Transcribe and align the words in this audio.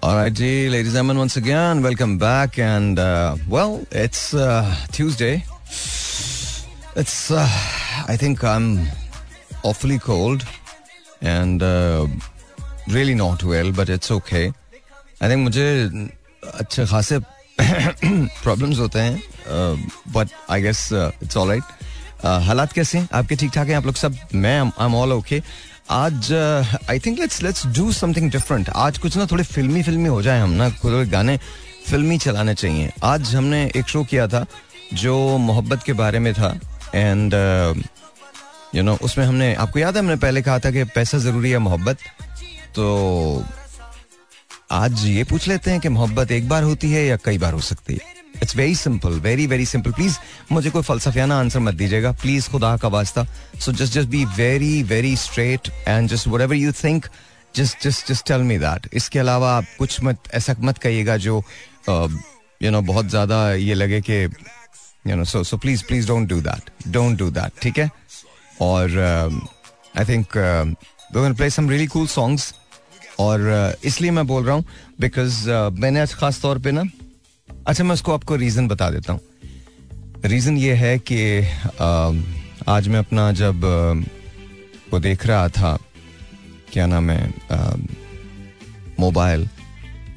All 0.00 0.15
right, 0.15 0.33
G, 0.33 0.67
ladies 0.67 0.87
and 0.87 0.93
gentlemen, 0.95 1.19
once 1.19 1.37
again, 1.37 1.83
welcome 1.83 2.17
back. 2.17 2.57
And, 2.57 2.97
uh, 2.97 3.35
well, 3.47 3.85
it's 3.91 4.33
uh, 4.33 4.75
Tuesday. 4.91 5.43
It's, 6.95 7.29
uh, 7.29 7.47
I 8.07 8.17
think 8.17 8.43
I'm 8.43 8.87
awfully 9.63 9.99
cold 9.99 10.43
and 11.21 11.61
uh, 11.61 12.07
really 12.87 13.13
not 13.13 13.43
well, 13.43 13.71
but 13.71 13.89
it's 13.89 14.09
okay. 14.09 14.51
I 15.21 15.27
think 15.27 15.47
मुझे 15.47 15.67
अच्छे 16.41 16.85
खासे 16.89 17.19
problems 18.41 18.79
होते 18.79 18.99
हैं 18.99 19.21
but 20.13 20.29
I 20.49 20.61
guess 20.61 20.87
it's 20.93 21.37
all 21.37 21.49
right 21.49 22.25
हालात 22.47 22.71
कैसे 22.73 22.97
हैं 22.97 23.09
आपके 23.19 23.35
ठीक 23.35 23.51
ठाक 23.55 23.67
हैं 23.67 23.75
आप 23.77 23.85
लोग 23.85 23.95
सब 23.95 24.17
मैं 24.33 24.59
आई 24.59 24.85
एम 24.85 24.95
ऑल 24.95 25.11
ओके 25.13 25.41
आज 25.91 26.31
I 26.89 26.99
think 26.99 27.19
let's 27.19 27.41
let's 27.43 27.65
do 27.67 27.91
something 27.91 28.29
different 28.31 28.69
आज 28.69 28.97
कुछ 28.97 29.15
ना 29.17 29.25
थोड़े 29.31 29.43
फिल्मी 29.43 29.81
फिल्मी 29.83 30.09
हो 30.09 30.21
जाए 30.21 30.39
हम 30.39 30.49
ना 30.49 30.69
थोड़े 30.69 31.05
गाने 31.05 31.37
फिल्मी 31.87 32.17
चलाने 32.17 32.53
चाहिए। 32.53 32.91
आज 33.03 33.35
हमने 33.35 33.63
एक 33.75 33.87
शो 33.87 34.03
किया 34.03 34.27
था 34.27 34.45
जो 34.93 35.37
मोहब्बत 35.37 35.83
के 35.83 35.93
बारे 35.93 36.19
में 36.19 36.33
था 36.33 36.53
एंड 36.95 37.33
यू 38.75 38.83
नो 38.83 38.97
उसमें 39.01 39.25
हमने, 39.25 39.53
आपको 39.55 39.79
याद 39.79 39.95
है 39.95 40.03
हमने 40.03 40.15
पहले 40.15 40.41
कहा 40.41 40.59
था 40.59 40.71
कि 40.71 40.83
पैसा 40.95 41.17
ज़रूरी 41.17 41.51
है 41.51 41.57
मोहब्बत? 41.57 41.97
तो 42.75 43.45
आज 44.71 45.05
ये 45.05 45.23
पूछ 45.23 45.47
लेते 45.47 45.71
हैं 45.71 45.79
कि 45.79 45.89
मोहब्बत 45.89 46.31
एक 46.31 46.49
बार 46.49 46.63
होती 46.63 46.91
है 46.91 47.05
या 47.05 47.17
कई 47.25 47.37
बार 47.37 47.53
हो 47.53 47.59
सकती 47.59 47.93
है। 47.93 48.20
It's 48.41 48.55
very 48.55 48.75
simple 48.75 49.19
very 49.19 49.47
very 49.47 49.65
simple 49.65 49.91
please 49.91 50.17
मुझे 50.51 50.69
कोई 50.69 50.81
फलसफियाना 50.83 51.39
आंसर 51.39 51.59
मत 51.59 51.73
दीजिएगा. 51.73 52.11
प्लीज़ 52.21 52.49
खुदा 52.49 52.75
का 52.77 52.87
वास्ता. 52.87 53.25
So 53.59 53.71
just 53.71 53.93
just 53.93 54.09
be 54.09 54.23
very 54.37 54.81
very 54.83 55.15
straight 55.17 55.69
and 55.87 56.09
just 56.09 56.27
whatever 56.41 56.55
you 56.55 56.71
think 56.83 57.05
just 57.55 57.83
just 57.83 58.11
just 58.11 58.27
tell 58.27 58.41
me 58.43 58.57
that 58.57 58.87
इसके 58.93 59.19
अलावा 59.19 59.55
आप 59.57 59.65
कुछ 59.79 60.01
मत 60.03 60.31
ऐसा 60.33 60.55
मत 60.59 60.77
कहिएगा 60.77 61.17
जो 61.17 61.43
यू 61.89 62.71
नो 62.71 62.81
बहुत 62.81 63.09
ज़्यादा 63.09 63.53
ये 63.53 63.73
लगे 63.73 64.01
कि 64.09 64.23
you 65.07 65.15
know 65.15 65.23
so 65.25 65.43
so 65.43 65.57
please 65.57 65.83
please 65.87 66.07
don't 66.07 66.29
do 66.29 66.41
that 66.41 66.69
don't 66.87 67.17
do 67.19 67.29
that 67.31 67.61
ठीक 67.61 67.77
है? 67.79 67.89
और 68.61 68.97
I 69.97 70.05
think 70.05 70.27
play 71.13 71.49
some 71.49 71.69
really 71.69 71.87
cool 71.87 72.07
songs 72.07 72.53
और 73.19 73.39
uh, 73.39 73.85
इसलिए 73.85 74.11
मैं 74.11 74.25
बोल 74.27 74.43
रहा 74.45 74.55
हूँ 74.55 74.65
बिकॉज़ 74.99 75.49
uh, 75.49 75.71
मैंने 75.79 75.99
आज 75.99 76.13
खास 76.13 76.41
तौर 76.41 76.59
पे 76.59 76.71
ना 76.71 76.83
अच्छा 77.67 77.83
मैं 77.83 77.93
उसको 77.93 78.13
आपको 78.13 78.35
रीजन 78.35 78.67
बता 78.67 78.89
देता 78.89 79.13
हूँ। 79.13 79.21
रीजन 80.25 80.57
ये 80.57 80.73
है 80.73 80.99
कि 80.99 81.41
आज 82.67 82.87
मैं 82.87 82.99
अपना 82.99 83.31
जब 83.31 83.63
वो 84.93 84.99
देख 84.99 85.25
रहा 85.25 85.49
था 85.49 85.77
क्या 86.73 86.85
नाम 86.85 87.09
है 87.09 87.33
मोबाइल 88.99 89.49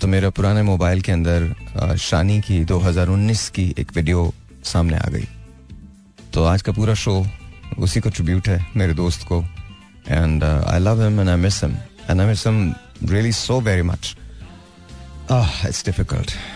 तो 0.00 0.06
मेरा 0.06 0.30
पुराने 0.30 0.62
मोबाइल 0.62 1.00
के 1.00 1.12
अंदर 1.12 1.96
शानी 1.96 2.40
की 2.40 2.64
2019 2.64 3.48
की 3.48 3.74
एक 3.78 3.92
वीडियो 3.96 4.34
सामने 4.64 4.96
आ 4.96 5.08
गई। 5.08 5.28
तो 6.34 6.44
आज 6.44 6.62
का 6.62 6.72
पूरा 6.72 6.94
शो 6.94 7.26
उसी 7.78 8.00
को 8.00 8.10
ट्रिब्यूट 8.10 8.48
है 8.48 8.66
मेरे 8.76 8.94
दोस्त 8.94 9.26
को। 9.28 9.44
And 10.08 10.44
I 10.44 10.78
love 10.78 11.02
him 11.02 11.20
and 11.20 11.28
I 11.28 11.36
miss 11.36 11.64
him 11.64 11.72
and 12.10 12.20
I 12.20 12.26
miss 12.26 12.46
him 12.46 12.74
really 13.04 13.32
so 13.32 13.60
very 13.60 13.82
much 13.82 14.16
it's 15.32 15.84
oh, 15.88 16.53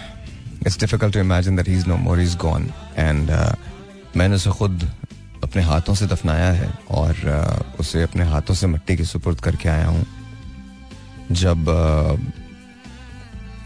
It's 0.69 0.77
difficult 0.77 1.15
to 1.15 1.21
imagine 1.21 1.57
that 1.57 1.67
he's 1.67 1.87
no 1.87 1.97
more. 1.97 2.17
He's 2.17 2.35
gone. 2.35 2.65
And 2.97 3.31
uh, 3.31 3.55
मैंने 4.17 4.35
उसे 4.35 4.51
खुद 4.51 4.91
अपने 5.45 5.63
हाथों 5.63 5.95
से 5.95 6.07
दफनाया 6.07 6.51
है 6.53 6.69
और 6.91 7.15
uh, 7.15 7.81
उसे 7.81 8.03
अपने 8.03 8.25
हाथों 8.25 8.55
से 8.55 8.67
मिट्टी 8.67 8.97
के 8.97 9.05
सुपुर्द 9.05 9.41
करके 9.41 9.69
आया 9.69 9.87
हूँ। 9.87 10.07
जब 11.33 11.65
uh, 11.65 12.19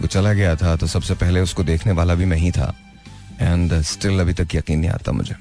वो 0.01 0.07
चला 0.07 0.33
गया 0.33 0.55
था 0.57 0.77
तो 0.77 0.87
सबसे 0.87 1.15
पहले 1.15 1.41
उसको 1.41 1.65
देखने 1.65 1.93
वाला 1.93 2.15
भी 2.15 2.25
मैं 2.25 2.37
ही 2.37 2.51
था। 2.51 2.75
एंड 3.41 3.81
स्टिल 3.83 4.21
अभी 4.21 4.33
तक 4.33 4.55
यकीन 4.55 4.79
नहीं 4.79 4.91
आता 4.91 5.13
मुझे। 5.13 5.35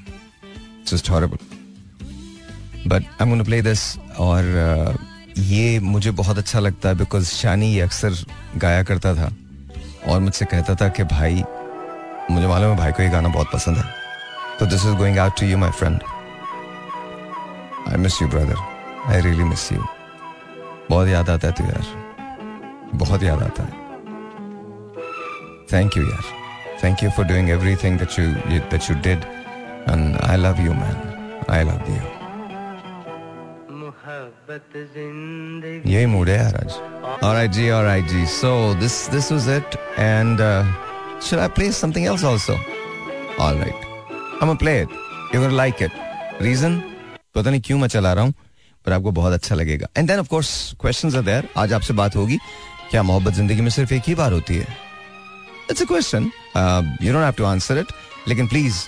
Horrible 1.09 1.37
but 2.87 3.03
I 3.21 3.29
gonna 3.29 3.43
play 3.43 3.61
this 3.61 3.97
और 4.17 4.43
uh, 4.53 5.39
ये 5.39 5.79
मुझे 5.79 6.11
बहुत 6.11 6.37
अच्छा 6.37 6.59
लगता 6.59 6.89
है 6.89 6.95
बिकॉज़ 6.95 7.25
शानी 7.25 7.73
ये 7.73 7.81
अक्सर 7.81 8.25
गाया 8.57 8.83
करता 8.83 9.13
था। 9.15 9.31
और 10.07 10.19
मुझसे 10.19 10.45
कहता 10.45 10.75
था 10.75 10.87
कि 10.89 11.03
भाई 11.11 11.43
मुझे 12.31 12.47
मालूम 12.47 12.71
है 12.71 12.77
भाई 12.77 12.91
को 12.91 13.03
ये 13.03 13.09
गाना 13.09 13.29
बहुत 13.29 13.47
पसंद 13.53 13.77
है। 13.77 13.83
तो 14.59 14.65
this 14.65 14.85
is 14.85 14.95
going 14.97 15.17
out 15.19 15.39
to 15.39 15.45
you 15.45 15.57
my 15.57 15.71
friend 15.79 15.99
I 17.89 17.97
miss 17.97 18.21
you 18.21 18.27
brother 18.27 18.57
I 19.11 19.21
really 19.21 19.43
miss 19.43 19.71
you 19.71 19.85
बहुत 20.89 21.07
याद 21.07 21.29
आता 21.29 21.47
है 21.47 21.53
तू 21.53 21.63
यार। 21.63 21.85
बहुत 22.95 23.23
याद 23.23 23.43
आता 23.43 23.63
है। 23.63 23.79
थैंक 25.73 25.97
यू 25.97 26.03
यार। 26.03 26.23
Thank 26.83 27.03
you 27.03 27.09
for 27.09 27.25
doing 27.25 27.49
everything 27.83 27.99
that 27.99 28.19
you 28.19 28.25
that 28.71 28.89
you 28.89 28.95
did 29.01 29.19
and 29.89 30.17
I 30.21 30.37
love 30.37 30.61
you 30.65 30.73
man 30.73 31.45
I 31.49 31.63
love 31.63 31.91
you 31.91 32.01
यही 35.85 36.05
मूड 36.05 36.29
है 36.29 36.37
यार 36.37 36.55
आज। 36.55 36.90
Alright 37.01 37.51
ji 37.53 37.63
alright 37.75 38.07
ji 38.09 38.23
so 38.31 38.49
this 38.79 38.95
this 39.13 39.29
was 39.33 39.45
it 39.47 39.75
and 39.97 40.41
uh, 40.47 40.63
should 41.19 41.39
I 41.39 41.47
play 41.47 41.69
something 41.77 42.05
else 42.05 42.23
also? 42.23 42.57
Alright 43.45 43.87
I'm 44.39 44.49
gonna 44.49 44.55
play 44.63 44.75
it. 44.81 44.89
You're 45.31 45.41
gonna 45.41 45.57
like 45.59 45.81
it. 45.85 45.95
Reason? 46.47 46.75
पता 47.35 47.49
नहीं 47.49 47.61
क्यों 47.65 47.77
मैं 47.79 47.87
चला 47.87 48.11
रहा 48.13 48.23
हूँ 48.23 48.33
पर 48.85 48.93
आपको 48.93 49.11
बहुत 49.11 49.33
अच्छा 49.33 49.55
लगेगा। 49.55 49.87
And 49.97 50.07
then 50.07 50.19
of 50.19 50.27
course 50.29 50.51
questions 50.81 51.15
are 51.15 51.21
there 51.21 51.47
आज 51.57 51.73
आपसे 51.73 51.93
बात 51.93 52.15
होगी 52.15 52.37
क्या 52.91 53.03
मोहब्बत 53.03 53.33
ज़िंदगी 53.33 53.61
में 53.61 53.69
सिर्फ़ 53.69 53.93
एक 53.93 54.03
ही 54.07 54.15
बार 54.15 54.31
होती 54.33 54.57
है? 54.57 54.67
It's 55.71 55.81
a 55.81 55.85
question 55.85 56.31
you 57.03 57.13
don't 57.13 57.23
have 57.23 57.33
to 57.37 57.45
answer 57.45 57.79
it 57.79 57.93
लेकिन 58.27 58.47
please 58.47 58.85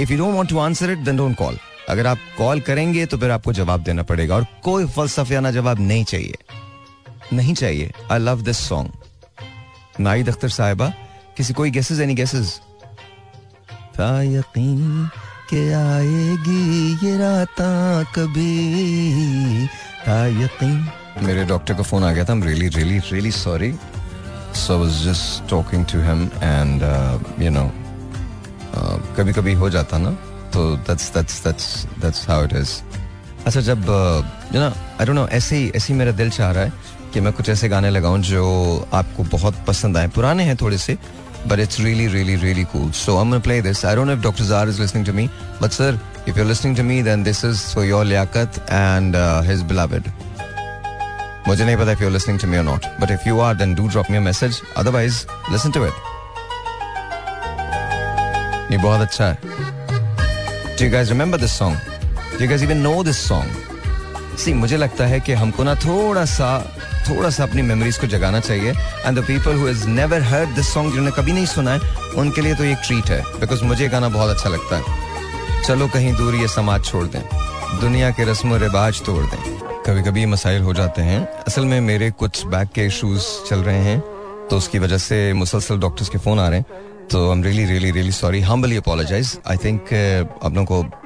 if 0.00 0.12
you 0.12 0.18
don't 0.18 0.34
want 0.34 0.48
to 0.50 0.58
answer 0.58 0.90
it 0.90 0.98
then 1.04 1.16
don't 1.16 1.36
call 1.38 1.58
अगर 1.88 2.06
आप 2.06 2.18
कॉल 2.38 2.60
करेंगे 2.66 3.06
तो 3.06 3.18
फिर 3.18 3.30
आपको 3.30 3.52
जवाब 3.52 3.82
देना 3.84 4.02
पड़ेगा 4.02 4.34
और 4.36 4.46
कोई 4.64 4.86
फलसफियाना 4.96 5.50
जवाब 5.50 5.80
नहीं 5.80 6.04
चाहिए। 6.04 6.62
नहीं 7.32 7.54
चाहिए। 7.54 7.92
I 8.12 8.18
love 8.18 8.42
this 8.42 8.58
song 8.68 10.00
Nahid 10.00 10.28
Akhtar 10.28 10.48
Sahiba, 10.48 10.92
किसी 11.36 11.52
कोई 11.54 11.70
गेसेस 11.70 12.00
एनी 12.00 12.14
गेसेस 12.14 12.60
यकीन 14.00 15.08
के 15.50 15.62
आएगी 15.72 17.06
ये 17.06 17.16
रात 17.18 17.56
कभी। 18.16 18.54
यकीन। 20.42 20.88
मेरे 21.22 21.44
डॉक्टर 21.44 21.74
का 21.74 21.82
फ़ोन 21.82 22.04
आ 22.04 22.10
गया 22.12 22.24
था 22.24 22.32
I 22.32 22.38
am 22.38 22.44
really 22.44 22.68
really 22.68 22.98
really 23.12 23.30
sorry 23.32 23.72
so 24.56 24.78
was 24.78 25.02
just 25.04 25.48
talking 25.50 25.84
to 25.92 26.00
him 26.02 26.24
and 26.42 26.82
you 27.42 27.50
know 27.50 27.70
कभी 29.16 29.32
कभी 29.32 29.52
हो 29.62 29.70
जाता 29.70 29.98
ना 29.98 30.10
तो 30.54 30.64
that's 30.88 31.12
that's 31.14 31.42
that's 31.44 31.66
that's 32.00 32.28
how 32.30 32.44
it 32.44 32.52
is 32.52 32.72
अच्छा 33.46 33.60
जब 33.60 33.86
you 34.54 34.60
know 34.60 34.68
I 34.68 35.06
don't 35.06 35.16
know 35.16 35.26
ऐसे 35.38 35.56
ही 35.56 35.70
ऐसे 35.76 35.92
ही 35.92 35.98
मेरा 35.98 36.12
दिल 36.22 36.30
चाह 36.30 36.50
रहा 36.50 36.64
है 36.64 36.72
कि 37.14 37.20
मैं 37.20 37.32
कुछ 37.32 37.48
ऐसे 37.48 37.68
गाने 37.68 37.90
लगाऊँ 37.90 38.18
जो 38.18 38.44
आपको 38.94 39.22
बहुत 39.32 39.54
पसंद 39.66 39.96
आए। 39.96 40.08
पुराने 40.14 40.44
हैं 40.44 40.56
थोड़े 40.56 40.78
से 40.78 40.96
but 41.48 41.58
it's 41.58 41.80
really 41.80 42.06
really 42.06 42.34
really 42.36 42.64
cool 42.64 42.90
so 42.92 43.16
I 43.16 43.24
am 43.24 43.40
play 43.40 43.60
this 43.62 43.84
I 43.84 43.94
don't 43.96 44.22
doctor 44.22 44.44
jar 44.44 44.68
is 44.68 44.80
listening 44.80 45.06
to 45.06 45.12
me 45.12 45.26
but 45.62 45.70
sir 45.70 45.98
if 46.28 46.38
you 46.38 46.44
listening 46.44 46.76
to 46.76 46.82
me 46.82 47.02
then 47.02 47.22
this 47.22 47.44
is 47.44 47.56
so 47.56 47.82
your 47.84 48.04
Liaquat 48.04 48.66
and 48.70 49.16
his 49.46 49.62
beloved 49.62 50.10
मुझे 51.48 51.64
नहीं 51.64 51.76
पता 51.76 51.92
if 51.92 52.02
you 52.02 52.10
are 52.14 52.38
to 52.38 52.46
me 52.46 52.56
और 52.56 52.64
not 52.64 52.86
but 53.00 53.10
if 53.10 53.28
you 53.28 53.40
are 53.40 53.54
then 53.54 53.74
do 53.74 53.88
drop 53.88 54.10
me 54.10 54.18
message 54.18 54.60
otherwise 54.76 55.24
listen 55.52 55.70
to 55.70 55.86
it 55.86 55.92
ये 58.72 58.78
बहुत 58.78 59.00
अच्छा 59.00 59.26
है। 59.26 59.38
Do 60.80 60.90
guys 60.92 61.08
remember 61.08 61.40
this 61.40 61.58
song 61.58 61.76
do 62.40 62.48
guys 62.48 62.62
even 62.62 62.76
know 62.76 63.02
this 63.04 63.28
song 63.28 64.36
see 64.38 64.54
मुझे 64.54 64.76
लगता 64.76 65.06
है 65.06 65.20
कि 65.20 65.32
हमको 65.32 65.64
ना 65.64 65.74
थोड़ा 65.74 66.24
सा 66.24 66.48
थोड़ा 67.08 67.30
सा 67.30 67.42
अपनी 67.42 67.62
मेमोरीज 67.62 67.96
को 67.98 68.06
जगाना 68.06 68.40
चाहिए। 68.40 68.70
And 68.70 69.18
the 69.18 69.24
people 69.24 69.54
who 69.54 69.68
is 69.68 69.86
never 69.88 70.22
heard 70.22 70.54
this 70.54 70.72
song 70.74 70.92
जिन्होंने 70.92 71.16
कभी 71.16 71.32
नहीं 71.32 71.46
सुना 71.46 71.72
है, 71.72 71.80
उनके 72.16 72.40
लिए 72.40 72.54
तो 72.54 72.64
एक 72.64 72.78
ट्रीट 72.86 73.10
है 73.10 73.22
बिकॉज़ 73.40 73.64
मुझे 73.64 73.88
गाना 73.88 74.08
बहुत 74.08 74.30
अच्छा 74.30 74.50
लगता 74.50 74.76
है। 74.76 75.62
चलो 75.62 75.88
कहीं 75.88 76.14
दूर 76.14 76.34
ये 76.34 76.48
समाज 76.48 76.84
छोड़ 76.84 77.04
दें। 77.06 77.20
दुनिया 77.80 78.10
के 78.10 78.24
रस्म 78.24 78.54
रिवाज 78.54 79.02
तोड़ 79.02 79.24
दें। 79.24 79.38
कभी 79.86 80.02
कभी 80.02 80.26
मसाइल 80.26 80.62
हो 80.62 80.74
जाते 80.74 81.02
हैं। 81.02 81.20
असल 81.48 81.64
में 81.64 81.80
मेरे 81.80 82.10
कुछ 82.10 82.44
बैक 82.46 82.68
के 82.74 82.86
इश्यूज़ 82.86 83.24
चल 83.48 83.62
रहे 83.62 83.82
हैं 83.84 84.00
तो 84.50 84.56
उसकी 84.56 84.78
वजह 84.78 84.98
से 84.98 85.32
मुसलसल 85.32 85.78
डॉक्टर्स 85.78 86.08
के 86.08 86.18
फ़ोन 86.18 86.38
आ 86.40 86.48
रहे 86.48 86.58
हैं। 86.58 86.66
तो 87.10 87.26
I 87.26 87.36
am 87.36 87.42
really 87.44 87.64
really 87.64 87.90
really 87.90 88.12
sorry 88.12 88.40
humbly 88.40 88.76
apologize 88.76 89.38
I 89.50 89.56
think 89.56 89.82
आप 90.44 90.54
लोगों 90.54 90.64
को 90.64 91.03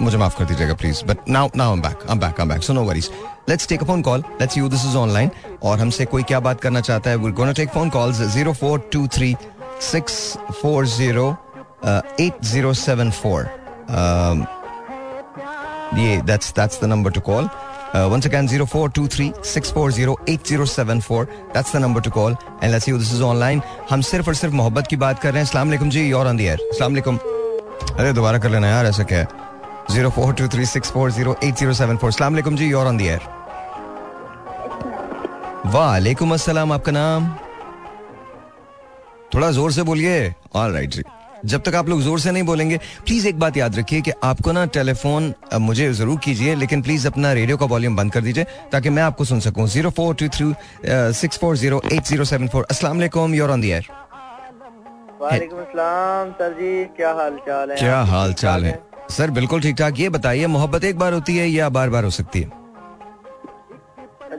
मुझे 0.00 0.18
माफ़ 0.18 0.38
कर 0.38 0.44
दीजिएगा 0.44 0.74
please 0.74 1.04
but 1.04 1.18
now 1.28 1.48
now 1.56 1.72
am 1.72 1.80
back 1.82 1.98
am 2.10 2.18
back 2.20 2.40
am 2.40 2.48
back 2.48 2.62
so 2.62 2.72
no 2.72 2.82
worries 2.84 3.10
let's 3.48 3.68
take 3.68 3.82
a 3.82 3.86
phone 3.86 4.02
call 4.02 4.24
let's 4.40 4.58
you 4.58 4.68
this 4.68 4.84
is 4.86 4.96
online 4.96 5.30
और 5.62 5.78
हमसे 5.80 6.04
कोई 6.04 6.22
क्या 6.22 6.40
बात 6.40 6.60
करना 6.60 6.80
चाहता 6.80 7.10
है 7.10 7.16
we 7.16 7.32
gonna 7.32 7.52
take 7.52 7.70
phone 7.70 7.90
calls 7.90 8.20
0423 8.36 9.34
640 9.82 11.34
8074 12.20 13.46
ये 15.98 16.16
that's 16.26 16.52
that's 16.52 16.80
the 16.80 16.84
number 16.84 17.10
to 17.10 17.20
call 17.30 17.48
once 17.96 18.26
again 18.26 18.48
0423-640-8074 18.48 21.26
that's 21.54 21.70
the 21.74 21.80
number 21.80 22.00
to 22.00 22.10
call. 22.10 22.34
And 22.60 22.72
let's 22.72 22.84
see 22.84 22.92
who 22.92 22.98
this 22.98 23.12
is 23.12 23.22
online. 23.22 23.60
हम 23.90 24.00
सिर्फ़ 24.00 24.28
और 24.28 24.34
सिर्फ़ 24.34 24.54
मोहब्बत 24.54 24.86
की 24.86 24.96
बात 24.96 25.18
कर 25.18 25.28
रहे 25.28 25.38
हैं। 25.38 25.44
अस्सलाम 25.44 25.68
वालेकुम 25.68 25.90
जी, 25.90 26.12
you're 26.12 26.26
on 26.32 26.36
the 26.40 26.46
air. 26.52 26.60
अस्सलाम 26.60 26.92
वालेकुम 26.92 27.18
अरे, 27.98 28.12
दोबारा 28.12 28.38
कर 28.38 28.50
लेना 28.50 28.68
यार, 28.68 28.86
ऐसा 28.86 29.02
क्या 29.02 29.18
है? 29.18 29.45
0423-640-8074 29.90 32.06
अस्सलाम 32.06 32.32
वालेकुम 32.32 32.56
जी 32.56 32.70
you're 32.70 32.86
on 32.86 32.96
the 33.00 33.08
air 33.08 33.20
वालेकुम 35.74 36.32
अस्सलाम 36.34 36.72
आपका 36.72 36.92
नाम? 36.92 37.28
थोड़ा 39.34 39.50
ज़ोर 39.50 39.72
से 39.72 39.82
बोलिए। 39.82 40.34
ऑल 40.56 40.72
राइट 40.72 40.90
जी। 40.90 41.02
जब 41.44 41.62
तक 41.62 41.74
आप 41.74 41.88
लोग 41.88 42.00
ज़ोर 42.02 42.20
से 42.20 42.30
नहीं 42.32 42.42
बोलेंगे 42.42 42.78
प्लीज़ 43.06 43.26
एक 43.28 43.38
बात 43.38 43.56
याद 43.56 43.78
रखिए 43.78 44.00
कि 44.00 44.10
आपको 44.24 44.52
ना 44.52 44.64
टेलीफोन 44.76 45.34
मुझे 45.60 45.92
ज़रूर 45.92 46.18
कीजिए 46.24 46.54
लेकिन 46.54 46.82
प्लीज़ 46.82 47.06
अपना 47.06 47.32
रेडियो 47.32 47.56
का 47.56 47.66
वॉल्यूम 47.66 47.96
बंद 47.96 48.12
कर 48.12 48.20
दीजिए 48.20 48.44
ताकि 48.72 48.90
मैं 48.90 49.02
आपको 49.02 49.24
सुन 49.24 49.40
सकूँ। 49.40 49.66
Zero 49.68 49.90
four 49.98 50.14
two 50.14 50.28
three 50.28 50.54
six 51.20 51.38
four 51.38 51.56
zero 51.56 51.82
eight 51.92 52.04
zero 52.04 52.24
seven 52.24 52.48
four. 52.48 52.66
असला 52.70 52.90
योर 53.34 53.50
ऑन 53.50 53.60
दी 53.60 53.70
एयर 53.70 53.86
वालेकुम 55.20 55.60
सर 56.38 56.52
जी 56.60 56.84
क्या 56.96 57.12
हाल 57.14 57.36
चाल 57.46 57.70
है? 57.70 57.76
क्या 57.76 58.00
हाल 58.12 58.32
चाल 58.34 58.64
है? 58.64 58.82
सर 59.10 59.30
बिल्कुल 59.30 59.60
ठीक 59.60 59.76
ठाक 59.76 59.98
ये 60.00 60.08
बताइए 60.16 60.46
मोहब्बत 60.54 60.84
एक 60.84 60.98
बार 60.98 61.12
होती 61.12 61.36
है 61.36 61.48
या 61.48 61.68
बार 61.76 61.90
बार 61.90 62.04
हो 62.04 62.10
सकती 62.10 62.40
है? 62.40 62.50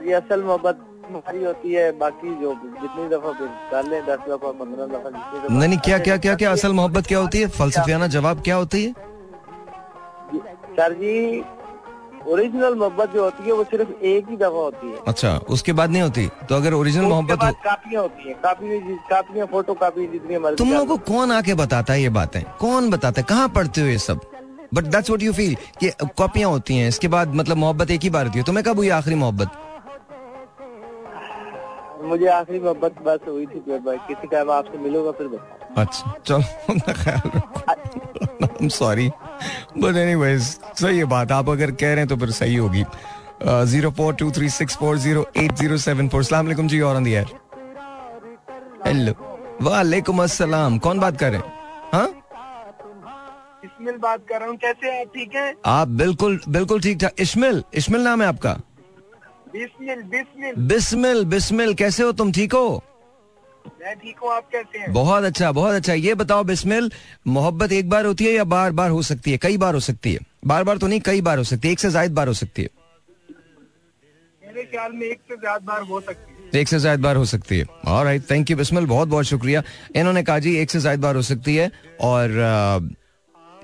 जी 0.04 0.12
असल 0.12 0.42
मोहब्बत 0.42 0.84
हमारी 1.06 1.44
होती 1.44 1.72
है 1.74 1.90
बाकी 1.98 2.34
जो 2.40 2.52
जितनी 2.64 3.08
दफ़ा 3.08 3.32
कर 3.70 3.88
लें 3.90 4.00
दस 4.06 4.18
दफ़ा 4.28 4.50
पंद्रह 4.58 4.86
दफ़ा 4.86 5.10
जितनी 5.10 5.38
दफ़ा 5.40 5.58
नहीं 5.58 5.68
नहीं 5.68 5.78
क्या 5.86 5.98
क्या 5.98 6.16
क्या 6.26 6.34
क्या 6.42 6.52
असल 6.52 6.72
मोहब्बत 6.80 7.06
क्या 7.06 7.18
होती 7.18 7.40
है? 7.40 7.46
फलसफियाना 7.58 8.06
जवाब 8.16 8.42
क्या 8.48 8.56
होती 8.56 8.84
है? 8.84 8.92
सर 10.78 10.92
जी 11.00 11.14
ओरिजिनल 12.32 12.74
मोहब्बत 12.74 13.12
जो 13.14 13.24
होती 13.24 13.44
है 13.44 13.52
वो 13.52 13.64
सिर्फ़ 13.64 13.90
एक 14.12 14.28
ही 14.30 14.36
दफ़ा 14.36 14.62
होती 14.62 14.90
है। 14.90 14.98
अच्छा 15.08 15.36
उसके 15.56 15.72
बाद 15.72 15.90
नहीं 15.90 16.02
होती? 16.02 16.26
तो 16.48 16.54
अगर 16.54 16.74
ओरिजिनल 16.74 17.06
मोहब्बत 17.08 17.42
हो 17.42 17.52
कापियाँ 17.64 18.02
होती 18.02 18.28
है 18.28 18.34
कापी 18.42 18.96
कापियाँ 19.10 19.46
फ़ोटो 19.52 19.74
कापी 19.82 20.06
जितनी 20.12 20.38
मर्ज़ी 20.38 20.56
तुम 20.56 20.72
लोगों 20.72 20.96
को 20.96 21.12
कौन 21.12 21.32
आके 21.32 21.54
बताता 21.62 21.92
है 21.92 22.02
ये 22.02 22.08
बातें? 22.18 22.42
कौन 22.60 22.90
बताता 22.90 23.20
है? 23.20 23.24
कहाँ 23.28 23.48
पढ़ते 23.56 23.80
हो 23.80 23.86
ये 23.86 23.98
सब? 24.00 24.20
But 24.74 24.84
that's 24.84 25.10
what 25.10 25.22
you 25.22 25.32
feel 25.32 25.54
कि 25.80 25.90
कॉपियाँ 26.18 26.50
होती 26.50 26.76
हैं 26.78 26.88
इसके 26.88 27.08
बाद 27.08 27.34
मतलब 27.34 27.56
मोहब्बत 27.56 27.90
एक 27.90 28.02
ही 28.02 28.10
बार 28.10 28.26
होती 28.26 28.38
है। 28.38 28.44
तुम्हें 28.44 28.64
कब 28.64 28.76
हुई 28.76 28.88
आखिरी 28.96 29.16
मोहब्बत? 29.16 29.48
मुझे 32.04 32.26
आखिरी 32.28 32.58
मोहब्बत 32.60 33.02
बस 33.06 33.28
हुई 33.28 33.46
थी 33.46 33.62
किसी 33.68 34.26
टाइम 34.26 34.50
आपसे 34.50 34.78
मिलूँगा 34.78 35.10
फिर 35.12 35.38
अच्छा 35.76 36.12
चलो 36.26 36.38
अपना 36.38 36.92
ख्याल 37.02 37.30
रखो। 37.34 37.60
I 37.70 38.48
am 38.62 38.68
sorry 38.76 39.08
but 39.78 39.96
anyways 39.96 40.42
सही 40.42 40.98
है 40.98 41.04
बात। 41.06 41.32
आप 41.32 41.48
अगर 41.48 41.70
कह 41.72 41.88
रहे 41.88 41.96
हैं 41.96 42.08
तो 42.08 42.16
फिर 42.16 42.30
सही 42.32 42.56
होगी। 42.56 42.84
Zero 43.66 43.90
four 43.98 44.14
two 44.14 44.30
three 44.36 44.48
six 44.50 44.76
four 44.76 44.98
zero 44.98 45.26
eight 45.36 45.52
zero 45.56 45.76
seven 45.78 46.08
four 46.08 46.24
सलाम 46.24 46.66
जी 46.68 46.80
और 46.80 47.02
हेलो 48.86 49.12
वालेकुम 49.62 50.22
अस्सलाम 50.22 50.78
कौन 50.78 50.98
बात 51.00 51.18
कर 51.18 51.30
रहे 51.30 51.40
हाँ? 51.40 51.57
इस्मिल 53.88 54.00
बात 54.00 54.24
कर 54.28 54.38
रहा 54.40 54.48
हूँ। 54.48 54.56
कैसे 54.56 55.00
आप? 55.00 55.06
ठीक 55.14 55.34
हैं? 55.34 55.54
आप 55.66 55.88
बिल्कुल 55.90 56.40
बिल्कुल 56.48 56.80
ठीक 56.80 56.98
ठाक। 57.00 57.20
इस्मिल 57.20 57.62
इस्मिल 57.74 58.02
नाम 58.02 58.22
है 58.22 58.28
आपका? 58.28 58.52
बिस्मिल 59.52 60.02
बिस्मिल। 60.04 60.54
बिस्मिल 60.68 61.24
बिस्मिल 61.26 61.74
कैसे 61.74 62.02
हो 62.02 62.12
तुम? 62.12 62.32
ठीक 62.32 62.52
हो? 62.52 62.82
मैं 63.80 63.94
ठीक 63.96 64.18
हूँ 64.22 64.32
आप 64.32 64.48
कैसे 64.52 64.78
हैं? 64.78 64.92
बहुत 64.92 65.24
अच्छा 65.24 65.52
बहुत 65.52 65.74
अच्छा। 65.74 65.92
ये 65.94 66.14
बताओ 66.14 66.44
बिस्मिल 66.44 66.90
मोहब्बत 67.28 67.72
एक 67.72 67.88
बार 67.90 68.06
होती 68.06 68.24
है 68.24 68.32
या 68.32 68.44
बार 68.46 68.72
बार 68.72 68.90
हो 68.90 69.02
सकती 69.02 69.30
है? 69.30 69.38
कई 69.38 69.56
बार 69.56 69.74
हो 69.74 69.80
सकती 69.80 70.12
है। 70.12 70.20
बार 70.46 70.64
बार 70.64 70.78
तो 70.78 70.86
नहीं 70.86 71.00
कई 71.00 71.20
बार 71.20 71.38
हो 71.38 71.44
सकती 71.44 71.68
है। 71.68 71.72
एक 71.72 71.80
से 71.80 71.90
ज़्यादा 71.90 72.14
बार 72.14 72.28
हो 72.28 72.34
सकती 72.34 72.62
है। 72.62 72.68
मेरे 74.42 74.64
ख्याल 74.64 74.92
में 74.92 75.06
एक 75.06 75.18
से 75.28 75.36
ज़्यादा 75.36 75.64
बार 75.66 75.82
हो 75.82 76.00
सकती 76.00 76.32
है। 76.32 76.60
एक 76.60 76.68
से 76.68 76.78
ज़्यादा 76.78 77.02
बार 77.02 77.16
हो 77.16 77.24
सकती 77.26 77.58
है। 77.58 77.64
और 77.86 78.04
राइट 78.04 78.30
थैंक 78.30 78.50
यू 78.50 78.56
बिस्मिल 78.56 78.86
बहुत 78.86 79.08
बहुत 79.08 79.24
शुक्रिया। 79.26 79.62
इन्होंने 79.96 80.22
कहा 80.22 80.38
जी 80.38 80.56
एक 80.58 80.70
से 80.70 80.80
ज़्यादा 80.80 81.02
बार 81.02 81.16
हो 81.16 81.22
सकती 81.24 81.56
है 81.56 81.70
और 82.02 82.40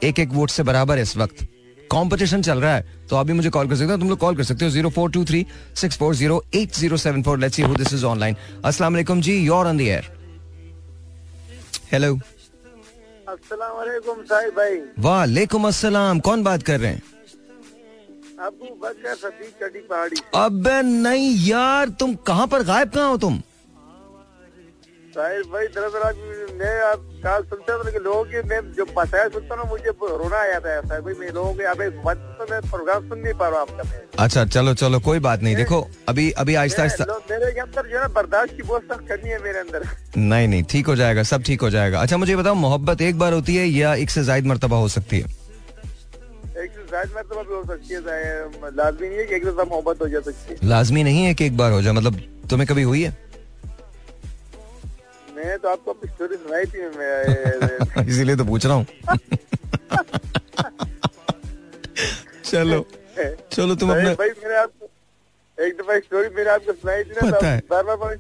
एक 0.05 0.19
एक 0.19 0.33
वोट 0.33 0.51
से 0.51 0.63
बराबर 0.63 0.97
है 0.97 1.03
इस 1.03 1.17
वक्त। 1.17 1.47
कंपटीशन 1.91 2.43
चल 2.43 2.61
रहा 2.61 2.75
है 2.75 3.07
तो 3.11 3.17
आप 3.17 3.27
भी 3.27 3.33
मुझे 3.33 3.51
कॉल 3.51 3.69
कर 3.69 3.77
सकते 3.77 3.93
हो 3.93 3.99
तुम 3.99 4.09
लोग 4.09 4.19
कॉल 4.19 4.37
कर 4.37 4.45
सकते 4.45 4.65
हो 4.65 4.71
zero 4.71 4.91
four 4.91 5.11
two 5.11 5.25
three 5.25 5.45
six 5.77 5.97
four 5.99 6.15
zero 6.15 6.43
eight 6.55 6.75
zero 6.75 6.97
seven 6.97 7.23
four 7.23 7.39
let's 7.39 7.57
see 7.57 7.63
who 7.63 7.75
this 7.75 7.93
is 7.95 8.05
online 8.07 8.37
अस्सलाम 8.65 8.93
वालेकुम 8.93 9.21
जी 9.23 9.37
you're 9.37 9.67
on 9.67 9.79
the 9.79 9.81
air 9.81 10.11
hello 11.93 12.15
अस्सलाम 13.29 13.77
वालेकुम 13.77 14.23
साहिब 14.25 14.55
भाई। 14.57 14.77
वालेकुम 15.05 15.67
अस्सलाम 15.69 16.21
कौन 16.21 16.43
बात 16.45 16.63
कर 16.63 16.81
रहे 16.81 16.91
हैं? 16.91 17.03
अबू 18.47 18.75
बकर 18.83 19.15
सदी 19.15 19.49
चढ़ी 19.61 19.81
पहाड़ी। 19.91 20.17
अबे 20.37 20.81
नहीं 20.83 21.35
यार 21.47 21.89
तुम 22.01 22.15
कहाँ 22.27 22.47
पर 22.47 22.63
गायब 22.65 22.91
कहाँ 22.91 23.09
हो 23.09 23.17
तुम? 23.19 23.41
भाई 25.15 25.67
दरअसल 25.75 26.55
मैं 26.59 26.71
आप 26.85 27.03
कहा 27.23 27.39
सुनता 27.41 27.77
था 27.79 27.91
कि 27.91 27.99
लोगों 28.05 28.25
की 28.25 28.41
मैं 28.49 28.61
जो 28.73 28.85
सुनता 28.85 29.55
हूँ 29.55 29.69
मुझे 29.71 29.91
रोना 29.91 30.37
आ 30.37 30.47
जाता 30.47 30.71
है 30.71 30.81
साहिब 30.89 31.05
भाई 31.05 31.15
मैं 31.15 31.29
लोगों 31.35 31.53
के 31.55 31.65
अबे 31.65 31.89
तो 31.91 32.47
मैं 32.51 32.61
प्रोग्राम 32.71 33.09
सुन 33.09 33.19
नहीं 33.19 33.35
पा 33.35 33.49
रहा 33.49 33.61
आपका 33.61 33.83
मैं 33.83 34.01
अच्छा 34.19 34.45
चलो 34.47 34.75
चलो 34.75 35.01
कोई 35.01 35.19
बात 35.19 35.43
नहीं। 35.43 35.57
देखो 35.57 35.81
अभी 36.09 36.31
अभी 36.33 36.55
आहिस्ता 36.55 36.83
आहिस्ता 36.83 37.05
मेरे 37.31 37.51
अंदर 37.61 37.89
जो 37.91 38.01
है 38.01 38.09
बर्दाश्त 38.15 38.57
की 38.57 38.63
बहुत 38.63 38.83
सख्त 38.83 39.09
करनी 39.09 39.31
है 39.31 39.43
मेरे 39.45 39.59
अंदर। 39.59 39.87
नहीं 40.17 40.49
नहीं 40.49 40.63
ठीक 40.71 40.87
हो 40.87 40.97
जाएगा 40.97 41.23
सब 41.23 41.43
ठीक 41.43 41.63
हो 41.63 41.71
जाएगा। 41.71 42.01
अच्छा 42.01 42.17
मुझे 42.17 42.37
बताओ 42.37 42.55
मोहब्बत 42.67 43.01
एक 43.03 43.19
बार 43.19 43.33
होती 43.33 43.57
है 43.57 43.67
या 43.69 43.95
एक 43.95 44.11
से 44.11 44.25
जायद 44.25 44.47
मरतबा 44.47 44.77
हो 44.77 44.89
सकती 44.89 45.21
है? 45.21 45.27
एक 46.57 46.71
से 46.71 46.87
ज़्यादा 46.89 47.11
मरतबा 47.17 47.43
भी 47.43 47.55
हो 47.55 47.65
सकती 47.67 47.95
है 47.95 48.01
लाजमी 48.77 49.09
नहीं 49.09 49.19
है 49.19 49.25
कि 49.27 49.35
एक 49.35 49.45
से 49.45 49.65
मोहब्बत 49.65 50.03
हो 50.03 50.09
जा 50.09 50.21
सकती 50.21 50.55
है। 50.55 50.69
लाजमी 50.69 51.03
नहीं 51.03 51.25
है 51.25 51.35
कि 51.35 51.47
एक 51.47 51.57
बार 51.57 51.73
हो 51.73 51.83
जाए? 51.83 51.93
मतलब 51.93 52.21
तुम्हें 52.51 52.67
कभी 52.69 52.83
हुई 52.83 53.03
है? 53.03 53.24
मैं 55.45 55.59
तो 55.59 55.69
आपको 55.69 55.91
अपनी 55.93 56.09
स्टोरी 56.11 56.37
सुनाई 56.37 56.65
थी 56.73 56.79
मैं 56.99 58.05
इसीलिए 58.13 58.37
तो 58.37 58.45
पूछ 58.45 58.67
रहा 58.67 58.75
हूँ। 58.75 58.87
चलो। 62.45 62.87
चलो 63.53 63.75
तुम 63.75 63.91
अपना 63.91 64.13
भाई 64.15 64.29
मैंने 64.29 64.57
आपको 64.57 64.89
एक 65.59 65.77
दफ़ा 65.79 65.99
स्टोरी 65.99 66.29
मैंने 66.37 66.51
आपको 66.51 66.73
सुनाई 66.73 67.03
थी 67.05 67.11
ना 67.11 67.21
तो 67.21 67.27
पता 67.31 67.49
है। 67.49 67.59
बार 67.71 67.83
बार 67.85 68.17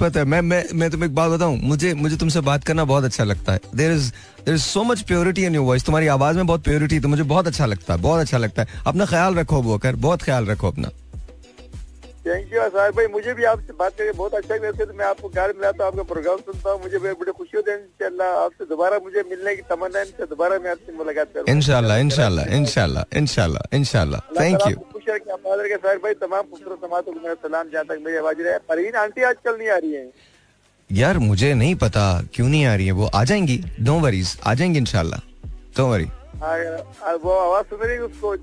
पता 0.00 0.20
है 0.20 0.24
मैं 0.26 0.40
मैं 0.40 0.64
मैं 0.74 0.90
तुम्हें 0.90 1.08
एक 1.08 1.14
बात 1.14 1.30
बताऊँ। 1.30 1.56
मुझे 1.62 1.92
मुझे 1.94 2.16
तुमसे 2.16 2.40
बात 2.40 2.64
करना 2.64 2.84
बहुत 2.84 3.04
अच्छा 3.04 3.24
लगता 3.24 3.52
है। 3.52 3.60
There 3.74 3.92
is 3.92 4.10
there 4.46 4.54
is 4.54 4.62
so 4.62 4.82
much 4.84 5.00
purity 5.02 5.44
in 5.44 5.54
your 5.54 5.64
voice 5.64 5.84
तुम्हारी 5.84 6.06
आवाज़ 6.06 6.36
में 6.36 6.46
बहुत 6.46 6.64
प्योरिटी 6.64 7.00
तो 7.00 7.08
मुझे 7.08 7.22
बहुत 7.22 7.46
अच्छा 7.46 7.66
लगता 7.66 7.94
है 7.94 8.00
बहुत 8.00 8.20
अच्छा 8.20 8.38
लगता 8.38 8.62
है। 8.62 8.68
अपना 8.86 9.06
ख्याल 9.06 9.34
रखो 9.34 9.62
बोकर 9.62 9.96
बहुत 10.06 10.22
ख्याल 10.22 10.46
रखो 10.46 10.68
अपना। 10.68 10.88
थैंक 12.26 12.52
यू 12.52 12.60
साहिब 12.70 12.94
भाई। 12.96 13.06
मुझे 13.12 13.32
भी 13.34 13.44
आपसे 13.44 13.72
बात 13.78 13.92
करके 13.98 14.12
बहुत 14.12 14.34
अच्छा 14.34 14.54
लगा। 14.54 14.68
वैसे 14.68 14.84
तो 14.84 14.94
मैं 14.94 15.04
आपको 15.06 15.28
घर 15.28 15.52
मिला 15.56 15.70
तो 15.72 15.84
आपका 15.84 16.02
प्रोग्राम 16.12 16.38
सुनता 16.46 16.70
हूँ। 16.70 16.80
मुझे 16.82 16.98
बड़ी 16.98 17.32
खुशी 17.32 17.56
होती 17.56 17.70
है 17.70 17.76
इंशाल्लाह। 17.78 18.28
आपसे 18.44 18.64
दोबारा 18.66 18.98
मुझे 19.04 19.22
मिलने 19.30 19.54
की 19.56 19.62
तमन्ना 19.70 19.98
है। 19.98 20.04
इनसे 20.06 20.26
दोबारा 20.26 20.58
मैं 20.58 20.70
आपसे 20.70 20.96
मुलाकात 20.96 21.28
करूँ 21.34 21.46
इनशाला 21.48 21.96
इनशाला 21.98 22.42
इनशाला 22.56 23.04
इनशाला 23.16 23.66
इनशाला 23.74 24.18
थैंक 24.40 24.66
यू 24.68 24.76
खुश 24.92 25.08
है 25.10 25.18
कि 25.18 25.30
आप 25.30 25.40
के 25.44 25.76
साहिब 25.76 26.00
भाई 26.02 26.14
तमाम 26.16 26.42
खूबसूरत 26.42 26.78
समातों 26.80 27.12
को 27.12 27.20
मेरा 27.20 27.34
सलाम 27.42 27.68
जहाँ 27.70 27.84
तक 27.84 28.02
मेरी 28.04 28.16
आवाज़ 28.16 28.42
रहे 28.42 28.58
परवीन 28.68 28.94
आंटी 28.96 29.22
आजकल 29.24 29.58
नहीं 29.58 29.68
आ 29.68 29.76
रही 29.76 29.92
है? 29.92 30.10
यार 30.90 31.18
मुझे 31.20 31.52
नहीं 31.54 31.74
पता 31.76 32.04
क्यों 32.34 32.48
नहीं 32.48 32.64
आ 32.66 32.74
रही 32.74 32.86
है। 32.86 32.92
वो 32.92 33.06
आ 33.06 33.24
जाएँगी। 33.24 33.56
डोंट 33.80 34.02
वरीज 34.02 34.36
आ 34.44 34.54
जाएँगी 34.54 34.78
इनशाला 34.78 35.20
डोंट 35.76 35.90
वरी 35.90 36.08
वो 36.34 37.32
आवाज़ 37.38 37.64
सुन 37.66 37.78
रही 37.80 37.98
उसको 37.98 38.34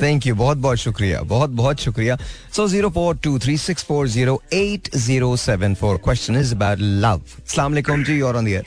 thank 0.00 0.26
you. 0.26 0.34
बहुत 0.36 0.58
बहुत 0.58 0.78
शुक्रिया 0.78 1.20
बहुत 1.22 1.50
बहुत 1.50 1.80
शुक्रिया। 1.80 2.16
So 2.56 2.66
zero 2.68 2.90
four 2.90 3.16
two 3.24 3.38
three 3.38 3.56
six 3.58 3.84
four 3.84 4.08
zero 4.08 4.40
eight 4.52 4.94
zero 4.96 5.34
seven 5.36 5.74
four 5.80 5.96
question 6.04 6.36
is 6.40 6.54
about 6.54 6.78
love 6.80 7.20
सलाम 7.46 8.02
जी 8.04 8.20
और 8.20 8.36
ऑन 8.36 8.44
द 8.44 8.48
एयर 8.48 8.66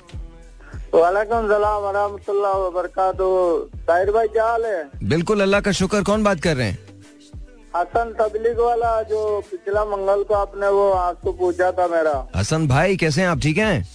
वालेकुम 0.94 1.48
सलाम 1.48 1.82
वरहमतुल्लाह 1.84 2.53
वबरकातुहू। 2.58 3.58
ताहिर 3.88 4.12
भाई 4.12 4.27
क्या 4.27 4.46
हाल 4.46 4.65
है? 4.65 4.89
बिल्कुल 5.03 5.42
अल्लाह 5.42 5.62
का 5.62 5.72
शुक्र 5.72 6.01
कौन 6.03 6.24
बात 6.24 6.42
कर 6.42 6.56
रहे 6.58 6.68
हैं? 6.68 6.77
हसन 7.75 8.13
तबलीग 8.20 8.60
वाला 8.60 9.01
जो 9.10 9.20
पिछला 9.51 9.86
मंगल 9.86 10.24
को 10.24 10.34
आपने 10.36 10.68
वो 10.70 10.92
आपको 10.92 11.32
पूछा 11.34 11.72
था 11.72 11.88
मेरा। 11.88 12.13
हसन 12.36 12.68
भाई 12.68 12.98
कैसे 12.98 13.22
हैं 13.22 13.27
आप 13.27 13.39
ठीक 13.42 13.58
हैं? 13.58 13.86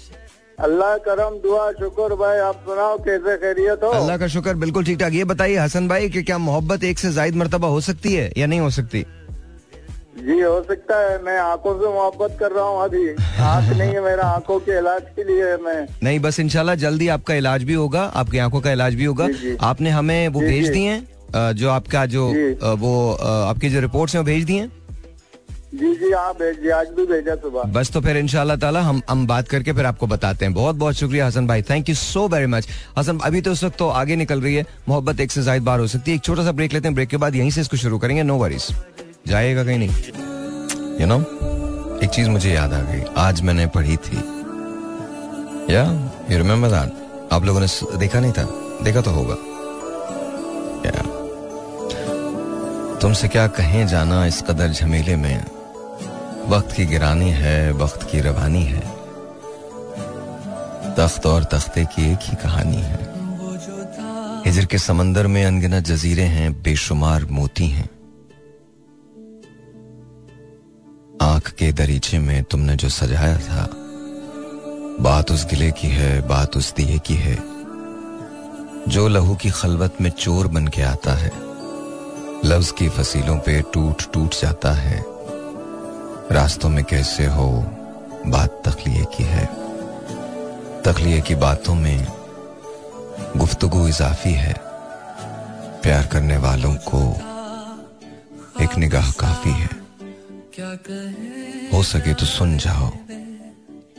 अल्लाह 0.58 0.96
करम 0.98 1.34
दुआ 1.38 1.70
शुक्र 1.72 2.14
भाई 2.20 2.38
आप 2.42 2.54
सुनाओ 2.66 2.96
कैसे 3.00 3.36
खैरियत 3.38 3.82
हो? 3.82 3.88
अल्लाह 3.90 4.16
का 4.18 4.26
शुक्र 4.28 4.54
बिल्कुल 4.62 4.84
ठीक 4.84 4.98
ठाक। 5.00 5.12
ये 5.12 5.24
बताइए 5.24 5.56
हसन 5.56 5.88
भाई 5.88 6.08
कि 6.10 6.22
क्या 6.22 6.38
मोहब्बत 6.40 6.84
एक 6.84 6.98
से 6.98 7.12
जायद 7.12 7.34
मरतबा 7.36 7.68
हो 7.68 7.80
सकती 7.80 8.14
है 8.14 8.32
या 8.38 8.46
नहीं 8.46 8.60
हो 8.60 8.70
सकती? 8.70 9.04
जी 10.18 10.40
हो 10.40 10.62
सकता 10.62 10.98
है। 11.00 11.22
मैं 11.24 11.38
आँखों 11.40 11.74
से 11.78 11.92
मोहब्बत 11.94 12.36
कर 12.40 12.52
रहा 12.52 12.64
हूँ 12.64 12.82
अभी। 12.84 13.08
आँख 13.10 13.76
नहीं 13.76 13.92
है 13.92 14.00
मेरा 14.04 14.24
आँखों 14.28 14.58
के 14.60 14.78
इलाज 14.78 15.02
के 15.16 15.24
लिए 15.24 15.56
मैं। 15.64 15.86
नहीं 16.02 16.18
बस 16.20 16.40
इंशाल्लाह 16.40 16.74
जल्दी 16.76 17.08
आपका 17.16 17.34
इलाज 17.34 17.64
भी 17.64 17.74
होगा 17.74 18.02
आपकी 18.22 18.38
आँखों 18.46 18.60
का 18.60 18.72
इलाज 18.72 18.94
भी 18.94 19.04
होगा। 19.04 19.26
जी, 19.26 19.34
जी। 19.34 19.56
आपने 19.62 19.90
हमें 19.90 20.28
वो 20.28 20.40
भेज 20.40 20.68
दिए 20.68 20.88
हैं 20.88 21.52
जो 21.54 21.70
आपका 21.70 22.04
जो 22.08 22.26
वो 22.78 22.92
आपकी 23.12 23.70
जो 23.70 23.80
रिपोर्ट्स 23.80 24.14
हैं 24.14 24.22
वो 24.22 24.26
भेज 24.26 24.44
दिए 24.44 24.60
हैं? 24.60 24.70
जी 25.72 25.94
जी 25.96 26.10
आप 26.12 26.36
भेजिए, 26.38 26.70
आज 26.70 26.88
भी 26.88 27.04
भेजा 27.06 27.34
सुबह। 27.36 27.62
बस 27.72 27.90
तो 27.92 28.00
फिर 28.00 28.16
इंशाल्लाह 28.16 28.56
ताला, 28.56 28.80
हम 28.80 29.00
हम 29.10 29.26
बात 29.26 29.48
करके 29.48 29.72
फिर 29.72 29.86
आपको 29.86 30.06
बताते 30.06 30.44
हैं। 30.44 30.54
बहुत 30.54 30.76
बहुत 30.76 30.94
शुक्रिया 30.94 31.26
हसन 31.26 31.46
भाई। 31.46 31.62
Thank 31.62 31.88
you 31.88 31.94
so 31.94 32.26
very 32.28 32.46
much 32.46 32.68
Hasan, 32.98 33.18
अभी 33.18 33.40
तो 33.40 33.52
उस 33.52 33.64
वक्त 33.64 33.76
तो 33.78 33.88
आगे 33.90 34.16
निकल 34.16 34.40
रही 34.40 34.54
है। 34.54 34.64
मोहब्बत 34.88 35.20
एक 35.20 35.32
से 35.32 35.42
ज़्यादा 35.42 35.64
बार 35.64 35.80
हो 35.80 35.86
सकती 35.86 36.10
है। 36.10 36.16
एक 36.16 36.22
छोटा 36.24 36.44
सा 36.44 36.52
ब्रेक 36.52 36.72
लेते 36.72 36.88
हैं। 36.88 36.94
ब्रेक 36.94 37.08
के 37.08 37.16
बाद 37.16 37.34
यहीं 37.34 37.50
से 37.50 37.60
इसको 37.60 37.76
शुरू 37.76 37.98
करेंगे। 37.98 38.22
नो 38.22 38.36
वरीज 38.36 38.68
जाएगा 39.28 39.64
कहीं 39.64 39.78
नहीं। 39.78 39.90
यू 41.00 41.06
नो 41.06 41.18
एक 42.02 42.10
चीज़ 42.10 42.28
मुझे 42.28 42.54
याद 42.54 42.72
आ 42.72 42.80
गई। 42.82 43.02
आज 43.18 43.40
मैंने 43.40 43.66
पढ़ी 43.66 43.96
थी। 43.98 44.16
या 45.74 45.84
यू 46.30 46.38
रिमेम्बर 46.38 46.68
दैट 46.68 47.32
आप 47.32 47.44
लोगों 47.44 47.60
ने 47.60 47.98
देखा 47.98 48.20
नहीं 48.20 48.32
था? 48.32 48.48
देखा 48.84 49.00
तो 49.00 49.10
होगा। 49.10 49.36
या। 50.86 51.06
तुमसे 53.00 53.28
क्या 53.28 53.46
कहें 53.46 53.86
जाना 53.86 54.24
इस 54.26 54.42
कदर 54.42 54.72
झमेले 54.72 55.16
में? 55.16 55.57
वक्त 56.48 56.72
की 56.72 56.86
गिरानी 56.86 57.30
है, 57.30 57.72
वक्त 57.72 58.10
की 58.10 58.20
रवानी 58.20 58.62
है। 58.62 58.80
तख्त 60.94 61.26
और 61.26 61.44
तख्ते 61.44 61.84
की 61.84 62.12
एक 62.12 62.18
ही 62.22 62.36
कहानी 62.36 62.76
है। 62.76 63.10
हिजर 64.46 64.64
के 64.64 64.78
समंदर 64.78 65.26
में 65.26 65.44
अनगिनत 65.44 65.84
जजीरे 65.84 66.22
हैं, 66.22 66.62
बेशुमार 66.62 67.24
मोती 67.24 67.66
हैं। 67.66 67.90
आँख 71.22 71.50
के 71.50 71.72
दरीचे 71.72 72.18
में 72.18 72.44
तुमने 72.44 72.76
जो 72.76 72.88
सजाया 72.88 73.38
था, 73.38 73.68
बात 75.00 75.32
उस 75.32 75.46
गिले 75.46 75.70
की 75.70 75.88
है, 75.88 76.28
बात 76.28 76.56
उस 76.56 76.74
दिए 76.74 76.98
की 76.98 77.14
है। 77.14 77.38
जो 78.88 79.08
लहू 79.08 79.34
की 79.34 79.50
खलवत 79.50 79.94
में 80.00 80.10
चोर 80.10 80.46
बन 80.46 80.66
के 80.66 80.82
आता 80.82 81.14
है, 81.14 81.32
लफ्ज 82.44 82.70
की 82.70 82.88
फसीलों 82.88 83.38
पे 83.38 83.60
टूट 83.60 84.12
टूट 84.12 84.30
जाता 84.42 84.72
है। 84.72 85.17
रास्तों 86.32 86.68
में 86.68 86.82
कैसे 86.84 87.26
हो 87.36 87.48
बात 88.26 88.62
तखलिए 88.66 89.04
की 89.16 89.24
है 89.24 89.44
तखलिए 90.84 91.20
की 91.20 91.34
बातों 91.42 91.74
में 91.74 92.06
गुफ्तगु 93.36 93.86
इजाफी 93.88 94.32
है 94.34 94.54
प्यार 95.82 96.06
करने 96.12 96.36
वालों 96.44 96.74
को 96.88 97.00
एक 98.62 98.76
निगाह 98.78 99.10
काफ़ी 99.20 99.52
है 99.60 99.70
हो 101.72 101.82
सके 101.92 102.14
तो 102.14 102.26
सुन 102.26 102.56
जाओ 102.58 102.90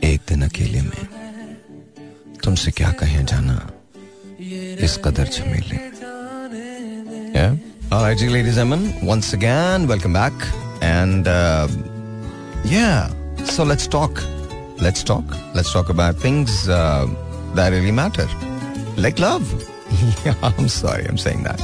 एक 0.04 0.20
दिन 0.28 0.42
अकेले 0.44 0.82
में 0.82 1.06
तुमसे 2.44 2.70
क्या 2.70 2.90
कहें 3.00 3.24
जाना 3.26 3.60
इस 4.86 5.00
कदर 5.04 5.28
झमेले 5.28 5.88
Yeah. 7.32 7.54
All 7.92 8.02
right, 8.02 8.20
ladies 8.22 8.56
and 8.58 8.70
gentlemen, 8.70 9.06
once 9.06 9.32
again, 9.32 9.86
welcome 9.86 10.12
back. 10.12 10.32
And 10.82 11.28
uh, 11.28 11.68
yeah, 12.63 13.09
so 13.43 13.63
let's 13.63 13.87
talk. 13.87 14.21
Let's 14.79 15.03
talk. 15.03 15.23
Let's 15.53 15.71
talk 15.71 15.89
about 15.89 16.15
things 16.15 16.67
uh, 16.67 17.07
that 17.55 17.69
really 17.71 17.91
matter, 17.91 18.27
like 18.97 19.19
love. 19.19 19.45
yeah, 20.25 20.35
I'm 20.43 20.67
sorry, 20.67 21.05
I'm 21.05 21.17
saying 21.17 21.43
that. 21.43 21.61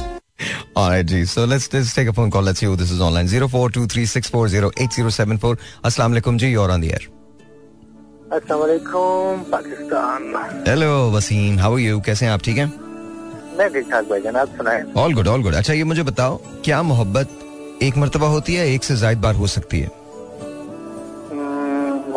All 0.74 0.88
right, 0.90 1.04
G. 1.06 1.24
So 1.24 1.44
let's 1.44 1.72
let's 1.72 1.94
take 1.94 2.08
a 2.08 2.12
phone 2.12 2.30
call. 2.30 2.42
Let's 2.42 2.58
see 2.60 2.66
who 2.66 2.76
this 2.76 2.90
is 2.90 3.00
online. 3.00 3.28
Zero 3.28 3.48
four 3.48 3.70
two 3.70 3.86
three 3.86 4.06
six 4.06 4.28
four 4.28 4.48
zero 4.48 4.70
eight 4.78 4.92
zero 4.92 5.10
seven 5.10 5.38
four. 5.38 5.56
Assalamu 5.84 6.18
alaikum, 6.18 6.38
G. 6.38 6.48
You're 6.50 6.70
on 6.70 6.80
the 6.80 6.92
air. 6.92 7.04
असलाकुम 8.32 9.42
Pakistan 9.52 10.66
Hello, 10.66 11.10
Wasim. 11.14 11.58
How 11.58 11.72
are 11.74 11.80
you? 11.80 12.00
कैसे 12.04 12.26
हैं 12.26 12.32
आप? 12.32 12.42
ठीक 12.42 12.58
हैं? 12.58 12.66
मैं 13.58 13.68
ठीक 13.72 13.90
ठाक 13.90 14.04
भाईजान 14.08 14.36
आप 14.36 14.48
सुनाए 14.56 14.82
ऑल 14.96 15.14
गुड 15.14 15.28
ऑल 15.28 15.42
गुड 15.42 15.54
अच्छा 15.54 15.72
ये 15.72 15.84
मुझे 15.84 16.02
बताओ 16.02 16.36
क्या 16.64 16.82
मोहब्बत 16.82 17.80
एक 17.82 17.96
मर्तबा 17.96 18.26
होती 18.34 18.54
है 18.54 18.66
एक 18.74 18.84
से 18.84 18.96
ज्यादा 18.96 19.20
बार 19.20 19.34
हो 19.34 19.46
सकती 19.54 19.80
है 19.80 19.90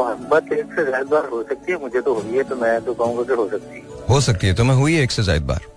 मोहब्बत 0.00 0.52
एक 0.52 0.72
से 0.76 0.84
ज़्यादा 0.84 1.10
बार 1.10 1.28
हो 1.32 1.42
सकती 1.50 1.72
है 1.72 1.78
मुझे 1.80 2.00
तो 2.00 2.14
हुई 2.20 2.36
है 2.36 2.42
तो 2.50 2.56
मैं 2.62 2.74
तो 2.84 2.94
कहूँगा 3.02 3.22
कि 3.30 3.40
हो 3.42 3.48
सकती 3.50 3.76
है। 3.76 4.06
हो 4.10 4.20
सकती 4.28 4.46
है 4.46 4.54
तो 4.54 4.64
मैं 4.64 4.74
हुई 4.76 4.94
है 4.94 5.02
एक 5.02 5.10
से 5.10 5.22
ज़्यादा 5.22 5.46
बार? 5.46 5.68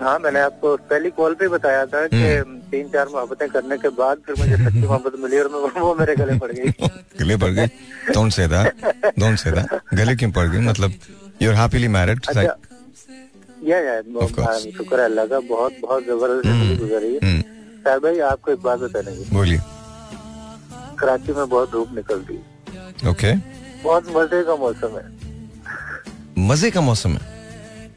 हाँ 0.00 0.18
मैंने 0.18 0.40
आपको 0.40 0.76
पहली 0.90 1.10
कॉल 1.16 1.34
पे 1.40 1.48
बताया 1.54 1.84
था 1.86 2.06
कि 2.12 2.20
तीन 2.70 2.88
चार 2.88 3.08
मोहब्बतें 3.14 3.48
करने 3.50 3.76
के 3.78 3.88
बाद 3.96 4.18
फिर 4.26 4.36
मुझे 4.38 4.56
सच्ची 4.56 4.86
मोहब्बत 4.86 5.18
मिली 5.22 5.38
और 5.38 5.48
मैं 5.54 5.80
वो 5.80 5.94
मेरे 5.94 6.14
गले 6.16 6.38
पड़ 6.38 6.50
गई। 6.52 6.88
गले 7.20 7.36
पड़ 7.42 7.50
गई 7.58 7.66
don't 8.14 8.32
say 8.32 8.46
that 8.48 8.84
don't 9.18 9.38
say 9.38 9.50
that 9.52 9.94
गले 9.94 10.14
क्यों 10.22 10.30
पड़ 10.38 10.46
गई 10.48 10.66
मतलब 10.68 10.92
यू 11.42 11.50
आर 11.50 11.56
हैप्पीली 11.56 11.88
मैरिड 11.96 12.26
या 13.64 13.78
या 13.78 14.00
शुक्र 14.58 14.98
है 14.98 15.04
अल्लाह 15.04 15.26
का 15.26 15.40
बहुत 15.48 15.72
बहुत 15.82 16.04
ज़बरदस्त 16.04 16.46
ज़िंदगी 16.46 16.76
गुजरी 16.76 17.12
है। 17.14 17.18
हम्म, 17.24 17.42
साहब 17.84 18.02
भाई 18.02 18.18
आपको 18.28 18.52
एक 18.52 18.62
बात 18.62 18.78
बताने 18.78 19.16
की 19.16 19.34
बोलिए। 19.34 19.58
कराची 21.00 21.32
में 21.32 21.48
बहुत 21.48 21.70
धूप 21.72 21.92
निकलती 21.94 22.34
है। 22.34 22.49
ओके 23.08 23.32
बहुत 23.84 24.08
मज़े 24.16 24.42
का 24.44 24.56
मौसम 24.56 24.96
है। 24.96 26.46
मज़े 26.48 26.70
का 26.70 26.80
मौसम 26.80 27.12
है? 27.12 27.20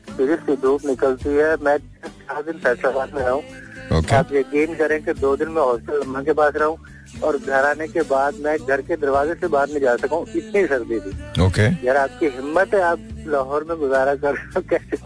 सीरियसली 0.10 0.56
धूप 0.62 0.86
निकलती 0.86 1.30
है। 1.30 1.56
मैं 1.66 1.78
चार 1.78 2.42
दिन 2.44 2.58
फैसलाबाद 2.64 3.14
में 3.16 3.22
रहा। 3.22 3.32
हूँ 3.32 3.98
ओके 4.00 4.16
आप 4.16 4.34
यकीन 4.34 4.76
करें 4.76 5.04
कि 5.04 5.14
दो 5.14 5.36
दिन 5.38 5.50
में 5.52 5.62
हॉस्टल 5.62 6.02
अम्मा 6.02 6.22
के 6.24 6.34
पास 6.34 6.54
रहा 6.56 6.68
हूँ 6.68 6.78
और 7.24 7.38
घर 7.38 7.66
आने 7.66 7.88
के 7.88 8.02
बाद 8.10 8.36
मैं 8.44 8.58
घर 8.58 8.82
के 8.82 8.96
दरवाजे 8.98 9.34
से 9.42 9.48
बाहर 9.48 9.68
नहीं 9.70 9.80
जा 9.82 9.96
सका। 9.98 10.16
हूँ 10.16 10.26
इतनी 10.36 10.66
सर्दी 10.68 11.00
थी। 11.00 11.42
ओके 11.46 11.68
यार 11.88 11.98
आपकी 11.98 12.28
हिम्मत 12.38 12.74
है 12.74 12.82
आप 12.84 13.00
लाहौर 13.28 13.64
में 13.70 13.78
गुजारा 13.80 14.16
कर 14.16 14.34
रहे 14.34 14.46
हो 14.56 14.62
कैसे? 14.70 14.98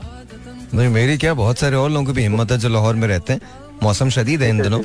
नहीं 0.74 0.90
मेरी 0.90 1.18
क्या 1.18 1.34
बहुत 1.34 1.60
सारे 1.60 1.76
और 1.76 1.90
लोगों 1.90 2.06
की 2.06 2.12
भी 2.12 2.22
हिम्मत 2.22 2.52
है 2.52 2.58
जो 2.58 2.70
लाहौर 2.70 2.96
में 2.96 3.08
रहते 3.08 3.34
हैं। 3.34 3.42
मौसम 3.84 4.10
शदीद 4.10 4.42
है 4.42 4.50
इन 4.50 4.62
दिनों। 4.62 4.80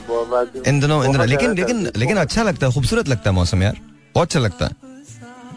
इन 0.67 0.81
दिनों 0.81 1.05
इन 1.05 1.13
दिनों। 1.13 1.27
लेकिन 1.27 1.55
लेकिन 1.57 1.91
लेकिन 1.97 2.17
अच्छा 2.19 2.43
लगता 2.43 2.67
है 2.67 2.73
खूबसूरत 2.73 3.09
लगता 3.09 3.31
है 3.31 3.35
मौसम 3.37 3.63
यार। 3.63 3.77
बहुत 4.15 4.27
अच्छा 4.27 4.41
लगता 4.41 4.67
है। 4.67 4.92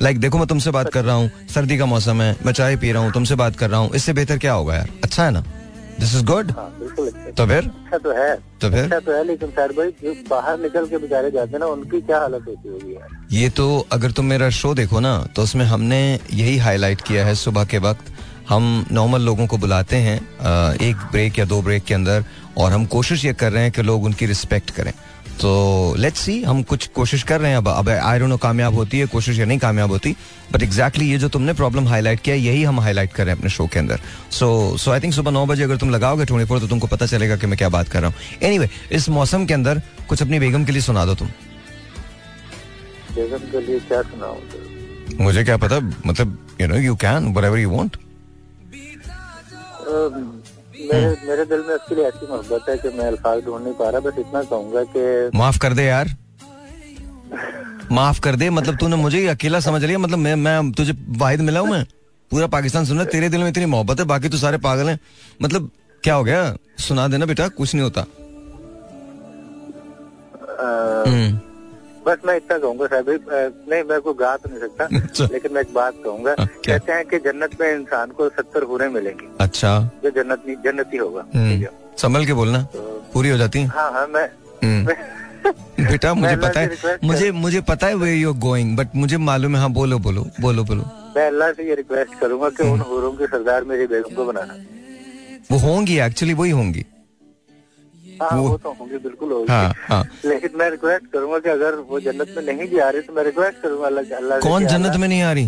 लाइक 0.01 0.19
देखो 0.19 0.37
मैं 0.37 0.47
तुमसे 0.47 0.71
बात 0.71 0.89
कर 0.93 1.03
रहा 1.05 1.15
हूँ 1.15 1.29
सर्दी 1.53 1.77
का 1.77 1.85
मौसम 1.85 2.21
है 2.21 2.35
मैं 2.45 2.53
चाय 2.53 2.75
पी 2.77 2.91
रहा 2.91 3.03
हूँ 3.03 3.11
तुमसे 3.13 3.35
बात 3.35 3.55
कर 3.55 3.69
रहा 3.69 3.79
हूँ 3.79 3.93
इससे 3.95 4.13
बेहतर 4.13 4.37
क्या 4.37 4.53
होगा 4.53 4.75
यार? 4.75 4.89
अच्छा 5.03 5.25
है 5.25 5.31
ना? 5.31 5.43
दिस 5.99 6.15
इज़ 6.15 6.23
गुड 6.25 6.51
तो 7.37 7.45
फिर? 7.47 7.65
अच्छा 7.65 7.97
तो 7.97 8.11
है। 8.11 8.35
तो 8.61 8.69
फिर? 8.69 8.83
अच्छा 8.83 8.99
तो 8.99 9.11
है 9.11 9.23
लेकिन 9.23 9.49
सर 9.49 9.71
भाई 9.73 9.91
जो 10.03 10.13
बाहर 10.29 10.59
निकल 10.59 10.87
के 10.87 10.97
बेचारे 10.97 11.31
जाते 11.31 11.51
हैं 11.51 11.59
ना 11.59 11.65
उनकी 11.67 12.01
क्या 12.01 12.19
हालत 12.19 12.45
होती 12.47 12.69
होगी 12.69 13.37
ये 13.37 13.49
तो 13.49 13.65
अगर 13.91 14.11
तुम 14.11 14.25
मेरा 14.25 14.49
शो 14.59 14.73
देखो 14.73 14.99
ना 14.99 15.17
तो 15.35 15.43
उसमें 15.43 15.65
हमने 15.65 16.01
यही 16.33 16.57
हाईलाइट 16.57 17.01
किया 17.01 17.25
है 17.25 17.35
सुबह 17.35 17.65
के 17.65 17.77
वक्त। 17.79 18.13
हम 18.49 18.85
नॉर्मल 18.91 19.21
लोगों 19.21 19.45
को 19.47 19.57
बुलाते 19.57 19.97
हैं 19.97 20.17
एक 20.81 20.95
ब्रेक 21.11 21.39
या 21.39 21.45
दो 21.45 21.61
ब्रेक 21.61 21.83
के 21.83 21.93
अंदर 21.93 22.23
और 22.57 22.71
हम 22.71 22.85
कोशिश 22.85 23.23
ये 23.25 23.33
कर 23.33 23.51
रहे 23.51 23.63
हैं 23.63 23.71
कि 23.71 23.81
लोग 23.81 24.03
उनकी 24.03 24.25
रिस्पेक्ट 24.25 24.71
करें। 24.71 24.91
तो 25.41 25.95
लेट्स 25.97 26.19
सी 26.19 26.41
हम 26.43 26.61
कुछ 26.63 26.87
कोशिश 26.95 27.23
कर 27.23 27.41
रहे 27.41 27.51
हैं 27.51 27.57
अब। 27.57 27.67
अब 27.67 27.89
आई 27.89 28.19
डोंट 28.19 28.29
नो 28.29 28.37
कामयाब 28.37 28.73
होती 28.73 28.99
है 28.99 29.05
कोशिश 29.07 29.39
या 29.39 29.45
नहीं 29.45 29.59
कामयाब 29.59 29.91
होती 29.91 30.15
बट 30.53 30.63
एग्जैक्टली 30.63 31.09
ये 31.11 31.17
जो 31.17 31.29
तुमने 31.29 31.53
प्रॉब्लम 31.53 31.87
हाईलाइट 31.87 32.19
किया 32.19 32.35
यही 32.35 32.63
हम 32.63 32.79
हाईलाइट 32.79 33.13
कर 33.13 33.23
रहे 33.25 33.33
हैं 33.33 33.37
अपने 33.39 33.49
शो 33.49 33.67
के 33.73 33.79
अंदर। 33.79 33.99
सो 34.31 34.77
सो 34.77 34.91
आई 34.91 34.99
थिंक 34.99 35.13
सुबह 35.13 35.31
नौ 35.31 35.45
बजे 35.45 35.63
अगर 35.63 35.77
तुम 35.77 35.89
लगाओगे 35.89 36.25
ट्वेंटी 36.25 36.47
फोर 36.49 36.59
तो 36.59 36.67
तुमको 36.67 36.87
पता 36.87 37.05
चलेगा 37.05 37.35
कि 37.37 37.47
मैं 37.47 37.57
क्या 37.57 37.69
बात 37.69 37.89
कर 37.89 38.01
रहा 38.01 38.09
हूँ। 38.09 38.39
एनीवे 38.43 38.69
इस 38.91 39.09
मौसम 39.09 39.45
के 39.45 39.53
अंदर 39.53 39.81
कुछ 40.09 40.21
अपनी 40.21 40.39
बेगम 40.39 40.65
के 40.65 40.71
लिए 40.71 40.81
सुना 40.81 41.05
दो 41.05 41.15
तुम। 41.15 41.27
बेगम 43.15 43.51
के 43.51 43.65
लिए 43.67 43.79
क्या 43.81 44.01
सुनाऊं? 44.01 44.39
मुझे 45.19 45.43
क्या 45.43 45.57
पता 45.57 45.79
मतलब 46.05 46.37
you 46.61 46.67
know 46.67 46.75
you 46.77 46.95
can 46.95 47.33
whatever 47.33 47.59
you 47.65 47.71
want 47.75 47.95
um, 49.85 50.41
मेरे 50.79 51.15
मेरे 51.27 51.45
दिल 51.45 51.59
में 51.67 51.73
उसके 51.75 51.95
लिए 51.95 52.05
ऐसी 52.05 52.27
मोहब्बत 52.27 52.69
है 52.69 52.77
कि 52.77 52.89
मैं 52.97 53.05
अल्फाज 53.07 53.43
ढूंढ 53.45 53.63
नहीं 53.63 53.73
पा 53.73 53.89
रहा 53.89 53.99
बस 53.99 54.19
इतना 54.19 54.41
कहूँगा 54.43 54.83
कि 54.95 55.37
माफ़ 55.37 55.59
कर 55.59 55.73
दे 55.73 55.83
यार। 55.83 56.15
माफ़ 57.91 58.19
कर 58.21 58.35
दे 58.35 58.49
मतलब 58.49 58.77
तूने 58.77 58.95
मुझे 58.95 59.19
ही 59.19 59.27
अकेला 59.27 59.59
समझ 59.59 59.83
लिया 59.83 59.97
मतलब 59.99 60.19
मैं 60.19 60.35
मैं 60.35 60.71
तुझे 60.71 60.93
वाहिद 61.17 61.41
मिला 61.41 61.59
हूँ 61.59 61.69
मैं? 61.69 61.85
पूरा 62.31 62.47
पाकिस्तान 62.47 62.85
सुन 62.85 62.97
रहा 62.97 63.05
तेरे 63.05 63.29
दिल 63.29 63.41
में 63.41 63.49
इतनी 63.49 63.65
मोहब्बत 63.65 63.99
है 63.99 64.05
बाकी 64.05 64.29
तो 64.29 64.37
सारे 64.37 64.57
पागल 64.57 64.89
हैं। 64.89 64.99
मतलब 65.41 65.69
क्या 66.03 66.13
हो 66.13 66.23
गया? 66.23 66.55
सुना 66.79 67.07
देना 67.07 67.25
बेटा 67.25 67.47
कुछ 67.47 67.75
नहीं 67.75 67.83
होता। 67.83 68.05
हम्म, 71.07 71.39
बस 72.07 72.17
मैं 72.25 72.35
इतना 72.37 72.57
कहूँगा 72.57 72.85
साहब 72.87 73.09
नहीं 73.69 73.83
मैं 73.89 73.99
कोई 74.01 74.13
गा 74.19 74.35
तो 74.37 74.49
नहीं 74.49 74.61
अच्छा। 74.69 74.85
सकता 75.25 75.33
लेकिन 75.33 75.53
मैं 75.53 75.61
एक 75.61 75.73
बात 75.73 75.93
कहूँगा। 76.03 76.35
हाँ, 76.39 76.47
कहते 76.65 76.91
हैं 76.91 77.05
कि 77.05 77.17
जन्नत 77.19 77.59
में 77.61 77.67
इंसान 77.73 78.11
को 78.19 78.29
सत्तर 78.29 78.63
हुरें 78.71 78.87
मिलेंगी। 78.89 79.27
अच्छा। 79.41 79.79
जो 80.03 80.09
जन्नत 80.17 80.43
नहीं 80.47 80.55
जन्नती 80.65 80.97
होगा। 80.97 81.21
ठीक 81.21 81.35
हम्म, 81.35 81.61
है। 81.63 81.69
संभल 81.97 82.25
के 82.25 82.33
बोलना। 82.33 82.61
तो, 82.73 82.81
पूरी 83.13 83.29
हो 83.29 83.37
जाती 83.37 83.59
है। 83.59 83.67
हाँ 83.67 83.91
हाँ 83.91 84.07
मैं 84.07 84.25
हम्म, 84.63 84.93
बेटा 85.91 86.13
मुझे 86.13 86.35
पता 86.37 86.59
है 86.59 86.97
मुझे 87.03 87.31
मुझे 87.31 87.61
पता 87.61 87.87
है 87.87 87.95
वे 87.95 88.13
यू 88.13 88.33
गोइंग 88.45 88.77
बट 88.77 88.95
मुझे 88.95 89.17
मालूम 89.25 89.55
है 89.55 89.61
हाँ 89.61 89.69
बोलो 89.71 89.99
बोलो 89.99 90.25
बोलो 90.41 90.63
बोलो। 90.63 90.83
मैं 91.15 91.27
अल्लाह 91.27 91.51
से 91.53 91.67
ये 91.67 91.75
रिक्वेस्ट 91.75 92.19
करूँगा 92.19 92.49
कि 92.49 92.69
उन 92.69 92.79
हुरों 92.79 93.11
के 93.11 93.27
सरदार 93.27 93.63
मेरी 93.63 93.85
बेगम 93.87 94.15
को 94.15 94.25
बनाना। 94.25 94.55
वो 95.51 95.57
होंगी 95.57 95.99
एक्चुअली 95.99 96.33
वही 96.33 96.51
होंगी। 96.51 96.85
हाँ 98.21 98.37
वो- 98.39 98.49
वो 98.49 98.57
तो 98.57 98.71
होंगी 98.79 98.97
बिल्कुल 99.03 99.31
होगी। 99.31 99.51
हाँ 99.51 99.73
हाँ। 99.87 100.03
लेकिन 100.25 100.49
मैं 100.59 100.69
रिक्वेस्ट 100.71 101.05
करूँगा 101.13 101.39
कि 101.39 101.49
अगर 101.49 101.75
वो 101.89 101.99
जन्नत 101.99 102.33
में 102.37 102.43
नहीं 102.45 102.67
भी 102.69 102.79
आ 102.79 102.89
रही 102.89 103.01
तो 103.01 103.13
मैं 103.13 103.23
रिक्वेस्ट 103.23 103.61
करूँगा 103.61 103.85
अल्लाह 103.87 104.17
अल्लाह 104.17 104.39
कौन 104.47 104.65
जन्नत 104.67 104.95
में 104.99 105.07
नहीं 105.07 105.21
आ 105.21 105.31
रही? 105.31 105.45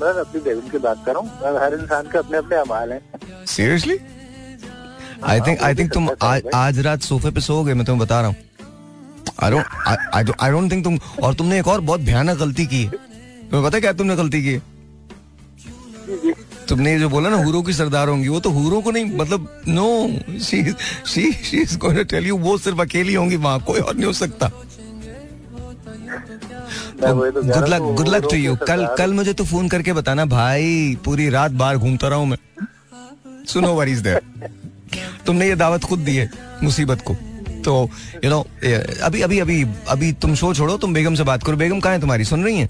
मैं 0.00 0.12
अपनी 0.20 0.40
बेगम 0.40 0.68
की 0.68 0.78
बात 0.86 1.02
कर 1.06 1.14
रहा 1.14 1.20
हूँ। 1.20 1.58
हर 1.64 1.74
इंसान 1.74 2.06
के 2.12 2.18
अपने 2.18 2.38
अपने 2.38 2.56
अमाल 2.56 2.92
हैं। 2.92 3.00
Seriously 3.46 3.98
I 5.32 5.40
think 5.40 5.62
I 5.62 5.74
think 5.74 5.92
तुम 5.92 6.08
आज 6.54 6.78
रात 6.86 7.00
सोफे 7.02 7.30
पे 7.30 7.40
सोओगे 7.40 7.74
मैं 7.74 7.84
तुम्हें 7.86 8.06
बता 8.06 8.20
रहा 8.20 8.28
हूँ। 8.28 8.36
I 9.42 9.50
don't 9.50 10.34
I 10.40 10.50
don't 10.50 10.70
think 10.72 10.84
तुम 10.84 10.98
और 11.22 11.34
तुमने 11.34 11.58
एक 11.60 11.68
और 11.68 11.80
बहुत 11.90 12.00
भयानक 12.00 12.38
गलती 12.38 12.66
की 12.66 12.82
है। 12.84 12.90
तुम्हें 12.90 13.62
पता 13.64 13.76
है 13.76 13.80
क्या 13.80 13.92
तुमने 14.00 14.16
गलती 14.16 14.42
की 14.42 14.52
है? 14.52 14.62
तुमने 16.68 16.98
जो 16.98 17.08
बोला 17.08 17.30
ना 17.30 17.36
हूरों 17.36 17.62
की 17.62 17.72
सरदार 17.72 18.08
होंगी 18.08 18.28
वो 18.28 18.40
तो 18.40 18.50
हूरों 18.50 18.80
को 18.82 18.90
नहीं 18.90 19.04
मतलब 19.16 19.48
no 19.68 20.38
she 20.40 20.62
she 21.06 21.32
she 21.32 21.56
is 21.58 21.76
going 21.78 21.98
to 21.98 22.04
tell 22.10 22.26
you 22.26 22.36
वो 22.38 22.56
सिर्फ़ 22.58 22.80
अकेली 22.80 23.14
होंगी 23.14 23.36
वहाँ 23.38 23.60
कोई 23.66 23.80
और 23.80 23.94
नहीं 23.94 24.06
हो 24.06 24.12
सकता। 24.14 24.50
Good 27.02 27.68
luck 27.68 27.82
good 27.96 28.08
luck 28.08 28.28
to 28.30 28.36
you 28.36 28.54
कल 28.62 28.86
कल 28.98 29.12
मुझे 29.12 29.32
तो 29.32 29.44
फ़ोन 29.44 29.68
करके 29.68 29.92
बताना 29.92 30.24
भाई 30.26 30.96
पूरी 31.04 31.28
रात 31.30 31.50
बाहर 31.52 31.76
घूमता 31.76 32.08
रहा 32.08 32.18
हूँ 32.18 32.26
मैं। 32.26 32.38
सुनो 33.46 33.74
वरीज 33.74 33.98
देयर 34.00 34.20
तुमने 35.26 35.48
ये 35.48 35.54
दावत 35.56 35.84
खुद 35.84 35.98
दी 36.00 36.16
है 36.16 36.30
मुसीबत 36.62 37.02
को। 37.06 37.14
तो 37.64 37.90
यू 38.24 38.30
नो 38.30 38.40
अभी 39.04 39.20
अभी 39.22 39.38
अभी 39.40 39.62
अभी 39.88 40.12
तुम 40.22 40.34
शो 40.34 40.52
छोड़ो 40.54 40.76
तुम 40.76 40.94
बेगम 40.94 41.14
से 41.14 41.22
बात 41.24 41.42
करो। 41.44 41.56
बेगम 41.56 41.80
कहाँ 41.80 41.94
है 41.94 42.00
तुम्हारी? 42.00 42.24
सुन 42.24 42.44
रही 42.44 42.58
है? 42.58 42.68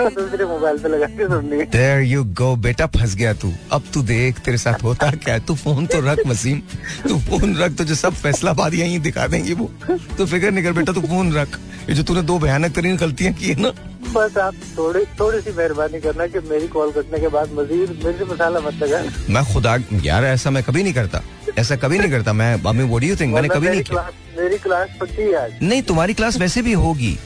दूसरे 0.00 0.44
मोबाइल 0.46 0.78
पे 0.78 0.88
लगा 0.88 1.06
के 1.08 1.26
सुननी 1.26 1.62
देयर 1.72 2.02
यू 2.02 2.24
गो 2.38 2.54
बेटा 2.58 2.86
फंस 2.88 3.14
गया 3.16 3.32
तू। 3.34 3.52
अब 3.72 3.82
तू 3.94 4.02
देख 4.04 4.38
तेरे 4.38 4.58
साथ 4.58 4.82
होता 4.82 5.10
क्या 5.12 5.34
है? 5.34 5.40
तू 5.40 5.54
फ़ोन 5.56 5.86
तो 5.86 6.00
रख 6.02 6.26
वसीम 6.26 6.60
तू 7.08 7.18
फ़ोन 7.20 7.56
रख 7.56 7.76
तुझे 7.78 7.94
सब 7.96 8.14
फैसलाबाद 8.16 8.74
यहीं 8.74 8.98
दिखा 9.00 9.26
देंगे 9.26 9.52
वो। 9.54 9.70
तो 10.18 10.26
फ़िक्र 10.26 10.50
नहीं 10.50 10.64
कर 10.64 10.72
बेटा 10.72 10.92
तू 10.92 11.00
फ़ोन 11.02 11.32
रख। 11.32 11.58
ये 11.88 11.94
जो 11.94 12.02
तूने 12.02 12.22
दो 12.22 12.38
भयानक 12.38 12.74
तरीन 12.74 12.96
गलतियाँ 12.96 13.32
की 13.34 13.48
है 13.48 13.60
ना। 13.60 13.72
बस 14.12 14.36
आप 14.38 14.54
थोड़ी 14.78 15.04
थोड़ी 15.20 15.40
सी 15.40 15.52
मेहरबानी 15.52 16.00
करना 16.00 16.26
कि 16.26 16.38
मेरी 16.40 16.68
कॉल 16.68 16.90
करने 16.92 17.18
के 17.20 17.28
बाद 17.28 17.52
मजीद 17.52 18.00
मेरे 18.04 18.24
मसाला 18.24 18.60
मत 18.60 18.82
लगा 18.82 19.02
मैं 19.30 19.44
खुदा 19.52 19.76
यार 20.04 20.24
ऐसा 20.24 20.50
मैं 20.50 20.62
कभी 20.62 20.82
नहीं 20.82 20.94
करता। 20.94 21.22
ऐसा 21.58 21.76
कभी 21.76 21.98
नहीं 21.98 22.10
करता। 22.10 22.32
मैं 22.32 22.56
मैंने 22.56 23.48
कभी 23.48 23.68
नहीं 23.68 23.82
किया। 23.82 24.10
मेरी 24.38 24.58
क्लास 24.58 24.88
पक्की 25.00 25.22
है 25.22 25.34
आज। 25.34 25.58
नहीं 25.62 25.82
तुम्हारी 25.82 26.14
क्लास 26.14 26.38
वैसे 26.38 26.62
भी 26.62 26.72
होगी। 26.72 27.18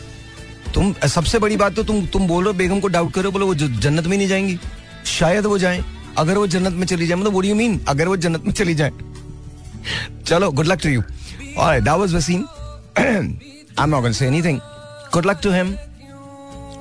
तुम 0.74 0.92
सबसे 1.14 1.38
बड़ी 1.38 1.56
बात 1.56 1.74
तो 1.76 1.82
तुम 1.82 2.04
तुम 2.12 2.26
बोल 2.26 2.44
रहे 2.44 2.52
हो 2.52 2.58
बेगम 2.58 2.80
को 2.80 2.88
डाउट 2.88 3.12
करो 3.14 3.30
बोलो 3.30 3.46
वो 3.46 3.54
जन्नत 3.54 4.06
में 4.06 4.16
नहीं 4.16 4.28
जाएँगी 4.28 4.58
शायद 5.06 5.46
वो 5.46 5.58
जाएँ 5.58 5.84
अगर 6.18 6.38
वो 6.38 6.46
जन्नत 6.46 6.72
में 6.72 6.86
चली 6.86 7.06
जाए 7.06 7.18
मतलब 7.18 7.32
व्हाट 7.32 7.42
डू 7.42 7.48
यू 7.48 7.54
मीन 7.54 7.80
अगर 7.88 8.08
वो 8.08 8.16
जन्नत 8.16 8.44
में 8.44 8.52
चली 8.52 8.74
जाए 8.74 8.92
चलो 10.26 10.50
good 10.50 10.66
luck 10.66 10.82
to 10.82 10.88
you 10.88 11.02
that 11.58 11.88
was 11.88 12.14
Waseem 12.14 12.44
I 12.98 13.04
am 13.04 13.90
not 13.90 14.00
going 14.00 14.14
say 14.14 14.26
anything 14.26 14.60
good 15.14 15.26
luck 15.26 15.40
to 15.42 15.52
him 15.52 15.76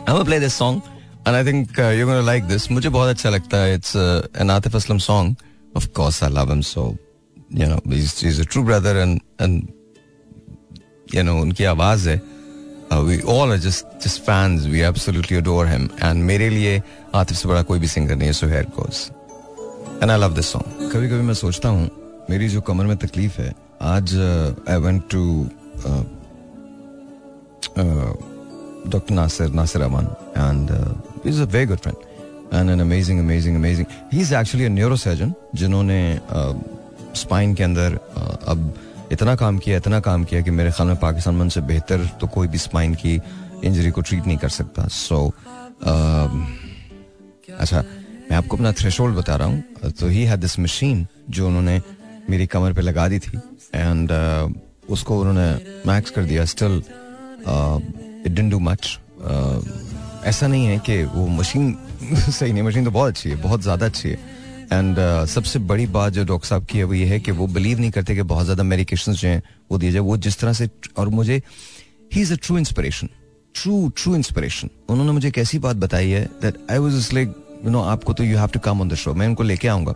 gonna 0.08 0.26
play 0.26 0.40
this 0.40 0.54
song, 0.54 0.82
and 1.26 1.36
I 1.36 1.44
think 1.44 1.80
uh, 1.80 1.90
you're 1.98 2.08
gonna 2.08 2.26
like 2.28 2.48
this. 2.48 2.72
मुझे 2.72 2.90
बहुत 2.90 3.10
अच्छा 3.10 3.30
लगता 3.30 3.58
है. 3.58 3.80
Uh, 3.80 4.44
an 4.44 4.50
Atif 4.50 4.76
Aslam 4.80 5.02
song. 5.02 5.36
Of 5.76 5.86
course, 5.94 6.18
I 6.22 6.30
love 6.38 6.50
him 6.50 6.64
so. 6.64 6.98
You 7.50 7.68
know, 7.68 7.80
he's, 7.86 8.20
he's 8.20 8.40
a 8.40 8.46
true 8.46 8.64
brother, 8.64 8.94
and 9.04 9.22
and 9.40 9.70
you 11.14 11.24
know 11.24 11.36
उनकी 11.42 11.64
आवाज़ 11.64 12.10
है. 12.10 12.22
Uh. 12.92 13.08
And 16.02 16.16
मेरे 16.16 16.50
लिए 16.50 16.82
आतिफ 17.16 17.38
से 17.38 17.48
बड़ा 17.48 17.62
कोई 17.64 17.80
भी 17.80 17.88
सिंगर 17.88 18.16
नहीं 18.16 18.32
है. 18.34 18.64
It 18.64 18.76
goes. 18.76 19.12
And 20.02 20.12
I 20.12 20.18
love 20.18 20.36
this 20.36 20.50
song. 20.54 20.66
कभी 20.94 21.08
कभी 21.10 21.22
मैं 21.22 21.34
सोचता 21.34 21.70
हूँ 21.70 21.90
मेरी 22.30 22.48
जो 22.50 22.62
कमर 22.62 22.86
में 22.86 22.98
तकलीफ़ 22.98 23.42
है 23.42 23.54
आज 23.82 24.16
I 24.70 24.78
went 24.78 25.04
to 25.12 25.48
Dr. 28.90 29.14
Nasir, 29.14 29.48
Nasir 29.50 29.84
Aman, 29.84 30.08
and 30.36 30.72
uh, 30.72 30.94
he's 31.24 31.40
a 31.40 31.46
very 31.46 31.66
good 31.66 31.80
friend 31.80 31.98
and 32.52 32.70
an 32.70 32.82
amazing, 32.82 33.20
amazing, 33.20 33.56
amazing. 33.56 33.86
He's 34.12 34.32
actually 34.34 34.66
a 34.66 34.70
neurosurgeon 34.70 35.34
जिन्होंने 35.56 36.20
स्पाइन 37.16 37.54
के 37.56 37.64
अंदर 37.64 38.00
uh, 38.18 38.50
अब 38.50 38.74
इतना 39.12 39.36
काम 39.36 39.58
किया 39.58 39.78
इतना 39.78 40.00
काम 40.00 40.24
किया 40.24 40.42
कि 40.42 40.52
मेरे 40.52 40.72
ख्याल 40.72 40.88
में 40.88 40.98
पाकिस्तान 41.00 41.36
में 41.36 41.42
उनसे 41.42 41.62
बेहतर 41.62 42.06
तो 42.22 42.28
कोई 42.28 42.48
भी 42.48 42.58
स्पाइन 42.58 42.94
की 42.96 43.14
इंजरी 43.64 43.92
को 43.92 44.02
ट्रीट 44.02 44.26
नहीं 44.28 44.38
कर 44.38 44.50
सकता। 44.50 44.88
सो 44.88 45.18
so, 45.18 45.32
अच्छा 47.60 47.82
मैं 48.30 48.38
आपको 48.38 48.58
अपना 48.58 48.72
थ्रेशोल्ड 48.72 49.16
बता 49.16 49.36
रहा 49.36 49.48
हूँ। 49.48 49.92
तो 50.00 50.08
ही 50.08 50.24
है 50.26 50.38
दिस 50.38 50.60
मशीन 50.60 51.06
जो 51.30 51.48
उन्होंने 51.48 51.82
मेरी 52.30 52.46
कमर 52.48 52.74
पे 52.74 52.82
लगा 52.82 53.08
दी 53.08 53.20
थी। 53.20 53.38
एंड 53.76 54.12
उसको 54.90 55.20
उन्होंने 55.20 55.48
मैक्स 55.88 56.12
कर 56.12 56.24
दिया। 56.24 56.46
Still 56.46 56.82
it 56.82 58.32
didn't 58.32 58.52
do 58.52 58.60
much 58.60 58.98
ऐसा 60.26 60.48
नहीं 60.48 60.66
है 60.66 60.78
कि 60.80 61.04
वो 61.04 61.28
मशीन 61.28 61.76
सही 62.16 62.52
नहीं 62.54 62.64
मशीन 62.64 62.86
तो 62.86 62.92
बहुत 62.92 63.10
अच्छी 63.10 63.30
है 63.30 63.36
बहुत 63.42 63.62
ज़्यादा 63.62 63.86
अच्छी 63.86 64.10
है। 64.10 64.18
एंड 64.74 64.98
uh, 64.98 65.28
सबसे 65.28 65.60
बड़ी 65.60 65.86
बात 65.86 66.14
जो 66.14 66.26
डॉक्टर 66.26 66.48
साहब 66.48 66.66
की 66.66 66.78
है 66.78 66.84
वो 66.84 66.94
ये 66.94 67.06
है 67.06 67.20
कि 67.20 67.32
वो 67.32 67.48
बिलीव 67.48 67.80
नहीं 67.80 67.92
करते 67.92 68.16
कि 68.16 68.22
बहुत 68.22 68.44
ज़्यादा 68.44 68.64
मेडिकेशन 68.64 69.14
जो 69.14 69.28
हैं 69.28 69.44
वो 69.72 69.78
दिए 69.78 69.92
जाए। 69.92 70.02
वो 70.02 70.18
जिस 70.18 70.40
तरह 70.40 70.54
से 70.54 70.70
और 70.98 71.10
मुझे 71.10 71.42
ही 72.14 72.22
is 72.22 72.34
a 72.34 72.36
true 72.36 72.58
inspiration 72.58 73.10
true 73.56 73.92
true 73.98 74.16
inspiration 74.16 74.70
उन्होंने 74.90 75.12
मुझे 75.12 75.28
एक 75.28 75.38
ऐसी 75.38 75.60
बात 75.60 75.76
बताई 75.76 76.10
है 76.10 76.30
that 76.42 76.56
I 76.72 76.78
was 76.78 77.14
like 77.14 77.34
you 77.66 77.72
know 77.72 77.82
आपको 77.82 78.14
तो 78.14 78.24
you 78.24 78.38
have 78.38 78.48
to 78.48 78.60
come 78.60 78.82
on 78.82 78.90
the 78.90 78.96
show 78.96 79.14
मैं 79.14 79.28
उनको 79.28 79.44
लेके 79.44 79.68
आऊँगा। 79.68 79.94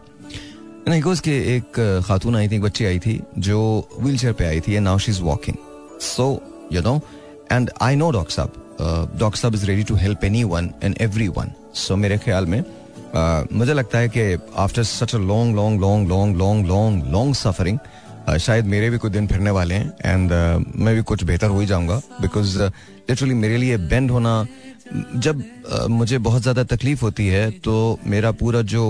नहीं 0.88 1.02
के 1.04 1.58
एक 1.58 2.00
uh, 2.00 2.08
खातून 2.08 2.36
आई 2.36 2.48
थी 2.48 2.56
एक 2.56 2.62
बच्ची 2.62 2.86
आई 2.86 3.00
थी 3.00 3.22
जो 3.38 3.90
व्हील 4.00 4.18
चेयर 4.18 4.34
पे 4.34 4.46
आई 4.46 4.60
थी 4.60 4.80
now 4.80 4.98
she 4.98 5.12
is 5.12 5.22
walking 5.22 5.56
so 6.02 6.44
you 6.74 6.82
know 6.82 7.02
and 7.52 7.70
I 7.82 7.96
know 7.96 8.12
doctor 8.12 8.34
साहब 8.34 9.18
डॉक्टर 9.20 9.40
साहब 9.40 9.56
is 9.56 9.66
ready 9.66 9.84
to 9.84 9.96
help 9.96 10.24
anyone 10.44 10.72
and 10.84 10.96
everyone 11.28 11.52
so 11.74 11.96
मेरे 11.96 12.18
ख्याल 12.18 12.46
में 12.46 12.64
uh, 12.64 12.70
मुझे 13.16 13.74
लगता 13.74 13.98
है 13.98 14.10
कि 14.10 14.38
after 14.58 14.84
such 14.84 15.16
a 15.16 15.18
long 15.20 15.56
long 15.56 15.82
long 15.82 16.10
long 16.10 16.38
long 16.38 16.68
long 16.68 17.12
long 17.12 17.36
suffering 17.36 17.78
शायद 18.40 18.66
मेरे 18.66 18.90
भी 18.90 18.98
कुछ 18.98 19.12
दिन 19.12 19.28
फिरने 19.28 19.52
वाले 19.52 19.76
हैं 19.76 19.94
एंड 20.06 20.32
uh, 20.32 20.76
मैं 20.76 20.96
भी 20.96 21.02
कुछ 21.04 21.24
बेहतर 21.24 21.48
हो 21.48 21.60
ही 21.60 21.66
जाऊँगा 21.66 22.02
बिकॉज़ 22.22 22.58
लिटरली 22.60 23.34
मेरे 23.36 23.58
लिए 23.58 23.78
बेंड 23.78 24.12
होना 24.12 24.46
जब 25.16 25.42
uh, 25.74 25.88
मुझे 25.90 26.18
बहुत 26.20 26.42
ज़्यादा 26.42 26.64
तकलीफ़ 26.66 27.02
होती 27.02 27.28
है 27.28 27.50
तो 27.60 27.76
मेरा 28.06 28.32
पूरा 28.34 28.62
जो 28.74 28.84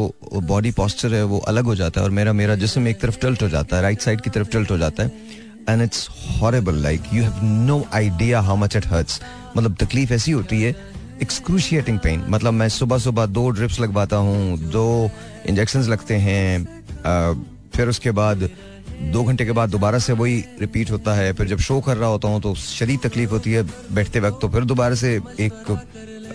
बॉडी 0.44 0.72
पॉस्चर 0.72 1.14
है 1.14 1.24
वो 1.26 1.40
अलग 1.48 1.66
हो 1.66 1.76
जाता 1.76 2.00
है 2.00 2.06
और 2.06 2.12
मेरा 2.12 2.34
मेरा 2.34 2.56
जिसम 2.56 2.88
एक 2.88 3.02
तरफ़ 3.02 3.20
टल्ट 3.20 3.44
हो 3.44 3.50
जाता 3.50 3.76
है 3.76 3.82
राइट 3.82 4.02
साइड 4.02 4.22
की 4.22 4.30
तरफ़ 4.30 4.50
टल्ट 4.50 4.72
हो 4.72 4.78
जाता 4.78 5.04
है 5.04 5.44
and 5.70 5.82
it's 5.82 6.08
horrible 6.42 6.82
like 6.84 7.14
you 7.14 7.24
have 7.24 7.44
no 7.44 7.84
idea 7.94 8.42
how 8.42 8.56
much 8.56 8.76
it 8.76 8.88
hurts 8.88 9.22
मतलब 9.58 9.76
तकलीफ़ 9.80 10.14
ऐसी 10.14 10.32
होती 10.32 10.62
है 10.62 10.76
एक्सक्रूशिएटिंग 11.22 12.00
पेन 12.00 12.24
मतलब 12.30 12.54
मैं 12.54 12.70
सुबह 12.70 12.98
सुबह 12.98 13.26
दो 13.28 13.50
ड्रिप्स 13.50 13.80
लगवाता 13.80 14.18
हूँ 14.18 14.58
दो 14.72 15.10
इंजेक्शन 15.50 15.82
लगते 15.90 16.16
हैं 16.20 16.66
फिर 17.76 17.88
उसके 17.90 18.12
बाद 18.14 18.50
दो 19.14 19.24
घंटे 19.24 19.46
के 19.46 19.52
बाद 19.52 19.70
दोबारा 19.70 20.00
से 20.00 20.14
वही 20.14 20.44
रिपीट 20.62 20.92
होता 20.92 21.14
है। 21.14 21.32
फिर 21.34 21.48
जब 21.48 21.60
शो 21.60 21.80
कर 21.82 21.98
रहा 21.98 22.10
होता 22.10 22.28
हूँ 22.28 22.42
तो 22.42 22.54
शरीर 22.56 23.00
तकलीफ़ 23.04 23.32
होती 23.32 23.52
है 23.52 23.64
बैठते 23.94 24.20
वक्त 24.20 24.40
तो 24.42 24.50
फिर 24.50 24.64
दोबारा 24.66 24.96
से 24.96 25.16
एक 25.16 25.78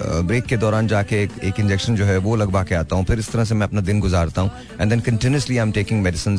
ब्रेक 0.01 0.45
के 0.45 0.57
दौरान 0.57 0.87
जाके 0.89 1.23
एक, 1.23 1.31
एक 1.45 1.61
इंजेक्शन 1.61 1.97
जो 1.97 2.05
है 2.05 2.17
वो 2.19 2.37
लगवा 2.37 2.63
के 2.65 2.75
आता 2.75 2.97
हूँ। 2.97 3.05
फिर 3.05 3.19
इस 3.19 3.31
तरह 3.33 3.45
से 3.45 3.55
मैं 3.55 3.67
अपना 3.67 3.81
दिन 3.81 4.01
गुजारता 4.01 4.43
हूँ। 4.43 4.51
And 4.81 4.91
then 4.91 5.01
continuously 5.01 5.57
I 5.57 5.63
am 5.63 5.73
taking 5.73 6.03
medicine 6.03 6.37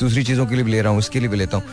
दूसरी 0.00 0.22
चीज़ों 0.24 0.46
के 0.46 0.54
लिए 0.54 0.64
भी 0.64 0.70
ले 0.70 0.82
रहा 0.82 0.92
हूँ 0.92 0.98
इसके 1.00 1.20
लिए 1.20 1.28
भी 1.28 1.36
लेता 1.36 1.56
हूँ। 1.56 1.64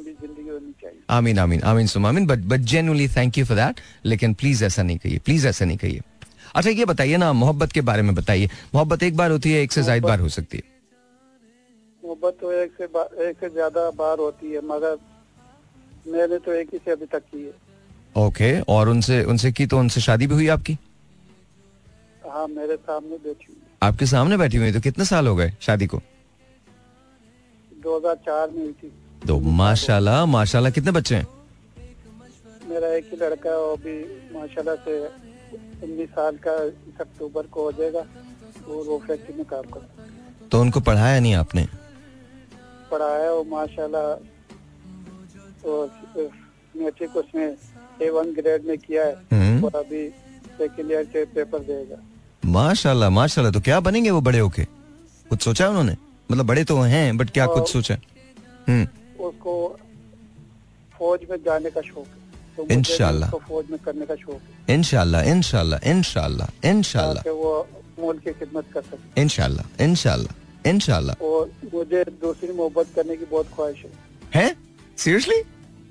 आमीन 1.10 1.40
आमीन 1.40 1.62
आमीन 1.64 1.88
सुम 1.88 2.06
आमीन। 2.06 2.26
But 2.28 2.40
but 2.52 2.60
genuinely 2.74 3.08
thank 3.16 3.38
you 3.38 3.46
for 3.46 3.58
that 3.58 3.82
लेकिन 4.06 4.34
प्लीज़ 4.34 4.66
ऐसा 4.66 4.84
नहीं 4.84 4.98
कहिए 4.98 5.20
प्लीज़ 5.26 5.48
ऐसा 5.48 5.66
नहीं 5.66 5.78
कहिए। 5.78 6.02
अच्छा 6.56 6.70
ये 6.70 6.86
बताइए 6.86 7.18
ना 7.18 7.32
मोहब्बत 7.34 7.72
के 7.72 7.82
बारे 7.82 8.02
में 8.02 8.14
बताइए। 8.16 8.50
मोहब्बत 8.76 9.04
एक 9.04 9.18
बार 9.18 9.32
होती 9.32 9.52
है 9.52 9.62
एक 9.62 9.72
से 9.72 9.84
ज़्यादा 9.84 10.08
बार 10.08 10.20
हो 10.20 10.30
सकती 10.30 10.58
है। 10.58 10.75
मोहब्बत 12.06 12.38
तो 12.42 12.52
एक 12.54 12.72
से 12.78 12.84
एक 13.28 13.38
से 13.40 13.50
ज़्यादा 13.50 13.90
बार 13.98 14.20
होती 14.20 14.52
है 14.52 14.62
मगर 14.66 14.98
मैंने 16.08 16.38
तो 16.40 16.54
एक 16.54 16.70
ही 16.74 16.80
से 16.86 16.92
अभी 16.92 17.06
तक 17.14 17.24
की 17.32 17.44
है। 17.44 17.54
ओके 18.18 18.52
okay, 18.52 18.70
और 18.70 18.90
उनसे 18.90 19.24
उनसे 19.26 19.52
की 19.52 19.66
तो 19.68 19.78
उनसे 19.80 20.02
शादी 20.02 20.28
भी 20.28 20.34
हुई 20.34 20.48
आपकी? 20.50 20.78
हाँ 22.26 22.48
मेरे 22.50 22.76
सामने 22.78 23.18
बैठी 23.18 23.46
हुई। 23.48 23.62
आपके 23.84 24.06
सामने 24.06 24.38
बैठी 24.38 24.58
हुई 24.58 24.72
तो 24.72 24.80
कितने 24.82 25.06
साल 25.06 25.28
हो 25.28 25.36
गए 25.36 25.52
शादी 25.62 25.88
को? 25.88 25.98
दो 27.84 27.98
हज़ार 27.98 28.16
चार 28.26 28.50
में 28.52 28.62
हुई 28.62 28.74
थी। 28.74 28.92
तो 29.28 29.40
माशाल्लाह 29.60 30.26
माशाल्लाह 30.28 30.72
कितने 30.72 30.92
बच्चे 30.92 31.16
हैं? 31.16 31.28
मेरा 32.70 32.88
एक 32.96 33.10
ही 33.12 33.18
लड़का 33.18 33.50
है 33.50 33.58
वो 33.58 33.76
भी 33.78 33.96
माशाल्लाह 34.34 34.76
से 34.86 35.00
उन्नीस 35.84 36.10
साल 36.10 36.38
का 36.46 36.54
इस 36.66 37.02
अक्टूबर 37.02 37.48
को 37.48 37.64
हो 37.64 37.72
जाएगा 37.72 38.00
और 38.00 38.84
वो 38.88 38.98
फैक्ट्री 39.08 39.36
में 39.38 39.46
काम 39.46 39.66
करता 39.74 40.04
है। 40.04 40.50
तो 40.50 40.62
उनको 40.62 40.80
पढ़ाया 40.82 41.20
नहीं 41.20 41.34
आपने? 41.36 41.68
पढ़ाया 42.96 43.24
है 43.24 43.32
वो 43.34 43.44
माशाल्लाह 43.52 44.08
तो 45.64 45.72
मैट्रिक 46.80 47.16
उसमें 47.18 47.48
ए 48.02 48.10
वन 48.10 48.34
ग्रेड 48.34 48.66
में 48.68 48.78
किया 48.78 49.04
है 49.06 49.14
हम्म। 49.34 49.66
और 49.66 49.76
अभी 49.76 50.08
सेकेंड 50.58 50.92
ईयर 50.92 51.04
के 51.14 51.24
पेपर 51.36 51.60
देगा। 51.70 51.98
माशाल्लाह 52.46 53.10
माशाल्लाह 53.10 53.52
तो 53.54 53.60
क्या 53.68 53.80
बनेंगे 53.80 54.12
वो 54.12 54.22
बड़े 54.22 54.40
होके? 54.40 54.64
कुछ 55.30 55.42
सोचा 55.44 55.70
उन्होंने? 55.70 55.96
मतलब 56.30 56.46
बड़े 56.48 56.64
तो 56.64 56.76
हैं 56.94 57.18
बट 57.18 57.30
क्या 57.30 57.46
कुछ 57.48 57.72
सोचा? 57.72 57.98
हम्म। 58.68 58.86
उसको 59.26 59.54
फौज 60.98 61.20
में 61.30 61.38
जाने 61.46 61.70
का 61.70 61.82
शौक 61.82 62.08
है। 62.08 62.24
तो। 62.58 62.64
उसको 62.64 63.40
फौज 63.48 63.66
में 63.72 63.80
करने 63.86 64.06
का 64.06 64.16
शौक 64.16 64.40
है। 64.42 64.76
इनशाला 64.76 65.22
इनशाला 65.34 65.80
इनशाला 65.86 66.48
इनशाला 66.66 67.22
वो 67.32 67.52
मुल्क 68.00 68.24
की 68.24 68.32
खिदमत 68.40 68.66
कर 68.74 68.82
सके। 68.82 69.22
इनशाला 69.22 69.64
इनशाला 69.84 70.34
इनशाला 70.66 71.14
और 71.22 71.52
मुझे 71.74 72.04
दूसरी 72.04 72.54
मोहब्बत 72.54 72.88
करने 72.96 73.16
की 73.18 73.26
बहुत 73.26 73.50
ख्वाहिश 73.56 73.84
है। 73.86 73.92
है? 74.36 74.56
सीरियसली 74.98 75.42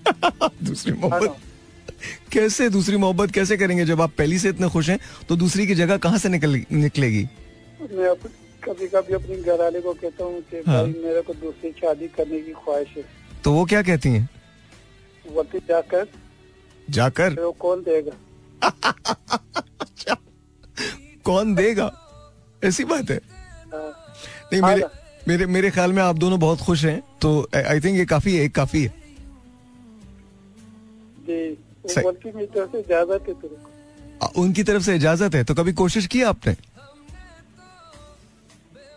दूसरी 0.67 0.93
मोहब्बत? 0.93 1.37
कैसे 2.33 2.69
दूसरी 2.71 2.97
मोहब्बत 2.97 3.31
कैसे 3.31 3.57
करेंगे? 3.57 3.85
जब 3.85 4.01
आप 4.01 4.13
पहली 4.19 4.39
से 4.39 4.49
इतने 4.49 4.69
खुश 4.69 4.89
हैं 4.89 4.99
तो 5.29 5.37
दूसरी 5.37 5.67
की 5.67 5.75
जगह 5.75 5.97
कहाँ 5.97 6.19
से 6.19 6.29
निकल 6.29 6.61
निकलेगी? 6.73 7.23
मैं 7.93 8.09
अप, 8.09 8.27
कभी 8.65 8.87
कभी 8.87 9.15
अपनी 9.15 9.37
घरवाले 9.43 9.81
को 9.81 9.93
कहता 9.93 10.25
हूँ 10.25 10.41
कि 10.41 10.57
हाँ। 10.57 10.83
भाई 10.85 11.03
मेरे 11.03 11.23
को 11.23 11.35
दूसरी 11.35 11.71
शादी 11.71 12.09
करने 12.09 12.41
की 12.41 12.53
ख्वाहिश 12.53 12.89
है। 12.97 13.05
तो 13.45 13.53
वो 13.53 13.65
क्या 13.65 13.83
कहती 13.83 14.09
हैं? 14.09 14.29
वक्त 15.33 15.57
जाकर 15.69 16.07
जाकर? 16.91 17.41
वो 17.41 17.53
कौन 17.53 17.83
देगा? 17.83 18.13
कौन 21.25 21.55
देगा? 21.55 21.91
ऐसी 22.65 22.85
बात 22.85 23.11
है। 23.11 23.21
हाँ। 23.73 24.04
नहीं 24.55 24.62
हाँ। 24.62 24.71
मेरे 24.71 24.88
मेरे 25.29 25.47
मेरे 25.47 25.71
ख्याल 25.71 25.93
में 25.93 26.03
आप 26.03 26.17
दोनों 26.17 26.38
बहुत 26.40 26.61
खुश 26.61 26.85
हैं 26.85 27.01
तो 27.23 27.31
आई 27.57 27.81
थिंक 27.81 27.97
ये 27.97 28.05
काफ़ी 28.07 28.37
है 28.37 28.49
काफ़ी 28.51 28.83
है। 28.85 28.93
जी 31.29 31.57
उनकी 34.37 34.62
तरफ़ 34.62 34.83
से 34.83 34.95
इजाज़त 34.97 35.35
है? 35.35 35.43
तो 35.45 35.55
कभी 35.55 35.73
कोशिश 35.75 36.07
की 36.07 36.23
आपने? 36.23 36.53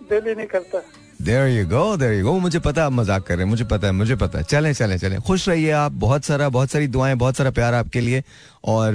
दिल 0.09 0.27
ही 0.27 0.35
नहीं 0.35 0.47
करता। 0.47 0.81
There 1.21 1.47
you 1.47 1.65
go 1.67 1.95
there 1.97 2.13
you 2.13 2.25
go 2.25 2.37
मुझे 2.39 2.59
पता 2.59 2.85
आप 2.85 2.91
मज़ाक 2.91 3.23
कर 3.27 3.35
रहे 3.35 3.43
हैं 3.43 3.49
मुझे 3.49 3.63
पता 3.65 3.87
है 3.87 3.93
मुझे 3.93 4.15
पता 4.15 4.37
है। 4.37 4.43
चलें 4.43 4.73
चलें 4.73 4.97
चलें। 4.97 5.19
खुश 5.21 5.47
रहिए 5.49 5.71
आप 5.73 5.91
बहुत 6.03 6.25
सारा 6.25 6.49
बहुत 6.49 6.69
सारी 6.71 6.87
दुआएँ 6.87 7.15
बहुत 7.15 7.37
सारा 7.37 7.51
प्यार 7.51 7.73
आपके 7.73 8.01
लिए। 8.01 8.23
और 8.65 8.93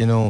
you 0.00 0.06
know 0.06 0.20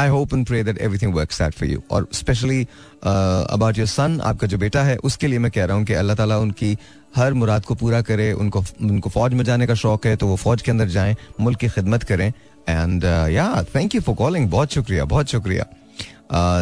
I 0.00 0.08
hope 0.08 0.34
and 0.34 0.46
pray 0.46 0.62
that 0.64 0.78
everything 0.82 1.14
works 1.14 1.42
out 1.42 1.54
for 1.54 1.68
you 1.68 1.82
और 1.90 2.08
स्पेशली 2.14 2.62
अबाउट 3.02 3.78
योर 3.78 3.86
सन 3.88 4.20
आपका 4.24 4.46
जो 4.46 4.58
बेटा 4.58 4.82
है, 4.82 4.96
उसके 4.98 5.26
लिए 5.26 5.38
मैं 5.38 5.50
कह 5.50 5.64
रहा 5.64 5.76
हूँ 5.76 5.84
कि 5.84 5.94
अल्लाह 5.94 6.16
ताला 6.16 6.38
उनकी 6.38 6.76
हर 7.16 7.32
मुराद 7.34 7.64
को 7.64 7.74
पूरा 7.74 8.00
करे, 8.02 8.32
उनको 8.32 8.64
उनको 8.82 9.10
फौज 9.10 9.34
में 9.34 9.44
जाने 9.44 9.66
का 9.66 9.74
शौक 9.74 10.06
है 10.06 10.16
तो 10.16 10.26
वो 10.26 10.36
फौज 10.36 10.62
के 10.62 10.70
अंदर 10.70 10.88
जाएँ, 10.88 11.16
मुल्क 11.40 11.58
की 11.58 11.68
खिदमत 11.68 12.02
करें। 12.02 12.32
एंड 12.68 13.04
या 13.32 13.46
थैंक 13.74 13.94
यू 13.94 14.00
फॉर 14.00 14.14
कॉलिंग 14.16 14.50
बहुत 14.50 14.72
शुक्रिया 14.72 15.04
बहुत 15.12 15.26
शुक्रिया। 15.30 15.64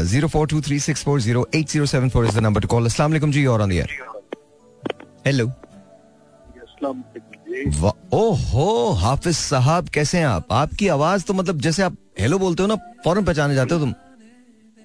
Zero 0.04 0.28
four 0.28 0.46
two 0.48 0.60
three 0.60 0.78
six 0.80 1.02
four 1.04 1.20
zero 1.20 1.46
eight 1.54 1.68
zero 1.68 1.86
seven 1.86 2.08
four 2.08 2.26
is 2.26 2.36
the 2.36 2.42
number 2.42 2.60
to 2.60 2.68
call 2.68 2.88
जी 3.30 3.46
और 3.46 3.62
ऑन 3.62 3.72
हेलो 5.26 5.52
ओहो 8.14 8.90
हाफिज 8.94 9.36
साहब 9.36 9.88
कैसे 9.88 10.18
हैं 10.18 10.26
आप? 10.26 10.52
आपकी 10.52 10.88
आवाज़ 10.88 11.24
तो 11.24 11.34
मतलब 11.34 11.60
जैसे 11.60 11.82
आप 11.82 11.96
हेलो 12.20 12.38
बोलते 12.38 12.62
हो 12.62 12.66
ना 12.68 12.74
फ़ौरन 13.04 13.24
पहचाने 13.24 13.54
जाते 13.54 13.74
हो 13.74 13.80
तुम। 13.80 13.92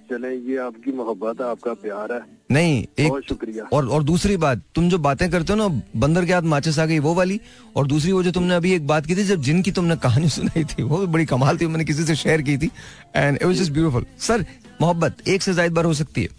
चले 0.09 0.33
ये 0.51 0.57
आपकी 0.57 0.91
मोहब्बत 0.91 1.41
है 1.41 1.47
आपका 1.47 1.73
प्यार 1.73 2.11
है। 2.13 2.19
नहीं 2.51 2.83
बहुत 2.99 3.21
एक 3.23 3.27
शुक्रिया। 3.29 3.67
और 3.73 3.87
और 3.89 4.03
दूसरी 4.03 4.37
बात 4.37 4.61
तुम 4.75 4.89
जो 4.89 4.97
बातें 4.99 5.29
करते 5.31 5.53
हो 5.53 5.57
ना 5.59 5.67
बंदर 5.99 6.25
के 6.25 6.33
हाथ 6.33 6.41
माचिस 6.53 6.79
आ 6.79 6.85
गई 6.85 6.99
वो 6.99 7.13
वाली 7.13 7.39
और 7.75 7.87
दूसरी 7.87 8.11
वो 8.11 8.23
जो 8.23 8.31
तुमने 8.31 8.55
अभी 8.55 8.73
एक 8.73 8.87
बात 8.87 9.05
की 9.05 9.15
थी 9.15 9.23
जब 9.23 9.41
जिनकी 9.41 9.71
तुमने 9.71 9.95
कहानी 10.05 10.29
सुनाई 10.37 10.63
थी 10.63 10.83
वो 10.83 11.05
बड़ी 11.07 11.25
कमाल 11.25 11.57
थी 11.57 11.67
मैंने 11.67 11.85
किसी 11.85 12.03
से 12.05 12.15
शेयर 12.15 12.41
की 12.41 12.57
थी 12.57 12.71
and 13.15 13.35
it 13.35 13.45
was 13.45 13.55
just 13.57 13.71
beautiful 13.71 14.05
sir 14.27 14.45
मोहब्बत 14.81 15.27
एक 15.27 15.41
से 15.41 15.53
ज़्यादा 15.53 15.73
बार 15.73 15.85
हो 15.85 15.93
सकती 15.93 16.21
है। 16.21 16.29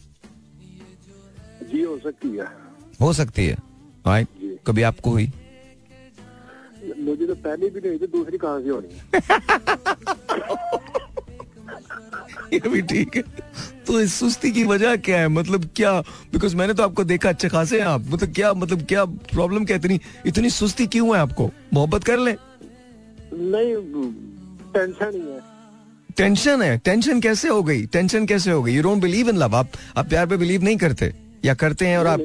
जी 1.73 1.83
हो 1.83 1.99
सकती 1.99 2.37
है। 2.37 2.47
हो 3.01 3.13
सकती 3.13 3.47
है। 3.47 3.57
राइट 4.07 4.29
कभी 4.67 4.83
आपको 4.83 5.11
हुई? 5.11 5.31
मुझे 6.99 7.27
तो 7.27 7.35
पहले 7.35 7.71
भी 7.71 7.89
नहीं 7.89 7.99
थी 7.99 8.07
दूसरी 8.07 8.39
कहाँ 8.39 8.61
से 8.63 8.69
होनी 8.69 8.89
ये 12.53 12.69
भी 12.69 12.83
ठीक 12.83 13.17
है। 13.17 13.23
तो 13.87 14.01
इस 14.01 14.15
सुस्ती 14.15 14.51
की 14.51 14.65
वजह 14.65 14.97
क्या 14.97 15.19
है? 15.19 15.29
मतलब 15.29 15.71
क्या 15.77 16.01
बिकॉज़ 16.01 16.57
मैंने 16.57 16.75
तो 16.75 16.83
आपको 16.83 17.05
देखा 17.05 17.29
अच्छे 17.29 17.49
खासे 17.49 17.81
हैं 17.81 17.87
आप। 17.87 18.05
मतलब 18.09 18.33
क्या 18.33 18.53
मतलब 18.55 18.83
क्या 18.83 19.05
प्रॉब्लम 19.05 19.65
क्या 19.65 19.77
इतनी 19.77 20.01
इतनी 20.27 20.51
सुस्ती 20.51 20.87
क्यों 20.87 21.09
है 21.09 21.23
आपको? 21.23 21.51
मोहब्बत 21.73 22.05
कर 22.05 22.19
ले? 22.19 22.33
नहीं 23.35 23.75
टेंशन 24.73 25.11
ही 25.15 25.33
है। 25.33 25.41
टेंशन 26.17 26.63
है? 26.63 26.79
टेंशन 26.79 27.21
कैसे 27.21 27.49
हो 27.49 27.63
गई? 27.63 27.87
टेंशन 27.87 28.27
कैसे 28.27 28.51
हो 28.51 28.63
गई? 28.63 28.75
You 28.75 28.83
don't 28.83 29.03
believe 29.03 29.29
in 29.29 29.37
love 29.37 29.57
आप 29.57 29.71
आप 29.97 30.09
प्यार 30.09 30.27
पे 30.27 30.37
बिलीव 30.37 30.63
नहीं 30.63 30.77
करते? 30.77 31.15
या 31.45 31.55
करते 31.55 31.87
हैं 31.87 31.99
और 31.99 32.07
आप 32.07 32.21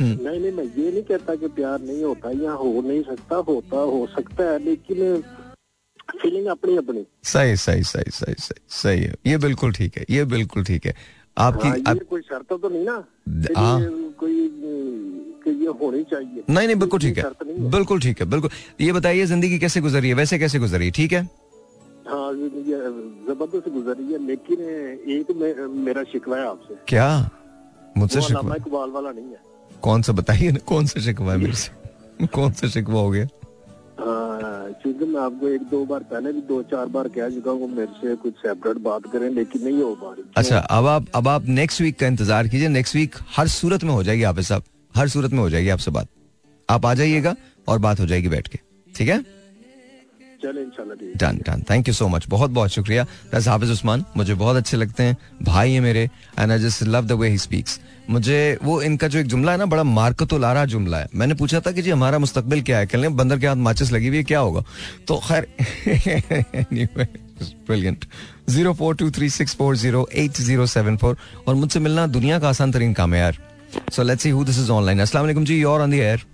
नहीं, 0.00 0.16
नहीं 0.16 0.40
नहीं 0.40 0.52
मैं 0.52 0.64
ये 0.64 0.90
नहीं 0.92 1.02
कहता 1.02 1.34
कि 1.34 1.48
प्यार 1.56 1.80
नहीं 1.80 2.02
होता 2.04 2.30
या 2.42 2.52
हो 2.52 2.80
नहीं 2.86 3.02
सकता 3.02 3.36
होता 3.48 3.80
हो 3.92 4.06
सकता 4.16 4.44
है 4.50 4.58
लेकिन 4.64 5.22
फीलिंग 6.22 6.46
अपनी 6.46 6.76
अपनी। 6.76 7.04
सही 7.24 7.56
सही 7.56 7.82
सही 7.82 8.10
सही 8.10 8.34
सही 8.38 8.60
सही 8.76 9.02
है। 9.02 9.14
ये 9.26 9.36
बिल्कुल 9.38 9.72
ठीक 9.72 9.96
है 9.98 10.04
ये 10.10 10.24
बिल्कुल 10.32 10.64
ठीक 10.64 10.86
है। 10.86 10.94
आपकी 11.36 11.68
हाँ, 11.68 11.76
आप, 11.88 11.98
कोई 12.10 12.20
शर्त 12.20 12.48
तो 12.52 12.68
नहीं 12.68 12.84
ना 12.84 12.96
कि 13.28 13.52
हाँ। 13.56 13.80
कोई 14.20 14.48
कि 15.44 15.50
ये 15.60 15.66
होनी 15.80 16.02
चाहिए। 16.04 16.42
नहीं 16.50 16.66
नहीं 16.66 16.76
बिल्कुल 16.76 17.00
ठीक 17.00 17.18
है। 17.18 17.24
है। 17.24 17.70
बिल्कुल 17.70 18.00
ठीक 18.00 18.20
है 18.20 18.26
बिल्कुल। 18.30 18.50
ये 18.80 18.92
बताइए 18.92 19.26
ज़िंदगी 19.26 19.58
कैसे 19.58 19.80
गुजरी 19.80 20.08
है? 20.08 20.14
वैसे 20.14 20.38
कैसे 20.38 20.58
गुजरी 20.58 20.84
है? 20.84 20.90
ठीक 20.90 21.12
है? 21.12 21.22
हाँ 22.08 22.32
ज़बरदस्त 22.34 23.68
गुजरी 23.68 24.12
है 24.12 24.26
लेकिन 24.26 24.60
एक 25.16 25.30
मेरा 25.86 26.02
शिकवा 26.12 26.36
है 26.36 26.46
आपसे। 26.46 26.74
क्या? 26.88 27.08
मुझसे 27.96 28.20
शिकवा? 28.20 28.56
इकबाल 28.56 28.90
वाला 28.90 29.12
नहीं 29.12 29.24
है। 29.24 29.49
कौन 29.82 30.02
सा 30.02 30.12
बताइए 30.12 30.50
ना 30.52 30.58
कौन 30.66 30.86
सा 30.86 31.00
शिकवा 31.00 31.32
है 31.32 31.38
मेरे 31.38 31.52
से? 31.54 32.26
कौन 32.28 32.52
सा 32.52 32.68
शिकवा 32.68 33.00
हो 33.00 33.10
गया? 33.10 33.26
क्योंकि 34.82 35.04
मैं 35.04 35.20
आपको 35.20 35.48
एक 35.48 35.62
दो 35.70 35.84
बार 35.84 36.00
पहले 36.10 36.32
भी 36.32 36.40
दो 36.48 36.62
चार 36.70 36.86
बार 36.88 37.08
कह 37.08 37.28
चुका 37.30 37.50
हूँ 37.50 37.68
मेरे 37.70 37.92
से 37.94 38.14
कुछ 38.16 38.34
सेपरेट 38.36 38.76
बात 38.82 39.06
करें 39.12 39.28
लेकिन 39.30 39.64
नहीं 39.64 39.82
हो 39.82 39.94
पा 39.94 40.12
रही। 40.12 40.24
अच्छा 40.36 40.58
अब 40.58 40.86
आप 40.86 41.06
अब 41.14 41.28
आप 41.28 41.48
नेक्स्ट 41.48 41.80
वीक 41.80 41.98
का 42.00 42.06
इंतज़ार 42.06 42.48
कीजिए। 42.48 42.68
नेक्स्ट 42.68 42.96
वीक 42.96 43.16
हर 43.36 43.48
सूरत 43.48 43.84
में 43.84 43.92
हो 43.92 44.02
जाएगी 44.02 44.22
आप 44.22 44.40
साहब 44.40 44.62
हर 44.94 45.08
सूरत 45.08 45.32
में 45.32 45.38
हो 45.38 45.48
जाएगी 45.50 45.68
आपसे 45.68 45.90
बात। 45.90 46.08
आप 46.68 46.86
आ 46.86 46.94
जाइएगा 46.94 47.34
और 47.68 47.78
बात 47.78 48.00
हो 48.00 48.06
जाएगी 48.06 48.28
बैठ 48.28 48.48
के। 48.48 48.58
ठीक 48.94 49.08
है? 49.08 49.18
चले 50.42 50.62
इंशाल्लाह 50.62 50.96
done 51.20 51.38
done 51.46 51.62
thank 51.70 51.88
you 51.88 51.94
so 51.94 52.08
much 52.08 52.26
बहुत 52.28 52.50
बहुत 52.50 52.70
शुक्रिया। 52.70 53.04
दैट्स 53.04 53.48
हाफिज 53.48 53.70
उस्मान 53.70 54.04
मुझे 54.16 54.34
बहुत 54.34 54.56
अच्छे 54.56 54.76
लगते 54.76 55.02
हैं। 55.02 55.16
भाई 55.42 55.72
है 55.72 55.80
मेरे 55.80 56.08
and 56.38 56.52
I 56.52 56.58
just 56.58 56.82
love 56.84 57.06
the 57.06 57.12
way 57.20 57.28
he 57.28 57.38
speaks 57.38 57.80
मुझे 58.10 58.58
वो 58.62 58.80
इनका 58.82 59.08
जो 59.08 59.18
एक 59.18 59.26
जुमला 59.26 59.52
है 59.52 59.58
ना 59.58 59.66
बड़ा 59.66 59.82
मार्कतुलारा 59.84 60.64
जुमला 60.66 60.98
है। 60.98 61.08
मैंने 61.14 61.34
पूछा 61.34 61.60
था 61.60 61.72
कि 61.72 61.82
जी 61.82 61.90
हमारा 61.90 62.18
मुस्तकबिल 62.18 62.62
क्या 62.62 62.78
है? 62.78 62.86
कहने 62.86 63.08
बंदर 63.10 63.38
के 63.38 63.46
हाथ 63.46 63.56
माचिस 63.66 63.92
लगी 63.92 64.08
हुई 64.08 64.16
है 64.16 64.22
क्या 64.24 64.38
होगा? 64.40 64.64
तो 65.08 65.20
खैर 65.28 65.46
brilliant 67.66 68.04
zero 68.50 68.72
four 68.74 68.94
two 68.96 69.10
three 69.10 69.28
six 69.30 69.54
four 69.56 69.76
zero 69.76 70.08
eight 70.14 70.40
zero 70.40 70.66
seven 70.68 70.96
four 70.96 71.16
और 71.48 71.54
मुझसे 71.54 71.80
मिलना 71.80 72.06
दुनिया 72.08 72.38
का 72.38 72.48
आसान 72.48 72.72
तरीन 72.72 72.92
काम 72.92 73.14
है 73.14 73.20
यार। 73.20 73.38
So 73.92 74.02
let's 74.02 74.22
see 74.22 74.30
who 74.30 74.44
this 74.44 74.58
is 74.58 74.70
online 74.72 75.00
अस्सलाम 75.00 75.24
वालेकुम 75.24 75.44
जी 75.44 75.60
योर 75.60 75.80
ऑन 75.80 75.90
द 75.90 75.94
एयर 75.94 76.24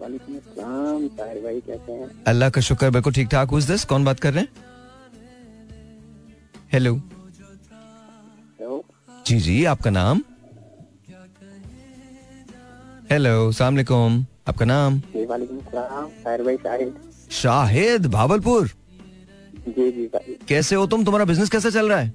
वालेकुम 0.00 0.37
अस्सलाम 0.58 1.06
ताहिर 1.16 1.42
भाई 1.42 1.60
कैसे 1.66 1.92
हैं? 1.92 2.06
अल्लाह 2.26 2.50
का 2.50 2.60
शुक्र 2.68 2.90
बिल्कुल 2.90 3.12
ठीक 3.12 3.28
ठाक। 3.30 3.50
हुज 3.50 3.66
दिस 3.66 3.84
कौन 3.84 4.04
बात 4.04 4.20
कर 4.20 4.32
रहे 4.34 4.42
हैं? 4.42 4.48
हेलो 6.72 7.00
जी 9.26 9.38
जी 9.40 9.64
आपका 9.72 9.90
नाम? 9.90 10.22
हेलो 13.10 13.52
सलाम 13.52 13.74
अलैकुम 13.74 14.24
आपका 14.48 14.64
नाम? 14.64 15.00
सलाम। 15.00 16.10
शाहिद 16.24 16.92
शाहिद 17.32 18.06
भावलपुर 18.12 18.66
जी 19.68 19.90
जी 19.92 20.06
भाई 20.14 20.36
कैसे 20.48 20.74
हो 20.74 20.86
तुम? 20.86 21.04
तुम्हारा 21.04 21.24
बिज़नेस 21.24 21.50
कैसे 21.50 21.70
चल 21.70 21.88
रहा 21.88 21.98
है? 21.98 22.12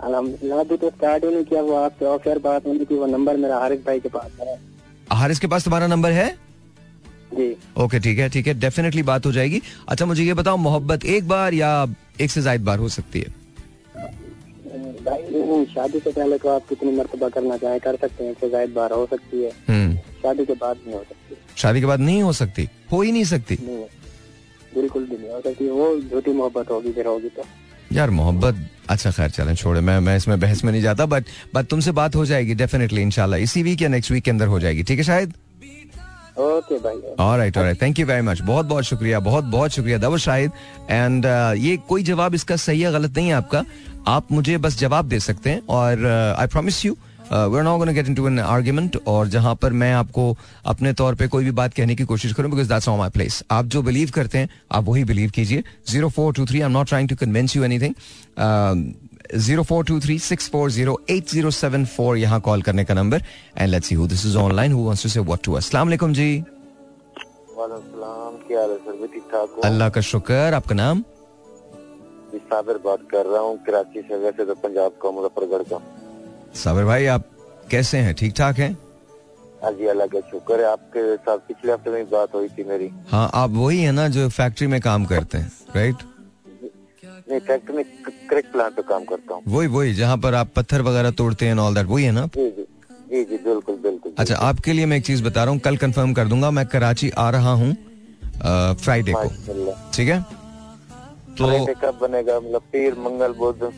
अलहमदिल्ला 0.00 0.62
तो 0.64 0.90
स्टार्ट 0.90 1.24
ही 1.24 1.30
नहीं 1.30 1.44
किया 1.44 1.62
वो 1.62 1.74
आपसे 1.80 2.04
ऑफ़ 2.06 2.28
एयर 2.28 2.38
बात 2.46 2.66
होनी 2.66 2.84
थी 2.84 2.94
वो 2.98 3.06
नंबर 3.08 3.36
मेरा 3.36 3.58
हारिस 3.58 3.84
भाई 3.86 4.00
के 4.00 4.08
पास 4.08 4.30
है। 4.40 4.60
हारिस 5.12 5.38
के 5.38 5.46
पास 5.46 5.64
तुम्हारा 5.64 5.86
नंबर 5.86 6.10
है? 6.12 6.30
ओके 7.82 7.98
ठीक 8.00 8.18
है 8.18 8.28
ठीक 8.28 8.46
है 8.46 8.54
डेफिनेटली 8.60 9.02
बात 9.02 9.26
हो 9.26 9.32
जाएगी। 9.32 9.60
अच्छा 9.88 10.06
मुझे 10.06 10.24
ये 10.24 10.34
बताओ 10.34 10.56
मोहब्बत 10.56 11.04
एक 11.04 11.28
बार 11.28 11.54
या 11.54 11.70
एक 12.20 12.30
से 12.30 12.40
ज़्यादा 12.40 12.64
बार 12.64 12.78
हो 12.78 12.88
सकती 12.88 13.20
है? 13.20 13.40
शादी 15.72 15.98
से 15.98 16.10
पहले 16.10 16.36
तो 16.38 16.48
आप 16.48 16.68
कितनी 16.68 16.90
मरतबा 16.96 17.28
करना 17.28 17.56
चाहें 17.56 17.78
कर 17.80 17.96
सकते 17.96 18.24
हैं 18.24 18.50
जायद 18.50 18.70
बार 18.74 18.92
हो 18.92 19.06
सकती 19.10 19.42
है। 19.42 19.50
हम्म। 19.68 19.96
शादी 20.22 20.44
के 20.44 20.52
बाद 20.52 20.76
नहीं 20.86 20.94
हो 20.94 21.02
सकती। 21.08 21.36
शादी 21.60 21.80
के 21.80 21.86
बाद 21.86 22.00
नहीं 22.00 22.22
हो 22.22 22.32
सकती? 22.32 22.68
हो 22.92 23.00
ही 23.02 23.12
नहीं 23.12 23.24
सकती? 23.24 23.58
नहीं 23.62 23.84
बिल्कुल 24.74 25.04
भी 25.04 25.16
नहीं 25.16 25.30
हो 25.30 25.40
सकती। 25.40 25.68
वो 25.68 25.96
झूठी 26.00 26.32
मोहब्बत 26.32 26.70
होगी 26.70 26.92
फिर 26.92 27.06
होगी 27.06 27.28
तो। 27.28 27.44
यार 27.92 28.10
मोहब्बत 28.10 28.66
अच्छा 28.90 29.10
खैर 29.10 29.30
चलें 29.30 29.54
छोड़े 29.54 29.80
मैं 29.80 29.98
मैं 30.00 30.16
इसमें 30.16 30.38
बहस 30.40 30.64
में 30.64 30.72
नहीं 30.72 30.82
जाता 30.82 31.06
बट 31.06 31.24
बट 31.54 31.66
तुमसे 31.66 31.92
बात 31.92 32.16
हो 32.16 32.24
जाएगी 32.26 32.54
डेफिनेटली 32.54 33.02
इंशाल्लाह 33.02 33.40
इसी 33.40 33.62
वीक 33.62 33.82
या 33.82 33.88
नेक्स्ट 33.88 34.12
वीक 34.12 34.24
के 34.24 34.30
अंदर 34.30 34.46
हो 34.46 34.60
जाएगी 34.60 34.82
ठीक 34.82 34.98
है 34.98 35.04
शायद? 35.04 35.34
ओके 36.38 36.78
भाई 36.78 37.74
थैंक 37.74 37.98
यू 37.98 38.06
वेरी 38.06 38.22
मच 38.22 38.40
बहुत 38.42 38.66
बहुत 38.66 38.84
शुक्रिया, 38.84 39.20
बहुत 39.20 39.44
बहुत 39.44 39.70
शुक्रिया 39.70 39.98
दवर 39.98 40.18
शाहिद. 40.18 40.50
एंड 40.90 41.24
ये 41.58 41.76
कोई 41.88 42.02
जवाब 42.02 42.34
इसका 42.34 42.56
सही 42.56 42.80
है 42.80 42.92
गलत 42.92 43.16
नहीं 43.16 43.28
है 43.28 43.34
आपका. 43.34 43.64
आप 44.08 44.32
मुझे 44.32 44.56
बस 44.58 44.78
जवाब 44.78 45.08
दे 45.08 45.18
सकते 45.20 45.50
हैं 45.50 45.62
और 45.70 46.06
I 46.38 46.46
promise 46.46 46.84
you 46.84 46.96
we 47.32 47.62
not 47.62 47.78
gonna 47.78 47.92
get 47.92 48.06
into 48.08 48.26
an 48.28 48.38
argument 48.40 48.96
और 49.06 49.28
जहाँ 49.28 49.54
पर 49.62 49.72
मैं 49.72 49.92
आपको 49.94 50.36
अपने 50.66 50.92
तौर 50.92 51.14
पे 51.14 51.26
कोई 51.28 51.44
भी 51.44 51.50
बात 51.60 51.74
कहने 51.74 51.94
की 51.94 52.04
कोशिश 52.04 52.32
करूँ 52.32 52.50
because 52.50 52.68
that's 52.68 52.88
on 52.88 52.98
my 52.98 53.10
place 53.10 53.42
आप 53.50 53.66
जो 53.66 53.82
बिलीव 53.82 54.10
करते 54.14 54.38
हैं, 54.38 54.48
आप 54.72 54.84
वही 54.84 55.04
बिलीव 55.04 55.30
कीजिए. 55.30 55.62
Zero 55.88 56.08
four 56.08 56.32
two 56.34 56.46
three 56.46 56.60
I 56.60 56.66
am 56.66 56.72
not 56.72 56.88
trying 56.88 57.08
to 57.08 57.16
convince 57.16 57.56
you 57.56 57.64
anything 57.64 57.94
zero 59.34 59.62
four 59.62 59.84
two 59.84 59.98
three 60.00 60.18
six 60.20 60.48
four 60.50 60.70
zero 60.70 60.98
eight 61.10 61.28
zero 61.28 61.50
seven 61.52 61.84
four 61.86 62.16
यहाँ 62.18 62.40
कॉल 62.40 62.62
करने 62.62 62.84
का 62.84 62.94
number. 62.94 63.22
And 63.58 63.70
let's 63.70 63.88
see 63.88 63.94
who 63.94 64.06
this 64.06 64.26
is 64.26 64.36
online 64.38 64.72
who 64.72 64.84
wants 64.86 65.02
to 65.02 65.08
say 65.08 65.20
what 65.20 65.42
to 65.44 65.52
अस्सलाम 65.54 65.86
वालेकुम 65.88 66.12
जी 66.14 66.44
अल्लाह 69.64 69.88
का 69.88 70.00
शुक्र। 70.02 70.54
आपका 70.54 70.74
नाम? 70.74 71.04
साबिर 72.34 72.78
बात 72.84 73.00
कर 73.10 73.26
रहा 73.26 73.40
हूँ 73.40 73.56
कराची 73.66 74.00
से 74.02 74.16
वैसे 74.18 74.44
तो 74.44 74.54
पंजाब 74.62 74.92
का 75.02 75.10
मुजफ्फरगढ़ 75.10 75.62
का 75.72 75.78
साबिर 76.54 76.84
भाई 76.84 77.06
आप 77.08 77.24
कैसे 77.70 77.98
हैं? 77.98 78.14
ठीक 78.14 78.34
ठाक 78.36 78.58
हैं? 78.58 78.76
हाँ 79.62 79.72
जी 79.72 79.86
अल्लाह 79.86 80.06
का 80.06 80.20
शुक्र 80.30 80.60
है। 80.60 80.66
आपके 80.66 81.16
साथ 81.16 81.38
पिछले 81.48 81.72
हफ़्ते 81.72 81.90
में 81.90 82.10
बात 82.10 82.34
हुई 82.34 82.48
थी 82.48 82.64
मेरी। 82.68 82.90
हाँ 83.10 83.30
आप 83.34 83.50
वही 83.52 83.80
है 83.80 83.92
ना 83.92 84.08
जो 84.08 84.28
फैक्ट्री 84.30 84.66
में 84.66 84.80
काम 84.80 85.04
करते 85.04 85.38
हैं 85.38 85.52
राइट 85.76 86.02
नहीं 87.32 87.40
फैक्ट्री 87.42 87.76
में 87.76 87.84
करेक्ट 88.30 88.52
प्लांट 88.52 88.72
पे 88.74 88.82
काम 88.88 89.04
करता 89.04 89.34
हूँ। 89.34 89.42
वही 89.48 89.68
वही 89.68 89.94
जहाँ 89.94 90.16
पर 90.18 90.34
आप 90.34 90.52
पत्थर 90.56 90.82
वगैरह 90.82 91.10
तोड़ते 91.18 91.46
हैं 91.46 91.54
ऑल 91.58 91.74
दैट 91.74 91.86
वही 91.86 92.04
है 92.04 92.12
ना? 92.12 92.26
जी 92.36 92.48
जी। 92.50 92.66
जी 93.10 93.24
जी 93.24 93.36
बिल्कुल 93.44 93.76
बिल्कुल 93.82 94.12
अच्छा 94.18 94.36
आपके 94.48 94.72
लिए 94.72 94.86
मैं 94.86 94.96
एक 94.96 95.04
चीज़ 95.06 95.22
बता 95.24 95.44
रहा 95.44 95.52
हूँ 95.52 95.60
कल 95.60 95.76
कंफर्म 95.76 96.12
कर 96.14 96.28
दूँगा 96.28 96.50
मैं 96.50 96.66
कराची 96.66 97.10
आ 97.18 97.28
रहा 97.30 97.52
हूँ 97.54 97.74
फ्राइडे 98.76 99.12
को। 99.16 99.28
ठीक 99.94 100.08
है? 100.08 100.20
तो 101.38 101.74
कब 101.82 101.98
बनेगा? 102.00 102.38
मतलब 102.40 102.62
पीर 102.72 102.94
मंगल 102.98 103.32
बुध? 103.34 103.70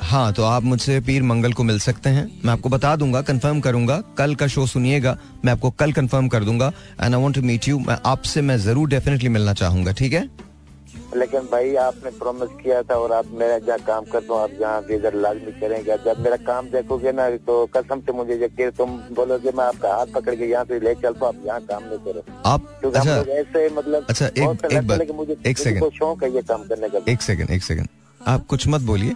हाँ 0.00 0.32
तो 0.32 0.42
आप 0.44 0.62
मुझसे 0.62 0.98
पीर 1.00 1.22
मंगल 1.22 1.52
को 1.52 1.62
मिल 1.64 1.78
सकते 1.80 2.10
हैं। 2.10 2.24
मैं 2.44 2.52
आपको 2.52 2.68
बता 2.68 2.94
दूँगा 2.96 3.20
कंफर्म 3.22 3.60
करूँगा 3.60 4.00
कल 4.18 4.34
का 4.34 4.46
शो 4.46 4.66
सुनिएगा 4.66 5.16
मैं 5.44 5.52
आपको 5.52 5.70
कल 5.72 5.92
कंफर्म 5.92 6.28
कर 6.28 6.44
दूँगा 6.44 6.72
and 7.02 7.14
I 7.14 7.22
want 7.22 7.34
to 7.34 7.42
meet 7.42 7.68
you 7.68 7.78
मैं 7.78 7.96
आपसे 8.06 8.42
मैं 8.42 8.56
ज़रूर 8.58 8.88
डेफिनेटली 8.88 9.28
मिलना 9.28 9.54
चाहूँगा 9.54 9.92
ठीक 9.92 10.12
है? 10.12 10.28
लेकिन 11.16 11.40
भाई 11.52 11.74
आपने 11.80 12.10
प्रॉमिस 12.18 12.48
किया 12.62 12.82
था 12.82 12.94
और 12.94 13.12
आप 13.12 13.26
मेरा 13.32 13.58
जहाँ 13.58 13.78
काम 13.86 14.04
करता 14.04 14.34
हूँ 14.34 14.42
आप 14.42 14.50
जहाँ 14.60 14.82
भी 14.84 14.94
इधर 14.94 15.14
लाजमी 15.14 15.52
करेंगे। 15.60 15.96
जब 16.04 16.20
मेरा 16.20 16.36
काम 16.46 16.66
देखोगे 16.66 17.12
ना 17.12 17.28
तो 17.46 17.54
कसम 17.76 18.00
से 18.00 18.12
मुझे 18.12 18.34
यकीन 18.44 18.70
तुम 18.70 18.90
बोलोगे 19.12 19.50
मैं 19.50 19.64
आपका 19.64 19.94
हाथ 19.94 20.06
पकड़ 20.14 20.34
के 20.34 20.44
यहाँ 20.44 20.64
से 20.64 20.80
ले 20.80 20.94
चलता 20.94 21.26
हूँ 21.26 21.34
आप 21.34 21.46
यहाँ 21.46 21.60
काम 21.60 21.84
नहीं 21.84 21.98
करो। 21.98 22.22
आप 22.46 22.66
क्योंकि 22.80 22.98
अच्छा। 22.98 23.16
लोग 23.16 23.28
ऐसे 23.30 23.68
मतलब 23.74 24.06
अच्छा, 24.08 24.26
एक- 24.26 24.64
एक 24.64 24.90
है, 25.00 25.16
मुझे 25.16 25.36
एक 25.46 25.58
सेकंड। 25.58 25.92
शौक 25.92 26.24
है 26.24 26.34
ये 26.34 26.42
काम 26.42 26.64
करने 26.64 26.88
का 26.88 27.00
एक 27.08 27.22
सेकंड 27.22 27.50
एक 27.50 27.62
सेकंड 27.62 27.88
आप 28.26 28.46
कुछ 28.46 28.68
मत 28.68 28.80
बोलिए। 28.82 29.12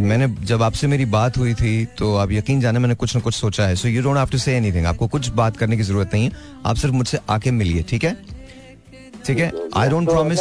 मैंने 0.00 0.26
जब 0.46 0.62
आपसे 0.62 0.86
मेरी 0.86 1.04
बात 1.04 1.38
हुई 1.38 1.54
थी 1.54 1.84
तो 1.98 2.14
आप 2.16 2.32
यकीन 2.32 2.60
जाने 2.60 2.78
मैंने 2.78 2.94
कुछ 2.94 3.14
ना 3.16 3.20
कुछ 3.20 3.34
सोचा 3.34 3.66
है। 3.66 3.76
So 3.76 3.88
you 3.88 4.02
don't 4.02 4.16
have 4.16 4.26
to 4.26 4.38
say 4.38 4.56
anything 4.56 4.86
आपको 4.86 5.06
कुछ 5.08 5.28
बात 5.34 5.56
करने 5.56 5.76
की 5.76 5.82
ज़रूरत 5.82 6.10
नहीं 6.14 6.24
है। 6.24 6.32
आप 6.66 6.76
सिर्फ़ 6.76 6.94
मुझसे 6.94 7.18
आके 7.30 7.50
मिलिए 7.50 7.82
ठीक 7.82 8.04
है? 8.04 8.35
ठीक 9.26 9.38
है? 9.38 9.52
आई 9.76 9.88
डोंट 9.88 10.08
प्रॉमिस 10.08 10.40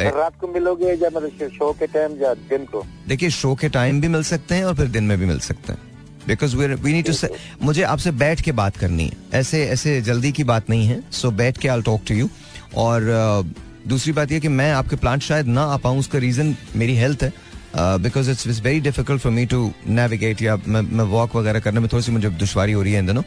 रात 0.00 0.38
को 0.40 0.48
मिलोगे 0.48 0.92
या 0.92 1.08
मतलब 1.08 1.50
शो 1.50 1.72
के 1.72 1.86
टाइम 1.86 2.12
या 2.22 2.32
दिन 2.50 2.64
को? 2.64 2.84
देखिए 3.08 3.30
शो 3.30 3.54
के 3.54 3.68
टाइम 3.68 4.00
भी 4.00 4.08
मिल 4.08 4.22
सकते 4.22 4.54
हैं 4.54 4.64
और 4.64 4.74
फिर 4.74 4.86
दिन 4.86 5.04
में 5.04 5.18
भी 5.18 5.26
मिल 5.26 5.38
सकते 5.40 5.72
हैं। 5.72 5.80
बिकॉज़ 6.26 6.56
वी 6.56 6.92
नीड 6.92 7.06
टू 7.06 7.28
मुझे 7.62 7.82
आपसे 7.82 8.10
बैठ 8.12 8.40
के 8.40 8.52
बात 8.52 8.76
करनी 8.76 9.04
है। 9.04 9.16
ऐसे 9.40 9.64
ऐसे 9.66 10.00
जल्दी 10.02 10.32
की 10.32 10.44
बात 10.44 10.70
नहीं 10.70 10.86
है। 10.86 11.02
सो 11.12 11.30
बैठ 11.30 11.58
के 11.58 11.68
आई 11.68 11.82
टॉक 11.82 12.02
टू 12.08 12.14
यू 12.14 12.28
और 12.76 13.00
uh, 13.02 13.88
दूसरी 13.88 14.12
बात 14.12 14.32
यह 14.32 14.40
कि 14.40 14.48
मैं 14.48 14.70
आपके 14.72 14.96
प्लांट 14.96 15.22
शायद 15.22 15.46
ना 15.46 15.62
आ 15.62 15.76
पाऊँ 15.76 15.98
उसका 15.98 16.18
रीजन 16.18 16.54
मेरी 16.76 16.96
हेल्थ 16.96 17.22
है। 17.22 17.32
Because 17.76 18.30
it's 18.30 18.46
it's 18.46 18.60
very 18.62 18.80
difficult 18.80 19.22
for 19.22 19.32
me 19.32 19.44
to 19.46 19.70
navigate 19.88 20.42
या 20.42 20.56
मैं 20.66 20.80
मैं 20.82 21.04
वॉक 21.12 21.34
वगैरह 21.36 21.60
करने 21.60 21.80
में 21.80 21.88
थोड़ी 21.92 22.02
सी 22.04 22.12
मुझे 22.12 22.28
दुश्वारी 22.42 22.72
हो 22.72 22.82
रही 22.82 22.92
है 22.92 22.98
इन 22.98 23.06
दिनों। 23.06 23.22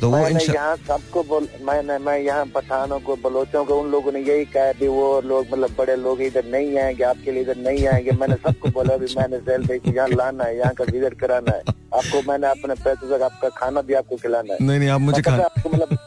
तो 0.00 0.10
वो 0.10 0.18
यहाँ 0.18 0.76
सबको 0.76 1.40
मैंने 1.64 1.98
मैं 1.98 2.18
यहाँ 2.18 2.44
पठानों 2.54 2.98
को 3.00 3.16
बलोचों 3.24 3.64
को 3.64 3.80
उन 3.80 3.90
लोगों 3.90 4.12
ने 4.12 4.20
यही 4.20 4.44
कहा 4.54 4.72
कि 4.72 4.88
वो 4.88 5.20
लोग 5.20 5.46
मतलब 5.52 5.74
बड़े 5.78 5.96
लोग 5.96 6.22
इधर 6.22 6.44
नहीं 6.52 6.78
आएँगे 6.78 7.04
आपके 7.04 7.32
लिए 7.32 7.42
इधर 7.42 7.56
नहीं 7.66 7.86
आएँगे। 7.88 8.10
मैंने 8.20 8.34
सबको 8.46 8.68
बोला 8.78 8.96
भी 8.96 9.14
मैंने 9.16 9.38
भाई 9.40 9.78
को 9.78 9.94
यहाँ 9.96 10.08
लाना 10.08 10.44
है 10.44 10.56
यहाँ 10.58 10.72
का 10.74 10.84
विज़िट 10.92 11.18
कराना 11.20 11.56
है। 11.56 11.62
आपको 11.98 12.22
मैंने 12.30 12.46
अपने 12.46 12.74
पैसे 12.84 13.08
से 13.08 13.22
आपका 13.24 13.48
खाना 13.58 13.80
भी 13.82 13.94
आपको 14.00 14.16
खिलाना 14.16 14.52
है। 14.52 14.58
नहीं 14.62 14.78
नहीं 14.78 14.88
आप 14.88 15.00
मुझे 15.00 15.20
मतलब 15.20 15.98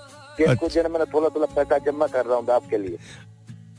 कुछ 0.60 0.74
दिन 0.78 0.92
मैंने 0.92 1.06
थोड़ा 1.14 1.30
थोड़ा 1.30 1.48
पैसा 1.56 1.78
जमा 1.86 2.08
कर 2.08 2.26
रहा 2.26 2.38
हूँ 2.38 2.54
आपके 2.54 2.78
लिए। 2.78 2.98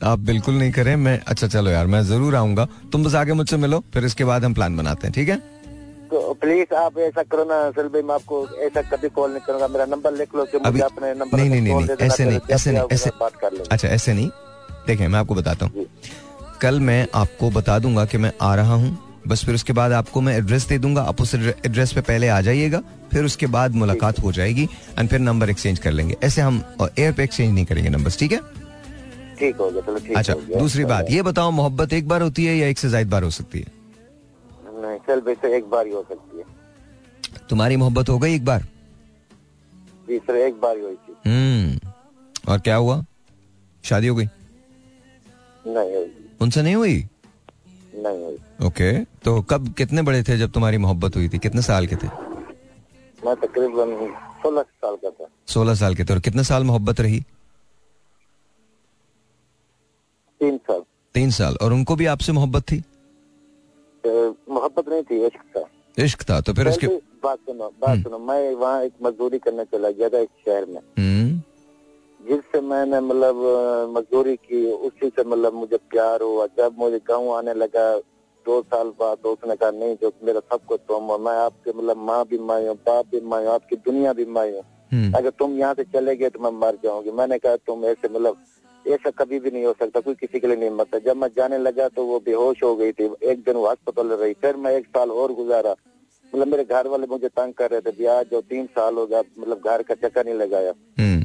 आप 0.05 0.19
बिल्कुल 0.21 0.55
नहीं 0.55 0.71
करें 0.71 0.95
मैं 0.95 1.19
अच्छा 1.27 1.47
चलो 1.47 1.69
यार 1.71 1.87
मैं 1.87 2.01
ज़रूर 2.03 2.35
आऊँगा। 2.35 2.67
तुम 2.91 3.03
बस 3.03 3.15
आगे 3.15 3.33
मुझसे 3.33 3.57
मिलो 3.57 3.83
फिर 3.93 4.05
इसके 4.05 4.25
बाद 4.25 4.43
हम 4.45 4.53
प्लान 4.53 4.77
बनाते 4.77 5.07
हैं 5.07 5.13
ठीक 5.13 5.29
है? 5.29 5.37
तो 6.09 6.33
प्लीज़ 6.41 6.73
आप 6.75 6.97
ऐसा 6.99 7.23
करो 7.23 7.43
ना 7.43 7.55
असल 7.67 7.87
भाई 7.93 8.01
मैं 8.01 8.15
आपको 8.15 8.47
ऐसा 8.65 8.81
कभी 8.89 9.09
कॉल 9.09 9.31
नहीं 9.31 9.41
करूँगा। 9.45 9.67
मेरा 9.67 9.85
नंबर 9.85 10.13
लिख 10.17 10.35
लो 10.35 10.45
कि 10.45 10.57
मुझे 10.57 10.81
अपने 10.81 11.13
नंबर 11.13 11.37
नहीं 11.37 11.49
नहीं 11.49 11.61
नहीं, 11.61 11.73
call 11.73 11.79
नहीं 11.79 11.87
दे 11.87 11.95
देना, 11.95 12.13
ऐसे 12.13 12.25
नहीं 12.25 12.39
जब 12.39 12.51
ऐसे 12.51 12.71
नहीं 12.71 12.83
ऐसे 12.91 13.09
बात 13.19 13.35
कर 13.41 13.51
लेंगे 13.51 13.67
अच्छा 13.71 13.87
ऐसे 13.87 14.13
नहीं। 14.13 14.29
देखें 14.87 15.07
मैं 15.07 15.19
आपको 15.19 15.35
बताता 15.35 15.65
हूँ। 15.65 15.85
कल 16.61 16.79
मैं 16.81 17.07
आपको 17.15 17.49
बता 17.51 17.77
दूँगा 17.79 18.05
कि 18.05 18.17
मैं 18.17 18.31
आ 18.41 18.53
रहा 18.55 18.73
हूँ। 18.73 18.97
बस 19.27 19.43
फिर 19.45 19.55
उसके 19.55 19.73
बाद 19.73 19.91
आपको 19.93 20.21
मैं 20.21 20.35
एड्रेस 20.37 20.67
दे 20.67 20.77
दूँगा। 20.77 21.01
आप 21.03 21.21
उस 21.21 21.33
एड्रेस 21.35 21.93
पे 21.93 22.01
पहले 22.01 22.27
आ 22.27 22.39
जाइएगा 22.41 22.81
फिर 23.11 23.25
उसके 23.25 23.47
बाद 23.47 23.75
मुलाकात 23.75 24.19
हो। 24.19 24.31
जाएगी 24.31 24.67
एंड 24.99 25.09
फिर 25.09 25.19
नंबर 25.19 25.49
एक्सचेंज 25.49 25.79
कर 25.79 25.91
लेंगे। 25.91 26.17
ऐसे 26.23 26.41
हम 26.41 26.61
एयर 26.99 27.13
पे 27.13 27.23
एक्सचेंज 27.23 27.53
नहीं 27.53 27.65
करेंगे 27.65 27.89
नंबर्स 27.89 28.19
ठीक 28.19 28.31
है? 28.31 28.39
ठीक 29.39 29.55
हो 29.57 29.69
गया 29.71 29.81
चलो 29.81 29.99
ठीक 29.99 30.17
अच्छा 30.17 30.33
दूसरी 30.33 30.85
बात 30.85 31.09
ये 31.11 31.21
बताओ 31.21 31.51
मोहब्बत 31.51 31.93
एक 31.93 32.07
बार 32.07 32.21
होती 32.21 32.45
है 32.45 32.55
या 32.57 32.67
एक 32.67 32.77
से 32.79 32.89
ज़्यादा 32.89 33.09
बार 33.09 33.23
हो 33.23 33.29
सकती 33.31 33.59
है? 33.59 33.71
नहीं 34.81 35.35
सर 35.35 35.53
एक 35.55 35.69
बार 35.69 35.85
ही 35.87 35.93
हो 35.93 36.05
सकती 36.09 36.37
है। 36.37 36.43
तुम्हारी 37.49 37.75
मोहब्बत 37.77 38.09
हो 38.09 38.17
गई 38.19 38.35
एक 38.35 38.45
बार? 38.45 38.61
जी 40.07 40.17
सर 40.17 40.35
एक 40.37 40.59
बार 40.61 40.77
ही 40.77 40.83
हुई 40.83 40.95
थी। 40.95 41.29
हम्म 41.29 42.51
और 42.51 42.59
क्या 42.59 42.75
हुआ? 42.75 43.03
शादी 43.83 44.07
हो 44.07 44.15
गई? 44.15 44.25
नहीं 45.67 46.05
उनसे 46.41 46.61
नहीं 46.61 46.75
हुई? 46.75 46.97
नहीं 47.95 48.23
हुई। 48.23 48.37
ओके 48.67 48.91
तो 49.25 49.41
कब 49.49 49.73
कितने 49.77 50.01
बड़े 50.01 50.23
थे 50.23 50.37
जब 50.37 50.51
तुम्हारी 50.51 50.77
मोहब्बत 50.77 51.15
हुई 51.15 51.29
थी? 51.29 51.39
कितने 51.39 51.61
साल 51.61 51.87
के 51.87 51.95
थे? 51.95 52.07
मैं 53.25 53.35
तकरीबन 53.35 53.95
सोलह 54.43 54.61
साल 54.61 54.95
का 54.95 55.09
था। 55.09 55.27
सोलह 55.47 55.75
साल 55.75 55.95
के 55.95 56.03
थे 56.03 56.13
और 56.13 56.19
कितने 56.19 56.43
साल 56.43 56.63
मोहब्बत 56.63 56.99
रही? 57.01 57.23
तीन 60.41 60.57
साल। 60.59 60.81
तीन 61.15 61.29
साल। 61.31 61.57
और 61.61 61.73
उनको 61.73 61.95
भी 61.95 62.05
आपसे 62.05 62.31
मोहब्बत 62.31 62.63
थी? 62.71 62.83
मोहब्बत 64.03 64.89
नहीं 64.89 65.03
थी 65.03 65.25
इश्क 65.25 65.43
था। 65.57 65.63
इश्क 65.97 66.23
था 66.29 66.39
तो 66.41 66.53
फिर 66.53 66.67
उसके 66.67 66.87
बात 67.23 67.39
सुनो 67.39 67.69
बात 67.81 67.99
सुनो 67.99 68.17
मैं 68.19 68.53
वहाँ 68.55 68.81
एक 68.83 68.93
मजदूरी 69.03 69.37
करने 69.39 69.63
चला 69.65 69.89
गया 69.91 70.09
था 70.09 70.19
एक 70.19 70.29
शहर 70.45 70.65
में। 70.65 70.79
हम्म। 70.97 71.39
जिससे 72.19 72.59
मैंने 72.61 72.99
मतलब 73.01 73.35
मजदूरी 73.95 74.35
की 74.35 74.65
उसी 74.71 75.07
से 75.09 75.23
मतलब 75.23 75.53
मुझे 75.53 75.77
प्यार 75.91 76.21
हुआ। 76.21 76.45
जब 76.57 76.75
मुझे 76.79 76.99
गाँव 77.07 77.31
आने 77.35 77.53
लगा 77.53 77.87
दो 78.45 78.61
साल 78.63 78.89
बाद 78.99 79.25
उसने 79.25 79.55
कहा 79.55 79.71
नहीं 79.71 79.95
जो 80.01 80.11
मेरा 80.23 80.39
सब 80.51 80.65
कुछ 80.67 80.79
तुम 80.87 81.03
हो 81.11 81.17
मैं 81.17 81.35
आपके 81.39 81.71
मतलब 81.71 81.97
माँ 82.07 82.23
भी 82.29 82.37
माई 82.39 82.65
हूँ 82.67 82.75
बाप 82.87 83.05
भी 83.11 83.21
माई 83.21 83.45
हूँ 83.45 83.53
आपकी 83.53 83.75
दुनिया 83.85 84.13
भी 84.13 84.25
माई 84.25 84.51
हूँ। 84.51 84.63
हम्म। 84.91 85.13
अगर 85.17 85.29
तुम 85.39 85.57
यहाँ 85.59 85.73
से 85.73 85.83
चले 85.93 86.15
गए 86.15 86.29
तो 86.29 86.39
मैं 86.39 86.51
मर 86.59 86.77
जाऊँगी। 86.83 87.11
मैंने 87.11 87.37
कहा 87.37 87.55
तुम 87.67 87.85
ऐसे 87.85 88.09
मतलब 88.09 88.37
ऐसा 88.87 89.09
कभी 89.11 89.39
भी 89.39 89.51
नहीं 89.51 89.65
हो 89.65 89.73
सकता 89.73 89.99
कोई 89.99 90.13
किसी 90.13 90.39
के 90.39 90.47
लिए 90.47 90.55
नहीं 90.55 90.69
मरता। 90.69 90.99
जब 90.99 91.17
मैं 91.17 91.27
जाने 91.37 91.57
लगा 91.57 91.87
तो 91.89 92.03
वो 92.05 92.19
बेहोश 92.19 92.63
हो 92.63 92.75
गई 92.75 92.91
थी। 92.91 93.09
एक 93.23 93.39
दिन 93.39 93.55
वो 93.55 93.63
अस्पताल 93.63 94.07
रही। 94.07 94.33
फिर 94.33 94.55
मैं 94.55 94.71
एक 94.71 94.85
साल 94.87 95.11
और 95.11 95.33
गुजारा। 95.33 95.75
मतलब 96.33 96.47
मेरे 96.47 96.63
घर 96.65 96.87
वाले 96.87 97.07
मुझे 97.07 97.27
तंग 97.29 97.53
कर 97.53 97.71
रहे 97.71 97.81
थे 97.81 97.91
ब्याह 97.91 98.21
जो 98.23 98.41
तीन 98.41 98.65
साल 98.67 98.95
हो 98.95 99.05
गया 99.07 99.21
मतलब 99.39 99.61
घर 99.65 99.83
का 99.83 99.95
चक्कर 99.95 100.25
नहीं 100.25 100.35
लगाया। 100.35 100.73
हम्म। 100.99 101.23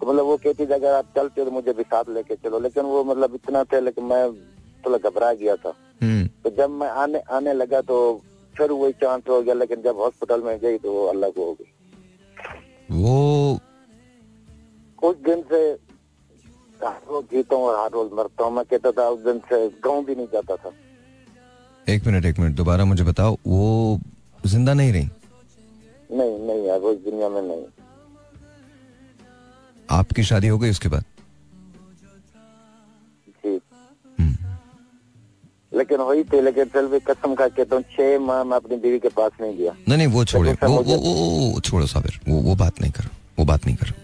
तो 0.00 0.06
मतलब 0.06 0.24
वो 0.24 0.36
कहती 0.36 0.66
थी 0.66 0.72
अगर 0.72 0.92
आप 0.92 1.12
चलते 1.16 1.40
हो 1.40 1.44
तो 1.44 1.50
मुझे 1.50 1.72
भी 1.72 1.82
साथ 1.82 2.04
लेके 2.08 2.34
चलो। 2.34 2.58
लेकिन 2.58 2.84
वो 2.84 3.04
मतलब 3.04 3.34
इतना 3.34 3.64
थे 3.64 3.80
लेकिन 3.80 4.04
मैं 4.04 4.32
थोड़ा 4.86 4.98
घबरा 4.98 5.32
गया 5.34 5.56
था। 5.56 5.74
हम्म। 6.02 6.26
तो 6.44 6.50
जब 6.56 6.70
मैं 6.70 6.88
आने 6.88 7.18
आने 7.30 7.52
लगा 7.52 7.80
तो 7.80 7.98
फिर 8.54 8.72
वही 8.72 8.92
चांस 8.92 9.22
हो 9.28 9.42
गया 9.42 9.54
लेकिन 9.54 9.82
जब 9.82 9.96
हॉस्पिटल 9.96 10.42
में 10.42 10.58
गई 10.58 10.78
तो 10.78 10.92
वो 10.92 11.06
अलग 11.06 11.38
हो 11.38 11.52
गई। 11.52 11.70
वो 12.90 13.58
कुछ 14.98 15.16
दिन 15.18 15.42
से 15.42 15.83
हर 16.82 17.00
रोज 17.10 17.24
जीता 17.32 17.56
हूँ 17.56 17.64
और 17.64 17.82
हर 17.84 17.90
रोज 17.92 18.10
मरता 18.18 18.44
हूँ 18.44 18.52
मैं 18.54 18.64
कहता 18.70 18.90
था 18.92 19.08
उस 19.08 19.20
दिन 19.24 19.38
से 19.48 19.68
गाँव 19.84 20.04
भी 20.04 20.14
नहीं 20.14 20.26
जाता 20.32 20.56
था। 20.56 20.72
एक 21.86 22.06
मिनट 22.06 22.24
एक 22.26 22.38
मिनट 22.38 22.54
दोबारा 22.56 22.84
मुझे 22.84 23.04
बताओ 23.04 23.36
वो 23.46 24.00
ज़िंदा 24.46 24.74
नहीं 24.74 24.92
रही? 24.92 25.08
नहीं 26.12 26.38
नहीं 26.46 26.66
यार 26.66 26.78
वो 26.78 26.92
इस 26.92 26.98
दुनिया 27.04 27.28
में 27.28 27.40
नहीं। 27.42 27.64
आपकी 29.88 30.22
शादी 30.24 30.48
हो 30.48 30.58
गई 30.58 30.70
उसके 30.70 30.88
बाद? 30.88 31.04
जी। 33.44 33.60
हम्म, 34.18 34.36
लेकिन 35.78 36.00
वही 36.00 36.24
थे 36.24 36.40
लेकिन 36.40 36.64
फिर 36.74 36.86
भी 36.86 37.00
कसम 37.10 37.34
खा 37.34 37.48
कहता 37.48 37.76
हूँ 37.76 37.84
छह 37.96 38.18
माह 38.26 38.44
मैं 38.44 38.56
अपनी 38.56 38.76
बीवी 38.76 38.98
के 38.98 39.08
पास 39.18 39.32
नहीं 39.40 39.56
गया। 39.58 39.72
नहीं 39.88 39.96
नहीं 39.98 40.06
वो 40.06 40.24
छोड़े 40.24 40.52
वो 40.52 40.68
वो, 40.68 40.82
वो, 40.82 40.96
वो, 40.96 41.50
वो 41.52 41.60
छोड़ो 41.60 41.86
साबिर 41.86 42.20
वो 42.28 42.40
वो 42.48 42.54
बात 42.56 42.80
नहीं 42.80 42.92
करो 42.92 43.10
वो 43.38 43.44
बात 43.44 43.66
नहीं 43.66 43.76
करो। 43.76 43.92
तो 43.92 44.03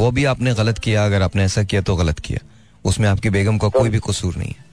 वो 0.00 0.10
भी 0.10 0.24
आपने 0.24 0.52
गलत 0.54 0.78
किया 0.78 1.04
अगर 1.04 1.22
आपने 1.22 1.44
ऐसा 1.44 1.62
किया 1.64 1.80
तो 1.82 1.96
गलत 1.96 2.18
किया। 2.26 2.38
उसमें 2.84 3.08
आपकी 3.08 3.30
बेगम 3.30 3.58
का 3.58 3.68
कोई 3.70 3.88
भी 3.88 3.98
कसूर 4.06 4.36
नहीं 4.36 4.50
है। 4.50 4.64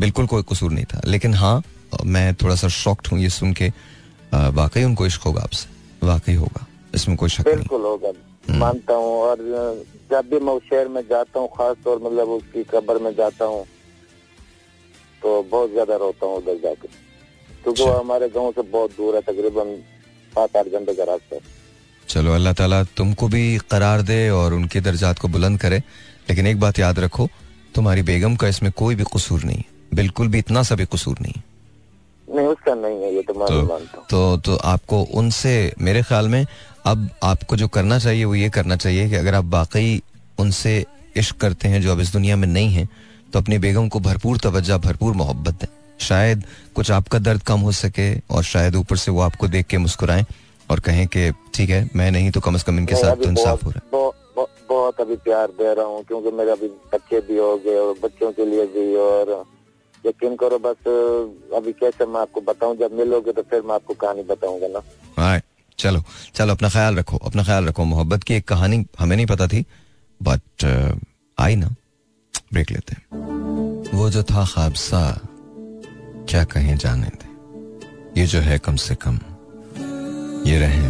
बिल्कुल 0.00 0.26
कोई 0.26 0.42
कसूर 0.50 0.70
नहीं 0.72 0.84
था। 0.84 1.00
लेकिन 1.06 1.34
हाँ 1.34 1.62
मैं 2.04 2.34
थोड़ा 2.42 2.54
सा 2.56 2.68
शॉक्ड 2.68 3.08
हूँ 3.12 3.18
ये 3.20 3.28
सुन 3.30 3.52
के। 3.52 3.68
वाकई 4.32 4.84
उनको 4.84 5.06
इश्क 5.06 5.22
होगा 5.22 5.42
आपसे। 5.42 6.06
वाकई 6.06 6.34
होगा। 6.34 6.66
इसमें 6.94 7.16
कोई 7.16 7.28
शक 7.28 7.46
नहीं। 7.46 7.56
बिल्कुल 7.56 7.82
होगा। 7.82 8.12
मानता 8.58 8.94
हूँ। 8.94 9.12
और 9.20 9.36
जब 10.10 10.28
भी 10.30 10.38
मैं 10.40 10.52
उस 10.52 10.62
शहर 10.70 10.88
में 10.88 11.00
जाता 11.08 11.40
हूँ 11.40 11.48
खास 11.56 11.76
तौर 11.84 11.98
मतलब 12.04 12.28
उसकी 12.30 12.62
कब्र 12.70 12.98
में 13.04 13.12
जाता 13.14 13.44
हूँ 13.44 13.64
तो 15.22 15.42
बहुत 15.50 15.70
ज़्यादा 15.72 15.96
रोता 15.96 16.26
हूँ 16.26 16.36
उधर 16.36 16.58
जाकर 16.62 16.88
क्योंकि 17.62 17.82
वो 17.82 17.88
अच्छा। 17.88 18.00
हमारे 18.00 18.28
गाँव 18.28 18.50
से 18.52 18.62
बहुत 18.70 18.90
दूर 18.96 19.14
है 19.14 19.20
तकरीबन 19.22 19.76
सात 20.32 20.56
आठ 20.56 20.66
घंटे 20.68 20.94
का 20.94 21.04
रास्ता 21.12 21.38
चलो 22.08 22.34
अल्लाह 22.34 22.52
ताला 22.52 22.82
तुमको 22.96 23.28
भी 23.28 23.44
करार 23.70 24.02
दे 24.02 24.18
और 24.30 24.54
उनके 24.54 24.80
दर्जात 24.80 25.18
को 25.18 25.28
बुलंद 25.28 25.60
करे। 25.60 25.78
लेकिन 26.28 26.46
एक 26.46 26.60
बात 26.60 26.78
याद 26.78 26.98
रखो 26.98 27.28
तुम्हारी 27.74 28.02
बेगम 28.02 28.36
का 28.36 28.48
इसमें 28.48 28.70
कोई 28.72 28.94
भी 28.94 29.04
कसूर 29.14 29.44
नहीं 29.44 29.62
बिल्कुल 29.94 30.28
भी 30.28 30.38
इतना 30.38 30.62
सा 30.62 30.74
भी 30.74 30.84
कसूर 30.92 31.16
नहीं। 31.20 31.42
नहीं 32.28 32.46
उसका 32.46 32.74
नहीं 32.74 33.02
है 33.02 33.14
ये 33.14 33.22
तो 33.22 33.32
तो 33.32 33.96
तो 34.10 34.36
तो 34.44 34.56
आपको 34.66 35.02
उनसे 35.14 35.52
मेरे 35.80 36.02
ख्याल 36.02 36.28
में 36.28 36.44
अब 36.86 37.08
आपको 37.24 37.56
जो 37.56 37.68
करना 37.68 37.98
चाहिए 37.98 38.24
वो 38.24 38.34
ये 38.34 38.48
करना 38.50 38.76
चाहिए 38.76 39.08
कि 39.10 39.16
अगर 39.16 39.34
आप 39.34 39.44
वाकई 39.52 40.00
उनसे 40.38 40.74
इश्क 41.16 41.36
करते 41.40 41.68
हैं 41.68 41.80
जो 41.82 41.92
अब 41.92 42.00
इस 42.00 42.12
दुनिया 42.12 42.36
में 42.36 42.48
नहीं 42.48 42.70
है 42.70 42.88
तो 43.32 43.38
अपनी 43.38 43.58
बेगम 43.58 43.88
को 43.88 44.00
भरपूर 44.00 44.38
तवज्जो 44.38 44.78
भरपूर 44.78 45.12
मोहब्बत 45.14 45.54
दें। 45.60 45.68
शायद 46.00 46.42
कुछ 46.74 46.90
आपका 46.90 47.18
दर्द 47.18 47.42
कम 47.42 47.60
हो 47.60 47.72
सके 47.74 48.08
और 48.30 48.42
शायद 48.44 48.76
ऊपर 48.76 48.96
से 48.96 49.10
वो 49.10 49.20
आपको 49.20 49.48
देख 49.48 49.66
के 49.66 49.78
मुस्कुराएँ। 49.78 50.24
और 50.70 50.80
कहें 50.80 51.06
कि 51.08 51.30
ठीक 51.54 51.70
है 51.70 51.88
मैं 51.96 52.10
नहीं 52.10 52.30
तो 52.30 52.40
कम 52.40 52.56
से 52.56 52.64
कम 52.66 52.78
इनके 52.78 52.94
साथ 52.96 53.16
तो 53.16 53.28
इंसाफ 53.30 53.64
हो 53.64 53.70
रहा 53.70 53.80
है। 53.80 53.90
बहुत, 54.68 55.00
अभी 55.00 55.16
प्यार 55.24 55.48
दे 55.58 55.74
रहा 55.74 55.84
हूँ 55.86 56.02
क्योंकि 56.04 56.30
मेरे 56.36 56.50
अभी 56.50 56.68
बच्चे 56.92 57.20
भी 57.28 57.36
हो 57.38 57.56
गए 57.64 57.76
और 57.78 57.94
बच्चों 58.02 58.30
के 58.32 58.44
लिए 58.46 58.64
भी 58.66 58.94
और 58.96 59.44
यकीन 60.04 60.34
करो 60.36 60.58
बस 60.58 60.88
अभी 61.56 61.72
कैसे 61.72 62.06
मैं 62.06 62.20
आपको 62.20 62.40
बताऊँ 62.48 62.76
जब 62.76 62.92
मिलोगे 62.98 63.32
तो 63.32 63.42
फिर 63.42 63.62
मैं 63.62 63.74
आपको 63.74 63.94
कहानी 63.94 64.22
बताऊँगा 64.22 64.68
ना। 64.68 64.80
Alright, 65.18 65.44
चलो 65.78 66.02
चलो 66.34 66.54
अपना 66.54 66.68
ख्याल 66.68 66.96
रखो 66.96 67.16
अपना 67.26 67.42
ख्याल 67.44 67.66
रखो। 67.66 67.84
मोहब्बत 67.84 68.24
की 68.24 68.34
एक 68.34 68.48
कहानी 68.48 68.84
हमें 68.98 69.16
नहीं 69.16 69.26
पता 69.26 69.46
थी 69.48 69.64
बट 70.20 70.64
आई 71.38 71.56
ना। 71.56 71.74
ब्रेक 72.52 72.70
लेते 72.70 72.94
हैं। 72.94 73.02
वो 73.94 74.08
जो 74.10 74.22
था 74.22 74.44
ख्वाब 74.44 74.74
सा 74.74 75.00
क्या 76.28 76.44
कहें 76.46 76.76
जाने 76.76 77.08
दे। 77.14 78.20
ये 78.20 78.26
जो 78.26 78.40
है 78.40 78.58
कम 78.58 78.76
से 78.76 78.94
कम 78.94 79.18
ये 80.48 80.56
रहे 80.60 80.88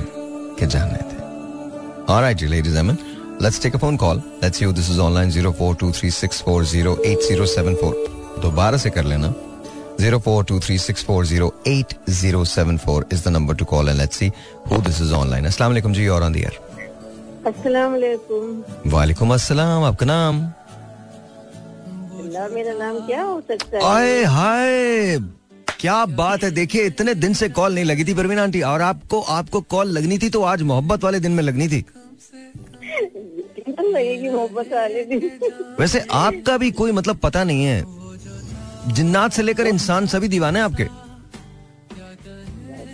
कि 0.59 0.66
जाने 0.75 1.01
दे 1.11 1.16
Alright, 2.12 2.37
ji 2.38 2.47
ladies 2.49 2.75
and 2.81 2.88
gentlemen, 2.88 2.97
let's 3.45 3.59
take 3.62 3.75
a 3.77 3.79
phone 3.85 3.97
call. 3.99 4.19
Let's 4.42 4.57
see 4.59 4.64
who 4.66 4.73
this 4.73 4.88
is 4.88 4.99
online 5.05 5.31
0423640874. 5.37 7.95
दोबारा 8.42 8.77
से 8.85 8.90
कर 8.97 9.05
लेना 9.12 9.29
0423640874 10.01 13.01
is 13.12 13.21
the 13.27 13.33
number 13.38 13.55
to 13.55 13.64
call 13.73 13.85
and 13.88 13.99
let's 14.03 14.16
see 14.23 14.31
who 14.69 14.77
this 14.88 14.99
is 15.07 15.11
online. 15.23 15.45
Assalamu 15.53 15.73
alaikum 15.77 15.92
जी 15.99 16.05
और 16.16 16.23
on 16.29 16.33
the 16.38 16.45
air. 16.51 16.57
अस्सलाम 17.47 17.88
वालेकुम 17.92 18.90
वालेकुम 18.92 19.29
अस्सलाम 19.35 19.83
आपका 19.85 20.07
नाम 20.07 20.37
मेरा 22.55 22.73
नाम 22.79 22.97
क्या 23.07 23.23
हो 23.23 23.40
सकता 23.49 23.77
है 23.77 23.83
आए 23.85 24.23
हाय 24.37 25.19
क्या 25.81 26.05
बात 26.07 26.45
है? 26.45 26.51
देखिए 26.51 26.85
इतने 26.87 27.15
दिन 27.15 27.33
से 27.35 27.49
कॉल 27.49 27.75
नहीं 27.75 27.85
लगी 27.85 28.05
थी 28.05 28.15
परवीन 28.15 28.39
आंटी 28.39 28.61
और 28.62 28.83
आपको 28.83 29.21
आपको 29.33 29.61
कॉल 29.71 29.89
लगनी 29.89 30.19
थी 30.19 30.29
तो 30.31 30.43
आज 30.45 30.62
मोहब्बत 30.62 31.05
वाले 31.05 31.21
दिन 31.21 31.33
में 31.33 31.43
लगनी 31.43 31.69
थी। 31.69 31.85
मोहब्बत 34.31 34.73
वाले 34.73 35.05
दिन 35.05 35.31
वैसे 35.81 36.01
आपका 36.12 36.57
भी 36.59 36.71
कोई 36.73 36.93
मतलब 36.93 37.17
पता 37.17 37.45
नहीं 37.45 37.65
है। 37.65 37.85
जिन्नात 38.89 39.33
से 39.33 39.43
लेकर 39.43 39.67
इंसान 39.67 40.07
सभी 40.07 40.29
दीवाने 40.29 40.61
आपके। 40.61 40.85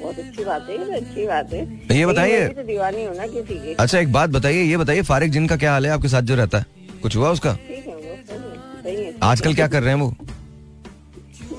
बहुत 0.01 0.19
अच्छी 0.19 0.45
बात 0.45 0.67
है 0.71 0.77
ये 0.79 0.97
अच्छी 0.97 1.27
बात 1.27 1.53
है। 1.53 1.99
ये 1.99 2.07
बताइए। 2.07 2.47
तो 2.49 2.63
दीवानी 2.63 3.07
किसी 3.29 3.55
की। 3.57 3.75
अच्छा 3.75 3.99
एक 3.99 4.13
बात 4.13 4.31
बताइए 4.31 4.63
ये 4.63 4.77
बताइए 4.77 5.03
फारिक 5.05 5.31
जिन 5.31 5.47
का 5.47 5.57
क्या 5.57 5.73
हाल 5.73 5.87
है 5.87 5.93
आपके 5.93 6.09
साथ 6.09 6.23
जो 6.23 6.35
रहता 6.35 6.59
है? 6.59 6.67
कुछ 7.03 7.17
हुआ 7.17 7.31
उसका? 7.31 7.57
आजकल 9.23 9.55
क्या 9.55 9.69
कर 9.69 9.83
रहे 9.83 9.95
हैं 9.95 10.01
वो? 10.01 10.15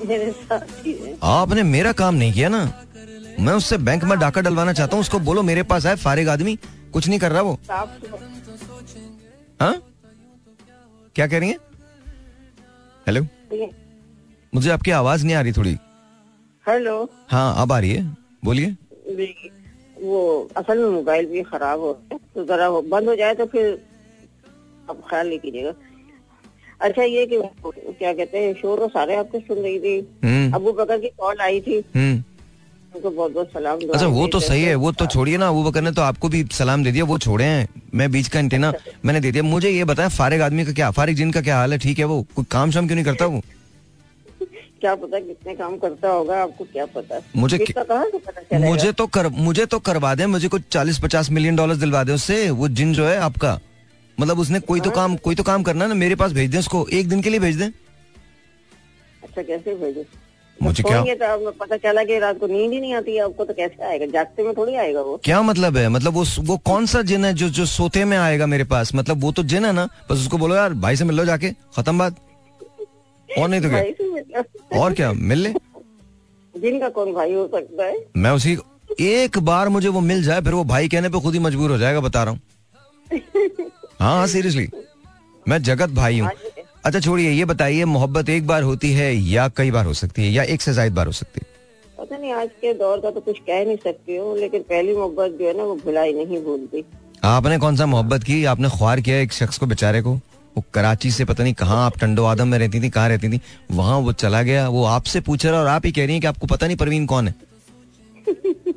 मेरे 0.06 0.30
साथ 0.32 0.86
ही 0.86 0.92
है। 0.94 1.16
आपने 1.22 1.62
मेरा 1.62 1.92
काम 2.00 2.14
नहीं 2.14 2.32
किया 2.32 2.48
ना? 2.48 2.64
मैं 3.40 3.52
उससे 3.52 3.76
बैंक 3.78 4.04
में 4.04 4.18
डाका 4.18 4.40
डलवाना 4.40 4.72
चाहता 4.72 4.96
हूँ 4.96 5.00
उसको 5.00 5.18
बोलो 5.20 5.42
मेरे 5.42 5.62
पास 5.70 5.86
है 5.86 5.94
फारिग 5.96 6.28
आदमी। 6.28 6.56
कुछ 6.92 7.08
नहीं 7.08 7.18
कर 7.18 7.32
रहा 7.32 7.42
वो। 7.42 7.58
हाँ? 9.60 9.74
क्या 11.16 11.26
कह 11.26 11.38
रही 11.38 11.48
हैं? 11.48 11.58
हेलो। 13.06 13.26
मुझे 14.52 14.70
आपकी 14.70 14.90
आवाज़ 14.90 15.24
नहीं 15.26 15.36
आ 15.36 15.40
रही 15.40 15.52
थोड़ी। 15.52 15.76
हेलो 16.66 16.96
हाँ 17.30 17.62
अब 17.62 17.72
आ 17.72 17.78
रही 17.78 17.90
है। 17.90 18.04
बोलिए। 18.44 18.76
वो 20.02 20.20
असल 20.56 20.78
में 20.78 20.88
मोबाइल 20.90 21.26
भी 21.26 21.42
खराब 21.42 21.80
हो 21.80 21.92
तो 22.12 22.44
जरा 22.44 22.68
बंद 22.70 23.08
हो 23.08 23.14
जाए 23.16 23.34
तो 23.34 23.46
फिर 23.46 23.66
आप 24.90 25.02
ख्याल 25.10 25.28
नहीं 25.28 25.38
कीजिएगा। 25.38 25.72
अच्छा 26.80 27.02
ये 27.02 27.26
कि 27.26 27.40
क्या 27.98 28.12
कहते 28.12 28.38
हैं 28.38 28.54
शोर 28.54 28.80
और 28.80 28.88
सारे 28.88 29.16
आपको 29.16 29.38
सुन 29.40 29.58
रही 29.58 29.78
थी। 29.80 29.98
हम्म। 30.24 30.52
अबू 30.54 30.72
बकर 30.72 30.98
की 30.98 31.08
कॉल 31.18 31.40
आई 31.40 31.60
थी। 31.60 31.78
हम्म। 31.96 32.22
उनको 32.94 33.10
बहुत 33.10 33.32
बहुत 33.32 33.48
सलाम 33.52 33.78
अच्छा 33.94 34.06
वो 34.06 34.26
तो 34.26 34.40
सही 34.40 34.62
है 34.62 34.74
वो 34.74 34.92
तो 34.92 35.06
छोड़िए 35.06 35.36
ना 35.36 35.48
अबू 35.48 35.62
बकर 35.64 35.82
ने 35.82 35.92
तो 35.92 36.02
आपको 36.02 36.28
भी 36.28 36.44
सलाम 36.52 36.84
दे 36.84 36.92
दिया 36.92 37.04
वो 37.04 37.18
छोड़े 37.18 37.44
हैं। 37.44 37.68
मैं 37.94 38.10
बीच 38.12 38.28
का 38.28 38.38
एंटेना 38.38 38.72
मैंने 39.04 39.20
दे 39.20 39.32
दिया। 39.32 39.42
मुझे 39.42 39.70
ये 39.70 39.84
बताया 39.84 40.08
फारिग 40.08 40.42
आदमी 40.42 40.64
का 40.64 40.72
क्या 40.72 40.90
फारिग 40.90 41.16
जिन 41.16 41.30
का 41.32 41.40
क्या 41.40 41.56
हाल 41.58 41.72
है? 41.72 41.78
ठीक 41.78 41.98
है 41.98 42.04
वो? 42.04 42.22
कोई 42.36 42.44
काम 42.50 42.70
शाम 42.70 42.86
क्यों 42.86 42.96
नहीं 42.96 43.04
करता 43.04 43.26
वो? 43.26 43.40
क्या 44.80 44.94
पता 44.94 45.18
कितने 45.18 45.54
काम 45.54 45.76
करता 45.76 46.08
होगा 46.08 46.42
आपको 46.42 46.64
क्या 46.64 46.86
पता। 46.86 47.20
मुझे 47.36 47.58
से 47.58 47.72
पता 47.72 48.58
मुझे 48.58 48.92
तो 48.92 49.06
कर 49.06 49.28
मुझे 49.28 49.66
तो 49.66 49.78
करवा 49.78 50.14
दे 50.14 50.26
मुझे 50.26 50.48
कुछ 50.48 50.62
चालीस 50.70 50.98
पचास 50.98 51.30
मिलियन 51.30 51.56
डॉलर 51.56 51.76
दिलवा 51.76 52.04
दे 52.04 52.12
उससे 52.12 52.50
वो 52.50 52.68
जिन 52.68 52.92
जो 52.92 53.06
है 53.06 53.16
आपका। 53.18 53.58
मतलब 54.20 54.38
उसने 54.38 54.60
कोई 54.60 54.80
तो 54.80 54.90
काम 54.90 55.16
कोई 55.24 55.34
तो 55.34 55.42
काम 55.42 55.62
करना 55.62 55.84
है 55.84 55.88
ना 55.88 55.94
मेरे 55.94 56.14
पास 56.14 56.32
भेज 56.32 56.50
दे 56.50 56.58
उसको 56.58 56.86
एक 56.92 57.08
दिन 57.08 57.22
के 57.22 57.30
लिए 57.30 57.40
भेज 57.40 57.56
दे? 57.56 57.64
अच्छा 59.22 59.42
कैसे 59.42 59.74
भेजे? 59.74 60.04
मुझे 60.58 60.82
क्या 60.82 61.14
तो 61.14 61.50
पता 61.50 61.76
चला 61.76 62.02
कि 62.04 62.18
रात 62.18 62.38
को 62.40 62.46
नींद 62.46 62.72
ही 62.72 62.80
नहीं 62.80 62.94
आती 62.94 63.14
है 63.14 63.22
आपको 63.22 63.44
तो 63.44 63.54
कैसे 63.54 63.84
आएगा? 63.84 64.06
जागते 64.06 64.42
में 64.42 64.52
थोड़ी 64.54 64.74
आएगा 64.74 65.00
वो। 65.00 65.16
क्या 65.24 65.40
मतलब 65.42 65.76
है? 65.76 65.88
मतलब 65.88 66.12
वो 66.14 66.24
वो 66.40 66.56
कौन 66.66 66.86
सा 66.86 67.02
जिन 67.02 67.24
है 67.24 67.32
जो 67.34 67.48
जो 67.50 67.66
सोते 67.66 68.04
में 68.04 68.16
आएगा 68.18 68.46
मेरे 68.46 68.64
पास? 68.64 68.94
मतलब 68.94 69.20
वो 69.22 69.32
तो 69.32 69.42
जिन 69.44 69.64
है 69.64 69.72
ना 69.72 69.88
बस 70.10 70.18
उसको 70.18 70.38
बोलो 70.38 70.56
यार 70.56 70.72
भाई 70.84 70.96
से 70.96 71.04
मिल 71.04 71.16
लो 71.16 71.24
जाके 71.24 71.50
खत्म 71.76 71.98
बात। 71.98 72.16
और 73.28 73.48
नहीं 73.48 73.60
तो 73.60 73.68
क्या? 73.68 74.80
और 74.80 74.92
क्या? 74.92 75.12
मिल 75.12 75.38
ले। 75.38 75.52
जिन 76.54 76.78
का 76.80 76.88
कौन 76.88 77.12
भाई 77.12 77.32
हो 77.32 77.46
सकता 77.48 77.84
है? 77.84 78.04
मैं 78.16 78.30
उसी 78.30 78.56
एक 79.00 79.38
बार 79.44 79.68
मुझे 79.68 79.88
वो 79.88 80.00
मिल 80.00 80.22
जाए 80.24 80.40
फिर 80.40 80.52
वो 80.54 80.64
भाई 80.64 80.88
कहने 80.88 81.08
पे 81.08 81.20
खुद 81.20 81.34
ही 81.34 81.40
मजबूर 81.40 81.70
हो 81.70 81.78
जाएगा 81.78 82.00
बता 82.00 82.24
रहा 82.24 82.32
हूँ। 82.32 82.40
हाँ 84.00 84.16
हाँ 84.16 84.26
सीरियसली 84.26 84.68
मैं 85.46 85.62
जगत 85.62 85.90
भाई 85.94 86.18
हूँ। 86.18 86.30
अच्छा 86.84 87.00
छोड़िए 87.00 87.30
ये 87.30 87.44
बताइए 87.44 87.84
मोहब्बत 87.84 88.28
एक 88.28 88.46
बार 88.46 88.62
होती 88.62 88.92
है 88.92 89.12
या 89.14 89.46
कई 89.56 89.70
बार 89.70 89.84
हो 89.86 89.92
सकती 89.94 90.22
है 90.22 90.30
या 90.32 90.42
एक 90.54 90.62
से 90.62 90.72
ज़्यादा 90.72 90.94
बार 90.94 91.06
हो 91.06 91.12
सकती 91.12 91.40
है? 91.40 91.46
पता 91.98 92.16
नहीं 92.16 92.32
आज 92.32 92.48
के 92.60 92.72
दौर 92.74 93.00
का 93.00 93.10
तो 93.10 93.20
कुछ 93.20 93.38
कह 93.38 93.64
नहीं 93.64 93.76
सकती 93.84 94.16
हूँ 94.16 94.36
लेकिन 94.38 94.62
पहली 94.70 94.96
मोहब्बत 94.96 95.36
जो 95.40 95.46
है 95.48 95.56
ना 95.56 95.64
वो 95.64 95.74
भुलाई 95.84 96.12
नहीं 96.14 96.42
भूलती। 96.44 96.84
आपने 97.24 97.58
कौन 97.58 97.76
सा 97.76 97.86
मोहब्बत 97.86 98.24
की? 98.24 98.44
आपने 98.44 98.68
ख्वार 98.68 99.00
किया 99.00 99.16
एक 99.20 99.32
शख्स 99.32 99.58
को 99.58 99.66
बेचारे 99.66 100.02
को? 100.02 100.14
वो 100.56 100.62
कराची 100.74 101.10
से 101.10 101.24
पता 101.24 101.42
नहीं 101.42 101.54
कहाँ 101.54 101.84
आप 101.86 101.98
टंडो 102.00 102.24
आदम 102.24 102.48
में 102.48 102.58
रहती 102.58 102.80
थी 102.80 102.90
कहाँ 102.90 103.08
रहती 103.08 103.28
थी? 103.28 103.40
वहाँ 103.70 103.98
वो 103.98 104.12
चला 104.12 104.42
गया 104.42 104.68
वो 104.68 104.84
आपसे 104.86 105.20
पूछ 105.20 105.44
रहा 105.46 105.54
है 105.54 105.60
और 105.60 105.68
आप 105.68 105.86
ही 105.86 105.92
कह 105.92 106.04
रही 106.06 106.14
है 106.14 106.20
कि 106.20 106.26
आपको 106.26 106.46
पता 106.46 106.66
नहीं 106.66 106.76
परवीन 106.76 107.06
कौन 107.06 107.28
है। 107.28 107.34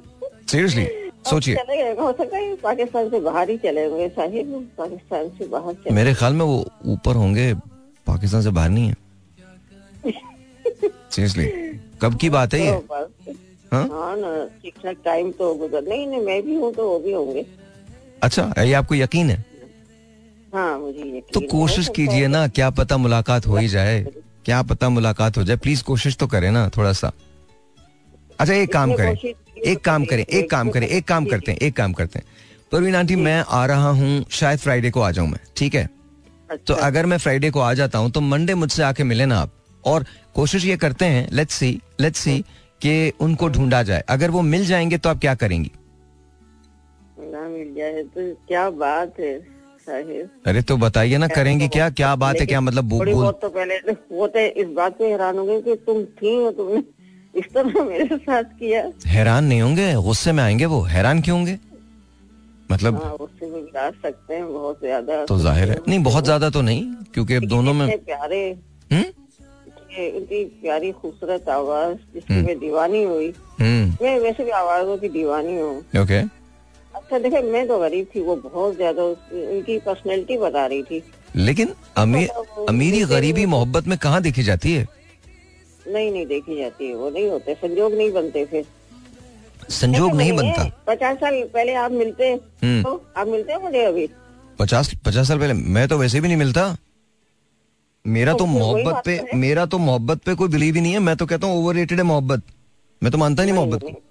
सीरियसली 0.52 0.86
सोचिए। 1.26 1.56
चले 1.56 1.78
गए। 1.78 1.94
हो 2.02 2.12
सकता 2.18 2.38
है 2.38 2.56
पाकिस्तान 2.56 3.10
से 3.10 3.20
बाहर 3.20 3.50
ही 3.50 3.58
चले 3.58 3.90
गए 3.90 4.08
साहिब 4.10 4.54
पाकिस्तान 4.78 5.30
से 5.38 5.48
बाहर 5.48 5.74
चले। 5.74 5.94
मेरे 5.96 6.14
ख्याल 6.14 6.34
में 6.34 6.46
वो 6.46 6.66
ऊपर 6.94 7.16
होंगे 7.16 7.54
पाकिस्तान 8.08 8.42
से 8.42 8.50
बाहर 8.50 8.70
नहीं 8.70 8.88
है। 8.88 8.96
सीरियसली 11.12 11.46
कब 12.02 12.16
की 12.22 12.30
बात 12.30 12.54
है 12.54 12.60
ये? 12.66 12.72
तो 12.72 12.96
हाँ? 13.74 13.84
हाँ? 13.84 14.16
ना 14.18 14.46
ठीक 14.64 14.74
ठाक 14.84 14.98
टाइम 15.06 15.32
तो 15.40 15.54
गुजर 15.56 15.84
नहीं 15.88 16.08
नहीं 16.08 16.22
मैं 16.26 16.42
भी 16.44 16.56
हूँ 16.56 16.74
तो 16.74 16.90
वो 16.90 17.00
भी 17.00 17.12
होंगे। 17.14 17.46
अच्छा 18.24 18.54
ये 18.62 18.74
आपको 18.74 18.96
यकीन 18.96 19.30
है? 19.30 19.44
हाँ 20.54 20.80
मुझे 20.80 21.00
यकीन 21.00 21.22
तो 21.34 21.40
कोशिश 21.52 21.90
कीजिए 21.96 22.28
ना 22.28 22.48
क्या 22.48 22.70
पता 22.80 22.98
मुलाकात 22.98 23.48
हो 23.48 23.58
ही 23.58 23.68
जाए। 23.68 24.00
क्या 24.46 24.62
पता 24.64 24.90
मुलाकात 24.90 25.38
हो 25.38 25.44
जाए। 25.44 25.58
प्लीज़ 25.58 25.84
कोशिश 25.84 26.16
तो 26.18 26.28
करें 26.28 26.50
ना 26.52 26.68
थोड़ा 26.78 26.94
सा। 26.94 27.12
अच्छा 28.40 28.54
एक 28.54 28.72
काम 28.74 28.94
करें। 28.96 29.16
एक 29.62 29.80
काम 29.80 30.06
करें, 30.06 30.24
एक 30.24 30.50
काम 30.52 30.70
करें 30.70 30.88
एक 30.88 31.08
काम 31.08 31.26
करते 31.26 31.52
हैं 31.52 31.60
एक 31.60 31.76
काम 31.76 31.94
करते 31.94 32.20
हैं। 32.20 32.26
परवीन 32.72 32.96
आंटी 32.96 33.16
मैं 33.18 33.44
आ 33.50 33.66
रहा 33.66 33.90
हूँ 33.92 34.26
शायद 34.32 34.60
फ्राइडे 34.60 34.90
को 34.90 35.02
आ 35.02 35.12
जाऊँ 35.12 35.28
मैं 35.30 35.40
ठीक 35.58 35.76
है? 35.76 35.86
तो 35.86 36.54
अच्छा। 36.54 36.88
अगर 36.88 37.06
मैं 37.06 37.18
फ्राइडे 37.18 37.50
को 37.52 37.60
आ 37.60 37.74
जाता 37.74 38.00
हूँ 38.00 38.12
तो 38.12 38.22
मंडे 38.24 38.54
मुझसे 38.56 38.84
आके 38.84 39.04
मिले 39.04 39.26
ना 39.26 39.40
आप। 39.40 39.52
और 39.84 40.06
कोशिश 40.36 40.66
ये 40.66 40.78
करते 40.78 41.06
हैं 41.06 41.28
लेट्स 41.32 41.54
सी 41.56 41.80
लेट्स 42.02 42.20
सी 42.20 42.40
कि 42.82 43.12
उनको 43.20 43.50
ढूंढा 43.50 43.82
जाए। 43.84 44.04
अगर 44.10 44.32
वो 44.32 44.42
मिल 44.44 44.66
जाएँगे 44.66 44.98
तो 44.98 45.10
आप 45.10 45.20
क्या 45.20 45.36
करेंगी? 45.36 45.72
ना 47.22 47.48
मिल 47.50 47.74
जाए 47.76 48.04
तो 48.06 48.34
क्या 48.48 48.70
बात 48.72 49.20
है 49.20 49.36
अरे 49.88 50.62
तो 50.62 50.76
बताइए 50.78 51.18
ना 51.18 51.28
करेंगी 51.28 51.68
क्या? 51.68 51.90
क्या 51.92 52.16
बात 52.18 52.40
है 52.40 52.46
क्या 52.46 52.62
मतलब 52.62 52.84
बोल 52.86 53.32
तो 53.34 53.50
पहले 53.50 53.78
तो 53.82 53.94
वो 54.12 54.28
तो 54.28 54.40
इस 54.62 54.68
बात 54.76 54.98
पे 54.98 55.10
हैरान 55.12 55.38
हो 55.38 55.46
गए 55.46 55.62
कि 55.62 55.76
तुम 55.86 56.04
थी 56.18 56.36
हो 56.36 56.52
तुमने। 56.52 56.82
इस 57.38 57.54
तरह 57.54 57.84
मेरे 57.84 58.18
साथ 58.18 58.44
किया। 58.60 58.84
हैरान 59.08 59.44
नहीं 59.46 59.62
होंगे? 59.62 59.94
गुस्से 60.04 60.32
में 60.32 60.44
आएँगे 60.44 60.66
वो? 60.66 60.82
हैरान 60.86 61.22
क्यों 61.22 61.38
होंगे? 61.38 61.58
मतलब 62.72 62.96
हाँ 63.04 63.12
उससे 63.14 63.46
भी 63.46 63.62
बिगाड़ 63.62 63.92
सकते 63.94 64.34
हैं 64.34 64.48
बहुत 64.54 64.80
ज़्यादा। 64.80 65.24
तो 65.26 65.38
ज़ाहिर 65.40 65.70
है। 65.72 65.78
नहीं 65.88 66.00
बहुत 66.04 66.24
ज़्यादा 66.24 66.50
तो 66.50 66.62
नहीं 66.62 66.86
क्योंकि 67.14 67.40
दोनों 67.48 67.74
में 67.74 67.88
प्यारे 68.00 68.40
हम्म? 68.92 69.04
इतनी 69.98 70.44
प्यारी 70.62 70.92
खूबसूरत 70.92 71.48
आवाज़ 71.50 71.96
जिसकी 72.14 72.42
मैं 72.42 72.58
दीवानी 72.60 73.04
हुई। 73.04 73.34
हम्म। 73.60 74.04
मैं 74.04 74.18
वैसे 74.20 74.44
भी 74.44 74.52
आवाजों 74.54 74.98
की 74.98 75.10
दीवानी 75.10 75.58
हूँ। 75.60 75.78
ओके। 76.02 76.20
अच्छा 76.94 77.20
देखे 77.20 77.42
मैं 77.42 77.68
तो 77.68 77.78
गरीब 77.80 78.06
थी 78.16 78.22
वो 78.22 78.36
बहुत 78.36 78.76
ज़्यादा 78.76 79.04
उनकी 79.04 79.78
पर्सनैलिटी 79.80 80.38
बता 80.38 80.66
रही 80.66 80.84
थी। 80.84 81.04
लेकिन 81.36 81.74
अमीर 81.98 82.30
अमीरी 82.70 83.04
गरीबी 83.06 83.46
मोहब्बत 83.46 83.88
में 83.88 83.98
कहाँ 83.98 84.22
देखी 84.22 84.44
जाती 84.44 84.74
है? 84.74 84.88
नहीं 85.88 86.12
नहीं 86.12 86.26
देखी 86.26 86.58
जाती 86.58 86.88
है 86.88 86.96
वो 86.96 87.10
नहीं 87.10 87.30
होते 87.30 87.54
संजोग 87.56 87.94
नहीं 87.94 88.12
बनते 88.12 88.46
फिर। 88.46 88.66
संजोग 89.70 90.16
नहीं 90.16 90.34
बनता? 90.34 90.64
पचास 90.88 91.18
साल 91.18 91.42
पहले 91.54 91.74
आप 91.76 91.92
मिलते 91.92 92.32
हम्म। 92.64 92.84
तो 92.84 93.04
आप 93.18 93.28
मिलते 93.28 93.52
हैं 93.52 93.60
मुझे 93.60 93.84
अभी? 93.86 94.08
पचास 94.60 94.94
पचास 95.06 95.28
साल 95.28 95.40
पहले 95.40 95.54
मैं 95.54 95.88
तो 95.88 95.98
वैसे 95.98 96.22
भी 96.22 96.28
नहीं 96.28 96.38
मिलता। 96.38 96.76
मेरा 98.06 98.34
तो 98.34 98.40
तो 98.40 98.46
मोहब्बत 98.46 99.02
पे 99.06 99.20
मेरा 99.36 99.66
तो 99.66 99.78
मोहब्बत 99.78 100.22
पे 100.22 100.36
कोई 100.36 100.48
बिलीव 100.48 100.76
ही 100.76 100.82
नहीं 100.82 100.94
है 100.94 101.00
मैं 101.00 101.16
तो 101.18 101.26
कहता 101.26 101.48
हूँ 101.48 101.58
ओवर 101.58 101.78
है 101.78 102.04
मोहब्बत। 102.04 102.44
मैं 103.02 103.12
तो 103.12 103.18
मानता 103.18 103.44
ही 103.44 103.52
नहीं 103.52 103.60
मोहब्बत 103.60 103.84
को। 103.84 104.02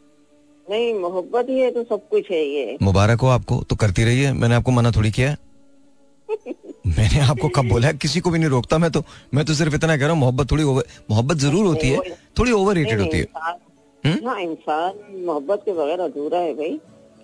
नहीं 0.66 0.92
मोहब्बत 0.94 1.46
ही 1.48 1.58
है 1.58 1.70
तो 1.70 1.82
सब 1.84 2.08
कुछ 2.08 2.30
है 2.30 2.44
ये। 2.44 2.76
मुबारक 2.82 3.20
हो 3.20 3.28
आपको 3.28 3.62
तो 3.62 3.76
करती 3.76 4.04
रहिए 4.04 4.32
मैंने 4.32 4.54
आपको 4.54 4.70
मना 4.70 4.90
थोड़ी 4.90 5.10
किया 5.10 5.30
है। 5.30 5.36
मैंने 6.86 7.20
आपको 7.20 7.48
कब 7.48 7.68
बोला 7.68 7.88
है? 7.88 7.94
किसी 7.94 8.20
को 8.20 8.30
भी 8.30 8.38
नहीं 8.38 8.48
रोकता 8.50 8.78
मैं 8.78 8.90
तो 8.90 9.02
मैं 9.34 9.44
तो 9.44 9.54
सिर्फ़ 9.54 9.74
इतना 9.74 9.96
कह 9.96 10.02
रहा 10.02 10.12
हूँ 10.12 10.20
मोहब्बत 10.20 10.50
थोड़ी 10.50 10.64
मोहब्बत 10.64 11.36
ज़रूर 11.38 11.66
होती 11.66 11.88
है 11.88 12.00
थोड़ी 12.38 12.52
ओवर 12.52 12.74
रेटेड 12.74 13.00
होती 13.00 13.16
है। 13.18 13.22
इंसान 13.22 14.26
हाँ 14.26 14.40
इंसान 14.40 15.24
मोहब्बत 15.26 15.62
के 15.64 15.72
बगैर 15.72 16.00
अधूरा 16.00 16.38
है 16.38 16.52
भाई। 16.54 16.78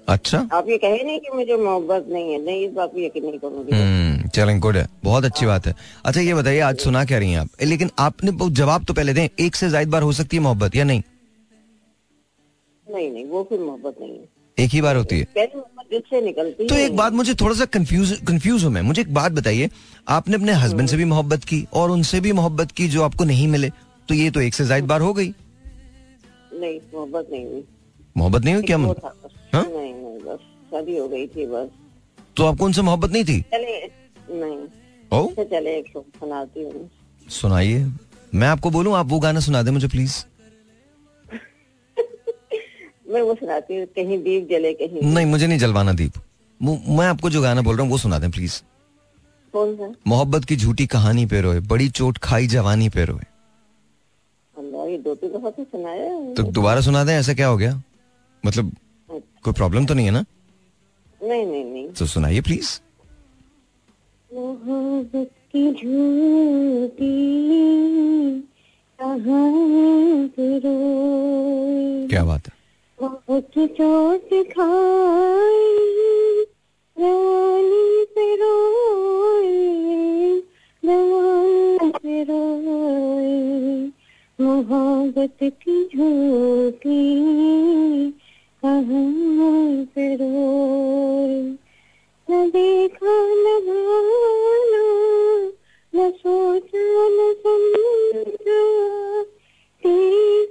अच्छा। 0.08 0.38
आप 0.52 0.68
ये 0.68 0.76
कहे 0.78 1.02
नहीं 1.04 1.18
कि 1.20 1.30
मुझे 1.34 1.56
मोहब्बत 1.56 2.06
नहीं 2.08 2.32
है 2.32 2.40
नहीं 2.44 2.66
इस 2.66 2.72
बात 2.74 2.90
पे 2.94 3.04
यकीन 3.06 3.24
नहीं 3.24 3.38
करूँगी। 3.38 3.72
हम्म 3.72 4.28
चलें 4.28 4.58
गुड 4.60 4.76
है। 4.76 4.86
बहुत 5.04 5.24
अच्छी 5.24 5.46
बात 5.46 5.66
है। 5.66 5.74
अच्छा 6.04 6.20
ये 6.20 6.34
बताइए 6.34 6.60
आज 6.60 6.78
सुना 6.80 7.04
क्या 7.04 7.18
रही 7.18 7.32
हैं 7.32 7.38
आप? 7.38 7.48
लेकिन 7.62 7.90
आपने 7.98 8.32
जवाब 8.52 8.84
तो 8.84 8.94
पहले 8.94 9.12
दें 9.14 9.28
एक 9.40 9.56
से 9.56 9.68
ज़्यादा 9.68 9.90
बार 9.90 10.02
हो 10.02 10.12
सकती 10.12 10.36
है 10.36 10.42
मोहब्बत 10.42 10.76
या 10.76 10.84
नहीं? 10.84 11.02
नहीं 12.86 13.10
नहीं 13.10 13.24
वो 13.26 13.42
फिर 13.50 13.60
मोहब्बत 13.60 13.96
नहीं 14.00 14.12
है। 14.12 14.28
एक 14.58 14.70
ही 14.70 14.80
बार 14.80 14.96
होती 14.96 15.18
है। 15.18 15.26
से 15.92 16.20
निकलती 16.20 16.66
तो 16.66 16.74
एक 16.74 16.96
बात 16.96 17.12
मुझे 17.12 17.34
थोड़ा 17.34 17.54
सा 17.54 17.64
कंफ्यूज 17.64 18.12
कंफ्यूज 18.26 18.64
हूँ 18.64 18.70
मैं। 18.72 18.82
मुझे 18.82 19.00
एक 19.02 19.12
बात 19.14 19.32
बताइए। 19.32 19.68
आपने 20.08 20.34
अपने 20.34 20.52
हस्बैंड 20.52 20.88
से 20.88 20.96
भी 20.96 21.04
मोहब्बत 21.04 21.44
की 21.44 21.66
और 21.72 21.90
उनसे 21.90 22.20
भी 22.20 22.32
मोहब्बत 22.32 22.70
की 22.70 22.88
जो 22.88 23.02
आपको 23.02 23.24
नहीं 23.24 23.48
मिले? 23.48 23.70
तो 24.08 24.14
ये 24.14 24.30
तो 24.30 24.40
एक 24.40 24.54
से 24.54 24.64
ज़्यादा 24.64 24.86
बार 24.86 25.00
हो 25.00 25.12
गई। 25.12 25.28
नहीं 26.52 26.78
मोहब्बत 26.94 27.28
नहीं 27.32 27.44
हुई। 27.44 27.64
मोहब्बत 28.16 28.44
नहीं 28.44 28.54
हुई? 28.54 28.64
क्या 28.64 28.78
मतलब? 28.78 29.30
हाँ? 29.54 29.64
नहीं 29.64 29.94
नहीं 29.94 30.18
बस 30.18 30.38
शादी 30.70 30.96
हो 30.98 31.08
गई 31.08 31.26
थी 31.26 31.46
बस। 31.46 31.68
तो 32.36 32.46
आपको 32.46 32.64
उनसे 32.64 32.82
मोहब्बत 32.82 33.12
नहीं 33.12 33.24
थी? 33.24 33.44
नहीं। 34.30 34.58
ओ? 35.12 35.26
चले 35.34 35.76
एक 35.78 35.92
सौ 35.92 36.00
सुनाती 36.00 36.64
हूँ। 36.64 36.88
सुनाइए। 37.30 37.86
मैं 38.34 38.48
आपको 38.48 38.70
बोलूँ 38.70 38.94
आप 38.94 39.06
वो 39.06 39.18
गाना 39.18 39.40
सुना 39.40 39.62
दे 39.62 39.70
मुझे 39.70 39.88
प्लीज़ 39.88 40.24
मैं 43.12 43.22
वो 43.22 43.34
सुनाती 43.34 43.76
हूँ 43.76 43.86
कहीं 43.86 44.18
दीप 44.22 44.48
जले 44.50 44.72
कहीं 44.74 45.02
नहीं 45.04 45.26
मुझे 45.26 45.46
नहीं 45.46 45.58
जलवाना 45.58 45.92
दीप। 45.92 46.12
मैं 46.60 47.06
आपको 47.06 47.30
जो 47.30 47.42
गाना 47.42 47.62
बोल 47.62 47.76
रहा 47.76 47.82
हूँ 47.82 47.90
वो 47.90 47.98
सुना 47.98 48.18
दें 48.18 48.30
प्लीज़ 48.30 48.60
कौन 49.52 49.74
सा? 49.76 49.92
मोहब्बत 50.06 50.44
की 50.44 50.56
झूठी 50.56 50.86
कहानी 50.86 51.26
पे 51.26 51.40
रोए 51.40 51.60
बड़ी 51.60 51.88
चोट 51.90 52.18
खाई 52.18 52.46
जवानी 52.46 52.88
पे 52.88 53.04
रोए। 53.04 53.24
दो 54.56 55.14
तो 55.14 55.76
है। 55.78 56.34
तो 56.34 56.42
दोबारा 56.42 56.80
सुना 56.80 57.04
दें 57.04 57.12
ऐसा 57.14 57.34
क्या 57.34 57.46
हो 57.46 57.56
गया? 57.56 57.82
मतलब 58.46 58.72
कोई 59.10 59.52
प्रॉब्लम 59.52 59.86
तो 59.86 59.94
नहीं 59.94 60.06
है 60.06 60.12
ना? 60.12 60.24
नहीं 61.22 61.46
नहीं 61.46 61.64
नहीं। 61.64 61.88
तो 61.88 62.06
सुनाइए 62.06 62.40
प्लीज़ 62.40 62.80
मोहब्बत 64.30 65.30
की 65.52 65.70
झूठी 65.72 67.12
क्या 72.08 72.24
बात 72.24 72.46
है? 72.46 72.61
बहुत 73.02 73.50
चोट 73.58 74.28
खाई 74.32 75.78
जवानी 76.98 78.04
पे 78.04 78.36
रोए 78.36 79.62
जवानी 80.84 81.90
पे 81.90 82.22
रोए, 82.22 83.86
मोहब्बत 84.40 85.36
की 85.42 85.84
झूठी 85.84 87.04
कहानी 88.62 89.84
पे 89.84 90.14
रोए। 90.14 91.42
न 92.30 92.50
देखा, 92.50 93.16
न 93.26 93.60
जाना, 93.66 94.84
न 95.94 96.10
सोचा, 96.10 96.84
न 97.08 97.34
समझा 97.42 99.22
तेरी 99.82 100.46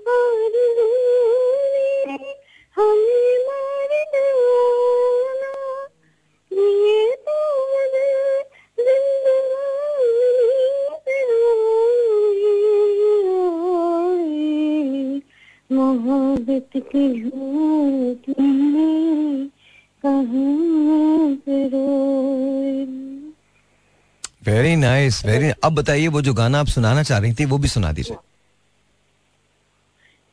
मोहब्बत 16.41 16.83
की 16.91 17.07
झूठी 17.21 18.33
कहाँ 20.03 21.35
पे 21.45 21.57
रोए? 21.67 22.85
वेरी 24.45 24.75
नाइस 24.75 25.25
वेरी 25.25 25.51
अब 25.63 25.75
बताइए 25.75 26.07
वो 26.07 26.21
जो 26.21 26.33
गाना 26.33 26.59
आप 26.59 26.67
सुनाना 26.67 27.03
चाह 27.03 27.19
रही 27.19 27.33
थी 27.33 27.45
वो 27.45 27.57
भी 27.57 27.67
सुना 27.67 27.91
दीजिए। 27.91 28.17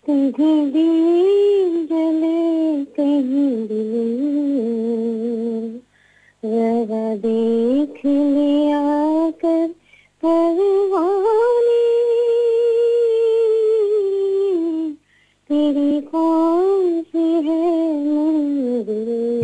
कहीं 0.09 0.73
दिल 0.73 1.87
जले 1.87 2.85
कहीं 2.97 3.51
दिल 3.69 3.93
जरा 6.45 7.17
देख 7.17 8.01
लिया 8.07 8.83
कर 9.45 9.67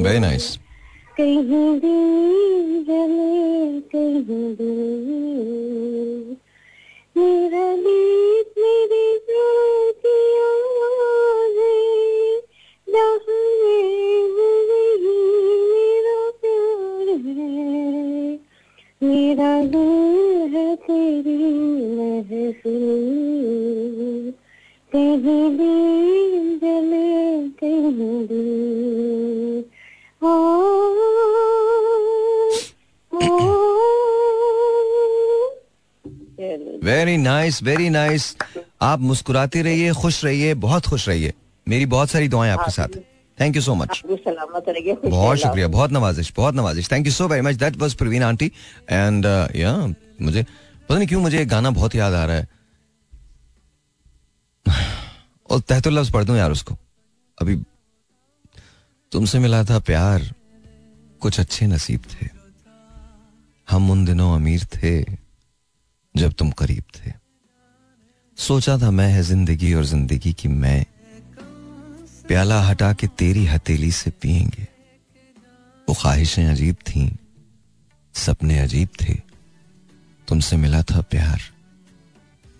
वेरी 0.05 0.19
नाइस 0.19 0.47
कहीं 1.21 1.81
जले, 2.85 3.81
कहीं 3.81 4.25
मेरा 7.17 7.77
गीत 7.77 8.59
मेरी 8.59 9.05
मेरा 19.03 19.63
दिल 19.65 20.57
है 20.57 20.77
तेरी 20.77 21.39
कहीं 24.93 25.39
जले, 26.59 27.49
कहीं 27.49 28.27
दिल 28.27 28.64
नाइस 37.17 37.63
वेरी 37.63 37.89
नाइस 37.91 38.37
आप 38.83 39.01
मुस्कुराते 39.01 39.63
रहिए 39.63 39.93
खुश 39.93 40.25
रहिए 40.25 40.55
बहुत 40.55 40.87
खुश 40.87 41.09
रहिए। 41.09 41.33
मेरी 41.67 41.87
बहुत 41.87 42.11
सारी 42.11 42.29
दुआएँ 42.29 42.51
आपके 42.53 42.71
साथ। 42.71 42.97
थैंक 43.39 43.57
यू 43.57 43.63
सो 43.63 43.75
मच 43.75 44.03
बहुत 44.07 45.39
शुक्रिया 45.39 45.69
बहुत 45.69 45.93
नवाजिश 45.93 46.33
बहुत 46.37 46.55
नवाजिश। 46.55 46.91
Thank 46.93 47.07
you 47.07 47.13
so 47.13 47.29
very 47.29 47.43
much 47.43 47.55
that 47.55 47.77
was 47.77 47.95
Praveen 47.95 48.23
aunty 48.23 48.51
and 48.91 49.27
या 49.57 49.77
मुझे 50.23 50.43
पता 50.43 50.97
नहीं 50.97 51.09
क्यों 51.09 51.21
मुझे 51.21 51.41
एक 51.43 51.49
गाना 51.49 51.71
बहुत 51.71 51.95
याद 51.95 52.15
आ 52.15 52.25
रहा 52.25 52.37
है। 52.37 52.49
और 55.51 55.61
तहतुल 55.61 55.99
लफ्ज 55.99 56.13
पढ़ 56.13 56.25
दूँ 56.25 56.37
यार 56.37 56.51
उसको। 56.51 56.77
अभी 57.39 57.57
तुमसे 59.13 59.39
मिला 59.39 59.65
था 59.65 59.79
प्यार। 59.79 60.33
कुछ 61.21 61.41
अच्छे 61.41 61.67
नसीब 61.67 62.03
थे। 62.13 62.29
हम 63.69 63.91
उन 63.91 64.05
दिनों 64.05 64.35
अमीर 64.35 64.65
थे। 64.65 65.24
जब 66.15 66.33
तुम 66.33 66.51
करीब 66.51 66.83
थे। 66.97 67.13
सोचा 68.39 68.79
था 68.79 68.91
मैं 68.91 69.09
है 69.13 69.23
ज़िंदगी 69.23 69.75
और 69.75 69.85
ज़िंदगी 69.85 70.33
की 70.33 70.49
मैं। 70.49 70.85
प्याला 72.29 72.61
हटा 72.63 72.93
के 72.93 73.07
तेरी 73.07 73.47
हथेली 73.47 73.93
से 73.93 74.11
पिएँगे 74.11 74.67
वो 75.89 75.95
ख्वाहिशें 75.95 76.47
अजीब 76.47 76.77
थीं, 76.89 77.11
सपने 78.15 78.59
अजीब 78.59 78.89
थे। 79.01 79.15
तुमसे 80.29 80.57
मिला 80.57 80.83
था 80.83 81.01
प्यार। 81.01 81.41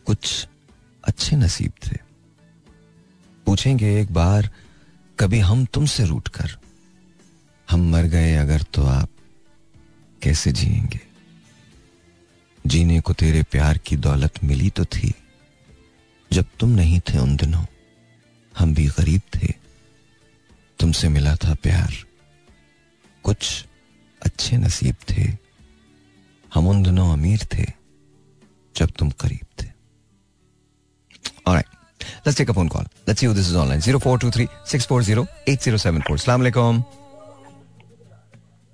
कुछ 0.07 0.49
अच्छे 1.05 1.37
नसीब 1.37 1.73
थे। 1.87 1.97
पूछेंगे 3.47 4.01
एक 4.01 4.13
बार, 4.13 4.51
कभी 5.19 5.39
हम 5.39 5.65
तुमसे 5.65 6.05
रूट 6.05 6.29
कर? 6.29 6.57
हम 7.71 7.91
मर 7.91 8.05
गए 8.05 8.35
अगर 8.35 8.63
तो 8.63 8.85
आप 8.85 9.09
कैसे 10.23 10.53
जिएँगे? 10.53 11.14
जीने 12.67 13.01
को 13.01 13.13
तेरे 13.13 13.43
प्यार 13.43 13.79
की 13.79 13.97
दौलत 13.97 14.45
मिली 14.45 14.71
तो 14.71 14.85
थी 14.85 15.15
जब 16.33 16.45
तुम 16.61 16.71
नहीं 16.71 17.01
थे 17.01 17.19
उन 17.19 17.37
दिनों, 17.37 17.65
हम 18.59 18.75
भी 18.75 18.87
गरीब 18.87 19.21
थे 19.35 19.53
तुमसे 20.81 21.09
मिला 21.09 21.35
था 21.37 21.55
प्यार 21.55 21.95
कुछ 23.23 23.65
अच्छे 24.23 24.57
नसीब 24.57 24.97
थे 25.11 25.31
हम 26.55 26.69
उन 26.69 26.83
दिनों 26.83 27.13
अमीर 27.13 27.47
थे, 27.55 27.65
जब 28.77 28.91
तुम 28.91 29.11
करीब 29.11 29.47
थे 29.63 29.73
Alright. 31.47 31.67
Let's 32.25 32.37
take 32.37 32.49
a 32.49 32.55
phone 32.55 32.71
call. 32.71 32.87
Let's 33.07 33.21
see 33.21 33.27
who 33.27 33.35
this 33.35 33.49
is 33.51 33.57
online. 33.57 33.81
0423 33.81 34.49
640 34.65 35.27
8074. 35.47 36.17
Assalamu 36.17 36.45
alaikum. 36.45 36.85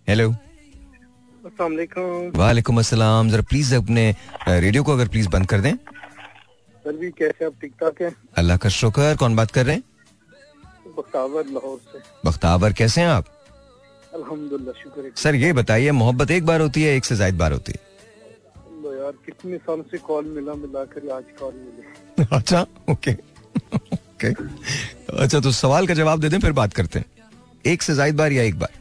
Hello. 0.07 0.37
वालेकुम। 1.61 2.79
अस्सलाम। 2.79 3.29
जरा 3.31 3.43
प्लीज़ 3.49 3.75
अपने 3.75 4.05
रेडियो 4.49 4.83
को 4.85 4.93
अगर 4.93 5.09
प्लीज़ 5.09 5.29
बंद 5.29 5.47
कर 5.47 5.61
दें। 5.61 5.75
सर 6.85 6.97
भी 6.97 7.11
कैसे 7.19 7.45
आप 7.45 7.53
ठीक 7.61 7.73
ठाक 7.81 8.01
हैं? 8.03 8.15
अल्लाह 8.39 8.57
का 8.57 8.69
शुक्र। 8.69 9.17
कौन 9.21 9.37
बात 9.37 9.51
कर 9.51 9.67
रहे 9.67 9.75
हैं? 9.75 9.83
बख्तावर 10.97 11.45
लाहौर 11.53 11.79
से। 11.93 11.99
बख्तावर 12.25 12.73
कैसे 12.81 13.01
हैं 13.01 13.09
आप? 13.09 13.27
अल्हम्दुलिल्लाह 14.15 14.83
शुक्र 14.83 15.13
सर 15.17 15.35
ये 15.35 15.53
बताइए 15.53 15.91
मोहब्बत 16.01 16.31
एक 16.31 16.47
बार 16.47 16.61
होती 16.61 16.83
है 16.83 16.97
एक 16.97 17.05
से 17.05 17.17
ज़्यादा 17.17 17.37
बार 17.39 17.53
होती 17.53 17.73
है। 17.73 17.89
यार 18.95 19.13
कितने 19.27 19.57
साल 19.59 19.83
से 19.91 19.99
कॉल 20.07 20.25
मिला 20.35 20.55
मिला 20.55 20.85
कर 20.95 21.11
आज 21.13 21.25
कॉल 21.39 21.55
मिले। 21.55 22.27
अच्छा 22.37 22.67
ओके 22.91 23.13
ओके 23.77 24.29
अच्छा 25.23 25.41
तो 25.41 25.51
सवाल 25.53 25.87
का 25.87 25.95
जवाब 25.95 26.21
दे 26.21 26.29
दें 26.29 26.39
फिर 26.41 26.53
बात 26.53 26.73
करते 26.75 26.99
हैं। 26.99 27.07
एक 27.67 27.83
से 27.83 27.95
ज़्यादा 27.95 28.17
बार 28.17 28.33
या 28.33 28.43
एक 28.43 28.59
बार? 28.59 28.73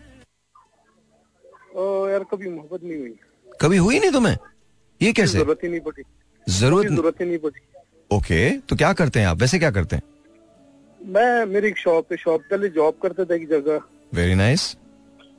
यार 2.19 2.27
कभी 2.31 2.49
मोहब्बत 2.49 2.83
नहीं 2.83 2.97
हुई। 2.99 3.15
कभी 3.61 3.77
हुई 3.77 3.99
नहीं 3.99 4.11
तुम्हें? 4.11 4.37
ये 5.01 5.11
कैसे? 5.13 5.37
ज़रूरत 5.37 5.59
ही 5.63 5.69
नहीं 5.69 5.79
पड़ी। 5.81 6.03
ज़रूरत 6.47 6.91
ज़रूरत 6.91 7.21
ही 7.21 7.25
नहीं 7.25 7.37
पड़ी। 7.39 7.61
ओके 8.11 8.39
तो 8.69 8.75
क्या 8.75 8.91
करते 8.93 9.19
हैं 9.19 9.27
आप? 9.27 9.37
वैसे 9.37 9.59
क्या 9.59 9.71
करते 9.71 9.95
हैं? 9.95 10.03
मैं 11.01 11.45
मेरी 11.45 11.67
एक 11.67 11.77
शॉप 11.77 12.11
है 12.11 12.17
शॉप 12.17 12.41
पहले 12.51 12.69
जॉब 12.77 12.97
करता 13.03 13.25
था 13.25 13.35
एक 13.35 13.47
जगह। 13.49 13.79
वेरी 14.13 14.35
नाइस 14.35 14.75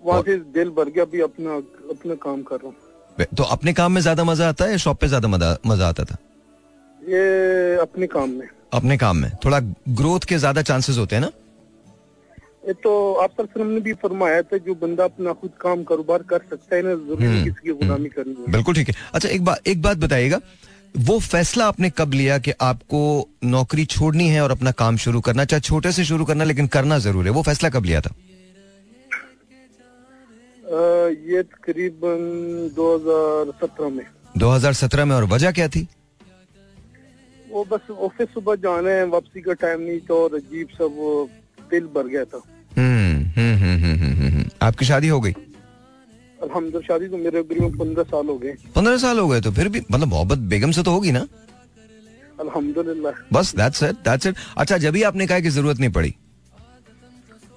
वहाँ 0.02 0.22
से 0.22 0.36
दिल 0.56 0.70
भर 0.70 0.88
गया 0.90 1.04
अभी 1.04 1.20
अपना 1.20 1.56
अपना 1.90 2.14
काम 2.22 2.42
कर 2.42 2.56
रहा 2.56 2.68
हूँ। 2.68 3.26
तो 3.36 3.42
अपने 3.56 3.72
काम 3.72 3.92
में 3.92 4.00
ज़्यादा 4.00 4.24
मज़ा 4.24 4.48
आता 4.48 4.64
है 4.64 4.70
या 4.70 4.76
शॉप 4.84 5.00
पे 5.00 5.08
ज़्यादा 5.08 5.28
मज़ा 5.28 5.56
मज़ा 5.66 5.88
आता 5.88 6.04
था? 6.04 6.16
ये 7.00 7.76
अपने 7.80 8.06
काम 8.06 8.30
में। 8.30 8.48
अपने 8.74 8.96
काम 8.96 9.16
में। 9.16 9.30
थोड़ा 9.44 9.60
ग्रोथ 10.00 10.28
के 10.28 10.38
ज़्यादा 10.38 10.62
चांसेस 10.62 10.98
होते 10.98 11.16
हैं 11.16 11.22
ना? 11.22 11.30
ये 12.70 12.74
तो 12.82 12.90
आप 13.20 13.30
सर 13.40 13.64
ने 13.66 13.80
भी 13.80 13.92
फरमाया 14.00 14.42
था 14.48 14.56
जो 14.64 14.74
बंदा 14.80 15.04
अपना 15.04 15.32
खुद 15.38 15.50
काम 15.60 15.82
कारोबार 15.84 16.22
कर 16.30 16.40
सकता 16.50 16.76
है 16.76 16.82
ना 16.82 16.94
ज़रूरी 16.96 17.42
किसी 17.44 17.62
की 17.62 17.72
गुलामी 17.78 18.08
करनी 18.08 18.34
है। 18.38 18.52
बिल्कुल 18.52 18.74
ठीक 18.74 18.88
है। 18.88 18.94
अच्छा 19.14 19.28
एक 19.28 19.44
बात 19.44 19.68
एक 19.68 19.80
बात 19.82 19.96
बताइएगा। 19.98 20.38
वो 20.98 21.18
फैसला 21.20 21.66
आपने 21.68 21.90
कब 21.98 22.12
लिया 22.14 22.36
कि 22.38 22.52
आपको 22.60 23.00
नौकरी 23.46 23.84
छोड़नी 23.86 24.28
है 24.28 24.40
और 24.42 24.50
अपना 24.50 24.70
काम 24.82 24.96
शुरू 25.04 25.20
करना 25.28 25.44
चाहे 25.44 25.60
छोटे 25.60 25.92
से 25.92 26.04
शुरू 26.04 26.24
करना 26.24 26.44
लेकिन 26.44 26.66
करना 26.76 26.98
ज़रूर 26.98 27.24
है। 27.24 27.30
वो 27.30 27.42
फैसला 27.42 27.70
कब 27.70 27.84
लिया 27.84 28.00
था? 28.00 28.14
ये 31.30 31.42
तकरीबन 31.44 32.22
2017 32.76 33.90
में। 33.90 34.06
2017 34.38 35.04
में 35.04 35.16
और 35.16 35.24
वजह 35.34 35.52
क्या 35.52 35.68
थी? 35.68 35.86
वो 37.50 37.64
बस 37.72 37.90
ऑफ़िस 37.90 38.28
सुबह 38.34 38.54
जाना 38.62 38.90
है 38.90 39.04
वापसी 39.08 39.40
का 39.40 39.52
टाइम 39.66 39.80
नहीं 39.80 40.00
था 40.00 40.14
और 40.14 40.34
अजीब 40.36 40.68
सा 40.78 40.84
वो 40.96 41.28
दिल 41.70 41.86
भर 41.94 42.06
गया 42.08 42.24
था। 42.24 42.42
हम्म 42.76 43.24
हम्म 43.36 43.74
हम्म। 44.22 44.44
आपकी 44.62 44.84
शादी 44.86 45.08
हो 45.08 45.20
गई? 45.20 45.32
अल्हम्दुलिल्लाह 46.42 46.82
शादी 46.82 47.08
तो 47.08 47.16
मेरे 47.18 47.42
पंद्रह 47.42 48.02
साल 48.04 48.26
हो 48.28 48.36
गए। 48.38 48.54
पंद्रह 48.74 48.96
साल 48.98 49.18
हो 49.18 49.28
गए 49.28 49.40
तो 49.40 49.50
फिर 49.52 49.68
भी 49.68 49.80
मतलब 49.90 50.08
मोहब्बत 50.08 50.38
बेगम 50.52 50.70
से 50.70 50.82
तो 50.82 50.90
होगी 50.90 51.12
ना? 51.12 51.26
अल्हम्दुलिल्लाह। 52.40 53.12
बस 53.32 53.54
दैट्स 53.56 53.82
इट 53.82 53.96
दैट्स 54.04 54.26
इट 54.26 54.36
अच्छा 54.56 54.76
जब 54.78 54.92
भी 54.92 55.02
आपने 55.04 55.26
कहा 55.26 55.40
कि 55.40 55.50
ज़रूरत 55.50 55.80
नहीं 55.80 55.90
पड़ी? 55.92 56.14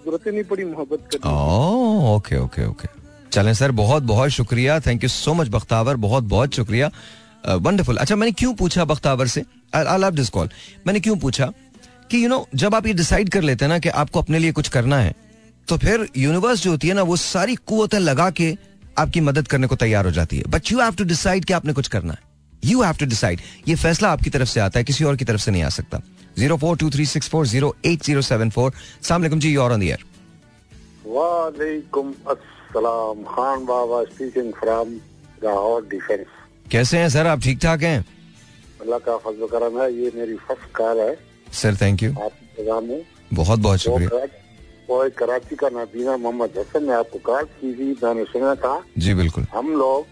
ज़रूरत 0.06 0.28
नहीं 0.28 0.44
पड़ी 0.44 0.64
मोहब्बत 0.66 1.16
ओके 1.26 2.38
ओके 2.38 2.66
ओके 2.66 2.88
चलें 3.32 3.54
सर 3.54 3.72
बहुत 3.74 4.04
बहुत 4.04 4.30
शुक्रिया। 4.32 4.80
Thank 4.80 5.04
you 5.04 5.10
so 5.10 5.34
much 5.34 5.48
Bakhtawar. 5.50 5.96
बहुत 5.98 6.24
बहुत 6.24 6.56
शुक्रिया। 6.56 6.92
वंडरफुल 7.48 7.98
अच्छा 7.98 8.16
मैंने 8.16 8.32
क्यों 8.34 8.54
पूछा 8.56 8.86
बख्तावर 8.86 9.28
से? 9.28 9.44
आई 9.76 9.98
लव 10.00 10.12
दिस 10.16 10.30
कॉल 10.30 10.50
मैंने 10.88 11.00
क्यों 11.00 11.16
पूछा? 11.20 11.52
कि 12.14 12.18
यू 12.18 12.24
you 12.24 12.30
नो 12.30 12.38
know, 12.38 12.56
जब 12.56 12.76
आप 12.76 12.88
ये 12.88 12.94
डिसाइड 12.94 13.30
कर 13.30 13.42
लेते 13.42 13.66
हैं 13.66 13.70
ना 13.70 13.78
कि 13.80 13.90
आपको 13.90 14.22
अपने 14.22 14.40
लिए 14.40 14.52
कुछ 14.54 14.68
करना 14.70 14.98
है 15.00 15.14
तो 15.68 15.78
फिर 15.78 16.08
यूनिवर्स 16.18 16.62
जो 16.64 16.72
होती 16.72 16.88
है 16.88 16.94
ना 16.94 17.02
वो 17.04 17.16
सारी 17.18 17.56
कुतें 17.72 18.00
लगा 18.00 18.30
के 18.40 18.50
आपकी 19.00 19.22
मदद 19.22 19.48
करने 19.48 19.68
को 19.68 19.76
तैयार 19.76 20.06
हो 20.06 20.12
जाती 20.12 20.38
है। 20.38 20.44
But 20.50 20.72
you 20.72 20.80
have 20.80 20.96
to 20.96 21.04
decide 21.04 21.46
कि 21.46 21.54
आपने 21.54 21.74
कुछ 21.74 21.88
करना 21.96 22.14
है। 22.14 22.20
यू 22.64 22.82
हैव 22.82 22.96
टू 23.00 23.06
डिसाइड 23.06 23.42
ये 23.68 23.76
फैसला 23.76 24.12
आपकी 24.12 24.30
तरफ़ 24.30 24.50
से 24.50 24.60
आता 24.60 24.80
है 24.80 24.84
किसी 24.86 25.04
और 25.04 25.16
की 25.18 25.26
तरफ़ 25.26 25.42
से 25.42 25.52
नहीं 25.52 25.64
आ 25.64 25.70
सकता। 25.70 26.02
Zero 26.38 26.58
four 26.58 26.78
two 26.78 26.90
three 26.90 27.06
six 27.06 27.30
four 27.30 27.48
zero 27.48 27.76
eight 27.86 28.04
zero 28.04 28.22
seven 28.22 28.50
four. 28.50 28.72
सलाम 29.02 29.40
जी 29.40 29.54
यूर 29.54 29.72
ऑन 29.72 29.80
द 29.80 29.84
एयर 29.84 30.06
वालेकुम 31.08 32.14
अस्सलाम 32.30 33.24
Khan 33.34 33.66
Baba 33.66 34.04
speaking 34.14 34.54
from 34.62 34.96
Lahore 35.44 35.86
Defence. 35.92 36.28
कैसे 36.72 36.98
हैं 36.98 37.10
सर 37.10 37.28
आप 37.28 37.42
ठीक 37.44 37.60
ठाक 37.62 37.84
हैं? 37.84 38.00
अल्लाह 38.82 39.00
का 39.00 39.18
फजल 39.26 39.48
करम 39.52 39.82
है 39.82 39.94
ये 39.94 40.12
मेरी 40.16 40.36
फ़र्स्ट 40.48 40.76
कार 40.76 40.98
है। 41.00 41.14
सर 41.54 41.76
थैंक 41.76 42.04
यू 42.04 42.12
बहुत 43.34 43.60
बहुत 43.60 43.80
शुक्रिया। 43.80 44.10
कराची- 44.10 45.12
कराची 45.18 45.56
का 45.56 45.70
नबीना 45.70 46.18
मोहम्मद 46.18 46.54
हसन 46.58 46.84
ने 46.84 46.94
आपको 46.94 47.20
कॉल 47.20 47.44
की 47.44 47.74
थी 47.74 47.98
मैंने 48.04 48.24
सुना 48.24 48.56
था। 48.56 48.84
जी 48.98 49.14
बिल्कुल। 49.14 49.46
हम 49.56 49.72
लोग 49.74 50.06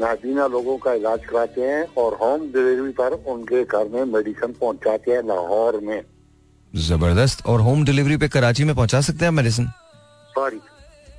नाबीना 0.00 0.46
लोगों 0.46 0.78
का 0.78 0.92
इलाज 0.92 1.24
कराते 1.24 1.60
हैं 1.60 1.94
और 1.98 2.14
होम 2.14 2.40
डिलीवरी 2.40 2.92
पर 2.92 3.12
उनके 3.12 3.64
घर 3.64 3.88
में 3.88 4.04
मेडिसिन 4.04 4.52
पहुंचाते 4.52 5.10
हैं 5.10 5.22
लाहौर 5.28 5.80
में। 5.80 6.02
ज़बरदस्त। 6.76 7.46
और 7.46 7.60
होम 7.60 7.84
डिलीवरी 7.84 8.16
पे 8.16 8.28
कराची 8.28 8.64
में 8.64 8.76
पहुँचा 8.76 9.00
सकते 9.00 9.24
हैं 9.24 9.32
मेडिसिन 9.32 9.66
सॉरी 10.34 10.60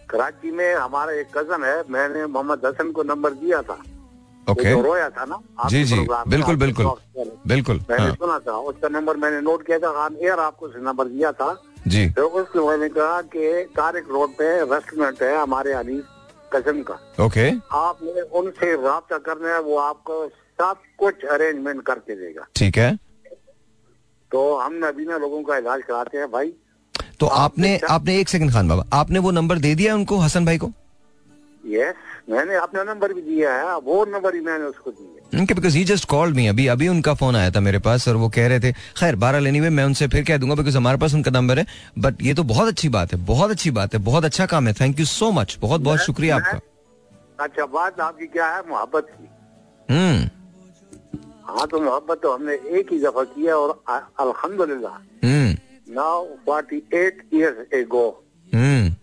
कराची 0.10 0.52
में 0.52 0.76
हमारा 0.76 1.12
एक 1.12 1.38
कज़न 1.38 1.64
है 1.64 1.84
मैंने 1.90 2.26
मोहम्मद 2.26 2.62
हसन 2.66 2.92
को 2.92 3.04
नंबर 3.04 3.34
दिया 3.34 3.62
था। 3.62 3.82
ओके 4.50 4.70
जो 4.70 4.82
रोया 4.82 5.10
था 5.10 5.26
ना 5.26 5.68
जी 5.70 5.84
जी. 5.84 6.00
बिल्कुल 6.28 6.56
बिल्कुल. 6.56 6.86
बिल्कुल 7.48 7.80
मैंने 7.90 8.04
हाँ, 8.04 8.14
सुना 8.14 8.38
था 8.40 8.58
उसका 8.70 8.88
नंबर 8.90 9.18
मैंने 9.18 9.42
नोट 9.42 9.66
किया 9.68 9.80
था 9.80 9.92
खान 9.94 10.16
एयर 10.22 10.40
आपको 10.40 10.68
नंबर 10.84 11.08
दिया 11.08 11.32
था। 11.32 11.52
जी. 11.88 12.10
तो 12.10 12.28
उसने 12.28 12.62
मैंने 12.68 12.90
कहा 12.90 13.22
कि 13.34 13.64
तारिक 13.76 14.08
रोड 14.12 14.30
पे 14.38 14.48
रेस्टोरेंट 14.66 15.22
है 15.24 15.36
हमारे 15.38 15.74
अली 15.74 16.02
कज़न 16.54 16.82
का। 16.84 17.00
ओके 17.26 17.50
आपने 17.78 18.22
उनसे 18.40 18.74
रब्ता 18.76 19.18
करना 19.20 19.54
है 19.54 19.60
वो 19.62 19.78
आपको 19.80 20.26
सब 20.60 20.78
कुछ 21.00 21.26
अरेंजमेंट 21.26 21.82
करके 21.86 22.16
देगा। 22.16 22.46
ठीक 22.56 22.78
है. 22.78 22.96
तो 24.32 24.40
हम 24.58 24.74
नबीना 24.84 25.18
लोगों 25.18 25.42
का 25.44 25.58
इलाज 25.58 25.82
कराते 25.88 26.18
हैं 26.18 26.32
भाई। 26.32 26.54
तो 27.20 27.26
आपने 27.38 27.78
आपने 27.90 28.18
एक 28.20 28.30
सेकंड 28.30 28.52
खान 28.54 28.68
बाबा 28.70 28.86
आपने 28.94 29.20
वो 29.20 29.32
नंबर 29.32 29.58
दे 29.60 29.74
दिया 29.76 29.96
उनको 29.96 30.18
हसन 30.18 30.46
भाई 30.46 30.58
को? 30.58 30.72
यस 31.68 31.96
मैंने 32.30 32.56
अपना 32.56 32.84
नंबर 32.84 33.14
भी 33.14 33.22
दिया 33.22 33.54
है 33.54 33.78
वो 33.80 34.04
नंबर 34.06 34.36
ही 34.36 34.42
मैंने 34.42 34.66
उसको 34.66 34.92
दिया 34.92 35.54
because 35.54 35.78
he 35.78 35.84
just 35.84 36.08
called 36.10 36.36
me 36.36 36.46
अभी 36.48 36.66
अभी 36.68 36.88
उनका 36.88 37.14
फ़ोन 37.14 37.36
आया 37.36 37.52
था 37.52 37.60
मेरे 37.60 37.80
पास 37.80 38.08
और 38.08 38.16
वो 38.16 38.30
कह 38.30 38.48
रहे 38.48 38.60
थे 38.60 38.72
खैर 38.98 39.16
बारह 39.16 39.40
लेनी 39.40 39.58
हुई 39.58 39.70
मैं 39.70 39.84
उनसे 39.84 40.08
फिर 40.08 40.24
कह 40.24 40.38
दूँगा 40.38 40.56
बिकॉज़ 40.56 40.78
हमारे 40.78 40.98
पास 40.98 41.14
उनका 41.14 41.32
नंबर 41.32 41.60
है। 41.60 41.66
बट 42.00 42.22
ये 42.22 42.34
तो 42.34 42.44
बहुत 42.44 42.68
अच्छी 42.68 42.90
बात 42.90 43.14
है 43.14 43.20
बहुत 43.26 43.52
अच्छी 43.52 43.72
बात 43.72 43.94
है 43.94 44.00
बहुत 44.02 44.26
अच्छा 44.26 44.46
काम 44.46 44.68
है। 44.68 44.74
थैंक 44.74 45.00
यू 45.00 45.06
सो 45.06 45.32
मच 45.32 45.58
बहुत 45.62 45.82
बहुत 45.82 46.00
शुक्रिया 46.00 46.36
आपका। 46.36 46.60
अच्छा 47.40 47.66
बात 47.68 48.00
आपकी 48.00 48.28
क्या 48.28 48.48
है? 48.48 48.62
मोहब्बत 48.70 49.08
की। 49.12 49.28
हम्म 49.90 50.30
हाँ 51.50 51.68
तो 51.68 51.80
मोहब्बत 51.82 52.20
तो 52.24 52.34
हमने 52.34 52.54
एक 52.80 52.92
ही 52.94 53.00
दफ़ा 53.00 53.24
किया 53.26 53.56
और 53.56 53.84
अल्हम्दुलिल्लाह। 54.20 54.98
Now 55.96 56.26
forty 56.46 56.82
eight 56.94 57.24
years 57.34 57.74
ago 57.74 58.08
हम्म 58.48 58.94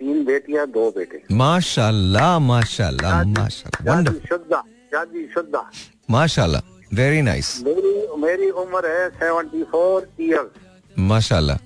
तीन 0.00 0.24
बेटियाँ 0.24 0.66
दो 0.76 0.90
बेटे। 0.96 1.22
माशाल्लाह 1.36 2.38
माशाल्लाह 2.50 3.22
माशाल्लाह 3.24 3.48
शादी 3.48 3.90
वंडर 3.90 4.20
शुदा 4.28 4.60
शादी 4.92 5.26
शुदा 5.34 5.62
माशाल्लाह 6.10 6.62
वेरी 7.00 7.22
नाइस 7.22 7.48
मेरी 7.66 7.92
मेरी 8.26 8.48
उम्र 8.62 8.86
है 8.96 9.08
सेवेंटी 9.18 9.62
फोर 9.72 10.08
ईयर्स 10.20 10.98
माशाल्लाह। 11.10 11.58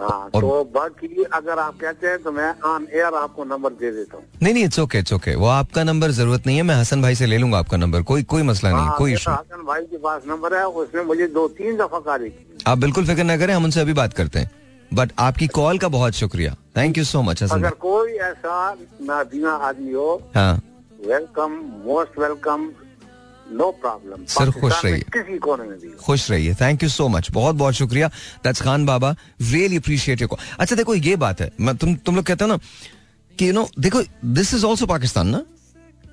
हाँ 0.00 0.10
और- 0.34 0.42
तो 0.42 0.64
बाकी 0.74 1.22
अगर 1.38 1.58
आप 1.58 1.78
कहते 1.80 2.06
हैं 2.06 2.18
तो 2.22 2.32
मैं 2.32 2.50
ऑन 2.72 2.86
एयर 2.94 3.14
आपको 3.20 3.44
नंबर 3.44 3.70
दे 3.80 3.90
देता 3.92 4.16
हूँ। 4.16 4.24
नहीं 4.42 4.52
नहीं 4.54 4.64
इट्स 4.64 4.78
ओके 4.78 4.98
इट्स 4.98 5.12
ओके 5.12 5.34
वो 5.34 5.46
आपका 5.54 5.82
नंबर 5.84 6.10
ज़रूरत 6.18 6.46
नहीं 6.46 6.56
है 6.56 6.62
मैं 6.70 6.74
हसन 6.80 7.02
भाई 7.02 7.14
से 7.20 7.26
ले 7.26 7.38
लूँगा 7.38 7.58
आपका 7.58 7.76
नंबर 7.76 8.02
कोई 8.10 8.22
कोई 8.32 8.42
मसला 8.50 8.70
नहीं 8.70 8.86
हाँ, 8.86 8.96
कोई 8.98 9.12
इशू 9.14 9.30
हसन 9.30 9.64
भाई 9.66 9.82
के 9.90 9.98
पास 10.04 10.22
नंबर 10.28 10.54
है 10.58 10.64
उसने 10.82 11.02
मुझे 11.10 11.26
दो 11.38 11.46
तीन 11.58 11.76
दफ़ा 11.76 11.98
कॉल 12.06 12.28
की 12.28 12.62
आप 12.66 12.78
बिल्कुल 12.78 13.06
फ़िक्र 13.06 13.24
ना 13.24 13.36
करें 13.36 13.54
हम 13.54 13.64
उनसे 13.64 13.80
अभी 13.80 13.92
बात 14.00 14.12
करते 14.14 14.38
हैं। 14.38 14.50
बट 14.94 15.12
आपकी 15.18 15.46
कॉल 15.48 15.78
का 15.78 15.88
बहुत 15.88 16.12
शुक्रिया। 16.14 16.54
थैंक 16.76 16.98
यू 16.98 17.04
सो 17.04 17.22
मच 17.22 17.42
अगर 17.42 17.70
कोई 17.80 18.12
ऐसा 18.12 18.74
नाबीना 19.02 19.52
आदमी 19.68 19.92
हो 19.92 20.14
हाँ। 20.34 20.54
Welcome 21.06 21.50
most 21.86 22.18
welcome 22.18 22.70
no 23.52 23.70
problem 23.80 24.24
sir, 24.24 24.50
खुश 24.50 24.84
रहिए। 24.84 25.00
किसी 25.12 25.38
कोने 25.38 25.64
में 25.64 25.78
भी 25.80 25.90
खुश 26.00 26.30
रहिए। 26.30 26.54
थैंक 26.54 26.82
यू 26.82 26.88
सो 26.88 27.08
मच 27.08 27.30
बहुत 27.32 27.56
बहुत 27.56 27.74
शुक्रिया 27.74 28.08
that's 28.44 28.62
Khan 28.62 28.86
Baba 28.86 29.14
really 29.42 29.76
appreciate 29.76 30.22
your 30.22 30.36
अच्छा 30.58 30.76
देखो 30.76 30.94
ये 30.94 31.16
बात 31.16 31.40
है। 31.40 31.50
मैं 31.60 31.76
तुम 31.76 31.94
तुम 31.96 32.16
लोग 32.16 32.24
कहते 32.24 32.44
हो 32.44 32.50
ना 32.50 32.58
कि 33.38 33.48
यू 33.48 33.52
नो 33.52 33.68
देखो 33.78 34.02
दिस 34.24 34.54
इज़ 34.54 34.66
ऑल्सो 34.66 34.86
पाकिस्तान 34.86 35.28
ना? 35.28 35.42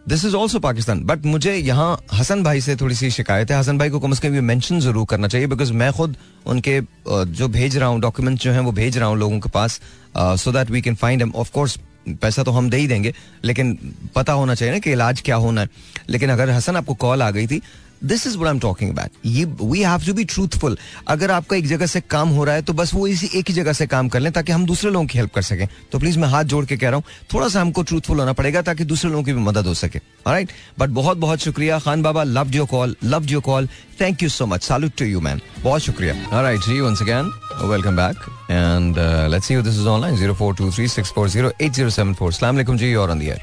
This 0.08 0.26
is 0.26 0.36
also 0.36 0.60
Pakistan 0.60 1.00
but 1.06 1.26
मुझे 1.26 1.54
यहाँ 1.56 1.98
हसन 2.14 2.44
भाई 2.44 2.62
से 2.62 2.76
थोड़ी 2.76 2.96
सी 2.96 3.10
शिकायत 3.12 3.52
है। 3.52 3.58
हसन 3.60 3.78
भाई 3.78 3.90
को 3.90 4.00
कम 4.00 4.12
अज 4.12 4.20
कम 4.20 4.36
ये 4.36 4.42
मैंशन 4.42 4.80
ज़रूर 4.80 5.06
करना 5.10 5.28
चाहिए 5.28 5.48
बिकॉज़ 5.48 5.72
मैं 5.74 5.92
खुद 5.94 6.16
उनके 6.46 6.80
जो 7.08 7.48
भेज 7.48 7.78
रहा 7.78 7.90
हूँ 7.90 8.00
डॉक्यूमेंट 8.02 8.40
जो 8.40 8.52
है, 8.52 8.60
वो 8.60 8.72
भेज 8.72 8.98
रहा 8.98 9.08
हूँ 9.08 9.18
लोगों 9.18 9.40
के 9.40 9.50
पास 9.50 9.80
so 10.18 10.52
that 10.52 10.72
we 10.72 10.82
can 10.82 10.96
find 10.96 11.32
of 11.36 11.52
course 11.52 11.78
पैसा 12.22 12.44
तो 12.44 12.52
हम 12.52 12.70
दे 12.70 12.78
ही 12.78 12.88
देंगे, 12.88 13.14
लेकिन 13.46 13.78
पता 14.16 14.34
होना 14.34 14.56
चाहिए 14.56 14.74
ना 14.74 14.80
कि 14.80 14.92
इलाज 14.92 15.22
क्या 15.22 15.36
होना 15.38 15.62
है। 15.62 15.70
लेकिन 16.10 16.30
अगर 16.30 16.50
हसन 16.50 16.76
आपको 16.76 16.94
कॉल 16.96 17.22
आ 17.22 17.30
गई 17.32 17.48
थी 17.48 17.62
this 18.04 18.28
is 18.28 18.38
what 18.38 18.48
I'm 18.48 18.60
talking 18.60 18.90
about. 18.92 19.10
ये 19.26 19.46
we 19.62 19.82
have 19.82 20.06
to 20.06 20.14
be 20.14 20.24
truthful 20.26 20.78
अगर 21.08 21.32
आपका 21.32 21.56
एक 21.56 21.68
जगह 21.68 21.86
से 21.86 22.02
काम 22.02 22.30
हो 22.30 22.44
रहा 22.44 22.56
है 22.56 22.62
तो 22.62 22.74
बस 22.74 22.94
वो 22.94 23.08
इसी 23.08 23.30
एक 23.40 23.48
ही 23.50 23.54
जगह 23.54 23.74
से 23.74 23.88
काम 23.88 24.10
कर 24.10 24.20
लें 24.20 24.32
ताकि 24.34 24.52
हम 24.52 24.66
दूसरे 24.66 24.92
लोगों 24.92 25.06
की 25.06 25.18
हेल्प 25.18 25.34
कर 25.34 25.42
सकें। 25.42 25.68
तो 25.92 26.00
प्लीज़ 26.00 26.20
मैं 26.20 26.28
हाथ 26.28 26.44
जोड़ 26.54 26.66
के 26.66 26.78
कह 26.78 26.90
रहा 26.90 26.96
हूँ 26.96 27.04
थोड़ा 27.34 27.48
सा 27.48 27.62
हमको 27.62 27.84
ट्रूथफुल 27.84 28.20
होना 28.20 28.34
पड़ेगा 28.34 28.62
ताकि 28.62 28.84
दूसरे 28.86 29.12
लोगों 29.12 29.24
की 29.24 29.34
भी 29.34 29.42
मदद 29.42 29.68
हो 29.68 29.74
सके। 29.74 30.00
राइट 30.28 30.52
बट 30.80 30.90
बहुत 30.90 31.18
बहुत 31.18 31.40
शुक्रिया। 31.40 31.80
Khan 31.80 32.02
Baba 32.02 32.24
love 32.24 32.52
your 32.56 32.68
call 32.68 32.96
love 33.04 33.26
your 33.30 33.42
call 33.42 33.68
thank 34.02 34.24
you 34.24 34.30
so 34.30 34.46
much 34.46 34.64
salute 34.64 34.92
to 34.98 35.06
you 35.06 35.20
man 35.22 35.42
बहुत 35.64 35.82
शुक्रिया। 35.82 36.42
Right 36.42 36.62
ji 36.68 36.80
once 36.82 37.02
again 37.02 37.32
welcome 37.64 37.96
back 37.96 38.18
and 38.52 38.96
let's 39.32 39.48
see 39.48 39.56
this 39.62 39.76
is 39.76 39.88
online 39.88 40.16
04236408074 40.34 42.28
अस्सलाम 42.28 42.56
वालेकुम 42.56 42.78
जी 42.78 42.94
और 42.96 43.12
ऑन 43.12 43.20
द 43.20 43.24
एयर 43.24 43.42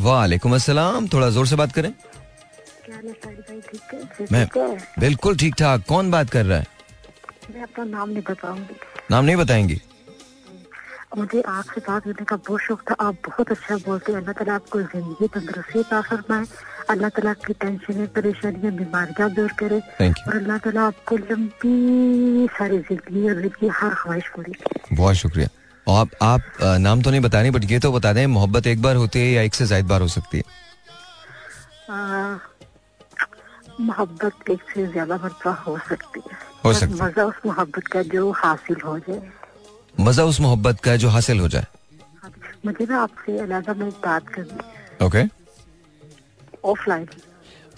वालेकुम 0.00 0.54
अस्सलाम 0.54 1.08
थोड़ा 1.12 1.28
ज़ोर 1.30 1.46
से 1.46 1.56
बात 1.56 1.72
करें 1.72 1.92
मैं 4.32 4.46
बिल्कुल 5.00 5.36
ठीक 5.36 5.54
ठाक 5.58 5.84
कौन 5.88 6.10
बात 6.10 6.30
कर 6.30 6.44
रहा 6.46 6.58
है? 6.58 6.66
मैं 7.54 7.62
अपना 7.62 7.84
नाम 7.84 8.08
नहीं 8.10 8.22
बताऊँगी। 8.30 8.74
नाम 9.10 9.24
नहीं 9.24 9.36
बताएँगी? 9.36 9.80
मुझे 11.16 11.40
आपसे 11.48 11.80
बात 11.80 12.02
करने 12.04 12.24
का 12.24 12.36
बहुत 12.36 12.60
शौक 12.60 12.80
था। 12.90 12.94
आप 13.00 13.14
बहुत 13.26 13.50
अच्छा 13.50 13.76
बोलते 13.84 14.12
हैं। 14.12 14.18
अल्लाह 14.18 14.32
ताला 14.38 14.54
आपको 14.54 14.80
ज़िंदगी 14.80 15.26
तंदुरुस्ती 15.34 15.78
अता 15.78 16.00
फरमाए। 16.08 16.44
अल्लाह 16.90 17.08
ताला 17.10 17.30
आपकी 17.30 17.52
टेंशन 17.62 18.06
परेशानियाँ 18.16 18.72
बीमारियाँ 18.76 19.30
दूर 19.34 19.52
करे। 19.58 19.78
और 20.00 20.36
अल्लाह 20.36 20.58
ताला 20.58 20.82
आपको 20.86 21.16
लंबी 21.16 22.46
सारी 22.58 22.78
ज़िंदगी 22.78 23.28
और 23.28 23.40
ज़िंदगी 23.40 23.68
हर 23.80 23.94
ख्वाहिश 24.02 24.28
पूरी 24.36 24.52
बहुत 24.92 25.14
शुक्रिया। 25.16 25.48
और 25.86 25.98
आप 25.98 26.08
आप 26.22 26.42
नाम 26.80 27.02
तो 27.02 27.10
नहीं 27.10 27.20
बता 27.20 27.40
रही 27.40 27.50
बट 27.50 27.70
ये 27.70 27.78
तो 27.80 27.92
बता 27.92 28.12
दें 28.12 28.26
मोहब्बत 28.28 28.66
एक 28.66 28.82
बार 28.82 28.96
होती 28.96 29.18
है 29.18 29.32
या 29.32 29.42
एक 29.42 29.54
से 29.54 29.66
ज़्यादा 29.66 29.88
बार 29.88 30.00
हो 30.00 30.08
सकती 30.08 30.38
है? 30.38 30.44
मोहब्बत 33.80 34.50
एक 34.50 34.62
से 34.74 34.86
ज़्यादा 34.86 35.16
मरतबा 35.16 35.52
हो 35.66 35.76
सकती 35.88 36.20
है। 36.20 36.36
हो 36.64 36.72
सकती। 36.74 36.94
मज़ा 36.94 37.24
उस 37.24 37.34
मोहब्बत 37.46 37.86
का 37.86 38.02
जो 38.14 38.30
हासिल 38.36 38.80
हो 38.84 38.98
जाए। 38.98 39.20
मज़ा 40.00 40.24
उस 40.24 40.40
मोहब्बत 40.40 40.80
का 40.84 40.96
जो 40.96 41.08
हासिल 41.08 41.40
हो 41.40 41.48
जाए। 41.48 41.66
मुझे 42.66 42.86
ना 42.90 43.00
आपसे 43.02 43.38
अलग 43.38 43.70
में 43.78 43.90
बात 44.04 44.28
करनी 44.28 45.06
ओके 45.06 45.22
ऑफलाइन। 46.64 47.06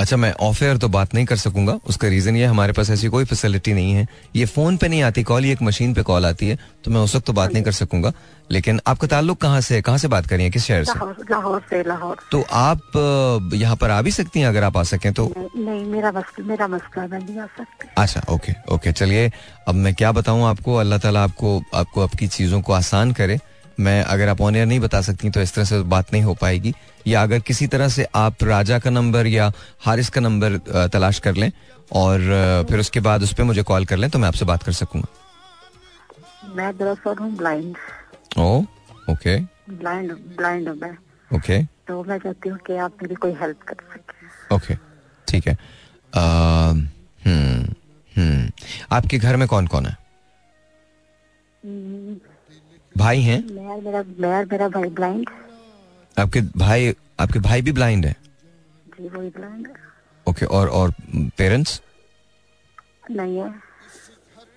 अच्छा 0.00 0.16
मैं 0.16 0.32
ऑफ़ 0.40 0.62
एयर 0.64 0.76
तो 0.78 0.88
बात 0.88 1.14
नहीं 1.14 1.24
कर 1.26 1.36
सकूँगा। 1.36 1.72
उसका 1.88 2.08
रीजन 2.08 2.36
ये 2.36 2.44
हमारे 2.44 2.72
पास 2.72 2.90
ऐसी 2.90 3.08
कोई 3.08 3.24
फैसिलिटी 3.24 3.72
नहीं 3.72 3.92
है। 3.92 4.06
ये 4.36 4.44
फ़ोन 4.46 4.76
पे 4.76 4.88
नहीं 4.88 5.02
आती 5.02 5.22
कॉल 5.22 5.44
ये 5.44 5.52
एक 5.52 5.62
मशीन 5.62 5.92
पे 5.94 6.02
कॉल 6.02 6.26
आती 6.26 6.48
है 6.48 6.58
तो 6.84 6.90
मैं 6.90 7.00
उस 7.00 7.16
वक्त 7.16 7.26
तो 7.26 7.32
बात 7.32 7.52
नहीं 7.52 7.62
कर 7.64 7.72
सकूँगा। 7.72 8.12
लेकिन 8.50 8.80
आपका 8.86 9.06
ताल्लुक 9.06 9.40
कहाँ 9.40 9.60
से 9.60 9.74
है? 9.74 9.82
कहाँ 9.82 9.98
से 9.98 10.08
बात 10.08 10.26
कर 10.26 10.36
रही 10.36 10.50
किस 10.50 10.64
शहर 10.64 10.84
से? 10.84 10.92
लाहौर 11.30 11.60
से 11.70 11.82
लाहौर। 11.88 12.16
तो 12.32 12.42
आप 12.52 13.52
यहाँ 13.54 13.76
पर 13.76 13.90
आ 13.90 14.00
भी 14.02 14.10
सकती 14.10 14.40
हैं 14.40 14.46
अगर 14.48 14.64
आप 14.64 14.76
आ 14.76 14.82
सकें 14.84 15.12
तो? 15.12 15.26
नहीं, 15.36 15.64
नहीं 15.64 15.84
मेरा 15.86 16.12
मसला 16.12 16.46
मेरा 16.46 16.68
मसला 16.68 17.06
मैं 17.06 17.18
नहीं 17.18 17.38
आ 17.38 17.46
सकती। 17.58 17.88
अच्छा 17.98 18.22
ओके 18.30 18.54
ओके 18.74 18.92
चलिए। 18.92 19.30
अब 19.68 19.74
मैं 19.74 19.94
क्या 19.94 20.12
बताऊँ 20.12 20.44
आपको? 20.46 20.76
अल्लाह 20.76 20.98
ताला 20.98 21.22
आपको 21.24 21.60
आपको 21.74 22.02
आपकी 22.02 22.26
चीज़ों 22.28 22.60
को 22.62 22.72
आसान 22.72 23.12
करे। 23.12 23.38
मैं 23.80 24.02
अगर 24.04 24.28
आप 24.28 24.40
ऑनियर 24.40 24.66
नहीं 24.66 24.80
बता 24.80 25.00
सकती 25.02 25.30
तो 25.30 25.40
इस 25.40 25.54
तरह 25.54 25.64
से 25.64 25.80
बात 25.92 26.12
नहीं 26.12 26.22
हो 26.22 26.34
पाएगी। 26.40 26.74
या 27.06 27.22
अगर 27.22 27.38
किसी 27.40 27.66
तरह 27.66 27.88
से 27.88 28.06
आप 28.14 28.44
राजा 28.44 28.78
का 28.78 28.90
नंबर 28.90 29.26
या 29.26 29.50
हारिस 29.80 30.08
का 30.08 30.20
नंबर 30.20 30.56
तलाश 30.92 31.18
कर 31.18 31.34
लें 31.34 31.50
और 31.92 32.66
फिर 32.70 32.80
उसके 32.80 33.00
बाद 33.00 33.22
उस 33.22 33.32
पर 33.34 33.44
मुझे 33.44 33.62
कॉल 33.62 33.84
कर 33.84 33.96
लें 33.96 34.08
तो 34.10 34.18
मैं 34.18 34.28
आपसे 34.28 34.44
बात 34.44 34.62
कर 34.62 34.72
सकूँगा। 34.72 35.08
मैं 36.56 36.76
दरअसल 36.78 37.14
हूँ 37.20 37.30
blind 37.36 37.76
oh 38.38 38.62
okay. 39.10 39.38
Blind 39.70 40.12
blind 40.36 40.68
हूँ 40.68 40.76
मैं। 40.76 40.96
ओके। 41.30 41.62
तो 41.88 42.02
मैं 42.04 42.18
चाहती 42.18 42.48
हूँ 42.48 42.58
कि 42.66 42.76
आप 42.78 42.92
मेरी 43.02 43.14
कोई 43.14 43.32
हेल्प 43.40 43.62
कर 43.68 43.76
सके। 43.92 44.54
ओके 44.54 44.74
ठीक 45.28 45.48
है। 45.48 45.56
हम्म 46.14 47.74
हम्म। 48.12 48.50
आपके 48.92 49.18
घर 49.18 49.36
में 49.36 49.46
कौन 49.48 49.66
कौन 49.66 49.86
है? 49.86 49.96
हम्म, 51.62 51.99
भाई 53.00 53.20
हैं? 53.22 53.38
मैं 53.46 53.80
मेरा 53.82 54.02
मैं 54.20 54.44
मेरा 54.52 54.68
भाई 54.68 54.88
ब्लाइंड 54.90 55.30
आपके 56.16 56.40
भाई 56.58 56.94
आपके 57.20 57.38
भाई 57.40 57.62
भी 57.62 57.72
ब्लाइंड 57.72 58.06
है? 58.06 58.16
जी 59.00 59.08
ब्लाइंड 59.08 59.68
ओके 60.26 60.46
और 60.46 60.68
और 60.70 60.92
पेरेंट्स 61.38 61.80
नहीं 63.10 63.36
है। 63.38 63.50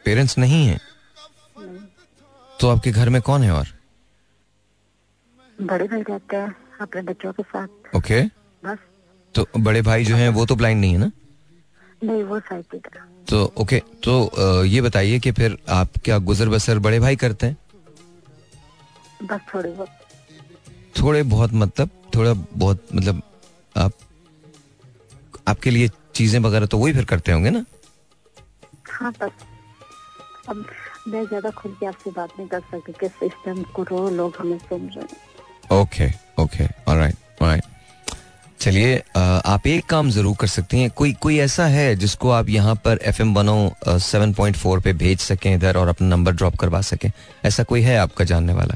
पेरेंट्स 0.05 0.37
नहीं 0.37 0.65
है? 0.67 0.79
नहीं। 1.59 1.79
तो 2.61 2.69
आपके 2.69 2.91
घर 2.91 3.09
में 3.09 3.21
कौन 3.21 3.43
है 3.43 3.51
और? 3.51 3.67
बड़े 5.61 5.87
भाई 5.87 6.01
रहते 6.01 6.37
हैं 6.37 6.55
अपने 6.81 7.01
बच्चों 7.01 7.31
के 7.33 7.43
साथ। 7.43 7.95
ओके 7.97 8.21
बस। 8.63 8.77
तो 9.35 9.47
बड़े 9.59 9.81
भाई 9.81 10.05
जो 10.05 10.15
हैं 10.15 10.29
वो 10.29 10.45
तो 10.45 10.55
ब्लाइंड 10.55 10.81
नहीं 10.81 10.93
है 10.93 10.99
ना? 10.99 11.11
नहीं 12.03 12.23
वो 12.23 12.39
साइकिल 12.41 12.81
तो 13.29 13.43
ओके 13.61 13.81
तो 14.03 14.63
ये 14.65 14.81
बताइए 14.81 15.19
कि 15.19 15.31
फिर 15.31 15.57
आप 15.71 15.97
क्या 16.05 16.17
गुजर 16.29 16.49
बसर 16.49 16.79
बड़े 16.79 16.99
भाई 16.99 17.15
करते 17.15 17.47
हैं? 17.47 17.57
बस 19.23 19.39
थोड़ी 19.53 19.69
बहुत। 19.69 19.89
थोड़े 20.99 21.23
बहुत 21.25 21.53
मतलब 21.55 21.89
थोड़ा 22.15 22.33
बहुत 22.33 22.87
मतलब 22.95 23.21
आप 23.75 23.91
आपके 25.47 25.69
लिए 25.71 25.89
चीज़ें 26.15 26.39
वगैरह 26.39 26.65
तो 26.65 26.77
वही 26.77 26.93
फिर 26.93 27.05
करते 27.05 27.31
होंगे 27.31 27.49
ना? 27.49 27.63
हाँ 28.89 29.11
बस। 29.11 29.31
अब 30.49 30.65
मैं 31.07 31.25
ज़्यादा 31.25 31.49
खुल 31.51 31.71
के 31.79 31.85
आपसे 31.85 32.11
बात 32.11 32.29
नहीं 32.39 32.47
कर 32.47 32.59
सकती 32.61 32.93
कि 32.99 33.07
सिस्टम 33.09 33.61
को 33.75 33.83
रो 33.83 34.09
लोग 34.11 34.35
हमें 34.39 34.57
सुन 34.59 34.87
रहे 34.87 35.01
हैं। 35.01 35.79
ओके 35.79 36.09
ओके 36.43 36.67
ऑलराइट 36.87 37.41
ऑलराइट 37.41 37.63
चलिए 38.59 39.01
आप 39.17 39.67
एक 39.67 39.85
काम 39.85 40.09
ज़रूर 40.09 40.35
कर 40.39 40.47
सकती 40.47 40.79
हैं। 40.81 40.89
कोई 40.91 41.13
कोई 41.21 41.37
ऐसा 41.39 41.65
है 41.67 41.95
जिसको 41.95 42.29
आप 42.31 42.49
यहाँ 42.49 42.75
पर 42.85 42.99
एफ़ 43.03 43.21
एम 43.21 43.33
बनो 43.33 43.97
सेवन 44.01 44.33
पॉइंट 44.33 44.57
फोर 44.57 44.79
पे 44.81 44.93
भेज 44.95 45.19
सकें 45.19 45.53
इधर 45.53 45.77
और 45.77 45.87
अपना 45.87 46.07
नंबर 46.07 46.31
ड्रॉप 46.33 46.55
करवा 46.59 46.81
सकें? 46.83 47.11
ऐसा 47.45 47.63
कोई 47.63 47.81
है 47.81 47.97
आपका 47.97 48.25
जानने 48.25 48.53
वाला? 48.53 48.75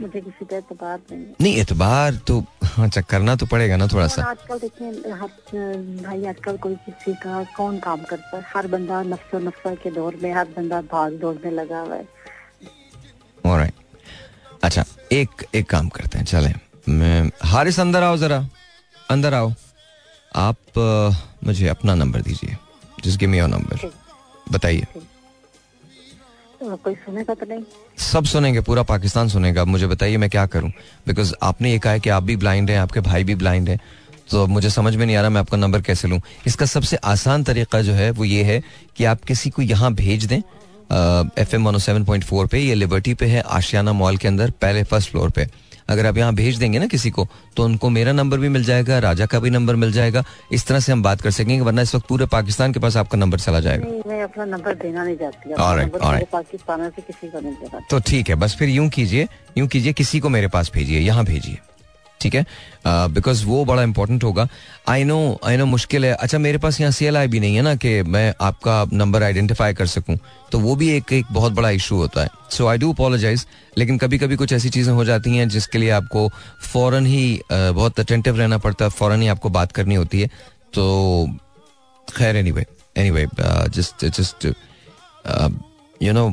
मुझे 0.00 0.20
किसी 0.20 0.44
पे 0.44 0.56
एतबार 0.56 0.98
नहीं 1.10 1.24
नहीं 1.40 1.56
एतबार 1.60 2.14
तो 2.28 2.38
हाँ 2.64 2.88
चेक 2.88 3.04
करना 3.10 3.34
तो 3.36 3.46
पड़ेगा 3.46 3.76
ना 3.76 3.86
थोड़ा 3.92 4.06
सा। 4.06 4.22
आजकल 4.22 4.58
देखिए 4.58 5.12
हर 5.12 5.28
भाई 6.06 6.24
आजकल 6.26 6.56
कोई 6.56 6.74
किसी 6.86 7.12
का 7.22 7.42
कौन 7.56 7.78
काम 7.78 8.02
करता 8.10 8.36
है? 8.36 8.42
हर 8.54 8.66
बंदा 8.66 9.02
नफ्सो 9.02 9.38
नफ्सा 9.38 9.74
के 9.74 9.90
दौर 9.90 10.16
में 10.22 10.32
हर 10.32 10.44
बंदा 10.56 10.80
भाग 10.92 11.12
दौड़ 11.20 11.34
में 11.44 11.50
लगा 11.52 11.80
हुआ 11.80 11.94
है। 11.94 12.06
ऑलराइट 13.46 13.74
अच्छा 14.64 14.84
एक 15.12 15.44
एक 15.54 15.68
काम 15.70 15.88
करते 15.88 16.18
हैं 16.18 16.24
चलें। 16.24 16.54
मैं 16.88 17.30
हारिस 17.44 17.80
अंदर 17.80 18.02
आओ 18.02 18.16
जरा। 18.16 18.38
अंदर 19.10 19.34
आओ। 19.34 19.52
आप 20.36 20.78
अ, 20.78 21.46
मुझे 21.46 21.68
अपना 21.68 21.94
नंबर 21.94 22.22
दीजिए। 22.22 22.56
जिस 23.04 23.16
गिव 23.16 23.28
मी 23.30 23.38
योर 23.38 23.48
नंबर 23.48 23.90
बताइए। 24.52 24.86
तो 26.66 27.46
नहीं। 27.46 27.62
सब 27.98 28.24
सुनेंगे, 28.24 28.60
पूरा 28.60 28.82
पाकिस्तान 28.82 29.28
सुनेगा। 29.28 29.64
मुझे 29.64 29.86
बताइए 29.86 30.16
मैं 30.16 30.30
क्या 30.30 30.46
करूँ? 30.46 30.70
बिकॉज़ 31.06 31.34
आपने 31.42 31.72
ये 31.72 31.78
कहा 31.78 31.92
है 31.92 32.00
कि 32.00 32.10
आप 32.10 32.22
भी 32.22 32.36
ब्लाइंड 32.36 32.70
हैं, 32.70 32.78
आपके 32.78 33.00
भाई 33.00 33.24
भी 33.24 33.34
ब्लाइंड 33.34 33.68
हैं। 33.68 33.80
तो 34.30 34.46
मुझे 34.46 34.70
समझ 34.70 34.96
में 34.96 35.06
नहीं 35.06 35.16
आ 35.16 35.20
रहा 35.20 35.30
मैं 35.30 35.40
आपका 35.40 35.56
नंबर 35.56 35.80
कैसे 35.80 36.08
लूँ। 36.08 36.20
इसका 36.46 36.66
सबसे 36.66 36.96
आसान 36.96 37.44
तरीका 37.44 37.82
जो 37.82 37.92
है, 37.92 38.10
वो 38.10 38.24
ये 38.24 38.42
है 38.42 38.62
कि 38.96 39.04
आप 39.04 39.24
किसी 39.24 39.50
को 39.50 39.62
यहाँ 39.62 39.92
भेज 39.94 40.24
दें। 40.24 40.38
F 41.38 41.54
M 41.54 41.68
one 41.68 41.78
seven 41.78 42.04
point 42.04 42.24
four 42.24 42.46
पे, 42.46 42.58
ये 42.58 42.74
लिबर्टी 42.74 43.14
पे 43.14 43.26
है, 43.26 43.40
आशियाना 43.40 43.92
मॉल 43.92 44.16
के 44.16 44.28
अंदर, 44.28 44.50
पहले 44.50 44.82
फ़र्स्ट 44.82 45.10
फ्लोर 45.10 45.30
पे। 45.30 45.48
अगर 45.88 46.06
आप 46.06 46.16
यहाँ 46.16 46.34
भेज 46.34 46.56
देंगे 46.58 46.78
ना 46.78 46.86
किसी 46.86 47.10
को 47.10 47.26
तो 47.56 47.64
उनको 47.64 47.90
मेरा 47.90 48.12
नंबर 48.12 48.38
भी 48.38 48.48
मिल 48.48 48.64
जाएगा 48.64 48.98
राजा 48.98 49.26
का 49.26 49.38
भी 49.38 49.50
नंबर 49.50 49.76
मिल 49.76 49.92
जाएगा। 49.92 50.24
इस 50.52 50.66
तरह 50.66 50.80
से 50.80 50.92
हम 50.92 51.02
बात 51.02 51.20
कर 51.20 51.30
सकेंगे 51.30 51.60
वरना 51.60 51.82
इस 51.82 51.94
वक्त 51.94 52.06
पूरे 52.06 52.26
पाकिस्तान 52.26 52.72
के 52.72 52.80
पास 52.80 52.96
आपका 52.96 53.18
नंबर 53.18 53.38
चला 53.38 53.60
जाएगा। 53.60 54.08
मैं 54.08 54.22
अपना 54.22 54.44
नंबर 54.44 54.74
देना 54.74 55.04
नहीं 55.04 55.16
चाहती। 55.16 55.54
right, 55.54 55.94
right. 56.02 57.84
तो 57.90 57.98
ठीक 57.98 58.28
है 58.28 58.34
बस 58.34 58.56
फिर 58.56 58.68
यूँ 58.68 58.88
कीजिए 58.88 59.28
यूँ 59.58 59.68
कीजिए 59.68 59.92
किसी 59.92 60.20
को 60.20 60.28
मेरे 60.28 60.48
पास 60.48 60.70
भेजिए 60.74 61.00
यहाँ 61.00 61.24
भेजिए। 61.24 61.58
ठीक 62.20 62.34
है? 62.34 62.44
बिकॉज़ 62.86 63.44
वो 63.46 63.64
बड़ा 63.64 63.82
इंपॉर्टेंट 63.82 64.24
होगा। 64.24 64.46
आई 64.88 65.04
नो 65.04 65.18
आई 65.44 65.56
नो 65.56 65.66
मुश्किल 65.66 66.04
है। 66.04 66.12
अच्छा 66.14 66.38
मेरे 66.38 66.58
पास 66.58 66.80
यहाँ 66.80 66.92
सी 66.92 67.10
भी 67.28 67.40
नहीं 67.40 67.56
है 67.56 67.62
ना 67.62 67.74
कि 67.74 68.02
मैं 68.04 68.32
आपका 68.40 68.84
नंबर 68.92 69.22
आइडेंटिफाई 69.22 69.74
कर 69.74 69.86
सकूँ। 69.86 70.18
तो 70.52 70.58
वो 70.58 70.74
भी 70.76 70.88
एक 70.90 71.12
एक 71.12 71.26
बहुत 71.32 71.52
बड़ा 71.52 71.70
इशू 71.70 71.96
होता 71.96 72.22
है। 72.22 72.28
सो 72.50 72.66
आई 72.66 72.78
डू 72.78 72.92
अपोलोजाइज 72.92 73.46
लेकिन 73.78 73.98
कभी 73.98 74.18
कभी 74.18 74.36
कुछ 74.36 74.52
ऐसी 74.52 74.70
चीज़ें 74.70 74.92
हो 74.92 75.04
जाती 75.04 75.36
हैं 75.36 75.48
जिसके 75.48 75.78
लिए 75.78 75.90
आपको 75.90 76.28
फ़ौरन 76.62 77.06
ही 77.06 77.40
uh, 77.42 77.70
बहुत 77.70 78.00
अटेंटिव 78.00 78.36
रहना 78.38 78.58
पड़ता 78.58 78.84
है। 78.84 78.90
फ़ौरन 78.90 79.22
ही 79.22 79.28
आपको 79.28 79.48
बात 79.50 79.72
करनी 79.72 79.94
होती 79.94 80.20
है। 80.20 80.30
तो 80.74 81.26
खैर 82.08 82.36
anyway 82.50 82.66
anyway 83.10 83.26
just 83.70 84.04
just 84.06 84.46
you 86.02 86.12
know 86.12 86.30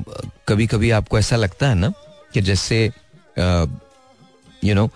कभी 0.48 0.68
कभी 0.68 0.92
आपको 0.92 1.20
ऐसा 1.20 1.36
लगता 1.36 1.68
है 1.70 1.76
ना 1.76 1.92
कि 2.34 2.42
जैसे 2.42 2.86
यू 2.86 4.70
uh, 4.70 4.76
नो 4.76 4.90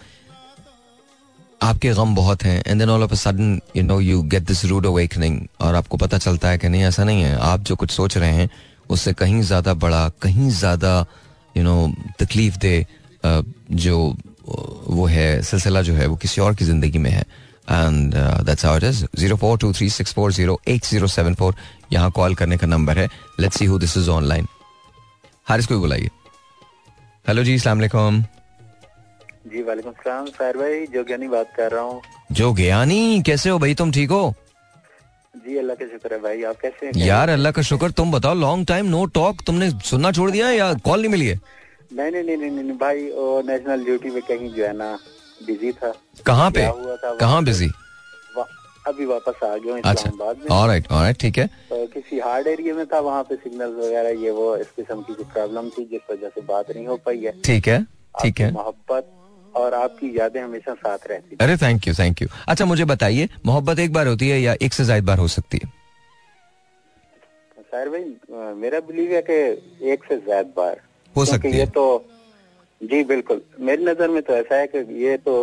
आपके 1.61 1.89
गम 1.93 2.13
बहुत 2.15 2.43
हैं 2.43 2.61
and 2.67 2.79
then 2.79 2.89
all 2.89 3.03
of 3.03 3.11
a 3.11 3.15
sudden 3.15 3.59
you 3.75 3.83
know 3.83 3.99
you 4.01 4.21
get 4.23 4.43
this 4.43 4.63
rude 4.65 4.85
awakening 4.85 5.39
और 5.61 5.75
आपको 5.75 5.97
पता 5.97 6.17
चलता 6.17 6.49
है 6.49 6.57
कि 6.57 6.69
नहीं, 6.69 6.83
ऐसा 6.83 7.03
नहीं 7.03 7.21
है। 7.23 7.35
आप 7.41 7.61
जो 7.61 7.75
कुछ 7.75 7.91
सोच 7.91 8.17
रहे 8.17 8.31
हैं, 8.31 8.49
उससे 8.89 9.13
कहीं 9.13 9.41
ज़्यादा 9.41 9.73
बड़ा, 9.75 10.07
कहीं 10.21 10.49
ज़्यादा 10.51 11.05
यू 11.57 11.63
नो 11.63 11.91
तकलीफ़ 12.19 12.57
दे 12.57 12.85
जो, 13.23 14.15
वो 14.89 15.05
है, 15.07 15.41
सिलसिला 15.43 15.81
जो 15.81 15.93
है, 15.93 16.05
वो 16.07 16.15
किसी 16.15 16.41
और 16.41 16.55
की 16.55 16.65
ज़िंदगी 16.65 16.97
में 16.97 17.11
है। 17.11 17.21
And 17.21 18.13
that's 18.45 18.65
it 18.65 18.83
is 18.83 19.03
zero 19.17 19.35
four 19.37 19.57
two 19.57 19.73
three 19.73 19.89
six 19.89 20.13
four 20.13 20.31
zero 20.33 20.59
eight 20.67 20.85
zero 20.85 21.07
seven 21.09 21.33
four, 21.35 21.55
यहाँ 21.93 22.11
कॉल 22.11 22.35
करने 22.35 22.57
का 22.57 22.67
नंबर 22.67 22.99
है। 22.99 23.09
Let's 23.39 23.59
see 23.59 23.65
who 23.65 23.79
this 23.79 23.97
is 23.97 24.09
online 24.11 24.47
Haris 25.47 25.65
को 25.65 25.79
बुलाइए। 25.79 26.09
हेलो 27.25 27.43
जी 27.43 27.57
वालेकुम। 27.57 28.23
जी 29.51 29.61
वालेकुम 29.63 29.91
सलाम 30.03 30.25
साहिर 30.35 30.57
भाई 30.57 30.85
जोगियानी 30.93 31.27
बात 31.27 31.53
कर 31.55 31.71
रहा 31.71 31.81
हूँ। 31.83 32.01
जो 32.37 32.53
ज्ञानी 32.55 33.21
कैसे 33.25 33.49
हो 33.49 33.59
भाई 33.59 33.73
तुम 33.81 33.91
ठीक 33.91 34.09
हो? 34.11 34.33
जी 35.35 35.57
अल्लाह 35.57 35.75
का 35.75 35.85
शुक्र 35.87 36.13
है 36.13 36.19
भाई 36.21 36.43
आप 36.43 36.55
कैसे 36.61 36.85
हैं? 36.85 36.93
यार 37.05 37.29
अल्लाह 37.29 37.51
का 37.51 37.61
शुक्र 37.69 37.91
तुम 37.99 38.11
बताओ 38.11 38.33
लॉन्ग 38.35 38.67
टाइम 38.67 38.85
नो 38.95 39.05
टॉक 39.17 39.41
तुमने 39.47 39.69
सुनना 39.89 40.11
छोड़ 40.11 40.29
दिया 40.31 40.49
या 40.51 40.73
कॉल 40.85 40.99
नहीं 41.01 41.11
मिली 41.11 41.27
है? 41.27 41.39
नहीं 41.93 42.11
नहीं 42.11 42.37
नहीं 42.37 42.51
नहीं 42.51 42.77
भाई 42.77 43.09
वो 43.11 43.41
नेशनल 43.47 43.83
ड्यूटी 43.85 44.09
पे 44.11 44.21
कहीं 44.29 44.53
जो 44.53 44.65
है 44.65 44.75
ना 44.77 44.97
बिज़ी 45.47 45.71
था। 45.73 45.93
कहाँ 46.25 46.49
पे? 46.51 46.69
कहाँ 47.19 47.43
बिज़ी 47.43 47.69
अभी 48.87 49.05
वापस 49.05 49.43
आ 49.43 49.55
गया 49.55 49.73
हूँ 49.73 49.81
अच्छा 49.81 49.91
इस्लामाबाद 49.91 50.37
में। 50.39 50.47
ऑलराइट 50.57 50.85
ऑलराइट 50.91 51.17
ठीक 51.21 51.37
है। 51.37 51.45
तो 51.69 51.85
किसी 51.93 52.19
हार्ड 52.19 52.47
एरिया 52.47 52.73
में 52.75 52.85
था 52.93 52.99
वहाँ 53.07 53.23
पे 53.29 53.35
सिग्नल 53.35 53.73
वगैरह 53.79 54.23
ये 54.23 54.31
वो 54.31 54.55
इस 54.57 54.67
किस्म 54.75 55.01
की 55.01 55.23
प्रॉब्लम 55.23 55.69
थी 55.69 55.83
जिस 55.85 56.11
वजह 56.11 56.29
से 56.35 56.41
बात 56.51 56.71
नहीं 56.75 56.85
हो 56.87 56.95
पाई 57.05 57.19
है। 57.23 57.33
ठीक 57.45 57.67
है 57.67 57.81
ठीक 58.21 58.39
है। 58.41 58.51
मोहब्बत 58.51 59.11
और 59.57 59.73
आपकी 59.73 60.11
यादें 60.17 60.41
हमेशा 60.41 60.73
साथ 60.75 61.07
रहती 61.09 61.37
अरे 61.41 61.57
थैंक 61.57 61.87
यू 61.87 61.93
थैंक 61.93 62.21
यू 62.21 62.27
अच्छा 62.47 62.65
मुझे 62.65 62.85
बताइए 62.87 63.29
मोहब्बत 63.45 63.79
एक 63.79 63.93
बार 63.93 64.07
होती 64.07 64.29
है 64.29 64.39
या 64.41 64.55
एक 64.61 64.73
से 64.73 64.83
ज़्यादा 64.83 65.05
बार 65.05 65.17
हो 65.19 65.27
सकती 65.29 65.59
है? 65.63 65.71
साहिर 67.61 67.89
भाई 67.89 68.53
मेरा 68.55 68.79
बिलीव 68.81 69.11
है 69.13 69.21
कि 69.29 69.89
एक 69.91 70.03
से 70.09 70.17
ज़्यादा 70.17 70.49
बार। 70.57 70.79
हो 71.15 71.25
सकती 71.25 71.49
ये 71.49 71.59
है। 71.59 71.65
तो 71.71 71.83
जी 72.81 73.03
बिल्कुल। 73.03 73.41
मेरी 73.67 73.85
नज़र 73.85 74.09
में 74.09 74.21
तो 74.23 74.33
ऐसा 74.33 74.55
है 74.55 74.67
कि 74.67 74.79
ये 75.03 75.15
तो 75.17 75.33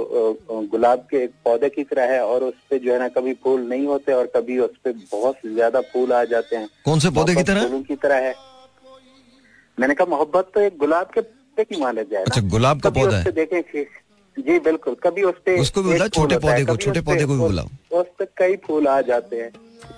गुलाब 0.71 1.07
के 1.11 1.23
एक 1.25 1.31
पौधे 1.45 1.69
की 1.69 1.85
तरह 1.85 2.13
है 2.13 2.21
और 2.25 2.45
उस 2.45 2.55
पे 2.71 2.79
जो 2.79 2.93
है 2.93 2.99
ना 2.99 3.09
कभी 3.11 3.33
फूल 3.45 3.61
नहीं 3.69 3.87
होते 3.87 4.13
और 4.13 4.27
कभी 4.37 4.59
उस 4.59 4.77
पे 4.85 4.93
बहुत 4.93 5.39
ज़्यादा 5.47 5.81
फूल 5.93 6.13
आ 6.13 6.23
जाते 6.25 6.57
हैं। 6.57 6.69
कौन 6.85 6.99
से 6.99 7.11
पौधे 7.11 7.35
की 7.35 7.43
तरह? 7.43 7.67
फूलों 7.67 7.83
की 7.83 7.97
तरह 7.97 8.27
है। 8.27 8.35
मैंने 9.79 9.95
कहा 9.95 10.07
मोहब्बत 10.11 10.51
तो 10.55 10.61
एक 10.61 10.77
गुलाब 10.79 11.11
के 11.15 11.21
पौधे 11.21 11.65
की 11.65 11.81
माना 11.81 12.03
जाए 12.05 12.23
अच्छा, 12.23 12.41
गुलाब 12.49 12.81
का 12.81 12.91
पौधा 12.93 13.17
है। 13.19 13.33
देखें 13.33 13.63
जी 14.39 14.59
बिल्कुल। 14.59 14.95
कभी 14.95 15.23
उस 15.23 15.35
पे 15.47 15.59
उसको 15.61 15.83
भी 15.83 15.91
बुलाओ, 15.91 16.09
छोटे 16.09 16.39
पौधे 16.39 16.65
को, 16.65 16.77
छोटे 16.77 17.01
पौधे 17.01 17.25
को 17.25 17.33
भी 17.33 17.39
बुलाओ। 17.39 17.69
उस 18.01 18.07
पे 18.19 18.25
कई 18.25 18.57
फूल 18.57 18.89
आ 18.89 19.01
जाते 19.01 19.37
हैं। 19.37 19.51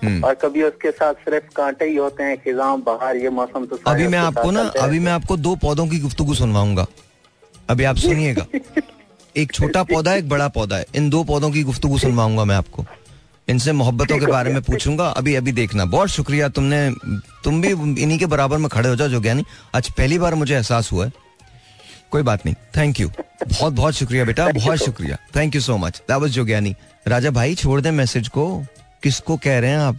हम्म। 0.04 0.24
और 0.24 0.34
कभी 0.34 0.62
उसके 0.62 0.90
साथ 0.90 1.14
सिर्फ़ 1.14 1.54
कांटे 1.56 1.84
ही 1.84 1.96
होते 1.96 2.22
हैं 2.22 2.36
खिजाम 2.36 2.82
बहार 2.82 3.16
ये 3.16 3.30
मौसम 3.30 3.64
तो 3.64 3.78
अभी 3.86 4.06
मैं 4.06 4.18
आपको 4.18 4.50
ना 4.50 4.62
अभी 4.62 4.98
मैं 4.98 5.12
आपको 5.12 5.36
दो 5.36 5.56
पौधों 5.56 5.86
की 5.88 5.98
गुफ्तगू 5.98 6.34
सुनवाऊँगा। 6.34 6.86
अभी 7.70 7.84
आप 7.84 7.96
सुनिएगा। 7.96 8.46
एक 9.36 9.52
छोटा 9.52 9.82
पौधा 9.82 10.14
एक 10.14 10.28
बड़ा 10.28 10.48
पौधा 10.48 10.76
है। 10.76 10.86
इन 10.94 11.10
दो 11.10 11.24
पौधों 11.24 11.50
की 11.50 11.62
गुफ्तगू 11.62 11.98
सुनवाऊँगा 11.98 12.44
मैं 12.44 12.56
आपको। 12.56 12.84
इनसे 13.48 13.72
मोहब्बतों 13.72 14.18
के 14.18 14.26
बारे 14.26 14.52
में 14.52 14.62
पूछूँगा। 14.62 15.08
अभी 15.08 15.34
अभी 15.34 15.52
देखना। 15.52 15.84
बहुत 15.84 16.08
शुक्रिया 16.08 16.48
तुमने 16.48 16.90
तुम 17.44 17.60
भी 17.62 17.68
इन्हीं 18.02 18.18
के 18.18 18.26
बराबर 18.26 18.58
में 18.58 18.68
खड़े 18.68 18.88
हो 18.88 18.96
जाओ 18.96 19.08
जो 19.08 19.20
ज्ञानी। 19.20 19.44
आज 19.74 19.90
पहली 19.90 20.18
बार 20.18 20.34
मुझे 20.34 20.54
एहसास 20.54 20.92
हुआ 20.92 21.06
है। 21.06 21.12
कोई 22.10 22.22
बात 22.22 22.46
नहीं। 22.46 22.54
थैंक 22.76 23.00
यू 23.00 23.10
बहुत 23.42 23.72
बहुत 23.72 23.94
शुक्रिया 23.94 24.24
बेटा 24.24 24.46
बहुत 24.48 24.78
शुक्रिया। 24.78 25.16
Thank 25.36 25.54
you 25.54 25.60
so 25.60 25.76
much 25.76 25.98
that 25.98 26.20
was 26.20 26.30
जो 26.30 26.44
ज्ञानी 26.44 26.74
राजा 27.08 27.30
भाई 27.30 27.54
छोड़ 27.54 27.80
दे 27.80 27.90
मैसेज 27.90 28.28
को। 28.28 28.66
किसको 29.02 29.36
कह 29.36 29.58
रहे 29.58 29.70
हैं 29.70 29.78
आप? 29.78 29.98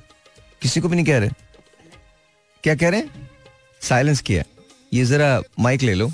किसी 0.62 0.82
को 0.82 0.89
भी 0.89 0.95
नहीं 0.95 1.05
कह 1.05 1.18
रहे। 1.18 1.30
क्या 2.64 2.76
कह 2.76 2.89
रहे 2.89 2.99
हैं? 2.99 3.30
साइलेंस 3.82 4.22
किया। 4.22 4.43
ये 4.93 5.05
जरा 5.05 5.41
माइक 5.60 5.82
ले 5.82 5.93
लो। 5.93 6.12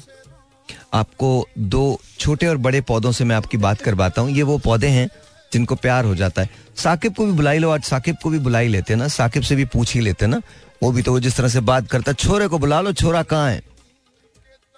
आपको 0.93 1.47
दो 1.57 1.99
छोटे 2.19 2.47
और 2.47 2.57
बड़े 2.57 2.81
पौधों 2.81 3.11
से 3.11 3.23
मैं 3.23 3.35
आपकी 3.35 3.57
बात 3.57 3.81
करवाता 3.81 4.21
हूँ। 4.21 4.31
ये 4.31 4.43
वो 4.43 4.57
पौधे 4.57 4.87
हैं 4.87 5.07
जिनको 5.53 5.75
प्यार 5.75 6.05
हो 6.05 6.15
जाता 6.15 6.41
है। 6.41 6.49
साकिब 6.77 7.15
को 7.15 7.25
भी 7.25 7.31
बुलाई 7.31 7.59
लो 7.59 7.69
आज। 7.69 7.83
साकिब 7.83 8.17
को 8.23 8.29
भी 8.29 8.39
बुलाई 8.39 8.67
लेते 8.67 8.95
ना। 8.95 9.07
साकिब 9.07 9.43
से 9.43 9.55
भी 9.55 9.65
पूछ 9.65 9.93
ही 9.93 10.01
लेते 10.01 10.27
ना। 10.27 10.41
वो 10.83 10.91
भी 10.91 11.01
तो 11.01 11.11
वो 11.11 11.19
जिस 11.19 11.37
तरह 11.37 11.47
से 11.47 11.59
बात 11.59 11.87
करता 11.87 12.13
छोरे 12.13 12.47
को 12.47 12.59
बुला 12.59 12.81
लो 12.81 12.93
छोरा 12.93 13.23
कहाँ 13.23 13.51
है? 13.51 13.61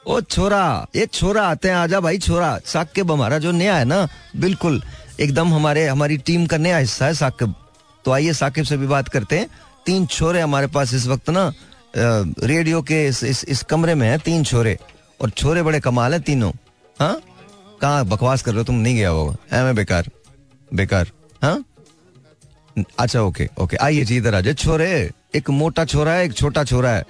ओ 0.07 0.19
छोरा 0.21 0.87
ये 0.95 1.05
छोरा 1.05 1.43
आते 1.47 1.67
हैं 1.67 1.75
आजा 1.75 1.99
भाई 1.99 2.17
छोरा। 2.17 2.57
साकिब 2.65 3.11
हमारा 3.11 3.37
जो 3.37 3.51
नया 3.51 3.75
है 3.75 3.85
ना 3.85 4.07
बिल्कुल 4.35 4.81
एकदम 5.19 5.53
हमारे 5.53 5.85
हमारी 5.87 6.17
टीम 6.17 6.45
का 6.45 6.57
नया 6.57 6.77
हिस्सा 6.77 7.05
है 7.05 7.13
साकिब। 7.13 7.55
तो 8.05 8.11
आइए 8.11 8.33
साकिब 8.33 8.65
से 8.65 8.77
भी 8.77 8.87
बात 8.87 9.07
करते 9.07 9.39
हैं। 9.39 9.49
तीन 9.85 10.05
छोरे 10.05 10.41
हमारे 10.41 10.67
पास 10.67 10.93
इस 10.93 11.07
वक्त 11.07 11.29
ना 11.29 11.51
रेडियो 11.97 12.81
के 12.81 13.05
इस, 13.07 13.23
इस, 13.23 13.45
इस 13.45 13.63
कमरे 13.63 13.95
में 13.95 14.07
है 14.09 14.17
तीन 14.17 14.43
छोरे। 14.43 14.77
और 15.21 15.29
छोरे 15.29 15.63
बड़े 15.63 15.79
कमाल 15.79 16.13
है 16.13 16.19
तीनों। 16.19 16.51
हाँ? 16.99 17.21
कहाँ 17.81 18.05
बकवास 18.05 18.41
कर 18.41 18.51
रहे 18.51 18.57
हो 18.57 18.63
तुम? 18.63 18.75
नहीं 18.75 18.95
गया 18.95 19.09
होगा। 19.09 19.63
मैं 19.63 19.75
बेकार। 19.75 20.09
बेकार। 20.73 21.11
हाँ? 21.43 21.63
अच्छा 22.99 23.21
ओके 23.21 23.49
ओके। 23.59 23.77
आइए 23.77 24.03
जी 24.05 24.17
इधर 24.17 24.35
आ 24.35 24.53
छोरे 24.53 25.11
एक 25.35 25.49
मोटा 25.49 25.85
छोरा 25.85 26.11
है 26.11 26.25
एक 26.25 26.33
छोटा 26.33 26.63
छोरा 26.63 26.89
है। 26.89 27.03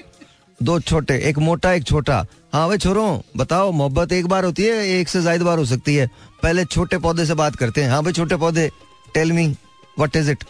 दो 0.60 0.80
छोटे, 0.80 1.18
एक 1.20 1.38
मोटा, 1.38 1.72
एक 1.74 1.84
छोटा। 1.84 2.26
हाँ 2.54 2.68
भाई 2.68 2.78
छोरो 2.78 3.24
बताओ, 3.38 3.72
मोहब्बत 3.72 4.12
एक 4.12 4.28
बार 4.28 4.46
होती 4.46 4.64
है, 4.64 4.88
एक 4.90 5.10
से 5.10 5.22
ज़्यादा 5.22 5.46
बार 5.46 5.58
हो 5.58 5.66
सकती 5.66 5.96
है। 5.96 6.08
पहले 6.44 6.66
छोटे 6.66 6.98
पौधे 6.98 7.26
से 7.26 7.34
बात 7.34 7.56
करते 7.56 7.84
हैं। 7.84 7.90
हाँ 7.90 8.04
भाई, 8.04 8.14
छोटे 8.14 8.36
पौधे। 8.36 8.70
Tell 9.14 9.32
me 9.32 9.48
what 9.48 10.16
is 10.16 10.32
it 10.32 10.44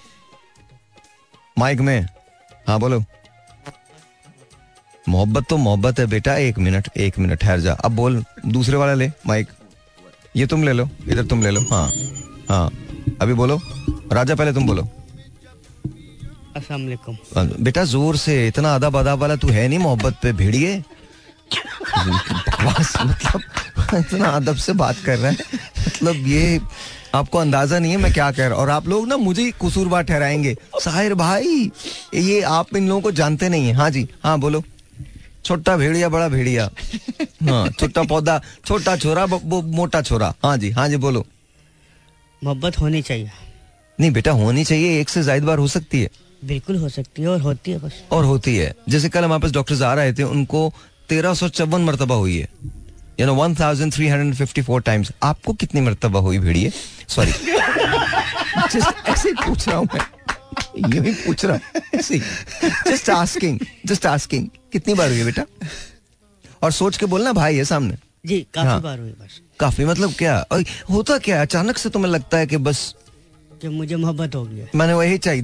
mic 1.60 1.80
में। 1.80 2.08
हाँ 2.68 2.80
बोलो। 2.80 3.04
मोहब्बत 5.10 5.46
तो 5.50 5.58
मोहब्बत 5.58 6.00
है, 6.00 6.06
बेटा। 6.06 6.36
एक 6.36 6.60
मिनट 6.60 6.90
एक 6.98 7.20
मिनट, 7.20 7.40
ठहर 7.40 7.60
जा। 7.60 7.74
अब 7.76 7.92
बोल, 7.92 8.24
दूसरे 8.46 8.78
वाला 8.78 8.94
ले 8.94 9.12
माइक 9.28 9.48
ये 10.36 10.46
तुम 10.48 10.64
ले 10.64 10.74
लो, 10.74 10.88
इधर 11.08 11.26
तुम 11.26 11.44
ले 11.44 11.52
लो। 11.52 11.62
हाँ 11.72 11.88
हाँ। 12.50 12.70
अभी 13.22 13.34
बोलो। 13.34 13.60
राजा, 14.14 14.36
पहले 14.36 14.54
तुम 14.54 14.68
बोलो। 14.68 14.88
अस्सलाम 16.56 17.48
बेटा 17.64 17.84
ज़ोर 17.84 18.18
से 18.18 18.48
इतना 18.48 18.74
अदब 18.76 18.98
अदब 18.98 19.20
वाला 19.20 19.36
तू 19.36 19.48
है 19.52 19.68
नहीं 19.68 19.80
मोहब्बत 19.80 20.20
पे 20.24 20.32
भिड़िए। 20.34 20.78
मतलब 22.64 23.42
इतना 23.96 24.30
अदब 24.30 24.56
से 24.56 24.74
बात 24.74 24.98
कर 25.06 25.18
रहा 25.18 25.32
है। 25.32 25.38
मतलब 25.88 26.28
ये 26.28 26.60
आपको 27.16 27.38
अंदाज़ा 27.38 27.80
नहीं 27.80 27.92
है 27.92 27.98
मैं 27.98 28.12
क्या 28.14 28.32
कह 28.32 28.48
रहा 28.48 28.56
हूँ। 28.56 28.62
और 28.62 28.70
आप 28.70 28.88
लोग 28.88 29.08
ना 29.08 29.18
मुझे 29.18 29.44
ही 29.44 29.52
कसूरवार 29.64 30.04
ठहराएँगे। 30.04 30.56
साहिर 30.82 31.14
भाई 31.16 31.72
ये 32.14 32.42
आप 32.42 32.76
इन 32.76 32.88
लोगों 32.88 33.02
को 33.02 33.12
जानते 33.12 33.50
नहीं 33.50 33.68
है। 33.68 33.74
हाँ 33.74 33.90
जी 33.92 34.08
हाँ 34.24 34.40
बोलो। 34.40 34.64
छोटा 35.46 35.78
भेड़िया 35.78 36.10
बड़ा 36.10 36.28
भेड़िया। 36.30 36.70
हाँ 37.44 37.68
छोटा 37.70 38.04
पौधा 38.04 38.42
छोटा 38.66 38.96
छोरा 38.98 39.26
वो 39.26 39.62
मोटा 39.62 40.02
छोरा। 40.02 40.34
हाँ 40.44 40.58
जी 40.58 40.72
हाँ 40.72 40.88
जी 40.90 40.98
बोलो। 40.98 41.26
मोहब्बत 42.42 42.80
होनी 42.80 43.02
चाहिए। 43.02 43.32
नहीं 44.00 44.12
बेटा 44.12 44.32
होनी 44.34 44.64
चाहिए 44.64 45.00
एक 45.02 45.10
से 45.10 45.22
ज़्यादा 45.24 45.46
बार 45.46 45.58
हो 45.58 45.68
सकती 45.68 46.02
है। 46.02 46.10
बिल्कुल 46.48 46.76
हो 46.78 46.90
सकती 46.90 47.22
है 47.22 47.28
और 47.28 47.42
होती 47.42 47.72
है 47.72 47.78
बस। 47.80 48.02
और 48.12 48.26
होती 48.26 48.56
है। 48.58 48.74
जैसे 48.90 49.10
कल 49.10 49.24
हमारे 49.24 49.42
पास 49.42 49.52
डॉक्टर्स 49.52 49.82
आ 49.82 49.94
रहे 49.94 50.14
थे 50.14 50.24
उनको 50.24 50.72
तेरह 51.10 51.34
सौ 51.34 51.48
चौवन 51.50 51.82
मरतबा 51.86 52.16
हुई 52.16 52.38
है। 52.38 52.48
You 53.20 53.26
know 53.28 53.34
one 53.36 53.56
thousand 53.56 53.94
three 53.94 54.08
hundred 54.08 54.36
fifty 54.36 54.62
four 54.62 54.82
times 54.82 55.12
आपको 55.24 55.54
कितनी 55.54 55.82
मरतबा 55.82 56.20
हुई 56.20 56.40
भेड़िए 56.40 56.72
सॉरी 57.08 57.32
ऐसे 59.12 59.32
पूछ 59.34 59.68
रहा 59.68 59.78
हूँ 59.78 59.88
मैं। 59.94 60.06
यूँ 60.94 61.04
ही 61.06 61.12
पूछ 61.16 61.46
रहा 61.46 61.56
हूँ। 61.56 62.20
जस्ट 62.88 63.10
आस्किंग 63.10 63.60
जस्ट 63.86 64.06
आस्किंग 64.06 64.48
कितनी 64.74 64.94
बार 64.94 65.10
हुई 65.10 65.18
है 65.18 65.26
बेटा? 65.26 65.44
और 66.64 66.72
सोच 66.72 66.98
के 66.98 67.06
बोलना 67.06 67.34
भाई 67.34 67.56
है 67.58 67.64
सामने। 67.66 67.98
जी 68.26 68.40
काफ़ी 68.54 68.70
हाँ। 68.70 68.82
बार 68.82 69.00
हुई 69.00 69.10
बस। 69.12 69.40
काफ़ी 69.60 69.86
मतलब 69.86 70.14
क्या? 70.18 70.38
और 70.52 70.64
होता 70.90 71.18
क्या 71.18 71.42
अचानक 71.42 71.78
से 71.78 71.90
तुम्हें 71.90 72.12
लगता 72.12 72.38
है 72.38 72.48
कि 72.48 72.58
बस 72.58 72.94
कि 73.62 73.68
मुझे 73.70 73.96
मोहब्बत 73.96 74.36
हो 74.36 74.44
गई 74.46 74.66
मैंने 74.76 74.94
वही 74.94 75.18
चाहिए 75.18 75.42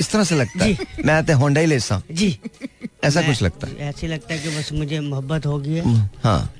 इस 0.00 0.10
तरह 0.10 0.24
से 0.24 0.34
लगता 0.34 0.64
है। 0.64 0.76
मैं 1.04 1.14
आते 1.14 1.32
होंडा 1.32 1.60
ही। 1.60 1.66
लेसा 1.66 2.02
जी। 2.10 2.38
ऐसा 3.04 3.22
कुछ 3.22 3.42
लगता 3.42 3.66
है। 3.66 3.88
ऐसे 3.88 4.06
लगता 4.06 4.34
है 4.34 4.40
कि 4.40 4.56
बस 4.58 4.72
मुझे 4.72 5.00
मोहब्बत 5.00 5.46
हो 5.46 5.58
गई 5.58 5.74
है। 5.74 6.10
हाँ 6.24 6.52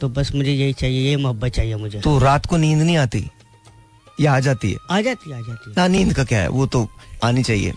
तो 0.00 0.08
बस 0.08 0.32
मुझे 0.34 0.52
यही 0.52 0.72
चाहिए 0.72 1.08
ये 1.10 1.16
मोहब्बत 1.16 1.52
चाहिए 1.52 1.76
मुझे। 1.76 2.00
तो 2.00 2.18
रात 2.18 2.46
को 2.46 2.56
नींद 2.56 2.82
नहीं 2.82 2.96
आती? 2.96 3.28
या 4.20 4.32
आ 4.32 4.40
जाती 4.40 4.70
है? 4.72 4.78
आ 4.90 5.00
जाती 5.00 5.32
आ 5.32 5.40
जाती 5.40 5.70
है। 5.70 5.74
ना 5.76 5.86
नींद 5.88 6.12
का 6.14 6.24
क्या 6.24 6.40
है? 6.40 6.48
वो 6.48 6.66
तो 6.66 6.88
आनी 7.24 7.42
चाहिए। 7.42 7.72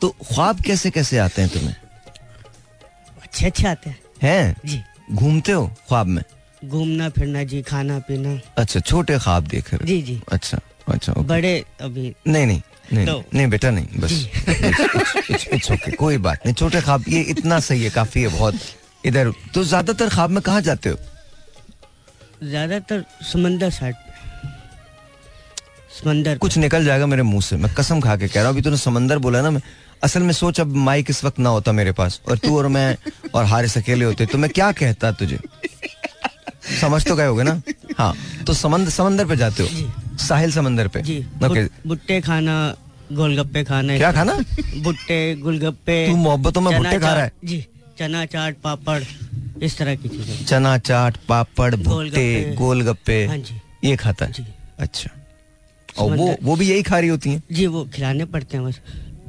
तो 0.00 0.08
ख्वाब 0.08 0.60
कैसे 0.60 0.90
कैसे 0.90 1.18
आते 1.18 1.42
हैं 1.42 1.50
तुम्हें? 1.50 1.74
अच्छे 3.22 3.46
अच्छे 3.46 3.66
आते 3.68 3.90
हैं। 3.90 3.98
हैं? 4.22 4.56
जी। 4.66 4.80
घूमते 5.12 5.52
हो 5.52 5.66
ख्वाब 5.88 6.06
में? 6.06 6.22
घूमना 6.64 7.08
फिरना 7.08 7.42
जी 7.44 7.62
खाना 7.62 7.98
पीना। 7.98 8.38
अच्छा 8.58 8.80
छोटे 8.80 9.18
ख्वाब 9.18 9.46
देख 9.46 9.72
रहे 9.74 9.86
जी 9.86 10.02
जी। 10.02 10.20
अच्छा 10.32 10.58
अच्छा 10.88 11.12
बड़े 11.12 11.64
अभी 11.80 12.14
नहीं 12.28 12.46
नहीं 12.46 12.60
नहीं 12.92 13.22
नहीं 13.34 13.46
बेटा 13.50 13.70
नहीं 13.70 14.00
बस। 14.00 14.12
इट्स 15.54 15.70
ओके 15.72 15.90
कोई 15.96 16.18
बात 16.26 16.46
नहीं 16.46 16.54
छोटे 16.54 16.80
ख्वाब 16.80 17.04
ये 17.08 17.20
इतना 17.34 17.58
सही 17.66 17.82
है 17.84 17.90
काफ़ी 17.90 18.22
है 18.22 18.28
बहुत। 18.38 18.54
इधर 19.04 19.32
तो 19.54 19.64
ज़्यादातर 19.64 20.08
ख्वाब 20.08 20.30
में 20.30 20.42
कहाँ 20.42 20.60
जाते 20.62 20.88
हो? 20.88 20.96
ज़्यादातर 22.48 23.04
समंदर 23.32 23.70
साइड 23.70 23.94
समंदर 26.02 26.38
कुछ 26.38 26.56
निकल 26.58 26.84
जाएगा 26.84 27.06
मेरे 27.06 27.22
मुँह 27.22 27.40
से 27.42 27.56
मैं 27.56 27.72
कसम 27.74 28.00
खा 28.00 28.16
के 28.16 28.28
कह 28.28 28.40
रहा 28.40 28.48
हूँ 28.48 28.54
अभी 28.54 28.62
तूने 28.62 28.76
समंदर 28.76 29.18
बोला 29.24 29.40
ना 29.42 29.50
मैं 29.50 29.60
असल 30.04 30.22
में 30.22 30.32
सोच 30.34 30.60
अब 30.60 30.74
माइक 30.86 31.10
इस 31.10 31.24
वक्त 31.24 31.38
ना 31.38 31.48
होता 31.48 31.72
मेरे 31.72 31.92
पास 31.98 32.20
और 32.28 32.38
तू 32.38 32.56
और 32.58 32.68
मैं 32.76 32.96
और 33.34 33.44
हारिस 33.44 33.76
अकेले 33.78 34.04
होते 34.04 34.26
तो 34.26 34.38
मैं 34.38 34.50
क्या 34.50 34.70
कहता 34.80 35.10
तुझे? 35.20 35.38
समझ 36.80 37.04
तो 37.06 37.16
गए 37.16 37.26
होगे 37.26 37.42
ना? 37.42 37.60
हाँ 37.98 38.14
तो 38.46 38.54
समंदर 38.54 38.90
समंदर 38.90 39.26
पे 39.28 39.36
जाते 39.36 39.62
हो? 39.62 39.68
साहिल 40.18 40.52
समंदर 40.52 40.88
पे? 40.88 41.02
जी 41.02 41.18
ओके 41.18 41.48
भुट- 41.48 41.86
भुट्टे 41.86 42.20
खाना 42.20 42.76
गोलगप्पे 43.12 43.64
खाना 43.64 43.96
क्या 43.96 44.12
खाना? 44.12 44.34
भुट्टे 44.82 45.34
गोलगप्पे 45.36 46.06
तू 46.08 46.16
मोहब्बतों 46.16 46.60
में 46.60 46.76
भुट्टे 46.76 46.98
खा 46.98 47.12
रहा 47.12 47.24
है? 47.24 47.32
जी 47.44 47.66
चना 47.98 48.24
चाट 48.26 48.56
पापड़ 48.64 49.02
इस 49.62 49.78
तरह 49.78 49.94
की 49.94 50.08
चीज़ें। 50.08 50.44
चना 50.44 50.78
चाट 50.78 51.16
पापड़ 51.28 51.74
भुट्टे 51.74 52.54
गोलगप्पे। 52.58 53.26
हाँ 53.26 53.38
जी। 53.38 53.60
ये 53.84 53.96
खाता 53.96 54.24
है? 54.24 54.32
जी। 54.32 54.44
अच्छा। 54.78 55.10
और 55.98 56.16
वो 56.16 56.36
वो 56.42 56.56
भी 56.56 56.70
यही 56.70 56.82
खा 56.82 56.98
रही 56.98 57.08
होती 57.08 57.30
हैं? 57.30 57.42
जी 57.52 57.66
वो 57.66 57.84
खिलाने 57.84 58.24
पड़ते 58.24 58.56
हैं 58.56 58.66
बस। 58.66 58.80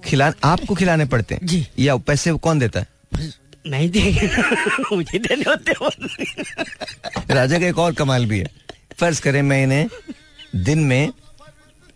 खिला 0.05 0.33
आपको 0.43 0.75
खिलाने 0.75 1.05
पड़ते 1.05 1.35
हैं? 1.35 1.45
जी। 1.47 1.67
या 1.79 1.97
पैसे 1.97 2.33
कौन 2.33 2.59
देता 2.59 2.79
है? 2.79 2.87
नहीं 3.67 3.89
देंगे 3.89 4.27
मुझे 4.95 5.19
देने 5.19 5.41
होते 5.41 5.73
राजा 7.33 7.59
का 7.59 7.65
एक 7.65 7.77
और 7.79 7.93
कमाल 7.93 8.25
भी 8.25 8.39
है। 8.39 8.47
फ़र्ज़ 8.99 9.21
करें 9.21 9.41
मैं 9.41 9.63
इन्हें 9.63 9.89
दिन 10.55 10.79
में 10.79 11.11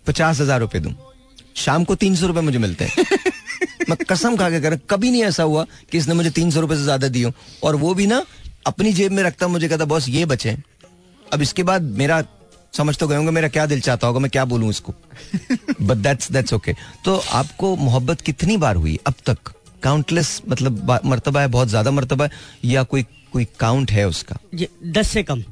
पचास 0.07 0.39
हज़ार 0.41 0.59
रुपए 0.59 0.79
दूँ। 0.79 0.93
शाम 1.55 1.83
को 1.83 1.95
तीन 1.95 2.15
सौ 2.15 2.27
रुपए 2.27 2.41
मुझे 2.41 2.57
मिलते 2.57 2.85
हैं। 2.85 3.05
मैं 3.89 3.97
कसम 4.09 4.35
खा 4.37 4.49
के 4.49 4.59
कर 4.61 4.75
कभी 4.89 5.11
नहीं 5.11 5.23
ऐसा 5.23 5.43
हुआ 5.43 5.65
कि 5.91 5.97
इसने 5.97 6.13
मुझे 6.13 6.29
तीन 6.29 6.51
सौ 6.51 6.61
रुपए 6.61 6.75
से 6.75 6.83
ज़्यादा 6.83 7.07
दियो 7.07 7.31
और 7.63 7.75
वो 7.75 7.93
भी 7.93 8.07
ना 8.07 8.23
अपनी 8.67 8.93
जेब 8.93 9.11
में 9.11 9.21
रखता 9.23 9.47
मुझे 9.47 9.67
कहता 9.67 9.85
बॉस 9.85 10.07
ये 10.09 10.25
बचे 10.25 10.57
अब 11.33 11.41
इसके 11.41 11.63
बाद 11.63 11.81
मेरा 11.97 12.23
समझ 12.73 12.97
तो 12.97 13.07
गए 13.07 13.15
होंगे 13.15 13.31
मेरा 13.31 13.47
क्या 13.47 13.65
दिल 13.65 13.81
चाहता 13.81 14.07
होगा 14.07 14.19
मैं 14.19 14.29
क्या 14.31 14.45
बोलूँ 14.45 14.69
इसको? 14.69 14.93
बट 15.81 15.97
दैट्स 15.97 16.31
दैट्स 16.31 16.53
ओके 16.53 16.73
तो 17.05 17.15
आपको 17.33 17.75
मोहब्बत 17.75 18.21
कितनी 18.21 18.57
बार 18.57 18.75
हुई 18.75 18.97
अब 19.07 19.13
तक? 19.25 19.53
काउंटलेस 19.83 20.41
मतलब 20.49 20.99
मरतबा 21.05 21.41
है 21.41 21.47
बहुत 21.47 21.67
ज़्यादा 21.67 21.91
मरतबा 21.91 22.25
है 22.25 22.31
या 22.65 22.83
कोई 22.83 23.03
कोई 23.33 23.47
काउंट 23.59 23.91
है 23.91 24.07
उसका? 24.07 24.37
दस 24.85 25.07
से 25.07 25.23
कम। 25.23 25.43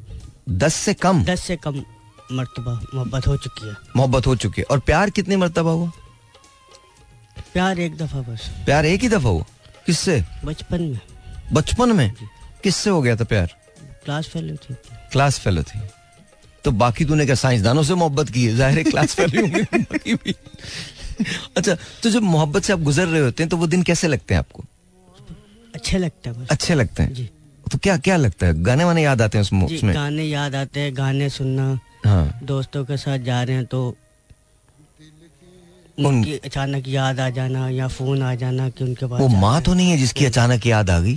दस 0.50 0.76
से 0.76 0.94
कम? 0.94 1.24
दस 1.24 1.44
से 1.44 1.56
कम। 1.56 1.84
मर्तबा 2.32 2.82
मोहब्बत 2.94 3.28
हो 3.28 3.38
चुकी 3.38 3.68
है। 3.68 3.76
मोहब्बत 3.96 4.28
हो 4.28 4.36
चुकी 4.36 4.62
है। 4.62 4.66
और 4.72 4.80
प्यार 4.80 5.10
कितने 5.10 5.38
मरतबा 5.38 5.72
हुआ? 5.72 5.92
प्यार 7.54 7.80
एक 7.80 7.98
दफ़ा 7.98 8.22
बस। 8.22 8.50
प्यार 8.66 8.86
एक 8.86 9.02
ही 9.02 9.10
दफ़ा 9.10 9.30
हुआ? 9.30 9.46
किससे? 9.86 10.24
बचपन 10.46 10.82
में। 10.82 11.00
बचपन 11.54 11.92
में? 11.96 12.14
किससे 12.64 12.90
हो 12.90 13.02
गया 13.02 13.16
था 13.16 13.24
प्यार? 13.24 13.56
क्लास 14.06 14.28
फेलो 14.28 14.56
थी। 14.56 14.74
क्लास 15.12 15.40
फेलो 15.40 15.64
थी। 15.64 15.80
तो 16.64 16.72
बाकी 16.72 17.06
तूने 17.06 17.26
क्या 17.26 17.36
साइंसदानों 17.36 17.84
से 17.84 17.94
मोहब्बत 17.94 18.30
की 18.30 18.46
है? 18.46 18.56
ज़ाहिर 18.56 18.90
क्लास 18.90 19.16
फेलो 19.16 20.34
अच्छा 21.58 21.76
तो 22.04 22.10
जब 22.10 22.22
मोहब्बत 22.22 22.64
से 22.64 22.74
आप 22.74 22.80
गुजर 22.80 23.08
रहे 23.08 23.22
होते 23.22 23.44
हैं 23.44 23.50
तो 23.50 23.58
वो 23.58 23.68
दिन 23.68 23.84
कैसे 23.84 24.08
लगते 24.08 24.34
हैं 24.34 24.40
आपको? 24.40 24.64
अच्छे 25.76 25.98
लगता 25.98 26.30
है 26.30 26.48
अच्छे 26.52 26.76
लगते 26.76 27.04
हैं? 27.04 27.14
जी। 27.14 27.30
तो 27.72 27.78
क्या 27.78 27.98
क्या 27.98 28.18
लगता 28.18 28.46
है? 28.46 28.64
गाने 28.64 28.84
वाने 28.84 29.04
याद 29.04 29.22
आते 29.22 29.38
हैं 29.38 29.46
उसमें? 29.46 29.96
गाने 29.96 30.24
याद 30.24 30.56
आते 30.56 30.80
हैं 30.80 30.98
गाने 30.98 31.30
सुनना। 31.30 31.80
हाँ। 32.06 32.40
दोस्तों 32.44 32.84
के 32.86 32.98
साथ 32.98 33.20
जा 33.28 33.42
रहे 33.44 33.56
हैं 33.56 33.66
तो 33.66 33.80
उनकी 35.98 36.38
अचानक 36.46 36.88
याद 36.88 37.20
आ 37.20 37.30
जाना 37.38 37.68
या 37.70 37.88
फ़ोन 37.88 38.22
आ 38.24 38.34
जाना 38.36 38.70
कि 38.70 38.84
उनके 38.84 39.06
पास 39.08 39.22
वो 39.22 39.28
माँ 39.28 39.62
तो 39.64 39.74
नहीं 39.74 39.90
है 39.92 39.98
जिसकी 39.98 40.26
अचानक 40.26 40.66
याद 40.68 40.90
आ 40.90 41.00
गई? 41.00 41.16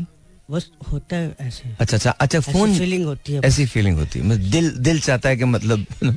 बस 0.51 0.69
होता 0.93 1.17
है 1.17 1.35
ऐसे। 1.41 1.69
अच्छा 1.81 1.97
अच्छा 1.97 2.11
अच्छा 2.11 2.41
फ़ोन 2.41 2.79
फीलिंग 2.79 3.05
होती 3.05 3.33
है 3.33 3.41
ऐसी 3.45 3.67
फीलिंग 3.67 3.97
होती 3.99 4.19
है। 4.19 4.25
मतलब 4.27 4.51
दिल 4.51 4.71
दिल 4.79 5.01
चाहता 5.01 5.29
है 5.29 5.37
कि 5.37 5.45
मतलब 5.45 5.87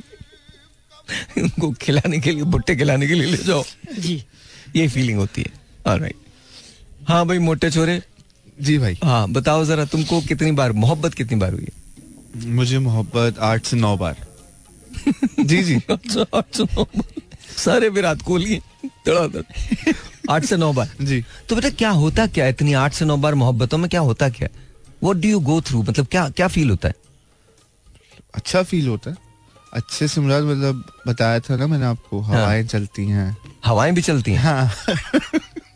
उनको 1.38 1.70
खिलाने 1.82 2.18
के 2.20 2.30
लिए 2.32 2.42
भुट्टे 2.54 2.76
खिलाने 2.76 3.06
के 3.06 3.14
लिए 3.14 3.30
ले 3.30 3.36
जाओ। 3.36 3.64
जी। 3.98 4.22
ये 4.76 4.88
फीलिंग 4.88 5.18
होती 5.18 5.42
है। 5.42 5.52
ऑलराइट 5.92 6.16
हाँ 7.08 7.24
भाई 7.26 7.38
मोटे 7.38 7.70
छोरे 7.70 8.00
जी 8.60 8.78
भाई। 8.78 8.98
हाँ 9.04 9.28
बताओ 9.32 9.64
जरा 9.64 9.84
तुमको 9.92 10.20
कितनी 10.28 10.52
बार 10.52 10.72
मोहब्बत 10.72 11.14
कितनी 11.14 11.38
बार 11.38 11.52
हुई 11.52 11.64
है? 11.64 12.50
मुझे 12.54 12.78
मोहब्बत 12.78 13.38
आठ 13.38 13.64
से 13.66 13.76
नौ 13.76 13.96
बार। 13.96 14.16
जी 15.40 15.62
जी। 15.62 15.76
आठ 16.34 16.56
से 16.56 16.64
नौ 16.64 16.86
सारे 17.56 17.88
विराट 17.88 18.22
कोहली 18.22 18.52
हैं, 18.54 18.62
धड़ाधड़ 19.06 19.92
आठ 20.30 20.44
से 20.44 20.56
नौ 20.56 20.72
बार। 20.72 20.90
जी। 21.00 21.24
तो 21.48 21.54
बेटा 21.56 21.70
क्या 21.70 21.90
होता 21.90 22.26
क्या 22.26 22.46
इतनी 22.48 22.72
आठ 22.72 22.92
से 22.92 23.04
नौ 23.04 23.16
बार 23.16 23.34
मोहब्बतों 23.34 23.78
में? 23.78 23.88
क्या 23.90 24.00
होता 24.00 24.28
क्या 24.28 24.48
what 25.04 25.16
do 25.16 25.28
you 25.28 25.40
go 25.40 25.60
through 25.60 25.82
मतलब 25.82 26.06
क्या 26.06 26.28
क्या 26.28 26.48
फील 26.48 26.70
होता 26.70 26.88
है? 26.88 26.94
अच्छा 28.34 28.62
फील 28.62 28.88
होता 28.88 29.10
है। 29.10 29.16
अच्छे 29.74 30.08
से 30.08 30.20
मुराद 30.20 30.42
मतलब 30.42 30.84
बताया 31.06 31.40
था 31.40 31.56
ना 31.56 31.66
मैंने 31.66 31.84
आपको 31.84 32.20
हवाएँ 32.20 32.60
हाँ। 32.60 32.68
चलती 32.68 33.06
हैं। 33.06 33.36
हवाएँ 33.64 33.92
भी 33.92 34.02
चलती 34.02 34.32
हैं? 34.32 34.38
हाँ। 34.38 34.70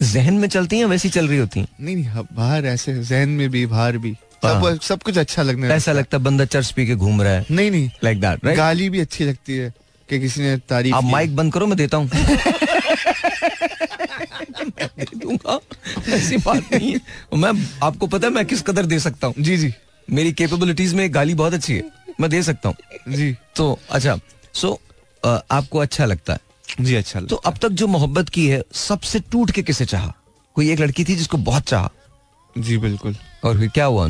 जहन 0.03 0.35
में 0.35 0.49
चलती 0.49 0.79
हैं 0.79 0.85
वैसी 0.85 1.09
चल 1.09 1.29
रही 1.29 1.39
होती 1.39 1.61
हैं? 1.61 1.69
नहीं 1.81 1.97
नहीं 1.97 2.25
बाहर 2.33 2.67
ऐसे 2.67 3.03
जहन 3.05 3.29
में 3.29 3.51
भी 3.51 3.67
बाहर 3.67 3.99
भी। 3.99 4.15
सब 4.43 4.65
हाँ। 4.65 4.77
सब 4.83 5.03
कुछ 5.03 5.19
अच्छा 5.19 5.43
लगने 5.43 5.69
ऐसा 5.75 5.93
लगता 5.93 6.17
है। 6.17 6.23
बंदा 6.25 6.45
चर्च 6.45 6.71
पी 6.71 6.87
के 6.87 6.95
घूम 6.95 7.23
रहा 7.23 7.33
है। 7.33 7.47
नहीं 7.51 7.71
नहीं। 7.71 7.91
लाइक 8.05 8.21
दैट 8.21 8.45
राइट 8.45 8.57
गाली 8.57 8.89
भी 8.91 9.01
अच्छी 9.01 9.25
लगती 9.25 9.57
है 9.57 9.73
कि 10.09 10.21
किसी 10.21 10.41
ने 10.41 10.57
तारीफ़ 10.69 10.95
आप 10.95 11.05
माइक 11.05 11.37
बंद 11.37 11.53
करो 11.53 11.67
मैं 11.67 11.77
देता 11.77 11.97
हूँ। 11.97 12.11
दूँगा 15.17 15.59
ऐसी 16.15 16.37
बात 16.37 16.73
नहीं 16.73 16.93
है। 16.93 17.01
मैं 17.39 17.53
आपको 17.83 18.07
पता 18.07 18.27
है 18.27 18.33
मैं 18.33 18.45
किस 18.47 18.63
कदर 18.63 18.87
दे 18.87 18.99
सकता 18.99 19.27
हूँ? 19.27 19.35
जी 19.39 19.57
जी। 19.57 19.73
मेरी 20.09 20.33
कैपेबिलिटीज 20.33 20.95
में 20.95 21.15
गाली 21.15 21.35
बहुत 21.35 21.55
अच्छी 21.55 21.75
है। 21.75 21.83
मैं 22.21 22.31
दे 22.31 22.43
सकता 22.43 22.69
हूँ। 22.69 23.13
जी। 23.15 23.35
तो 23.57 23.79
अच्छा। 23.91 24.19
सो 24.55 24.81
आपको 25.25 25.79
अच्छा 25.79 26.05
लगता 26.05 26.33
है? 26.33 26.39
जी 26.81 26.95
अच्छा 26.95 27.21
तो 27.21 27.37
अब 27.37 27.57
तक 27.63 27.69
जो 27.69 27.87
मोहब्बत 27.87 28.29
की 28.29 28.47
है 28.49 28.63
सबसे 28.75 29.21
टूट 29.33 29.51
के 29.51 29.63
किसे 29.63 29.85
चाहा? 29.85 30.13
कोई 30.55 30.71
एक 30.73 30.81
लड़की 30.81 31.05
थी 31.05 31.15
जिसको 31.17 31.39
बहुत 31.39 31.63
चाहा? 31.63 31.91
जी 32.59 32.79
बिल्कुल। 32.79 33.17
और 33.47 33.59
फिर 33.59 33.69
क्या 33.69 33.85
हुआ 33.85 34.09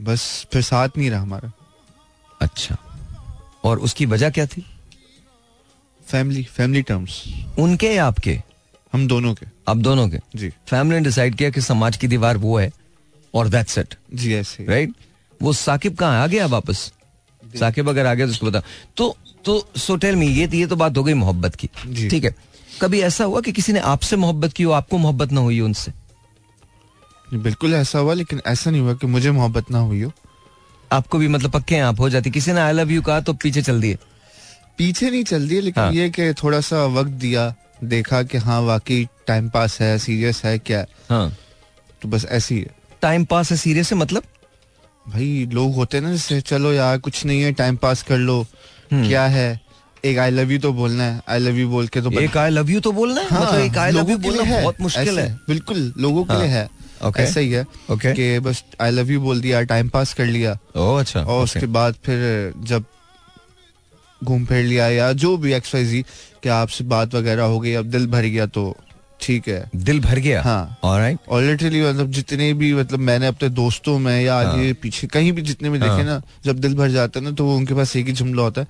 बस 0.00 0.46
फिर 0.52 0.62
साथ 0.62 0.88
नहीं 0.96 1.10
रहा 1.10 1.20
हमारा। 1.22 1.52
अच्छा। 2.40 2.76
और 3.64 3.78
उसकी 3.78 4.06
वजह 4.06 4.30
क्या 4.30 4.46
थी? 4.46 4.64
फैमिली 6.06 6.42
फैमिली 6.44 6.82
टर्म्स 6.82 7.22
उनके 7.58 7.94
या 7.94 8.06
आपके? 8.06 8.40
हम 8.92 9.06
दोनों 9.08 9.34
के। 9.34 9.46
आप 9.68 9.76
दोनों 9.76 10.08
के? 10.08 10.18
जी। 10.36 10.48
फैमिली 10.66 10.98
ने 10.98 11.04
डिसाइड 11.04 11.34
किया 11.34 11.50
कि 11.50 11.60
समाज 11.60 11.96
की 11.96 12.08
दीवार 12.08 12.36
वो 12.36 12.58
है 12.58 12.70
और 13.34 13.48
दैट्स 13.48 13.78
इट 13.78 13.94
जी 14.14 14.34
ऐसे। 14.34 14.64
राइट 14.64 14.92
वो 15.42 15.52
साकिब 15.52 15.96
कहाँ 15.96 16.22
आ 16.22 16.26
गया 16.26 16.46
वापस? 16.46 16.92
साकिब 17.42 17.88
अगर 17.88 18.06
आ 18.06 18.14
गया 18.14 18.26
तो 18.26 18.32
उसको 18.32 18.46
बता। 18.46 18.62
तो 18.96 19.16
तो 19.44 19.68
सो 19.76 19.96
टेल 19.96 20.16
मी 20.16 20.26
ये 20.26 20.48
ये 20.54 20.66
तो 20.66 20.76
बात 20.76 20.96
हो 20.96 21.04
गई 21.04 21.14
मोहब्बत 21.14 21.54
की। 21.54 21.66
ठीक 22.10 22.24
है। 22.24 22.34
कभी 22.80 23.00
ऐसा 23.00 23.24
हुआ 23.24 23.40
कि 23.40 23.52
किसी 23.52 23.72
ने 23.72 23.80
आपसे 23.80 24.16
मोहब्बत 24.16 24.52
की 24.52 24.62
हो 24.62 24.72
आपको 24.72 24.98
मोहब्बत 24.98 25.32
ना 25.32 25.40
हुई 25.40 25.60
उनसे? 25.60 25.92
बिल्कुल 27.34 27.74
ऐसा 27.74 27.98
हुआ 27.98 28.14
लेकिन 28.14 28.40
ऐसा 28.46 28.70
नहीं 28.70 28.80
हुआ 28.80 28.94
कि 28.94 29.06
मुझे 29.06 29.30
मोहब्बत 29.30 29.70
ना 29.70 29.78
हुई 29.78 30.02
हो। 30.02 30.12
आपको 30.92 31.18
भी 31.18 31.28
मतलब 31.28 31.50
पक्के 31.50 31.74
हैं 31.74 31.82
आप 31.82 32.00
हो 32.00 32.08
जाती। 32.10 32.30
किसी 32.30 32.52
ने 32.52 32.60
आई 32.60 32.72
लव 32.72 32.90
यू 32.90 33.02
कहा 33.02 33.20
तो 33.20 33.32
पीछे 33.32 33.62
चल 33.62 33.80
दिए। 33.80 33.98
पीछे 34.78 35.10
नहीं 35.10 35.24
चल 35.24 35.48
दिए 35.48 35.60
लेकिन 35.60 35.82
हाँ। 35.82 35.92
ये 35.92 36.08
कि 36.10 36.32
थोड़ा 36.32 36.60
सा 36.60 36.84
वक्त 36.84 37.10
दिया 37.10 37.54
देखा 37.84 38.22
कि 38.22 38.38
हाँ 38.38 38.60
वाकई 38.62 39.06
टाइम 39.26 39.48
पास 39.48 39.80
है 39.80 39.98
सीरियस 39.98 40.42
है 40.44 40.58
क्या? 40.58 40.84
हाँ। 41.10 41.36
तो 42.02 42.08
बस 42.08 42.24
ऐसे 42.24 42.54
ही 42.54 42.66
टाइम 43.02 43.24
पास 43.24 43.50
है 43.50 43.56
सीरियस 43.56 43.92
है 43.92 43.98
मतलब? 43.98 44.22
भाई 45.08 45.48
लोग 45.52 45.74
होते 45.74 46.00
ना 46.00 46.10
जैसे 46.12 46.40
चलो 46.40 46.72
यार 46.72 46.98
कुछ 46.98 47.24
नहीं 47.26 47.42
है 47.42 47.52
टाइम 47.52 47.76
पास 47.76 48.02
कर 48.02 48.18
लो। 48.18 48.46
क्या 48.92 49.24
है? 49.26 49.60
एक 50.04 50.18
आई 50.18 50.30
लव 50.30 50.52
यू 50.52 50.58
तो 50.58 50.72
बोलना 50.72 51.04
है 51.04 51.20
आई 51.28 51.38
लव 51.38 51.56
यू 51.56 51.68
बोल 51.68 51.86
के 51.88 52.00
तो 52.00 52.10
एक 52.20 52.36
आई 52.36 52.50
लव 52.50 52.70
यू 52.70 52.80
तो 52.80 52.92
बोलना 52.92 53.20
है? 53.20 53.28
हाँ, 53.28 53.40
मतलब 53.42 53.60
एक 53.60 53.78
आई 53.78 53.90
लव 53.90 54.10
यू 54.10 54.18
बोलना 54.18 54.60
बहुत 54.60 54.80
मुश्किल 54.80 55.18
है। 55.18 55.32
बिल्कुल 55.48 55.92
लोगों 55.98 56.24
के 56.24 56.32
हाँ, 56.32 56.42
लिए 56.42 56.50
है। 56.50 56.68
Okay, 57.04 57.20
ऐसा 57.20 57.40
ही 57.40 57.50
है 57.50 57.64
okay. 57.90 58.14
कि 58.16 58.38
बस 58.40 58.62
आई 58.80 58.90
लव 58.90 59.10
यू 59.10 59.20
बोल 59.20 59.40
दिया 59.40 59.62
टाइम 59.62 59.88
पास 59.88 60.14
कर 60.14 60.26
लिया। 60.26 60.58
ओह 60.76 60.98
अच्छा. 61.00 61.20
और 61.20 61.44
उसके 61.44 61.66
बाद 61.68 61.94
फिर 62.04 62.52
जब 62.64 62.84
घूम 64.20 64.44
फिर 64.44 64.64
लिया 64.64 64.88
या 64.88 65.12
जो 65.12 65.36
भी 65.36 65.52
एक्स 65.52 65.74
वाई 65.74 65.84
जी 65.84 66.02
कि 66.42 66.48
आपसे 66.48 66.84
बात 66.84 67.14
वगैरह 67.14 67.42
हो 67.44 67.58
गई 67.60 67.72
अब 67.74 67.86
दिल 67.86 68.06
भर 68.06 68.24
गया 68.26 68.46
तो 68.46 68.74
ठीक 69.20 69.48
है। 69.48 69.70
दिल 69.76 70.00
भर 70.00 70.18
गया? 70.18 70.42
हाँ। 70.42 70.78
ऑलराइट 70.84 71.18
और 71.28 71.42
लिटरली 71.42 71.80
मतलब 71.82 72.10
जितने 72.10 72.52
भी 72.54 72.72
मतलब 72.74 72.98
मैंने 72.98 73.26
अपने 73.26 73.48
दोस्तों 73.48 73.98
में 73.98 74.20
या 74.22 74.34
हाँ। 74.34 74.52
आगे 74.52 74.72
पीछे 74.72 75.06
कहीं 75.06 75.32
भी 75.32 75.42
जितने 75.42 75.70
भी 75.70 75.78
देखे 75.78 75.90
हाँ। 75.90 76.04
ना 76.04 76.20
जब 76.44 76.58
दिल 76.60 76.74
भर 76.74 76.90
जाता 76.90 77.20
है 77.20 77.24
ना 77.24 77.30
तो 77.30 77.44
वो 77.44 77.56
उनके 77.56 77.74
पास 77.74 77.96
एक 77.96 78.06
ही 78.06 78.12
जुमला 78.12 78.42
होता 78.42 78.60
है। 78.60 78.66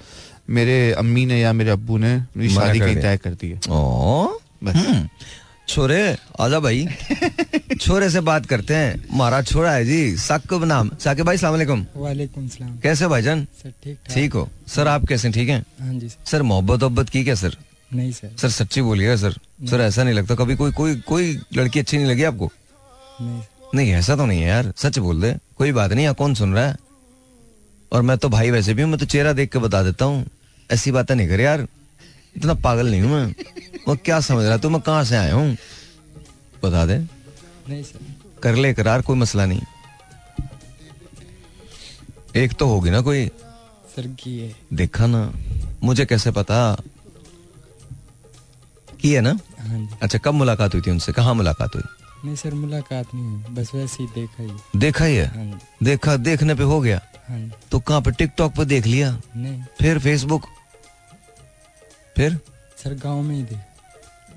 मेरे 0.51 0.93
अम्मी 0.93 1.25
ने 1.27 1.41
या 1.41 1.53
मेरे 1.53 1.71
अब्बू 1.71 1.99
ने 1.99 2.17
मेरी 2.37 2.49
शादी 2.55 2.79
कहीं 2.79 2.97
तय 2.97 3.17
कर 3.17 3.31
दी 3.31 3.51
है। 3.51 3.61
ओह 3.69 4.39
बस। 4.65 4.77
हम्म। 4.77 5.09
छोरे 5.69 6.17
आजा 6.41 6.59
भाई। 6.61 6.87
छोरे 7.81 8.09
से 8.11 8.21
बात 8.21 8.47
करते 8.47 8.75
हैं। 8.75 9.05
महाराज 9.13 9.47
छोरा 9.47 9.73
है 9.73 9.85
जी 9.85 10.17
साकिब 10.17 10.65
नाम। 10.65 10.91
साकिब 11.01 11.27
भाई 11.27 11.37
सलाम 11.39 11.53
वालेकुम। 11.53 11.85
सलाम। 12.49 12.79
कैसे 12.83 13.07
भाईजान? 13.09 13.47
सर 13.63 13.73
ठीक 13.85 13.99
ठीक। 14.15 14.35
हो। 14.35 14.49
सर 14.69 14.89
आप 14.89 15.05
कैसे 15.07 15.31
ठीक 15.31 15.49
हैं? 15.49 15.65
हाँ 15.81 15.95
जी 15.95 16.09
सर। 16.27 16.43
मोहब्बत 16.43 16.83
वब्बत 16.83 17.09
की 17.09 17.25
क्या 17.25 17.35
सर? 17.35 17.57
नहीं 17.95 18.13
सर। 18.13 18.35
सर 18.39 18.49
सच्ची 18.49 18.83
बोलिएगा 18.83 19.17
सर। 19.17 19.39
सर 19.71 19.81
ऐसा 19.81 20.05
नहीं 20.05 20.15
लगता। 20.15 20.35
कभी 20.35 20.57
कोई 20.57 20.73
कोई 20.73 20.97
कोई 21.07 21.39
लड़की 21.57 21.81
अच्छी 21.81 21.97
नहीं 21.97 22.07
लगी 22.07 22.23
आपको? 22.23 22.51
नहीं 23.23 23.43
नहीं 23.75 23.93
ऐसा 23.93 24.17
तो 24.17 24.27
नहीं 24.27 24.41
है 24.41 24.49
यार। 24.49 24.73
सच 24.77 24.99
बोल 24.99 25.21
दे। 25.21 25.35
कोई 25.57 25.73
बात 25.73 25.93
नहीं 25.93 26.03
यहाँ 26.03 26.15
कौन 26.15 26.35
सुन 26.35 26.55
रहा 26.55 26.67
है? 26.67 26.77
और 27.93 28.03
मैं 28.03 28.19
तो 28.19 28.29
भाई 28.29 28.51
वैसे 28.51 28.75
भी 28.75 28.83
हूँ 28.83 28.91
मैं 28.91 28.99
तो 29.01 29.07
चेहरा 29.07 29.33
देख 29.33 29.53
के 29.53 29.59
बता 29.59 29.83
देता 29.83 30.05
हूँ। 30.05 30.25
ऐसी 30.71 30.93
बातें 30.93 31.15
नहीं 31.15 31.29
कर 31.29 31.41
यार। 31.41 31.67
इतना 32.37 32.55
पागल 32.55 32.91
नहीं 32.91 33.01
हूँ 33.01 33.11
मैं। 33.11 33.35
वो 33.89 33.97
क्या 34.05 34.21
समझ 34.21 34.45
रहा? 34.45 34.57
तू 34.57 34.69
मैं 34.71 34.81
कहाँ 34.81 35.05
से 35.05 35.17
आया 35.17 35.35
हूँ? 35.35 35.57
बता 36.65 36.85
दे। 36.87 36.99
नहीं 36.99 37.83
सर। 37.83 38.15
कर 38.43 38.55
ले 38.55 38.73
करार 38.75 39.03
कोई 39.03 39.17
मसला 39.19 39.47
नहीं। 39.47 39.61
एक 42.37 42.53
तो 42.53 42.67
होगी 42.67 42.91
ना 42.91 43.01
कोई। 43.01 43.27
सर 43.97 44.07
की 44.21 44.39
है? 44.39 44.55
देखा 44.73 45.07
ना 45.07 45.33
मुझे 45.83 46.07
कैसे 46.07 46.31
पता? 46.31 46.59
की 49.01 49.13
है 49.13 49.21
ना? 49.21 49.39
हाँ 49.59 49.99
अच्छा 50.03 50.19
कब 50.19 50.35
मुलाकात 50.35 50.75
हुई 50.75 50.83
थी 50.83 50.91
उनसे? 50.91 51.13
कहाँ 51.13 51.35
मुलाकात 51.35 51.75
हुई? 51.75 51.83
नहीं 52.25 52.37
सर 52.37 52.55
मुलाकात 52.55 53.15
नहीं 53.15 53.25
हुई। 53.25 53.55
बस 53.55 53.71
वैसे 53.75 54.03
ही 54.03 54.09
देखा 54.15 54.43
ही। 54.43 54.79
देखा 54.79 55.05
ही 55.05 55.17
है? 55.17 55.27
हाँ 55.27 55.61
देखा 55.83 56.17
देखने 56.17 56.55
पे 56.55 56.63
हो 56.63 56.81
गया। 56.81 57.01
हाँ 57.29 57.41
तो 57.71 57.81
कहाँ 57.81 58.01
पे? 58.03 58.11
टिकटॉक 58.11 58.55
पे 58.55 58.65
देख 58.65 58.87
लिया? 58.87 59.11
नहीं। 59.37 59.63
फिर 59.81 59.99
फेसबुक 59.99 60.47
फिर? 62.17 62.39
सर 62.85 62.95
गाँव 62.95 63.23
में 63.23 63.35
ही 63.37 63.43
देख। 63.43 63.59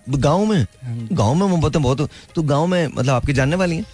गाँव 0.10 0.46
में? 0.46 0.62
हाँ 0.84 1.08
गाँव 1.12 1.34
में 1.34 1.48
मोहब्बतें 1.48 1.82
बहुत। 1.82 2.10
तो 2.36 2.44
गाँव 2.44 2.68
में 2.68 2.88
मतलब 2.88 3.14
आपकी 3.14 3.34
जानने 3.34 3.56
वाली 3.56 3.76
हैं? 3.78 3.86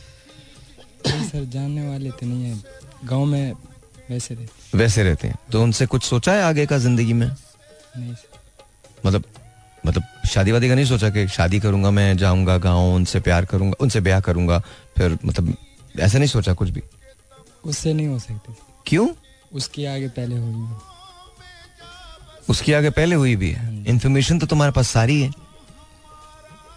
सर 1.24 1.44
जानने 1.46 1.88
वाले 1.90 2.12
तो 2.12 2.26
नहीं 2.26 2.44
है। 2.44 2.62
गाँव 3.06 3.26
में 3.26 3.54
वैसे 4.10 4.36
रहते 4.36 4.78
वैसे 4.78 5.04
रहते 5.04 5.28
हैं। 5.28 5.38
तो 5.52 5.64
उनसे 5.64 5.86
कुछ 5.86 6.04
सोचा 6.04 6.34
है 6.34 6.44
आगे 6.44 6.66
का 6.66 6.78
ज़िंदगी 6.78 7.14
में? 7.14 7.28
नहीं 7.28 8.16
मतलब 9.06 9.24
मतलब 9.84 10.04
शादी 10.30 10.52
वादी 10.52 10.70
का 10.70 10.76
नहीं 10.76 10.86
सोचा 10.86 11.10
कि 11.10 11.28
शादी 11.28 11.60
करूँगा 11.60 11.92
मैं 11.92 12.18
जाऊँगा 12.18 12.58
गाँव 12.58 12.94
उनसे 12.96 13.20
प्यार 13.20 13.46
करूँगा 13.46 13.76
उनसे 13.80 14.00
ब्याह 14.02 14.20
करूँगा 14.20 14.60
फिर 14.98 15.18
मतलब 15.26 15.56
ऐसा 16.00 16.18
नहीं 16.18 16.28
सोचा 16.28 16.54
कुछ 16.54 16.70
भी? 16.70 16.82
उससे 17.66 17.94
नहीं 17.94 18.08
हो 18.08 18.20
सकते। 18.20 18.54
क्यों? 18.86 19.08
उसके 19.54 19.86
आगे 19.86 20.08
पहले 20.10 20.38
हुई 20.38 20.54
है 20.54 20.76
उसकी 22.50 22.74
आगे 22.74 22.90
पहले 22.90 23.16
हुई 23.16 23.36
भी 23.36 23.50
है। 23.52 23.86
इन्फॉर्मेशन 23.86 24.40
तो 24.40 24.48
तुम्हारे 24.48 24.72
पास 24.72 24.90
सारी 24.90 25.22
है। 25.22 25.32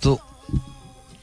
तो 0.03 0.19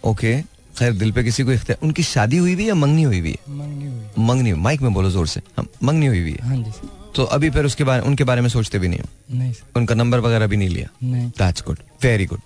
ओके 0.05 0.41
खैर 0.77 0.93
दिल 0.93 1.11
पे 1.11 1.23
किसी 1.23 1.43
को 1.43 1.51
इख्तियार 1.51 1.85
उनकी 1.85 2.03
शादी 2.03 2.37
हुई 2.37 2.55
भी 2.55 2.67
या 2.69 2.75
मंगनी 2.75 3.03
हुई 3.03 3.21
भी 3.21 3.31
है? 3.31 3.37
मंगनी 3.49 3.85
हुई। 3.85 4.25
मंगनी 4.25 4.53
माइक 4.55 4.81
में 4.81 4.93
बोलो 4.93 5.09
ज़ोर 5.09 5.27
से। 5.27 5.41
हम 5.57 5.67
मंगनी 5.83 6.05
हुई 6.07 6.21
भी 6.23 6.31
है। 6.31 6.47
हाँ 6.47 6.73
तो 7.15 7.23
अभी 7.25 7.49
फिर 7.49 7.65
उसके 7.65 7.83
बारे 7.83 8.01
उनके 8.07 8.23
बारे 8.23 8.41
में 8.41 8.49
सोचते 8.49 8.79
भी 8.79 8.87
नहीं 8.87 8.99
हो? 8.99 9.37
नहीं 9.37 9.53
उनका 9.75 9.95
नंबर 9.95 10.19
वगैरह 10.19 10.47
भी 10.47 10.57
नहीं 10.57 10.69
लिया? 10.69 10.89
दैट्स 11.03 11.63
गुड 11.67 11.79
वेरी 12.03 12.25
गुड 12.25 12.41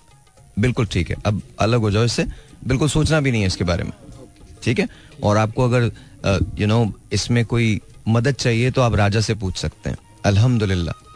बिल्कुल 0.56 0.86
ठीक 0.92 1.10
है 1.10 1.16
अब 1.26 1.40
अलग 1.60 1.80
हो 1.80 1.90
जाओ 1.90 2.04
इससे। 2.04 2.24
बिल्कुल 2.66 2.88
सोचना 2.88 3.20
भी 3.20 3.30
नहीं 3.30 3.40
है 3.40 3.46
इसके 3.46 3.64
बारे 3.64 3.84
में। 3.84 3.92
ठीक 4.62 4.78
है? 4.78 4.88
और 5.22 5.36
आपको 5.36 5.64
अगर 5.64 5.90
यू 6.58 6.66
नो 6.66 6.92
इसमें 7.12 7.44
कोई 7.46 7.80
मदद 8.08 8.34
चाहिए 8.34 8.70
तो 8.70 8.82
आप 8.82 8.94
राजा 8.94 9.20
से 9.20 9.34
पूछ 9.34 9.56
सकते 9.58 9.90
हैं। 9.90 9.96
अल्हम्दुलिल्लाह। 10.26 11.11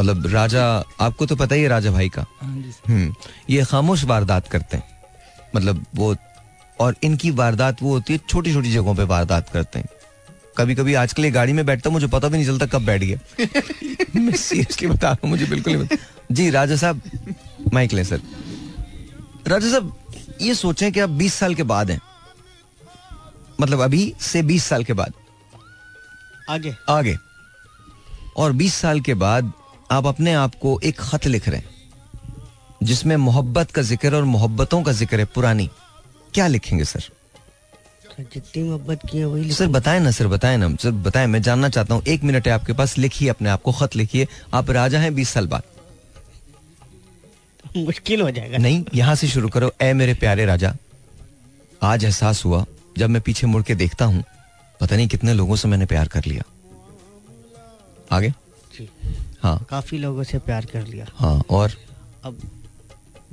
मतलब 0.00 0.26
राजा 0.26 0.84
आपको 1.00 1.26
तो 1.26 1.36
पता 1.36 1.54
ही 1.54 1.62
है 1.62 1.68
राजा 1.68 1.90
भाई 1.90 2.08
का। 2.08 2.26
हाँ 2.40 2.72
हम्म 2.88 3.14
ये 3.50 3.64
खामोश 3.64 4.04
वारदात 4.04 4.48
करते 4.48 4.76
हैं। 4.76 4.84
मतलब 5.56 5.86
वो 5.94 6.16
और 6.80 6.96
इनकी 7.02 7.30
वारदात 7.30 7.82
वो 7.82 7.92
होती 7.92 8.12
है 8.12 8.20
छोटी 8.28 8.52
छोटी 8.52 8.72
जगहों 8.72 8.94
पे 8.94 9.02
वारदात 9.02 9.48
करते 9.48 9.78
हैं। 9.78 9.86
कभी 10.56 10.74
कभी 10.74 10.94
आजकल 10.94 11.24
ये 11.24 11.30
गाड़ी 11.30 11.52
में 11.52 11.66
बैठता 11.66 11.90
हूँ, 11.90 11.94
मुझे 11.94 12.06
पता 12.06 12.28
भी 12.28 12.36
नहीं 12.38 12.46
चलता 12.46 12.66
कब 12.66 12.84
बैठ 12.84 13.02
गया। 13.02 13.18
मैं 14.20 14.36
सीरियसली 14.36 14.88
बता 14.88 15.08
रहा 15.08 15.18
हूँ 15.24 15.30
मुझे 15.30 15.46
बिल्कुल 15.46 15.72
नहीं 15.72 15.86
पता। 15.86 15.96
जी 16.32 16.50
राजा 16.50 16.76
साहब 16.76 17.02
माइक 17.74 17.92
लें 17.92 18.04
सर। 18.04 18.20
राजा 19.46 19.70
साहब 19.70 19.96
ये 20.40 20.54
सोचें 20.54 20.92
कि 20.92 21.00
आप 21.00 21.10
20 21.10 21.34
साल 21.34 21.54
के 21.54 21.62
बाद 21.62 21.90
हैं। 21.90 22.00
मतलब 23.60 23.80
अभी 23.80 24.14
से 24.20 24.42
20 24.42 24.64
साल 24.64 24.84
के 24.84 24.92
बाद। 24.92 25.12
आगे। 26.50 26.74
आगे। 26.88 27.16
और 28.36 28.52
20 28.52 28.74
साल 28.74 29.00
के 29.00 29.14
बाद 29.14 29.52
आप 29.90 30.06
अपने 30.06 30.32
आप 30.34 30.54
को 30.54 30.78
एक 30.84 31.00
खत 31.00 31.26
लिख 31.26 31.48
रहे 31.48 31.58
हैं 31.58 31.78
जिसमें 32.82 33.16
मोहब्बत 33.18 33.70
का 33.70 33.82
ज़िक्र 33.82 34.14
और 34.16 34.24
मोहब्बतों 34.24 34.82
का 34.82 34.92
ज़िक्र 34.92 35.18
है 35.20 35.24
पुरानी। 35.34 35.68
क्या 36.34 36.46
लिखेंगे 36.46 36.84
सर? 36.84 37.02
जितनी 38.20 38.62
मोहब्बत 38.62 39.00
की 39.10 39.18
है 39.18 39.24
वही 39.24 39.52
सर 39.52 39.66
बताएँ 39.68 40.00
ना 40.00 40.10
सर 40.10 40.26
बताएँ 40.28 40.56
ना। 40.58 40.68
सर 40.76 40.90
बताएँ 41.06 41.26
मैं 41.26 41.40
जानना 41.42 41.68
चाहता 41.68 41.94
हूँ 41.94 42.02
एक 42.08 42.24
मिनट 42.24 42.46
है 42.46 42.52
आपके 42.52 42.72
पास 42.72 42.96
लिखिए 42.98 43.28
अपने 43.28 43.48
आप 43.50 43.62
को 43.62 43.72
खत 43.72 43.96
लिखिए। 43.96 44.26
आप 44.54 44.70
राजा 44.70 44.98
हैं 45.00 45.14
बीस 45.14 45.28
साल 45.28 45.46
बाद। 45.46 45.62
मुश्किल 47.76 48.20
हो 48.20 48.30
जाएगा। 48.30 48.58
नहीं 48.58 48.84
यहाँ 48.94 49.14
से 49.14 49.28
शुरू 49.28 49.48
करो। 49.48 49.72
ए 49.82 49.92
मेरे 49.92 50.14
प्यारे 50.16 50.44
राजा 50.46 50.74
आज 51.82 52.04
एहसास 52.04 52.44
हुआ 52.44 52.64
जब 52.98 53.10
मैं 53.10 53.22
पीछे 53.22 53.46
मुड़ 53.46 53.62
के 53.62 53.74
देखता 53.74 54.04
हूँ 54.04 54.24
पता 54.80 54.96
नहीं 54.96 55.08
कितने 55.08 55.34
लोगों 55.34 55.56
से 55.56 55.68
मैंने 55.68 55.86
प्यार 55.86 56.08
कर 56.08 56.24
लिया। 56.26 56.42
आगे? 58.12 58.30
जी। 58.74 58.88
हाँ। 59.42 59.66
काफ़ी 59.70 59.98
लोगों 59.98 60.22
से 60.22 60.38
प्यार 60.38 60.64
कर 60.72 60.86
लिया। 60.86 61.06
हाँ 61.16 61.42
और 61.50 61.72
अब 62.24 62.38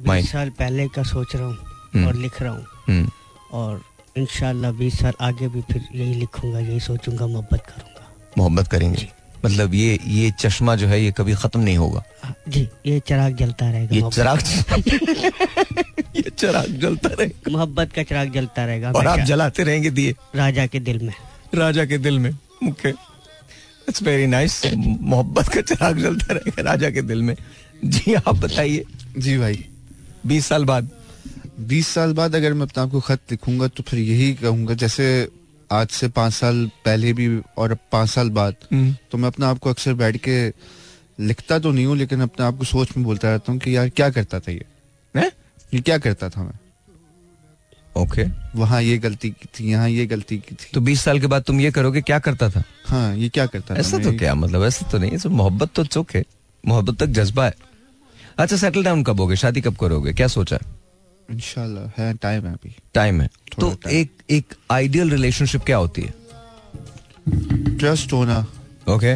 बीस 0.07 0.31
साल 0.31 0.49
पहले 0.49 0.87
का 0.95 1.03
सोच 1.03 1.35
रहा 1.35 1.45
हूँ 1.45 1.57
हम्म। 1.95 2.07
और 2.07 2.15
लिख 2.15 2.41
रहा 2.41 2.51
हूँ। 2.51 2.65
हम्म, 2.87 3.09
और 3.51 3.81
इंशाल्लाह 4.17 4.71
बीस 4.71 4.99
साल 4.99 5.13
आगे 5.21 5.47
भी 5.47 5.61
फिर 5.71 5.87
यही 5.95 6.13
लिखूँगा 6.13 6.59
यही 6.59 6.79
सोचूँगा 6.79 7.27
मोहब्बत 7.27 7.63
करूँगा। 7.67 8.07
मोहब्बत 8.37 8.67
करेंगे। 8.67 9.07
मतलब 9.45 9.73
ये 9.73 9.99
ये 10.07 10.31
चश्मा 10.39 10.75
जो 10.75 10.87
है 10.87 11.01
ये 11.01 11.11
कभी 11.17 11.33
खत्म 11.35 11.59
नहीं 11.59 11.77
होगा। 11.77 12.03
हाँ, 12.23 12.33
जी 12.47 12.67
ये 12.85 12.99
चिराग 12.99 13.35
जलता 13.35 13.69
रहेगा 13.71 13.95
ये 13.95 14.09
चिराग 14.11 14.39
ये 16.15 16.29
चिराग 16.29 16.67
जलता 16.81 17.09
रहेगा। 17.09 17.51
मोहब्बत 17.51 17.91
का 17.93 18.03
चिराग 18.03 18.31
जलता 18.33 18.65
रहेगा 18.65 18.91
और 18.91 19.07
आप 19.07 19.19
जलाते 19.19 19.63
रहेंगे 19.63 19.89
दिए। 19.89 20.15
राजा 20.35 20.65
के 20.67 20.79
दिल 20.79 20.99
में। 21.05 21.13
राजा 21.55 21.85
के 21.85 21.97
दिल 21.97 22.19
में। 22.19 22.31
ओके 22.69 22.91
इट्स 23.89 24.01
वेरी 24.03 24.27
नाइस 24.27 24.61
मोहब्बत 24.75 25.47
का 25.47 25.61
चिराग 25.61 25.99
जलता 25.99 26.33
रहेगा 26.33 26.61
राजा 26.61 26.89
के 26.91 27.01
दिल 27.01 27.21
में। 27.21 27.35
जी 27.85 28.13
आप 28.13 28.35
बताइए। 28.35 28.83
जी 29.17 29.37
भाई। 29.37 29.65
बीस 30.25 30.45
साल 30.45 30.65
बाद। 30.65 30.89
बीस 31.59 31.87
साल 31.87 32.13
बाद 32.13 32.35
अगर 32.35 32.53
मैं 32.53 32.65
अपने 32.67 32.83
आप 32.83 32.91
को 32.91 32.99
खत 32.99 33.19
लिखूँगा 33.31 33.67
तो 33.67 33.83
फिर 33.83 33.99
यही 33.99 34.33
कहूँगा 34.33 34.73
जैसे 34.73 35.05
आज 35.71 35.87
से 35.89 36.07
पाँच 36.07 36.33
साल 36.33 36.65
पहले 36.85 37.13
भी 37.13 37.27
और 37.57 37.71
अब 37.71 37.77
पाँच 37.91 38.09
साल 38.09 38.29
बाद 38.29 38.55
हम्म। 38.71 38.95
तो 39.11 39.17
मैं 39.17 39.27
अपने 39.27 39.45
आप 39.45 39.59
को 39.59 39.69
अक्सर 39.69 39.93
बैठ 39.93 40.17
के 40.27 40.37
लिखता 41.19 41.59
तो 41.59 41.71
नहीं 41.71 41.85
हूँ 41.85 41.97
लेकिन 41.97 42.21
अपने 42.21 42.45
आप 42.45 42.57
को 42.57 42.63
सोच 42.65 42.95
में 42.97 43.05
बोलता 43.05 43.29
रहता 43.29 43.51
हूँ 43.51 43.59
कि 43.59 43.75
यार 43.75 43.89
क्या 43.89 44.09
करता 44.09 44.39
था 44.39 44.51
ये? 44.51 44.65
हैं? 45.15 45.31
ये 45.73 45.79
क्या 45.79 45.97
करता 45.97 46.29
था 46.29 46.43
मैं? 46.43 46.59
ओके 47.97 48.23
वहाँ 48.55 48.81
ये 48.81 48.97
गलती 48.97 49.29
की 49.29 49.47
थी 49.55 49.69
यहाँ 49.69 49.89
ये 49.89 50.05
गलती 50.05 50.37
की 50.37 50.55
थी। 50.55 50.69
तो 50.73 50.81
बीस 50.81 51.01
साल 51.01 51.19
के 51.19 51.27
बाद 51.27 51.43
तुम 51.43 51.59
ये 51.61 51.71
करोगे 51.71 52.01
क्या 52.01 52.19
करता 52.19 52.49
था? 52.49 52.63
हाँ 52.87 53.15
ये 53.15 53.29
क्या 53.29 53.45
करता 53.45 53.73
था 53.75 53.79
ऐसा 53.79 53.97
तो 53.97 54.11
क्या 54.17 54.35
मतलब 54.35 54.63
ऐसा 54.63 54.89
तो 54.91 54.97
नहीं 54.97 55.17
मोहब्बत 55.27 55.71
तो 55.75 55.83
चुक 55.85 56.11
है 56.15 56.23
मोहब्बत 56.63 56.99
तक 56.99 57.09
जज्बा 57.13 57.45
है। 57.45 57.53
अच्छा 58.39 58.55
सेटल 58.57 58.83
डाउन 58.83 59.03
कब 59.03 59.19
होगे? 59.19 59.35
शादी 59.35 59.61
कब 59.61 59.75
करोगे? 59.75 60.13
क्या 60.13 60.27
सोचा? 60.27 60.59
इंशाल्लाह 61.29 62.01
है 62.01 62.13
टाइम 62.13 62.45
है 62.45 62.53
अभी। 62.53 62.75
टाइम 62.93 63.21
है। 63.21 63.29
तो। 63.59 63.75
एक 63.89 64.11
एक 64.29 64.53
आइडियल 64.71 65.09
रिलेशनशिप 65.11 65.63
क्या 65.65 65.77
होती 65.77 66.01
है? 66.01 66.13
ट्रस्ट 67.77 68.13
होना। 68.13 68.45
ओके 68.89 69.15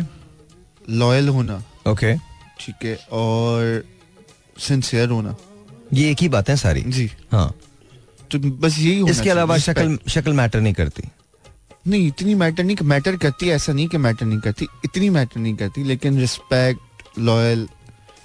लॉयल 0.89 1.29
होना। 1.29 1.63
ओके 1.87 2.15
ठीक 2.59 2.85
है 2.85 2.95
और 3.11 3.83
सिंसियर 4.59 5.09
होना। 5.09 5.35
ये 5.93 6.09
एक 6.11 6.21
ही 6.21 6.29
बात 6.29 6.49
है 6.49 6.55
सारी? 6.57 6.81
जी। 6.81 7.09
हाँ। 7.31 7.53
तो 8.37 8.39
बस 8.39 8.79
यही 8.79 8.99
होना 8.99 9.11
इसके 9.11 9.29
अलावा 9.29 9.57
शक्ल 9.57 9.99
शक्ल 10.07 10.33
मैटर 10.33 10.61
नहीं 10.61 10.73
करती। 10.73 11.03
नहीं 11.87 12.07
इतनी 12.07 12.35
मैटर 12.35 12.63
नहीं 12.63 12.77
मैटर 12.83 13.17
करती 13.17 13.49
ऐसा 13.49 13.73
नहीं 13.73 13.87
कि 13.87 13.97
मैटर 13.97 14.25
नहीं 14.25 14.39
करती 14.39 14.67
इतनी 14.85 15.09
मैटर 15.09 15.39
नहीं 15.39 15.55
करती 15.55 15.83
लेकिन 15.83 16.19
रिस्पेक्ट 16.19 17.03
लॉयल 17.19 17.69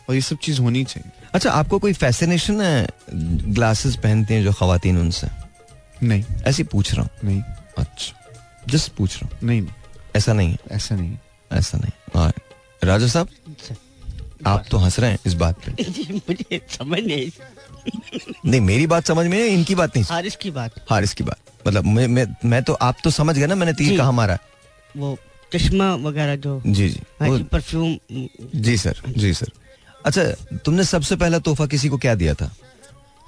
और 0.09 0.14
ये 0.14 0.20
सब 0.20 0.36
चीज़ 0.36 0.61
होनी 0.61 0.84
चाहिए। 0.84 1.12
अच्छा 1.34 1.50
आपको 1.50 1.78
कोई 1.78 1.92
फैसिनेशन 1.92 2.61
है 2.61 2.88
ग्लासेस 3.54 3.96
पहनते 3.96 4.34
हैं 4.34 4.44
जो 4.44 4.52
खातन 4.52 4.98
उनसे? 4.98 5.28
नहीं। 6.02 6.24
ऐसे 6.46 6.64
पूछ 6.64 6.94
रहा 6.94 7.02
हूँ। 7.02 7.11
नहीं। 7.24 7.42
अच्छा 7.78 8.14
जस्ट 8.68 8.92
पूछ 8.92 9.22
रहा 9.22 9.30
हूँ। 9.32 9.48
नहीं 9.48 9.61
नहीं। 9.61 9.72
ऐसा 10.16 10.32
नहीं 10.32 10.57
ऐसा 10.70 10.96
नहीं 10.96 11.18
ऐसा 11.52 11.78
नहीं। 11.78 12.30
राजा 12.84 13.07
साहब 13.07 13.28
आप 14.46 14.64
तो 14.70 14.78
हंस 14.78 15.00
रहे 15.00 15.11
हैं 15.11 15.18
इस 15.26 15.34
बात 15.34 15.57
पे। 15.66 15.70
मुझे 16.14 16.66
समझ 16.70 17.00
नहीं 17.00 17.30
नहीं 18.47 18.61
मेरी 18.61 18.87
बात 18.87 19.07
समझ 19.07 19.26
में 19.26 19.39
इनकी 19.45 19.74
बात 19.74 19.97
नहीं। 19.97 20.05
हारिस 20.05 20.37
की 20.37 20.51
बात। 20.51 20.84
हारिस 20.91 21.14
की 21.14 21.24
बात। 21.24 21.39
मतलब 21.66 21.84
मैं 21.84 22.07
मैं 22.09 22.26
मैं 22.45 22.62
तो 22.62 22.72
आप 22.72 22.97
तो 23.05 23.11
समझ 23.11 23.39
गए 23.39 23.47
ना 23.47 23.55
मैंने 23.55 23.72
तीर 23.72 23.97
कहा 23.99 24.11
मारा 24.11 24.39
वो 24.97 25.16
चश्मा 25.53 25.95
वगैरह 25.95 26.37
जो 26.37 26.61
जी 26.66 26.89
जी। 26.89 27.01
जी 27.22 27.43
परफ्यूम 27.43 27.97
जी 28.61 28.76
सर 28.76 29.03
जी 29.09 29.32
सर। 29.34 29.51
अच्छा 30.07 30.22
तुमने 30.57 30.84
सबसे 30.84 31.16
पहला 31.16 31.39
तोहफा 31.39 31.66
किसी 31.66 31.89
को 31.89 31.99
क्या 31.99 32.14
दिया 32.14 32.34
था? 32.34 32.51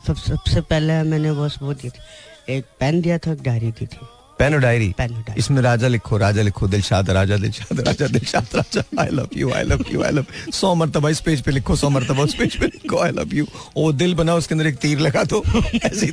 सब 0.06 0.16
सबसे 0.16 0.60
पहले 0.60 1.02
मैंने 1.02 1.32
बस 1.32 1.58
वो 1.62 1.74
दी 1.74 1.88
थी। 1.88 2.54
एक 2.54 2.64
पेन 2.80 3.00
दिया 3.00 3.18
था 3.18 3.32
एक 3.32 3.42
डायरी 3.42 3.70
दी 3.70 3.86
थी। 3.86 4.06
पेन 4.38 4.54
और 4.54 4.60
डायरी 4.60 4.94
इसमें 5.38 5.62
राजा 5.62 5.88
लिखो 5.88 6.16
राजा 6.16 6.42
लिखो 6.42 6.68
Dilshad 6.68 7.10
Raja 7.10 7.36
Dilshad 7.36 7.80
Raja 7.80 8.06
Dilshad 8.06 8.48
Raja 8.54 9.02
I 9.02 9.08
love 9.08 9.28
you 9.36 9.52
I 9.52 9.62
love 9.62 9.84
you 9.92 10.02
I 10.02 10.10
love 10.10 10.26
सौ 10.52 10.74
मरतबा 10.74 11.10
इस 11.10 11.20
पेज 11.20 11.40
पे 11.40 11.50
लिखो 11.50 11.76
सौ 11.76 11.88
मरतबा 11.88 12.22
उस 12.22 12.34
पेज 12.34 12.56
पे 12.56 12.66
लिखो 12.66 12.98
आई 12.98 13.10
लव 13.10 13.34
यू 13.34 13.46
वो 13.76 13.92
दिल 13.92 14.14
बना 14.14 14.34
उसके 14.34 14.54
अंदर 14.54 14.66
एक 14.66 14.76
तीर 14.76 14.98
लगा 14.98 15.24
दो। 15.24 15.42
ऐसे 15.84 16.06
ही 16.06 16.12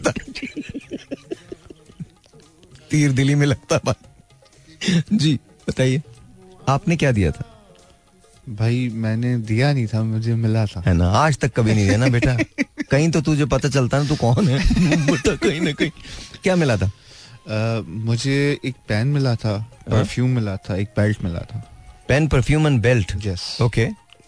तीर 2.91 3.11
दिली 3.11 3.35
में 3.35 3.45
लगता 3.47 3.77
भाई 3.85 5.01
जी 5.13 5.39
बताइए। 5.69 6.01
आपने 6.69 6.95
क्या 6.95 7.11
दिया 7.11 7.31
था? 7.31 7.43
भाई 8.49 8.89
मैंने 8.89 9.37
दिया 9.37 9.73
नहीं 9.73 9.87
था 9.87 10.03
मुझे 10.03 10.35
मिला 10.35 10.65
था। 10.65 10.83
है 10.87 10.93
ना? 10.93 11.09
आज 11.09 11.37
तक 11.37 11.53
कभी 11.53 11.73
नहीं 11.73 11.85
दिया 11.85 11.97
ना 11.97 12.07
बेटा। 12.07 12.37
कहीं 12.91 13.11
तो 13.11 13.21
तुझे 13.21 13.45
पता 13.45 13.69
चलता 13.69 14.03
ना 14.03 14.09
तू 14.09 14.15
कौन 14.15 14.47
है? 14.47 14.59
कहीं 15.27 15.61
ना 15.61 15.71
कहीं। 15.71 15.91
क्या 16.43 16.55
मिला 16.55 16.77
था? 16.77 16.91
मुझे 17.87 18.59
एक 18.65 18.75
पेन 18.87 19.07
मिला 19.07 19.35
था 19.35 19.57
परफ्यूम 19.89 20.29
मिला 20.29 20.55
था 20.57 20.75
एक 20.75 20.87
बेल्ट 20.87 21.23
मिला 21.23 21.39
था। 21.39 21.63
Pen 22.07 22.27
perfume 22.27 22.67
and 22.67 22.81
belt? 22.81 23.13
Yes 23.25 23.57
okay 23.61 23.87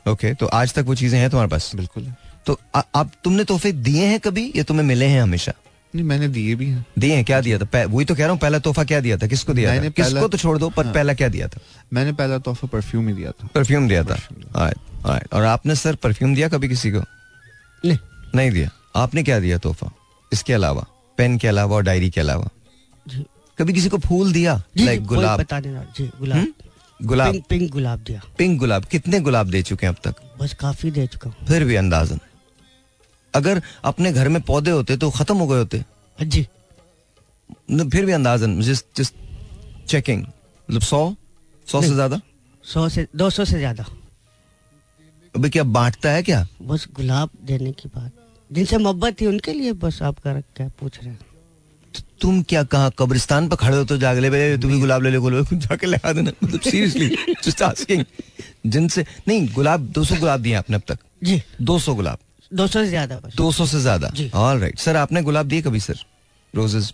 okay 0.10 0.34
तो 0.34 0.46
आज 0.46 0.74
तक 0.74 0.84
वो 0.88 0.96
चीज़ें 0.96 1.20
हैं 1.20 1.30
तुम्हारे 1.30 1.50
पास? 1.50 1.72
बिल्कुल। 1.76 2.14
तो 2.46 2.60
आप 2.74 3.12
तुमने 3.24 3.44
तोहफे 3.44 3.72
दिए 3.72 4.06
हैं 4.06 4.20
कभी 4.20 4.54
या 4.56 4.64
तुम्हें 4.64 4.86
मिले 4.86 5.06
हैं 5.06 5.22
हमेशा? 5.22 5.54
नहीं 5.96 6.06
मैंने 6.06 6.28
दिए 6.28 6.56
भी 6.56 6.70
हैं। 6.70 6.86
दिए 7.00 7.16
हैं 7.16 7.26
क्या 7.26 7.42
दिया 7.42 7.60
था? 7.60 7.86
वही 7.86 8.06
तो 8.06 8.16
कह 8.16 8.22
रहा 8.22 8.32
हूँ 8.32 8.40
पहला 8.40 8.60
तोहफा 8.60 8.84
क्या 8.84 9.00
दिया 9.00 9.18
था? 9.18 9.28
किसको 9.28 9.54
दिया 9.54 9.84
था? 9.84 9.90
किसको 9.90 10.28
तो 10.28 10.38
छोड़ 10.38 10.58
दो 10.58 10.70
पर 10.70 10.86
हाँ। 10.86 10.94
पहला 10.94 11.14
क्या 11.14 11.28
दिया 11.28 11.48
था? 11.48 11.60
मैंने 11.94 12.12
पहला 12.12 12.38
तोहफा 12.38 12.68
परफ्यूम 12.68 13.08
ही 13.08 13.14
दिया 13.14 13.32
था। 13.32 13.48
परफ्यूम 13.56 13.88
दिया 13.88 14.04
था? 14.04 14.16
Perfume 14.16 14.38
दिया। 14.38 14.54
Alright, 14.54 15.06
alright. 15.06 15.34
और 15.34 15.44
आपने 15.44 15.76
सर 15.76 15.96
परफ्यूम 15.96 16.36
दिया 16.36 16.50
कभी 16.50 16.70
किसी 16.70 16.92
को? 16.92 17.00
नहीं। 17.86 17.98
नहीं 18.36 18.52
दिया। 18.52 18.70
आपने 18.96 19.24
क्या 19.24 19.40
दिया 19.40 19.58
तोहफा? 19.58 19.92
इसके 20.34 20.54
अलावा 20.54 20.86
पेन 21.18 21.38
के 21.38 21.48
अलावा 21.48 21.76
और 21.76 21.84
डायरी 21.84 22.10
के 22.10 22.22
अलावा? 22.22 22.50
कभी 23.58 23.74
किसी 23.74 23.90
को 23.90 23.98
फूल 23.98 24.32
दिया? 24.34 24.62
लाइक 24.78 25.06
गुलाब। 25.06 25.40
बता 25.40 25.60
देना। 25.60 25.84
जी 25.98 26.10
गुलाब 26.20 26.38
हम्म? 26.38 26.54
गुलाब। 27.00 27.32
पिंक 27.32 27.46
पिंक 27.46 27.72
गुलाब 27.72 28.00
दिया। 28.00 28.22
पिंक 28.38 28.60
गुलाब। 28.60 28.86
कितने 28.86 29.20
गुलाब 29.20 29.50
दे 29.50 29.62
चुके 29.64 29.86
हैं 29.86 29.94
अब 29.94 30.00
तक? 30.04 30.16
बस 30.40 30.54
काफ़ी 30.54 30.92
दे 30.92 31.06
चुका 31.08 31.30
हूँ। 31.30 31.48
फिर 31.48 31.64
भी 31.64 31.76
अंदाजन। 31.76 32.20
अगर 33.34 33.62
अपने 33.84 34.12
घर 34.14 34.30
में 34.30 34.42
पौधे 34.42 34.72
होते 34.72 34.98
तो 34.98 35.10
खत्म 35.12 35.38
हो 35.38 35.48
गए 35.48 35.58
होते। 35.58 35.84
जी। 36.18 36.46
न, 37.72 37.90
फिर 37.90 38.06
भी 38.06 38.12
अंदाजन। 38.12 38.60
जस्ट 38.62 38.86
जस्ट 38.98 39.14
चेकिंग 39.88 40.22
मतलब 40.22 40.82
सौ? 40.82 41.16
सौ 41.68 41.82
से 41.82 41.94
ज़्यादा? 41.94 42.20
सौ 42.64 42.88
से 42.90 43.08
दो 43.16 43.30
सौ 43.30 43.46
से 43.46 43.58
ज़्यादा। 43.58 43.86
अभी 45.36 45.50
क्या 45.50 45.64
बांटता 45.64 46.12
है 46.12 46.24
क्या? 46.24 46.48
बस 46.62 46.88
गुलाब 46.96 47.30
देने 47.46 47.72
की 47.72 47.90
बात। 47.90 48.12
जिनसे 48.50 48.78
मोहब्बत 48.78 49.20
थी 49.22 49.26
उनके 49.26 49.54
लिए 49.54 49.74
बस 49.76 50.02
आप 50.02 50.20
कर 50.20 50.42
क्या 50.56 50.68
पूछ 50.80 51.00
रहे 51.00 51.10
हैं। 51.10 51.20
तुम 52.22 52.42
क्या 52.44 52.64
कहा 52.66 52.90
कब्रिस्तान 53.00 53.48
पर 53.50 53.56
खड़े 53.56 53.78
हो 53.78 53.84
तो 53.86 53.98
जागले 53.98 54.30
पे 54.30 54.58
तू 54.58 54.68
भी 54.68 54.80
गुलाब 54.80 55.04
ले 55.04 55.10
ले 55.10 55.18
गुलाब 55.20 55.54
जाके 55.56 55.88
लगा 55.88 56.14
देना। 56.14 56.32
मतलब 56.44 56.62
सीरियसली 56.62 57.10
जस्ट 57.46 57.62
आस्किंग 57.64 58.04
जिनसे 58.68 59.06
नहीं 59.28 59.48
गुलाब 59.54 59.92
200 59.94 60.20
गुलाब 60.20 60.42
दिए 60.42 60.54
आपने 60.56 60.76
अब 60.76 60.82
तक। 60.88 60.98
जी। 61.24 61.42
200 61.64 61.96
गुलाब। 61.96 62.18
दो 62.52 62.68
सौ 62.68 62.80
से 62.80 62.88
ज़्यादा 62.90 63.20
200 63.38 63.66
से 63.68 63.80
ज़्यादा। 63.82 64.12
ऑल 64.40 64.60
राइट 64.60 64.80
सर 64.80 64.96
आपने 64.98 65.22
गुलाब 65.24 65.48
दिए 65.48 65.62
कभी 65.62 65.80
सर 65.80 66.00
रोजेस 66.54 66.94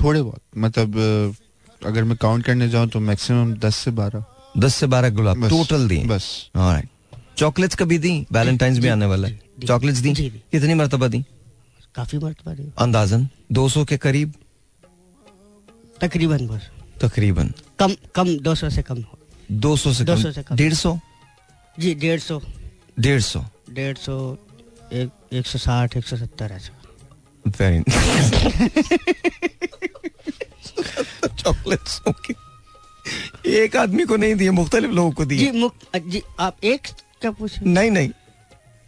थोड़े 0.00 0.22
बहुत। 0.22 0.40
मतलब 0.56 1.36
अगर 1.82 2.04
मैं 2.04 2.16
काउंट 2.16 2.44
करने 2.44 2.68
जाऊँ 2.68 2.88
तो 2.88 3.00
मैक्सिमम 3.02 3.54
दस 3.58 3.76
से 3.76 3.90
बारह। 3.92 4.24
10 4.58 4.74
से 4.74 4.86
12 4.88 5.10
गुलाब। 5.14 5.48
टोटल 5.48 5.88
दिए। 5.88 6.04
बस। 6.06 6.28
ऑलराइट 6.56 6.88
चॉकलेट्स 7.38 7.76
कभी 7.76 7.98
दी? 7.98 8.14
वैलेंटाइंस 8.32 8.78
भी 8.78 8.88
आने 8.88 9.06
वाला 9.06 9.28
है। 9.28 9.40
चॉकलेट्स 9.66 9.98
दी? 9.98 10.12
कितनी 10.52 10.74
मर्तबा 10.74 11.08
दी? 11.08 11.24
काफ़ी 11.94 12.18
मरतबा 12.18 12.52
दी। 12.54 12.70
अंदाजन। 12.78 13.28
200 13.52 13.84
के 13.84 13.96
करीब। 13.98 14.32
तकरीबन 16.00 16.46
बस। 16.46 16.70
तकरीबन। 17.00 17.52
कम 17.78 17.94
कम 18.14 18.36
दो 18.38 18.54
सौ 18.54 18.70
से 18.70 18.82
कम 18.82 19.02
हो। 19.02 19.18
200 19.52 19.92
से 19.92 20.04
200 20.04 20.32
से 20.32 20.42
कम 20.42 20.48
कम। 20.48 20.56
डेढ़ 20.56 20.74
सौ? 20.74 20.98
जी 21.78 21.94
डेढ़ 21.94 22.20
सौ। 22.20 22.40
डेढ़ 23.00 23.20
सौ? 23.20 23.44
डेढ़ 23.70 23.96
सौ 23.96 24.36
एक 24.92 25.10
एक 25.32 25.46
सौ 25.46 25.58
साठ 25.58 25.96
एक 25.96 26.04
सौ 26.04 26.16
सत्तर 26.16 26.52
ऐसा। 26.52 26.72
वेरी 27.46 27.82
चॉकलेट्स 31.42 32.02
ओके 32.08 32.34
एक 33.64 33.76
आदमी 33.76 34.04
को 34.04 34.16
नहीं 34.16 34.34
दिए 34.34 34.50
मुख्तलिफ़ 34.50 34.92
लोगों 34.92 35.10
को 35.10 35.24
जी 35.24 35.36
दिए 35.36 35.52
मुक्त 35.52 35.96
जी 35.96 36.22
आप 36.40 36.56
एक 36.64 36.86
क्या 37.20 37.30
पूछ 37.30 37.58
नहीं 37.62 37.90
नहीं। 37.90 38.10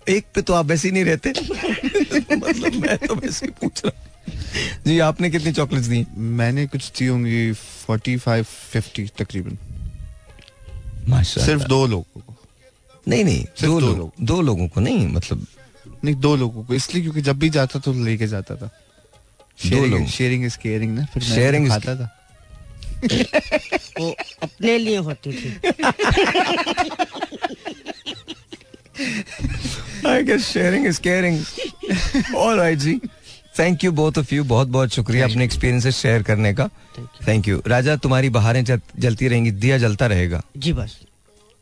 एक 0.08 0.26
पे 0.34 0.42
तो 0.42 0.54
आप 0.54 0.66
वैसे 0.66 0.88
ही 0.88 0.94
नहीं 0.94 1.04
रहते। 1.04 1.30
मतलब 2.36 2.72
मैं 2.74 2.98
तो 2.98 3.14
वैसे 3.14 3.46
ही 3.46 3.52
पूछ 3.52 3.84
रहा। 3.84 4.17
जी 4.86 4.98
आपने 4.98 5.30
कितनी 5.30 5.52
चॉकलेट्स 5.52 5.86
दी? 5.86 6.06
मैंने 6.16 6.66
कुछ 6.66 6.92
दी 6.98 7.06
होंगी 7.06 7.52
फोर्टी 7.52 8.16
फाइव 8.16 8.44
फिफ्टी 8.44 9.10
तकरीबन 9.18 9.58
सिर्फ़ 11.46 11.62
दो 11.62 11.86
लोगों 11.86 12.20
को। 12.20 12.34
नहीं 13.08 13.24
नहीं 13.24 13.44
सिर्फ़ 13.44 13.64
दो 13.64 13.80
दो 13.80 13.86
लोग 13.86 13.98
लोग। 13.98 14.12
दो 14.20 14.40
लोगों 14.40 14.68
को 14.68 14.80
नहीं 14.80 15.08
मतलब 15.08 15.46
नहीं 16.04 16.14
दो 16.14 16.36
लोगों 16.36 16.64
को। 16.64 16.74
इसलिए 16.74 17.02
क्योंकि 17.02 17.20
जब 17.20 17.38
भी 17.38 17.50
जाता 17.50 17.78
तो 17.78 17.92
लेके 17.92 18.26
जाता 18.26 18.56
था। 18.56 18.70
शेयरिंग 20.08 20.44
इज़ 20.44 20.58
केयरिंग 20.58 20.94
ना 20.94 21.04
फिर 21.04 21.22
is- 21.66 21.70
खाता 21.70 21.96
था। 21.96 22.14
वो 24.00 24.16
अपने 24.42 24.78
लिए 24.78 24.96
होती 24.96 25.32
थी। 25.32 25.48
I 30.08 30.22
guess 30.22 30.46
sharing 30.46 30.86
is 30.86 31.00
caring 31.00 31.44
alright 32.34 32.78
ji. 32.78 33.00
Thank 33.58 33.84
you 33.84 33.92
both 33.92 34.12
of 34.18 34.34
you 34.34 34.44
बहुत 34.44 34.68
बहुत 34.68 34.88
शुक्रिया 34.88 35.26
अपने 35.26 35.44
एक्सपीरियंसेस 35.44 35.96
शेयर 35.96 36.22
करने 36.22 36.54
का. 36.54 36.68
थैंक 37.28 37.48
यू 37.48 37.62
राजा 37.66 37.96
तुम्हारी 37.96 38.28
बहारें 38.28 38.80
जलती 38.98 39.28
रहेंगी 39.28 39.50
दिया 39.50 39.78
जलता 39.78 40.06
रहेगा. 40.06 40.42
जी 40.56 40.72
बस. 40.72 41.00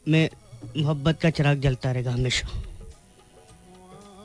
मैं 0.08 0.30
मोहब्बत 0.76 1.20
का 1.22 1.30
चिराग 1.30 1.60
जलता 1.60 1.92
रहेगा 1.92 2.12
हमेशा. 2.12 2.48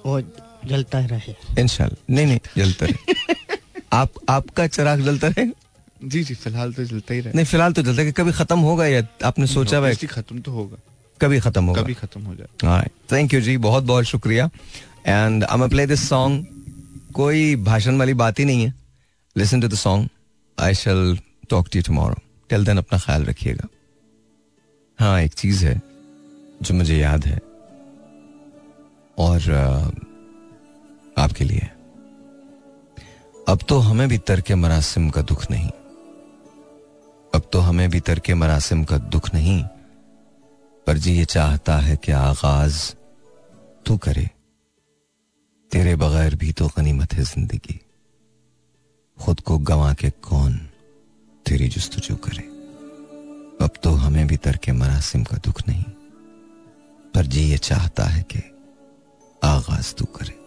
वो 0.06 0.22
जलता 0.66 1.00
रहे. 1.00 1.36
इंशाल्लाह. 1.60 2.16
नहीं 2.16 2.26
नहीं 2.26 2.40
जलता 2.58 2.86
रहे. 2.86 3.14
आप 3.94 4.10
आपका 4.30 4.68
चिराग 4.68 5.02
जलता 5.02 5.28
रहेगा 5.28 5.52
जी 6.08 6.24
जी 6.24 6.34
फ़िलहाल 6.34 6.74
तो 6.74 6.86
चलता 6.86 7.14
ही 7.14 7.20
रहा. 7.20 7.32
नहीं 7.36 7.46
फ़िलहाल 7.46 7.74
तो 7.74 7.82
जलता 7.82 8.02
है 8.02 8.12
कभी 8.12 8.32
खत्म 8.32 8.60
होगा 8.60 8.86
या 8.86 9.08
आपने 9.24 9.48
सोचा 9.48 9.78
हुआ 9.78 9.94
खत्म 9.94 10.40
तो 10.40 10.52
होगा. 10.52 10.78
कभी 11.22 11.40
खत्म 11.40 11.66
होगा. 11.66 11.82
कभी 11.82 11.94
खत्म 11.94 12.22
हो 12.22 12.36
जाए. 12.36 12.88
थैंक 13.12 13.34
यू 13.34 13.42
जी 13.42 13.58
बहुत 13.58 13.84
बहुत 13.84 14.04
शुक्रिया. 14.04 14.50
And 15.06 15.44
I 15.44 15.70
play 15.70 15.88
this 15.88 16.10
song 16.10 16.46
कोई 17.12 17.56
भाषण 17.56 17.98
वाली 17.98 18.14
बात 18.14 18.40
ही 18.40 18.46
नहीं 18.46 18.66
है। 18.66 18.74
Listen 19.38 19.62
to 19.62 19.68
the 19.68 19.74
song 19.74 20.10
I 20.60 20.74
shall 20.74 21.20
talk 21.50 21.68
to 21.74 21.82
tomorrow 21.82 22.16
till 22.50 22.66
then 22.66 22.78
अपना 22.78 23.00
ख्याल 23.00 23.26
रखिएगा। 23.26 23.68
हाँ 25.00 25.22
एक 25.22 25.34
चीज़ 25.34 25.66
है 25.66 25.82
जो 26.62 26.74
मुझे 26.74 26.98
याद 26.98 27.26
है। 27.26 27.40
और 29.18 29.52
आपके 31.18 31.44
लिए। 31.44 31.70
अब 33.50 33.60
तो 33.70 33.80
हमें 33.80 34.10
भी 34.10 34.18
तर्क 34.18 34.52
मरासिम 34.52 35.10
का 35.10 35.22
दुख 35.22 35.52
नहीं। 35.52 35.70
अब 37.36 37.42
तो 37.54 37.60
हमें 37.60 37.90
भी 37.90 38.00
तर्क 38.00 38.30
मरासिम 38.32 38.84
का 38.84 38.98
दुख 38.98 39.34
नहीं। 39.34 39.64
पर 40.88 40.98
जी 40.98 41.18
ये 41.18 41.26
चाहता 41.26 41.78
है 41.78 41.98
कि 41.98 42.12
आगाज़ 42.12 42.94
तू 43.86 43.98
करे। 43.98 44.30
तेरे 45.72 45.96
बगैर 45.96 46.36
भी 46.36 46.52
तो 46.52 46.68
गनीमत 46.68 47.14
है 47.14 47.24
ज़िंदगी। 47.24 47.80
खुद 49.20 49.40
को 49.40 49.58
गवा 49.60 49.94
के 49.94 50.10
कौन 50.22 50.58
तेरी 51.46 51.68
जस्तुजू 51.68 52.16
करे? 52.16 52.44
अब 53.62 53.74
तो 53.84 53.92
हमें 53.94 54.26
भी 54.28 54.38
तर 54.38 54.58
के 54.58 54.72
मरासिम 54.72 55.24
का 55.24 55.38
दुख 55.38 55.62
नहीं, 55.68 55.84
पर 57.14 57.26
जी 57.26 57.42
ये 57.42 57.58
चाहता 57.60 58.04
है 58.04 58.22
कि 58.24 58.40
आगाज़ 59.44 59.94
तू 59.96 60.06
करे। 60.16 60.40